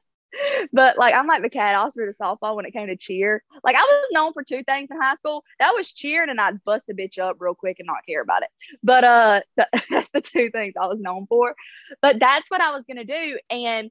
But 0.72 0.98
like 0.98 1.14
I'm 1.14 1.26
like 1.26 1.42
the 1.42 1.50
Cat 1.50 1.74
Osterman 1.74 2.12
to 2.12 2.18
softball 2.18 2.56
when 2.56 2.66
it 2.66 2.72
came 2.72 2.88
to 2.88 2.96
cheer. 2.96 3.42
Like 3.64 3.76
I 3.76 3.80
was 3.80 4.08
known 4.12 4.32
for 4.32 4.42
two 4.42 4.62
things 4.64 4.90
in 4.90 5.00
high 5.00 5.16
school. 5.16 5.44
That 5.58 5.74
was 5.74 5.92
cheering 5.92 6.30
and 6.30 6.40
I'd 6.40 6.62
bust 6.64 6.88
a 6.90 6.94
bitch 6.94 7.18
up 7.18 7.36
real 7.40 7.54
quick 7.54 7.76
and 7.78 7.86
not 7.86 8.06
care 8.06 8.22
about 8.22 8.42
it. 8.42 8.48
But 8.82 9.04
uh 9.04 9.40
th- 9.58 9.84
that's 9.90 10.10
the 10.10 10.20
two 10.20 10.50
things 10.50 10.74
I 10.80 10.86
was 10.86 11.00
known 11.00 11.26
for. 11.26 11.54
But 12.02 12.18
that's 12.20 12.50
what 12.50 12.60
I 12.60 12.70
was 12.70 12.84
gonna 12.86 13.04
do. 13.04 13.38
And 13.50 13.90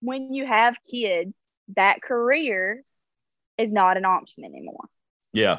when 0.00 0.34
you 0.34 0.46
have 0.46 0.76
kids, 0.90 1.34
that 1.76 2.02
career 2.02 2.82
is 3.56 3.72
not 3.72 3.96
an 3.96 4.04
option 4.04 4.44
anymore. 4.44 4.84
Yeah, 5.32 5.58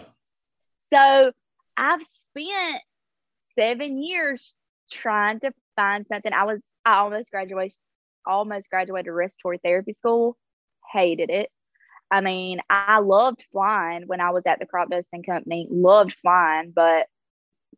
So 0.92 1.32
I've 1.78 2.04
spent 2.04 2.82
seven 3.58 4.02
years 4.02 4.54
trying 4.92 5.40
to 5.42 5.52
find 5.76 6.06
something. 6.08 6.32
I 6.34 6.46
was 6.46 6.60
I 6.86 6.98
almost 6.98 7.32
graduated 7.32 7.74
almost 8.28 8.70
graduated 8.70 9.14
respiratory 9.14 9.60
therapy 9.64 9.94
school. 9.94 10.38
Hated 10.92 11.30
it. 11.30 11.50
I 12.12 12.22
mean, 12.22 12.60
I 12.70 13.00
loved 13.00 13.46
flying 13.52 14.04
when 14.06 14.22
I 14.22 14.30
was 14.30 14.44
at 14.46 14.60
the 14.60 14.66
crop 14.66 14.90
dusting 14.90 15.24
company. 15.24 15.68
Loved 15.70 16.16
flying, 16.22 16.72
but 16.76 17.08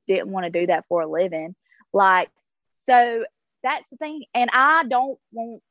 didn't 0.08 0.30
want 0.30 0.46
to 0.46 0.50
do 0.50 0.68
that 0.68 0.86
for 0.90 1.02
a 1.02 1.08
living. 1.08 1.56
Like, 1.94 2.30
so 2.90 3.26
that's 3.64 3.90
the 3.90 3.98
thing. 3.98 4.24
And 4.34 4.50
I 4.54 4.84
don't 4.84 5.18
want 5.32 5.62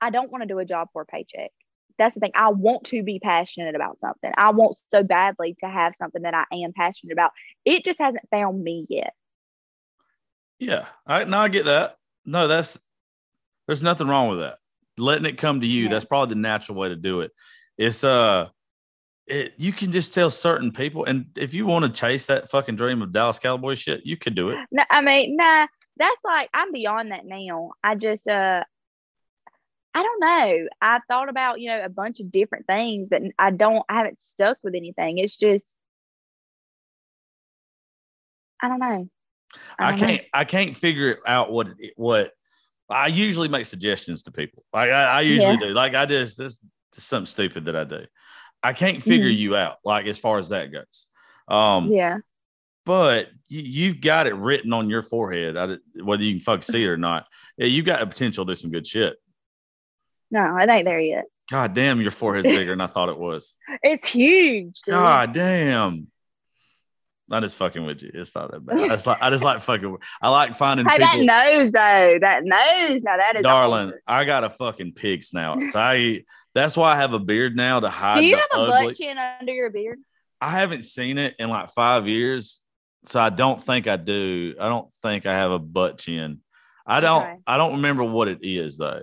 I 0.00 0.10
don't 0.10 0.30
want 0.30 0.42
to 0.42 0.48
do 0.48 0.58
a 0.58 0.64
job 0.64 0.88
for 0.92 1.02
a 1.02 1.06
paycheck. 1.06 1.50
that's 1.98 2.14
the 2.14 2.20
thing. 2.20 2.32
I 2.34 2.50
want 2.50 2.84
to 2.86 3.02
be 3.02 3.20
passionate 3.20 3.74
about 3.74 4.00
something. 4.00 4.32
I 4.36 4.50
want 4.50 4.76
so 4.90 5.02
badly 5.02 5.56
to 5.60 5.66
have 5.66 5.96
something 5.96 6.22
that 6.22 6.34
I 6.34 6.44
am 6.52 6.72
passionate 6.74 7.12
about. 7.12 7.30
It 7.64 7.84
just 7.84 8.00
hasn't 8.00 8.28
found 8.30 8.62
me 8.62 8.86
yet. 8.88 9.14
Yeah, 10.58 10.86
I 11.06 11.24
no, 11.24 11.38
I 11.38 11.48
get 11.48 11.64
that. 11.66 11.96
No, 12.24 12.48
that's 12.48 12.78
there's 13.66 13.82
nothing 13.82 14.08
wrong 14.08 14.28
with 14.30 14.40
that. 14.40 14.58
Letting 14.96 15.26
it 15.26 15.38
come 15.38 15.60
to 15.60 15.66
you, 15.66 15.84
Yeah. 15.84 15.90
that's 15.90 16.04
probably 16.04 16.34
the 16.34 16.40
natural 16.40 16.78
way 16.78 16.88
to 16.88 16.96
do 16.96 17.20
it. 17.20 17.32
It's 17.78 18.04
uh 18.04 18.48
it 19.26 19.54
you 19.56 19.72
can 19.72 19.90
just 19.90 20.12
tell 20.14 20.30
certain 20.30 20.70
people, 20.70 21.04
and 21.04 21.26
if 21.36 21.54
you 21.54 21.66
want 21.66 21.84
to 21.84 21.90
chase 21.90 22.26
that 22.26 22.50
fucking 22.50 22.76
dream 22.76 23.02
of 23.02 23.12
Dallas 23.12 23.38
Cowboy 23.38 23.74
shit, 23.74 24.02
you 24.04 24.16
could 24.16 24.34
do 24.34 24.50
it. 24.50 24.58
No, 24.70 24.84
I 24.90 25.00
mean, 25.00 25.36
nah, 25.36 25.66
that's 25.96 26.16
like 26.24 26.50
I'm 26.54 26.72
beyond 26.72 27.10
that 27.12 27.24
now. 27.24 27.72
I 27.82 27.94
just 27.94 28.28
uh 28.28 28.62
I 29.96 30.02
don't 30.02 30.20
know. 30.20 30.68
I've 30.82 31.02
thought 31.08 31.28
about, 31.28 31.60
you 31.60 31.70
know, 31.70 31.84
a 31.84 31.88
bunch 31.88 32.18
of 32.18 32.32
different 32.32 32.66
things, 32.66 33.08
but 33.08 33.22
I 33.38 33.50
don't 33.50 33.84
I 33.88 33.94
haven't 33.98 34.20
stuck 34.20 34.58
with 34.62 34.74
anything. 34.74 35.18
It's 35.18 35.36
just 35.36 35.74
I 38.62 38.68
don't 38.68 38.80
know. 38.80 39.08
I, 39.78 39.90
don't 39.90 40.00
know. 40.00 40.06
can't 40.06 40.22
I 40.32 40.44
can't 40.44 40.76
figure 40.76 41.18
out 41.26 41.52
what 41.52 41.68
what 41.96 42.32
I 42.88 43.06
usually 43.08 43.48
make 43.48 43.64
suggestions 43.66 44.22
to 44.24 44.30
people. 44.30 44.64
Like 44.72 44.90
I, 44.90 45.04
I 45.04 45.20
usually 45.22 45.56
do. 45.56 45.66
Like 45.68 45.94
I 45.94 46.04
just 46.06 46.36
this, 46.38 46.58
this 46.58 46.98
is 46.98 47.04
something 47.04 47.26
stupid 47.26 47.64
that 47.66 47.76
I 47.76 47.84
do. 47.84 48.04
I 48.62 48.72
can't 48.72 49.02
figure 49.02 49.28
Mhm. 49.30 49.38
you 49.38 49.56
out. 49.56 49.76
Like 49.84 50.06
as 50.06 50.18
far 50.18 50.38
as 50.38 50.50
that 50.50 50.70
goes. 50.72 51.06
Um, 51.48 51.90
Yeah. 51.92 52.18
but 52.86 53.28
you, 53.48 53.60
you've 53.62 54.00
got 54.00 54.26
it 54.26 54.34
written 54.34 54.72
on 54.72 54.88
your 54.90 55.02
forehead, 55.02 55.56
I, 55.56 55.76
whether 56.02 56.22
you 56.22 56.32
can 56.34 56.40
fuck 56.40 56.62
see 56.62 56.82
it 56.84 56.88
or 56.88 56.96
not. 56.96 57.26
Yeah, 57.56 57.66
you 57.66 57.82
got 57.82 58.00
the 58.00 58.06
potential 58.06 58.44
to 58.44 58.50
do 58.50 58.54
some 58.56 58.70
good 58.70 58.86
shit. 58.86 59.16
No, 60.30 60.56
it 60.58 60.68
ain't 60.68 60.84
there 60.84 61.00
yet. 61.00 61.24
God 61.50 61.74
damn, 61.74 62.00
your 62.00 62.10
forehead's 62.10 62.48
bigger 62.48 62.70
than 62.72 62.80
I 62.80 62.86
thought 62.86 63.08
it 63.10 63.18
was. 63.18 63.54
It's 63.82 64.08
huge. 64.08 64.80
dude. 64.82 64.92
God 64.94 65.32
damn. 65.34 66.08
I 67.30 67.40
just 67.40 67.56
fucking 67.56 67.84
with 67.84 68.02
you. 68.02 68.10
It's 68.12 68.34
not 68.34 68.50
that 68.50 68.64
bad. 68.64 68.78
I 68.78 68.88
just 68.88 69.06
like 69.06 69.18
I 69.20 69.30
just 69.30 69.44
like 69.44 69.60
fucking. 69.62 69.96
I 70.20 70.28
like 70.28 70.54
finding 70.56 70.86
Hey, 70.86 70.98
people. 70.98 71.26
that 71.26 71.54
nose 71.54 71.72
though, 71.72 72.18
that 72.20 72.44
nose. 72.44 73.02
Now 73.02 73.16
that 73.16 73.36
is 73.36 73.42
darling, 73.42 73.88
awesome. 73.88 74.00
I 74.06 74.24
got 74.24 74.44
a 74.44 74.50
fucking 74.50 74.92
pig 74.92 75.22
snout. 75.22 75.58
So 75.70 75.78
I 75.78 76.24
that's 76.54 76.76
why 76.76 76.92
I 76.92 76.96
have 76.96 77.12
a 77.12 77.18
beard 77.18 77.56
now 77.56 77.80
to 77.80 77.88
hide 77.88 78.18
Do 78.18 78.26
you 78.26 78.36
have 78.36 78.46
a 78.52 78.56
ugly. 78.56 78.86
butt 78.86 78.96
chin 78.96 79.18
under 79.18 79.52
your 79.52 79.70
beard? 79.70 79.98
I 80.40 80.50
haven't 80.50 80.82
seen 80.82 81.18
it 81.18 81.34
in 81.38 81.48
like 81.48 81.70
five 81.70 82.06
years. 82.06 82.60
So 83.06 83.20
I 83.20 83.30
don't 83.30 83.62
think 83.62 83.86
I 83.86 83.96
do. 83.96 84.54
I 84.60 84.68
don't 84.68 84.90
think 85.02 85.26
I 85.26 85.34
have 85.34 85.50
a 85.50 85.58
butt 85.58 85.98
chin. 85.98 86.40
I 86.86 87.00
don't 87.00 87.22
Okay. 87.22 87.36
I 87.46 87.56
don't 87.56 87.72
remember 87.72 88.04
what 88.04 88.28
it 88.28 88.40
is 88.42 88.76
though. 88.76 89.02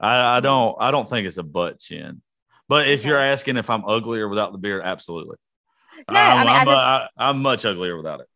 I, 0.00 0.36
I 0.36 0.38
mm-hmm. 0.38 0.44
don't 0.44 0.76
I 0.80 0.90
don't 0.90 1.08
think 1.08 1.26
it's 1.26 1.38
a 1.38 1.44
butt 1.44 1.78
chin. 1.78 2.22
But 2.68 2.88
if 2.88 3.04
you're 3.04 3.18
asking 3.18 3.56
if 3.56 3.70
I'm 3.70 3.84
uglier 3.84 4.28
without 4.28 4.52
the 4.52 4.58
beard, 4.58 4.82
absolutely. 4.84 5.36
No, 6.08 6.18
I 6.20 6.32
I'm, 6.32 6.46
mean, 6.46 6.56
I 6.56 6.58
I'm, 6.60 6.66
just- 6.66 6.76
I, 6.76 7.08
I'm 7.16 7.42
much 7.42 7.64
uglier 7.64 7.96
without 7.96 8.20
it. 8.20 8.26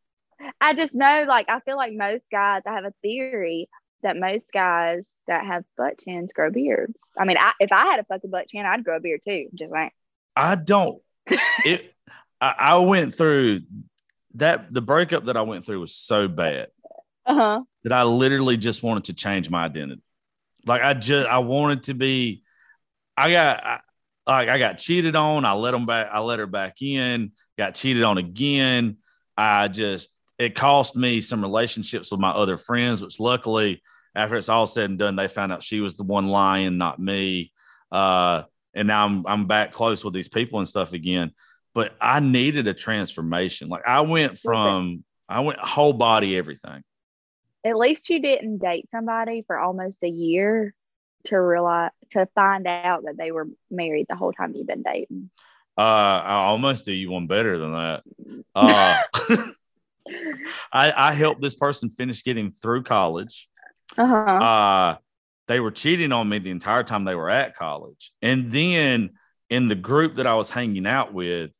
I 0.60 0.74
just 0.74 0.94
know, 0.94 1.24
like, 1.26 1.48
I 1.48 1.60
feel 1.60 1.76
like 1.76 1.92
most 1.94 2.24
guys, 2.30 2.62
I 2.66 2.72
have 2.72 2.84
a 2.84 2.92
theory 3.02 3.68
that 4.02 4.16
most 4.16 4.52
guys 4.52 5.16
that 5.26 5.46
have 5.46 5.64
butt 5.76 5.98
chins 5.98 6.32
grow 6.32 6.50
beards. 6.50 7.00
I 7.18 7.24
mean, 7.24 7.38
I, 7.38 7.52
if 7.60 7.72
I 7.72 7.86
had 7.86 8.00
a 8.00 8.04
fucking 8.04 8.30
butt 8.30 8.48
chin, 8.48 8.66
I'd 8.66 8.84
grow 8.84 8.96
a 8.96 9.00
beard 9.00 9.20
too. 9.26 9.46
Just 9.54 9.72
like, 9.72 9.92
I 10.36 10.54
don't. 10.56 11.00
It. 11.64 11.94
I, 12.40 12.54
I 12.58 12.76
went 12.76 13.14
through 13.14 13.62
that. 14.34 14.72
The 14.72 14.82
breakup 14.82 15.26
that 15.26 15.36
I 15.36 15.42
went 15.42 15.64
through 15.64 15.80
was 15.80 15.94
so 15.94 16.28
bad 16.28 16.68
uh 17.24 17.34
huh. 17.34 17.60
that 17.84 17.92
I 17.92 18.02
literally 18.02 18.58
just 18.58 18.82
wanted 18.82 19.04
to 19.04 19.14
change 19.14 19.48
my 19.48 19.64
identity. 19.64 20.02
Like 20.66 20.82
I 20.82 20.92
just 20.94 21.26
I 21.28 21.38
wanted 21.38 21.84
to 21.84 21.94
be. 21.94 22.42
I 23.16 23.30
got 23.30 23.64
I, 23.64 23.80
like 24.26 24.48
I 24.50 24.58
got 24.58 24.78
cheated 24.78 25.16
on. 25.16 25.44
I 25.46 25.52
let 25.52 25.70
them 25.70 25.86
back. 25.86 26.10
I 26.12 26.20
let 26.20 26.38
her 26.38 26.46
back 26.46 26.82
in. 26.82 27.32
Got 27.58 27.74
cheated 27.74 28.02
on 28.02 28.18
again. 28.18 28.98
I 29.36 29.68
just 29.68 30.10
it 30.38 30.54
cost 30.54 30.96
me 30.96 31.20
some 31.20 31.42
relationships 31.42 32.10
with 32.10 32.20
my 32.20 32.30
other 32.30 32.56
friends, 32.56 33.02
which 33.02 33.20
luckily 33.20 33.82
after 34.14 34.36
it's 34.36 34.48
all 34.48 34.66
said 34.66 34.90
and 34.90 34.98
done, 34.98 35.16
they 35.16 35.28
found 35.28 35.52
out 35.52 35.62
she 35.62 35.80
was 35.80 35.94
the 35.94 36.04
one 36.04 36.28
lying, 36.28 36.78
not 36.78 36.98
me. 36.98 37.52
Uh, 37.90 38.42
and 38.74 38.88
now 38.88 39.06
I'm 39.06 39.26
I'm 39.26 39.46
back 39.46 39.72
close 39.72 40.04
with 40.04 40.14
these 40.14 40.28
people 40.28 40.58
and 40.58 40.68
stuff 40.68 40.92
again. 40.92 41.32
But 41.74 41.94
I 42.00 42.20
needed 42.20 42.66
a 42.68 42.74
transformation. 42.74 43.68
Like 43.68 43.86
I 43.86 44.00
went 44.02 44.38
from 44.38 45.04
I 45.28 45.40
went 45.40 45.58
whole 45.58 45.92
body 45.92 46.36
everything. 46.36 46.82
At 47.64 47.76
least 47.76 48.10
you 48.10 48.20
didn't 48.20 48.58
date 48.58 48.88
somebody 48.90 49.42
for 49.46 49.58
almost 49.58 50.02
a 50.02 50.08
year 50.08 50.74
to 51.24 51.40
realize, 51.40 51.90
to 52.10 52.28
find 52.34 52.66
out 52.66 53.04
that 53.04 53.16
they 53.16 53.32
were 53.32 53.48
married 53.70 54.06
the 54.08 54.16
whole 54.16 54.32
time 54.32 54.52
you've 54.54 54.66
been 54.66 54.82
dating. 54.82 55.30
Uh, 55.76 55.80
I 56.24 56.34
almost 56.44 56.84
do 56.84 56.92
you 56.92 57.10
one 57.10 57.26
better 57.26 57.58
than 57.58 57.72
that. 57.72 58.02
Uh, 58.56 59.02
I, 60.72 60.92
I 60.92 61.12
helped 61.14 61.40
this 61.40 61.56
person 61.56 61.90
finish 61.90 62.22
getting 62.22 62.52
through 62.52 62.84
college. 62.84 63.48
Uh 63.96 64.06
huh. 64.06 64.14
Uh, 64.14 64.96
they 65.48 65.58
were 65.58 65.70
cheating 65.70 66.12
on 66.12 66.28
me 66.28 66.38
the 66.38 66.50
entire 66.50 66.84
time 66.84 67.04
they 67.04 67.16
were 67.16 67.30
at 67.30 67.56
college. 67.56 68.12
And 68.22 68.52
then 68.52 69.10
in 69.50 69.66
the 69.66 69.74
group 69.74 70.16
that 70.16 70.26
I 70.26 70.34
was 70.34 70.50
hanging 70.50 70.86
out 70.86 71.12
with, 71.12 71.50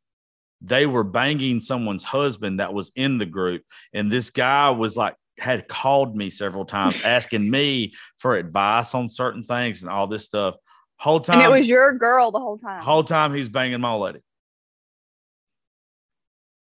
they 0.60 0.86
were 0.86 1.04
banging 1.04 1.60
someone's 1.60 2.04
husband 2.04 2.60
that 2.60 2.72
was 2.72 2.92
in 2.96 3.18
the 3.18 3.26
group. 3.26 3.62
And 3.92 4.10
this 4.10 4.30
guy 4.30 4.70
was 4.70 4.96
like, 4.96 5.16
had 5.38 5.66
called 5.68 6.16
me 6.16 6.30
several 6.30 6.64
times 6.64 6.96
asking 7.04 7.50
me 7.50 7.92
for 8.18 8.36
advice 8.36 8.94
on 8.94 9.08
certain 9.08 9.42
things 9.42 9.82
and 9.82 9.90
all 9.90 10.06
this 10.06 10.24
stuff. 10.24 10.54
Whole 10.96 11.20
time, 11.20 11.40
and 11.40 11.52
it 11.54 11.58
was 11.58 11.68
your 11.68 11.92
girl 11.92 12.30
the 12.30 12.38
whole 12.38 12.58
time. 12.58 12.82
whole 12.82 13.04
time 13.04 13.34
he's 13.34 13.48
banging 13.48 13.80
my 13.80 13.94
lady. 13.94 14.20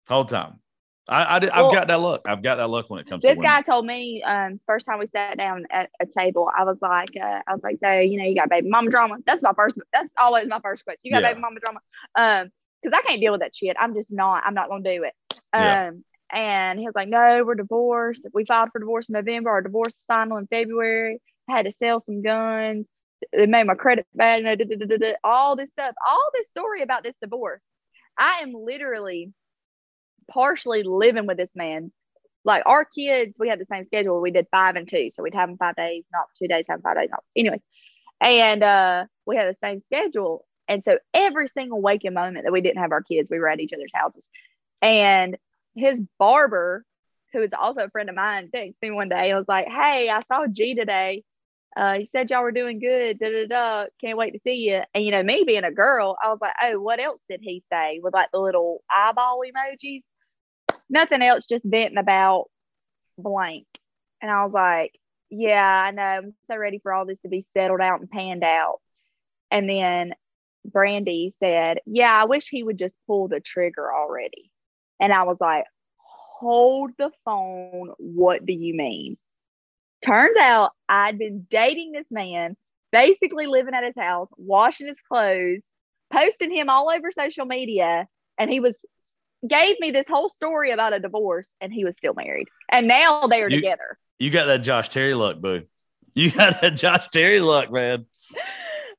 Whole 0.09 0.25
time. 0.25 0.61
I, 1.09 1.37
I 1.37 1.39
did, 1.39 1.51
Well, 1.55 1.67
I've 1.67 1.73
got 1.73 1.89
that 1.89 2.01
look. 2.01 2.23
I've 2.27 2.43
got 2.43 2.57
that 2.57 2.69
look 2.71 2.89
when 2.89 2.99
it 3.01 3.07
comes 3.07 3.23
to 3.23 3.29
this 3.29 3.39
guy 3.43 3.61
told 3.61 3.85
me 3.85 4.23
um 4.23 4.59
first 4.67 4.87
time 4.87 4.99
we 4.99 5.07
sat 5.07 5.37
down 5.37 5.67
at 5.71 5.91
a 6.01 6.07
table 6.07 6.51
i 6.57 6.65
was 6.65 6.81
like 6.81 7.11
uh, 7.17 7.41
i 7.47 7.53
was 7.53 7.63
like 7.63 7.77
so 7.83 7.93
you 7.99 8.17
know 8.17 8.25
you 8.25 8.35
got 8.35 8.49
baby 8.49 8.69
mama 8.71 8.89
drama 8.91 9.17
that's 9.27 9.43
my 9.43 9.53
first 9.55 9.77
that's 9.93 10.09
always 10.19 10.49
my 10.49 10.59
first 10.61 10.83
question 10.85 11.01
you 11.03 11.13
got 11.13 11.21
Yeah. 11.23 11.29
baby 11.29 11.41
mama 11.41 11.61
drama 11.61 11.81
um 12.15 12.51
because 12.83 12.99
i 12.99 13.07
can't 13.07 13.21
deal 13.21 13.33
with 13.33 13.43
that 13.43 13.55
shit 13.55 13.77
i'm 13.79 13.93
just 13.95 14.13
not 14.15 14.45
i'm 14.47 14.55
not 14.55 14.71
gonna 14.71 14.83
do 14.83 15.05
it 15.05 15.13
Yeah. 15.55 15.89
um 15.89 16.05
and 16.31 16.79
he 16.79 16.87
was 16.87 16.95
like 16.95 17.09
no 17.09 17.45
we're 17.45 17.55
divorced 17.55 18.27
we 18.33 18.47
filed 18.47 18.71
for 18.73 18.79
divorce 18.79 19.07
in 19.07 19.13
november 19.13 19.51
our 19.51 19.61
divorce 19.61 19.93
is 19.93 20.05
final 20.09 20.39
in 20.39 20.47
february 20.47 21.21
I 21.51 21.53
had 21.59 21.67
to 21.67 21.73
sell 21.73 22.01
some 22.01 22.23
guns 22.23 22.89
it 23.33 23.49
made 23.49 23.67
my 23.67 23.75
credit 23.75 24.07
bad 24.15 24.45
all 25.23 25.57
this 25.57 25.71
stuff 25.71 25.95
all 26.09 26.31
this 26.35 26.49
story 26.49 26.83
about 26.83 27.03
this 27.03 27.15
divorce 27.21 27.63
i 28.19 28.41
am 28.43 28.53
literally 28.53 29.33
partially 30.31 30.83
living 30.83 31.27
with 31.27 31.37
this 31.37 31.55
man 31.55 31.91
like 32.45 32.63
our 32.67 32.85
kids, 32.85 33.37
we 33.39 33.49
had 33.49 33.59
the 33.59 33.65
same 33.65 33.85
schedule. 33.85 34.21
We 34.21 34.31
did 34.31 34.47
five 34.51 34.77
and 34.77 34.87
two. 34.87 35.09
So 35.11 35.23
we'd 35.23 35.35
have 35.35 35.49
them 35.49 35.57
five 35.57 35.77
days, 35.77 36.05
not 36.13 36.27
two 36.39 36.47
days, 36.47 36.67
have 36.69 36.83
five 36.83 36.97
days, 36.97 37.09
not 37.11 37.25
anyways. 37.35 37.61
And 38.21 38.63
uh 38.63 39.07
we 39.27 39.37
had 39.37 39.53
the 39.53 39.59
same 39.59 39.79
schedule. 39.79 40.45
And 40.69 40.85
so 40.85 40.99
every 41.13 41.49
single 41.49 41.81
waking 41.81 42.15
moment 42.15 42.45
that 42.45 42.53
we 42.53 42.61
didn't 42.61 42.79
have 42.79 42.93
our 42.93 43.03
kids, 43.03 43.31
we 43.31 43.39
were 43.39 43.49
at 43.49 43.61
each 43.61 43.73
other's 43.73 43.93
houses. 43.95 44.27
And 44.81 45.37
his 45.75 46.01
barber, 46.19 46.85
who 47.33 47.43
is 47.43 47.51
also 47.59 47.81
a 47.85 47.91
friend 47.91 48.09
of 48.09 48.15
mine, 48.15 48.51
texted 48.55 48.75
me 48.83 48.91
one 48.91 49.09
day 49.09 49.31
and 49.31 49.39
was 49.39 49.49
like, 49.49 49.67
Hey, 49.67 50.11
I 50.11 50.23
saw 50.23 50.47
G 50.47 50.75
today. 50.75 51.25
Uh, 51.77 51.95
he 51.95 52.07
said 52.07 52.31
y'all 52.31 52.43
were 52.43 52.53
doing 52.53 52.79
good. 52.79 53.19
Da, 53.19 53.31
da, 53.31 53.47
da. 53.47 53.87
Can't 54.01 54.17
wait 54.17 54.33
to 54.33 54.41
see 54.45 54.69
you. 54.69 54.83
And 54.95 55.05
you 55.05 55.11
know, 55.11 55.23
me 55.23 55.45
being 55.47 55.65
a 55.65 55.73
girl, 55.73 56.17
I 56.23 56.29
was 56.29 56.39
like, 56.41 56.55
oh, 56.63 56.81
what 56.81 57.01
else 57.01 57.21
did 57.29 57.41
he 57.43 57.63
say? 57.71 58.01
With 58.03 58.15
like 58.15 58.31
the 58.33 58.39
little 58.39 58.83
eyeball 58.91 59.41
emojis 59.41 60.03
nothing 60.89 61.23
else, 61.23 61.47
just 61.47 61.65
venting 61.65 61.99
about 61.99 62.47
blank. 63.19 63.67
And 64.23 64.31
I 64.31 64.45
was 64.45 64.53
like, 64.53 64.99
yeah, 65.31 65.83
I 65.87 65.91
know. 65.91 66.03
I'm 66.03 66.35
so 66.47 66.57
ready 66.57 66.79
for 66.79 66.93
all 66.93 67.07
this 67.07 67.21
to 67.21 67.29
be 67.29 67.41
settled 67.41 67.81
out 67.81 68.01
and 68.01 68.11
panned 68.11 68.45
out. 68.45 68.81
And 69.51 69.69
then 69.69 70.15
Brandy 70.65 71.33
said, 71.39 71.79
yeah, 71.87 72.15
I 72.15 72.25
wish 72.25 72.49
he 72.49 72.63
would 72.63 72.79
just 72.79 72.97
pull 73.07 73.29
the 73.29 73.41
trigger 73.41 73.93
already. 73.93 74.51
And 75.01 75.13
I 75.13 75.25
was 75.25 75.39
like, 75.41 75.65
hold 75.99 76.93
the 76.97 77.11
phone. 77.25 77.93
What 77.99 78.47
do 78.47 78.53
you 78.53 78.75
mean? 78.75 79.17
Turns 80.05 80.37
out 80.37 80.73
I'd 80.89 81.19
been 81.19 81.47
dating 81.49 81.93
this 81.93 82.07
man, 82.11 82.57
basically 82.93 83.47
living 83.47 83.75
at 83.75 83.85
his 83.85 83.97
house, 83.97 84.29
washing 84.37 84.87
his 84.87 84.99
clothes, 85.09 85.63
posting 86.13 86.53
him 86.55 86.69
all 86.69 86.91
over 86.91 87.11
social 87.11 87.47
media. 87.47 88.07
And 88.39 88.51
he 88.51 88.61
was 88.61 88.85
gave 89.47 89.79
me 89.81 89.91
this 89.91 90.09
whole 90.09 90.29
story 90.29 90.71
about 90.71 90.95
a 90.95 90.99
divorce 91.01 91.53
and 91.61 91.73
he 91.73 91.85
was 91.85 91.97
still 91.97 92.15
married. 92.15 92.49
And 92.71 92.89
now 92.89 93.27
they 93.27 93.43
are 93.43 93.51
You- 93.51 93.57
together. 93.57 93.99
You 94.19 94.31
got 94.31 94.47
that 94.47 94.59
Josh 94.59 94.89
Terry 94.91 95.13
luck, 95.15 95.41
boo. 95.41 95.63
You 96.15 96.31
got 96.31 96.61
that 96.61 96.77
Josh 96.77 97.09
Terry 97.09 97.41
luck, 97.41 97.73
man. 97.73 98.07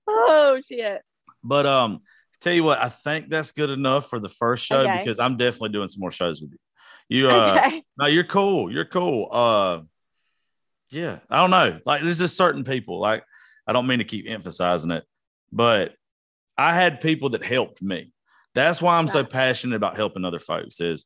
Oh 0.07 0.59
shit. 0.67 1.01
But 1.43 1.65
um, 1.65 2.01
tell 2.41 2.53
you 2.53 2.63
what, 2.63 2.79
I 2.81 2.89
think 2.89 3.29
that's 3.29 3.51
good 3.53 3.69
enough 3.69 4.09
for 4.09 4.19
the 4.19 4.27
first 4.29 4.65
show 4.65 4.79
Okay. 4.79 4.99
because 4.99 5.19
I'm 5.19 5.37
definitely 5.37 5.69
doing 5.69 5.87
some 5.87 6.01
more 6.01 6.11
shows 6.11 6.41
with 6.41 6.51
you. 6.51 6.57
You 7.07 7.29
uh 7.29 7.61
okay. 7.65 7.83
no, 7.97 8.07
you're 8.07 8.23
cool. 8.25 8.71
You're 8.71 8.85
cool. 8.85 9.29
Uh 9.31 9.79
yeah, 10.89 11.19
I 11.29 11.37
don't 11.37 11.51
know. 11.51 11.79
Like 11.85 12.03
there's 12.03 12.19
just 12.19 12.37
certain 12.37 12.63
people, 12.63 12.99
like 12.99 13.23
I 13.67 13.73
don't 13.73 13.87
mean 13.87 13.99
to 13.99 14.05
keep 14.05 14.25
emphasizing 14.27 14.91
it, 14.91 15.03
but 15.51 15.93
I 16.57 16.75
had 16.75 17.01
people 17.01 17.29
that 17.29 17.43
helped 17.43 17.81
me. 17.81 18.11
That's 18.53 18.81
why 18.81 18.97
I'm 18.97 19.07
so 19.07 19.23
passionate 19.23 19.75
about 19.75 19.97
helping 19.97 20.23
other 20.23 20.39
folks. 20.39 20.79
Is 20.79 21.05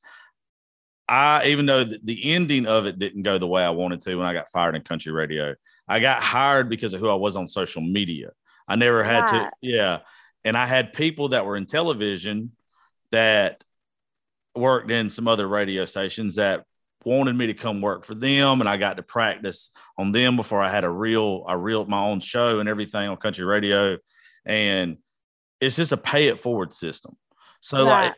I 1.07 1.47
even 1.47 1.65
though 1.65 1.84
the 1.84 2.34
ending 2.34 2.68
of 2.68 2.85
it 2.85 2.99
didn't 2.99 3.23
go 3.23 3.38
the 3.38 3.47
way 3.47 3.64
I 3.64 3.72
wanted 3.72 4.01
to 4.01 4.15
when 4.15 4.27
I 4.27 4.34
got 4.34 4.49
fired 4.49 4.76
in 4.76 4.84
country 4.84 5.11
radio, 5.11 5.56
I 5.88 5.99
got 5.99 6.22
hired 6.22 6.69
because 6.69 6.93
of 6.93 6.99
who 6.99 7.10
I 7.10 7.15
was 7.15 7.35
on 7.35 7.47
social 7.47 7.81
media. 7.81 8.30
I 8.68 8.76
never 8.76 9.03
had 9.03 9.22
right. 9.22 9.31
to, 9.31 9.49
yeah. 9.61 9.99
And 10.45 10.56
I 10.56 10.68
had 10.68 10.93
people 10.93 11.30
that 11.30 11.45
were 11.45 11.57
in 11.57 11.65
television 11.65 12.51
that 13.11 13.64
worked 14.56 14.91
in 14.91 15.10
some 15.10 15.27
other 15.27 15.47
radio 15.47 15.85
stations 15.85 16.35
that 16.35 16.65
wanted 17.05 17.35
me 17.35 17.47
to 17.47 17.53
come 17.53 17.81
work 17.81 18.05
for 18.05 18.13
them 18.13 18.59
and 18.59 18.69
I 18.69 18.77
got 18.77 18.97
to 18.97 19.03
practice 19.03 19.71
on 19.97 20.11
them 20.11 20.35
before 20.35 20.61
I 20.61 20.69
had 20.69 20.84
a 20.84 20.89
real 20.89 21.45
a 21.47 21.57
real 21.57 21.85
my 21.85 22.01
own 22.01 22.19
show 22.19 22.59
and 22.59 22.67
everything 22.67 23.07
on 23.07 23.17
country 23.17 23.45
radio 23.45 23.97
and 24.45 24.97
it's 25.61 25.76
just 25.76 25.91
a 25.91 25.97
pay 25.97 26.27
it 26.27 26.39
forward 26.39 26.73
system. 26.73 27.15
So 27.61 27.85
right. 27.85 28.07
like 28.07 28.15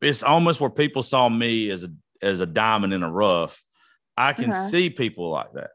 it's 0.00 0.22
almost 0.22 0.60
where 0.60 0.70
people 0.70 1.02
saw 1.02 1.28
me 1.28 1.70
as 1.70 1.84
a 1.84 1.92
as 2.22 2.40
a 2.40 2.46
diamond 2.46 2.92
in 2.92 3.02
a 3.02 3.10
rough. 3.10 3.62
I 4.16 4.32
can 4.32 4.50
uh-huh. 4.50 4.68
see 4.68 4.90
people 4.90 5.30
like 5.30 5.52
that. 5.54 5.70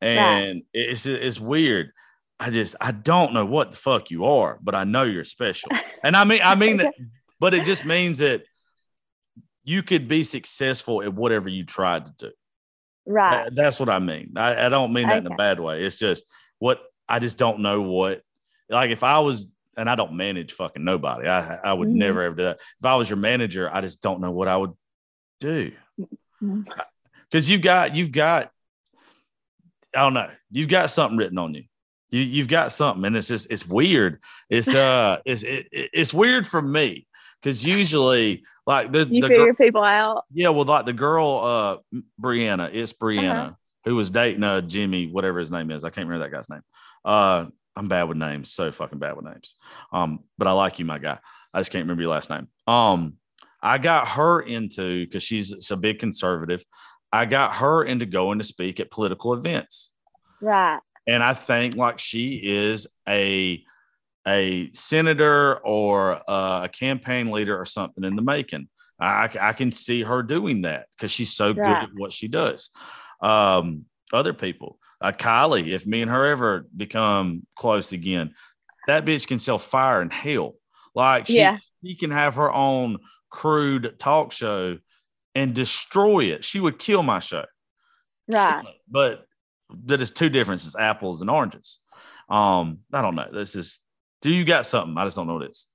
And 0.00 0.56
right. 0.56 0.64
it's 0.72 1.06
it's 1.06 1.40
weird. 1.40 1.90
I 2.38 2.50
just 2.50 2.76
I 2.80 2.92
don't 2.92 3.34
know 3.34 3.46
what 3.46 3.70
the 3.70 3.76
fuck 3.76 4.10
you 4.10 4.24
are, 4.24 4.58
but 4.62 4.74
I 4.74 4.84
know 4.84 5.02
you're 5.02 5.24
special. 5.24 5.70
And 6.02 6.16
I 6.16 6.24
mean 6.24 6.40
I 6.42 6.54
mean 6.54 6.78
that 6.78 6.94
but 7.40 7.52
it 7.52 7.64
just 7.64 7.84
means 7.84 8.20
that 8.20 8.44
you 9.64 9.82
could 9.82 10.08
be 10.08 10.22
successful 10.22 11.02
at 11.02 11.12
whatever 11.12 11.48
you 11.48 11.64
tried 11.64 12.06
to 12.06 12.12
do. 12.18 12.30
Right. 13.06 13.50
That's 13.54 13.80
what 13.80 13.88
I 13.88 13.98
mean. 13.98 14.34
I, 14.36 14.66
I 14.66 14.68
don't 14.68 14.92
mean 14.92 15.08
that 15.08 15.18
okay. 15.18 15.26
in 15.26 15.32
a 15.32 15.36
bad 15.36 15.60
way. 15.60 15.84
It's 15.84 15.98
just 15.98 16.24
what 16.58 16.80
I 17.08 17.18
just 17.18 17.38
don't 17.38 17.60
know 17.60 17.82
what, 17.82 18.22
like 18.68 18.90
if 18.90 19.02
I 19.02 19.18
was, 19.20 19.50
and 19.76 19.88
I 19.88 19.94
don't 19.94 20.14
manage 20.14 20.52
fucking 20.52 20.84
nobody, 20.84 21.28
I, 21.28 21.56
I 21.56 21.72
would 21.72 21.88
mm-hmm. 21.88 21.98
never 21.98 22.22
ever 22.22 22.34
do 22.34 22.42
that. 22.44 22.60
If 22.78 22.84
I 22.84 22.96
was 22.96 23.08
your 23.08 23.16
manager, 23.16 23.68
I 23.72 23.80
just 23.80 24.02
don't 24.02 24.20
know 24.20 24.30
what 24.30 24.48
I 24.48 24.56
would 24.56 24.72
do. 25.40 25.72
Mm-hmm. 25.98 26.62
Because 26.62 27.44
mm-hmm. 27.44 27.52
you've 27.52 27.62
got, 27.62 27.96
you've 27.96 28.12
got, 28.12 28.50
I 29.94 30.02
don't 30.02 30.14
know, 30.14 30.30
you've 30.50 30.68
got 30.68 30.90
something 30.90 31.16
written 31.16 31.38
on 31.38 31.54
you. 31.54 31.64
You, 32.10 32.22
you've 32.22 32.48
got 32.48 32.72
something, 32.72 33.04
and 33.04 33.16
it's 33.16 33.28
just 33.28 33.50
it's 33.50 33.66
weird. 33.66 34.20
It's 34.48 34.68
uh, 34.74 35.18
it's 35.24 35.42
it, 35.42 35.68
it's 35.72 36.12
weird 36.12 36.46
for 36.46 36.60
me 36.60 37.06
because 37.40 37.64
usually 37.64 38.44
like 38.70 38.92
there's 38.92 39.10
you 39.10 39.20
the 39.20 39.26
figure 39.26 39.54
people 39.54 39.82
out. 39.82 40.24
Yeah, 40.32 40.50
well, 40.50 40.64
like 40.64 40.86
the 40.86 40.92
girl, 40.92 41.82
uh, 41.92 42.00
Brianna, 42.22 42.72
it's 42.72 42.92
Brianna 42.92 43.32
uh-huh. 43.32 43.52
who 43.84 43.96
was 43.96 44.10
dating 44.10 44.44
uh 44.44 44.60
Jimmy, 44.60 45.08
whatever 45.08 45.40
his 45.40 45.50
name 45.50 45.72
is. 45.72 45.82
I 45.82 45.90
can't 45.90 46.06
remember 46.06 46.24
that 46.24 46.34
guy's 46.36 46.48
name. 46.48 46.62
Uh, 47.04 47.46
I'm 47.74 47.88
bad 47.88 48.04
with 48.04 48.16
names, 48.16 48.52
so 48.52 48.70
fucking 48.70 49.00
bad 49.00 49.16
with 49.16 49.24
names. 49.24 49.56
Um, 49.92 50.20
but 50.38 50.46
I 50.46 50.52
like 50.52 50.78
you, 50.78 50.84
my 50.84 50.98
guy. 50.98 51.18
I 51.52 51.58
just 51.58 51.72
can't 51.72 51.82
remember 51.82 52.02
your 52.02 52.12
last 52.12 52.30
name. 52.30 52.46
Um, 52.68 53.14
I 53.60 53.78
got 53.78 54.06
her 54.08 54.40
into 54.40 55.04
because 55.04 55.24
she's, 55.24 55.48
she's 55.48 55.70
a 55.72 55.76
big 55.76 55.98
conservative. 55.98 56.64
I 57.12 57.26
got 57.26 57.54
her 57.54 57.82
into 57.82 58.06
going 58.06 58.38
to 58.38 58.44
speak 58.44 58.78
at 58.78 58.92
political 58.92 59.34
events. 59.34 59.92
Right. 60.40 60.78
And 61.08 61.24
I 61.24 61.34
think 61.34 61.74
like 61.74 61.98
she 61.98 62.40
is 62.44 62.86
a 63.08 63.64
a 64.26 64.70
senator 64.72 65.56
or 65.58 66.20
uh, 66.30 66.64
a 66.64 66.68
campaign 66.68 67.30
leader 67.30 67.58
or 67.58 67.64
something 67.64 68.04
in 68.04 68.16
the 68.16 68.22
making. 68.22 68.68
I, 69.00 69.30
I 69.40 69.52
can 69.54 69.72
see 69.72 70.02
her 70.02 70.22
doing 70.22 70.62
that 70.62 70.86
because 70.90 71.10
she's 71.10 71.32
so 71.32 71.48
yeah. 71.48 71.54
good 71.54 71.88
at 71.88 71.88
what 71.94 72.12
she 72.12 72.28
does. 72.28 72.70
Um, 73.22 73.86
other 74.12 74.34
people, 74.34 74.78
uh, 75.00 75.12
Kylie, 75.12 75.68
if 75.68 75.86
me 75.86 76.02
and 76.02 76.10
her 76.10 76.26
ever 76.26 76.66
become 76.76 77.46
close 77.56 77.92
again, 77.92 78.34
that 78.86 79.04
bitch 79.04 79.26
can 79.26 79.38
sell 79.38 79.58
fire 79.58 80.02
and 80.02 80.12
hell. 80.12 80.54
Like 80.94 81.28
she, 81.28 81.36
yeah. 81.36 81.58
she 81.82 81.94
can 81.94 82.10
have 82.10 82.34
her 82.34 82.52
own 82.52 82.98
crude 83.30 83.94
talk 83.98 84.32
show 84.32 84.78
and 85.34 85.54
destroy 85.54 86.24
it. 86.24 86.44
She 86.44 86.60
would 86.60 86.78
kill 86.78 87.02
my 87.02 87.20
show. 87.20 87.44
Right. 88.28 88.64
But 88.88 89.24
that 89.84 90.00
is 90.02 90.10
two 90.10 90.28
differences, 90.28 90.76
apples 90.76 91.20
and 91.20 91.30
oranges. 91.30 91.78
Um, 92.28 92.80
I 92.92 93.02
don't 93.02 93.14
know. 93.14 93.28
This 93.32 93.54
is 93.54 93.80
do 94.22 94.30
you 94.30 94.44
got 94.44 94.66
something? 94.66 94.96
I 94.96 95.04
just 95.04 95.16
don't 95.16 95.26
know 95.26 95.34
what 95.34 95.44
it 95.44 95.52
is. 95.52 95.66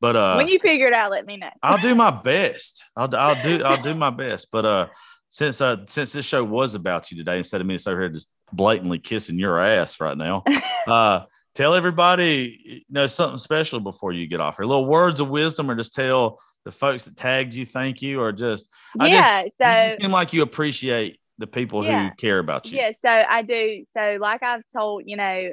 But 0.00 0.16
uh, 0.16 0.34
when 0.36 0.48
you 0.48 0.58
figure 0.58 0.86
it 0.86 0.94
out, 0.94 1.10
let 1.10 1.26
me 1.26 1.36
know. 1.36 1.50
I'll 1.62 1.78
do 1.78 1.94
my 1.94 2.10
best. 2.10 2.84
I'll 2.96 3.14
I'll 3.14 3.42
do 3.42 3.62
I'll 3.62 3.82
do 3.82 3.94
my 4.06 4.10
best. 4.10 4.48
But 4.50 4.64
uh, 4.64 4.86
since 5.28 5.60
uh 5.60 5.84
since 5.86 6.12
this 6.12 6.24
show 6.24 6.42
was 6.42 6.74
about 6.74 7.10
you 7.10 7.18
today, 7.18 7.38
instead 7.38 7.60
of 7.60 7.66
me 7.66 7.76
sitting 7.76 7.98
here 7.98 8.08
just 8.08 8.28
blatantly 8.52 8.98
kissing 8.98 9.38
your 9.38 9.60
ass 9.60 10.00
right 10.00 10.16
now, 10.16 10.42
uh, 10.86 11.24
tell 11.54 11.74
everybody 11.74 12.60
you 12.64 12.80
know 12.88 13.06
something 13.06 13.36
special 13.36 13.78
before 13.78 14.12
you 14.12 14.26
get 14.26 14.40
off 14.40 14.56
here. 14.56 14.64
Little 14.64 14.86
words 14.86 15.20
of 15.20 15.28
wisdom, 15.28 15.70
or 15.70 15.76
just 15.76 15.94
tell 15.94 16.40
the 16.64 16.72
folks 16.72 17.04
that 17.04 17.16
tagged 17.16 17.54
you 17.54 17.66
thank 17.66 18.00
you, 18.00 18.22
or 18.22 18.32
just 18.32 18.70
yeah. 18.98 19.44
Just, 19.44 19.58
so 19.58 19.96
seem 20.00 20.12
like 20.12 20.32
you 20.32 20.40
appreciate 20.40 21.20
the 21.36 21.46
people 21.46 21.84
yeah. 21.84 22.08
who 22.08 22.14
care 22.16 22.38
about 22.38 22.70
you. 22.70 22.78
Yeah. 22.78 22.92
So 23.04 23.10
I 23.10 23.42
do. 23.42 23.84
So 23.94 24.16
like 24.18 24.42
I've 24.42 24.62
told 24.72 25.02
you 25.04 25.18
know 25.18 25.52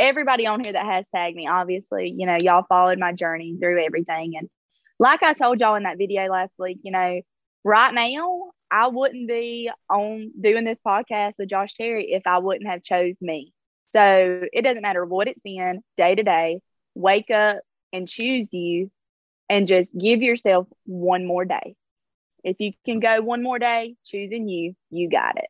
everybody 0.00 0.46
on 0.46 0.60
here 0.64 0.72
that 0.72 0.86
has 0.86 1.08
tagged 1.10 1.36
me, 1.36 1.46
obviously, 1.46 2.12
you 2.16 2.26
know, 2.26 2.38
y'all 2.40 2.64
followed 2.68 2.98
my 2.98 3.12
journey 3.12 3.56
through 3.60 3.84
everything. 3.84 4.36
And 4.36 4.48
like 4.98 5.22
I 5.22 5.34
told 5.34 5.60
y'all 5.60 5.76
in 5.76 5.84
that 5.84 5.98
video 5.98 6.26
last 6.26 6.52
week, 6.58 6.78
you 6.82 6.90
know, 6.90 7.20
right 7.64 7.94
now, 7.94 8.50
I 8.70 8.86
wouldn't 8.86 9.28
be 9.28 9.70
on 9.88 10.32
doing 10.40 10.64
this 10.64 10.78
podcast 10.86 11.34
with 11.38 11.48
Josh 11.48 11.74
Terry 11.74 12.12
if 12.12 12.26
I 12.26 12.38
wouldn't 12.38 12.70
have 12.70 12.82
chose 12.82 13.16
me. 13.20 13.52
So 13.92 14.42
it 14.52 14.62
doesn't 14.62 14.82
matter 14.82 15.04
what 15.04 15.28
it's 15.28 15.42
in 15.44 15.82
day 15.96 16.14
to 16.14 16.22
day, 16.22 16.60
wake 16.94 17.30
up 17.30 17.58
and 17.92 18.08
choose 18.08 18.52
you 18.52 18.90
and 19.48 19.66
just 19.66 19.96
give 19.96 20.22
yourself 20.22 20.68
one 20.86 21.26
more 21.26 21.44
day. 21.44 21.74
If 22.44 22.56
you 22.60 22.72
can 22.86 23.00
go 23.00 23.20
one 23.20 23.42
more 23.42 23.58
day 23.58 23.96
choosing 24.04 24.48
you, 24.48 24.74
you 24.90 25.10
got 25.10 25.36
it. 25.36 25.48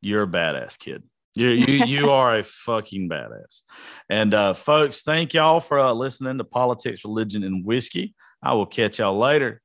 You're 0.00 0.22
a 0.22 0.28
badass 0.28 0.78
kid. 0.78 1.02
You 1.34 1.48
you 1.48 1.84
you 1.84 2.10
are 2.18 2.38
a 2.38 2.42
fucking 2.42 3.08
badass. 3.08 3.62
And 4.08 4.34
uh, 4.34 4.54
folks, 4.54 5.02
thank 5.02 5.34
y'all 5.34 5.60
for 5.60 5.78
uh, 5.78 5.92
listening 5.92 6.38
to 6.38 6.44
politics, 6.44 7.04
religion, 7.04 7.42
and 7.44 7.64
whiskey. 7.64 8.14
I 8.42 8.54
will 8.54 8.66
catch 8.66 8.98
y'all 8.98 9.18
later. 9.18 9.60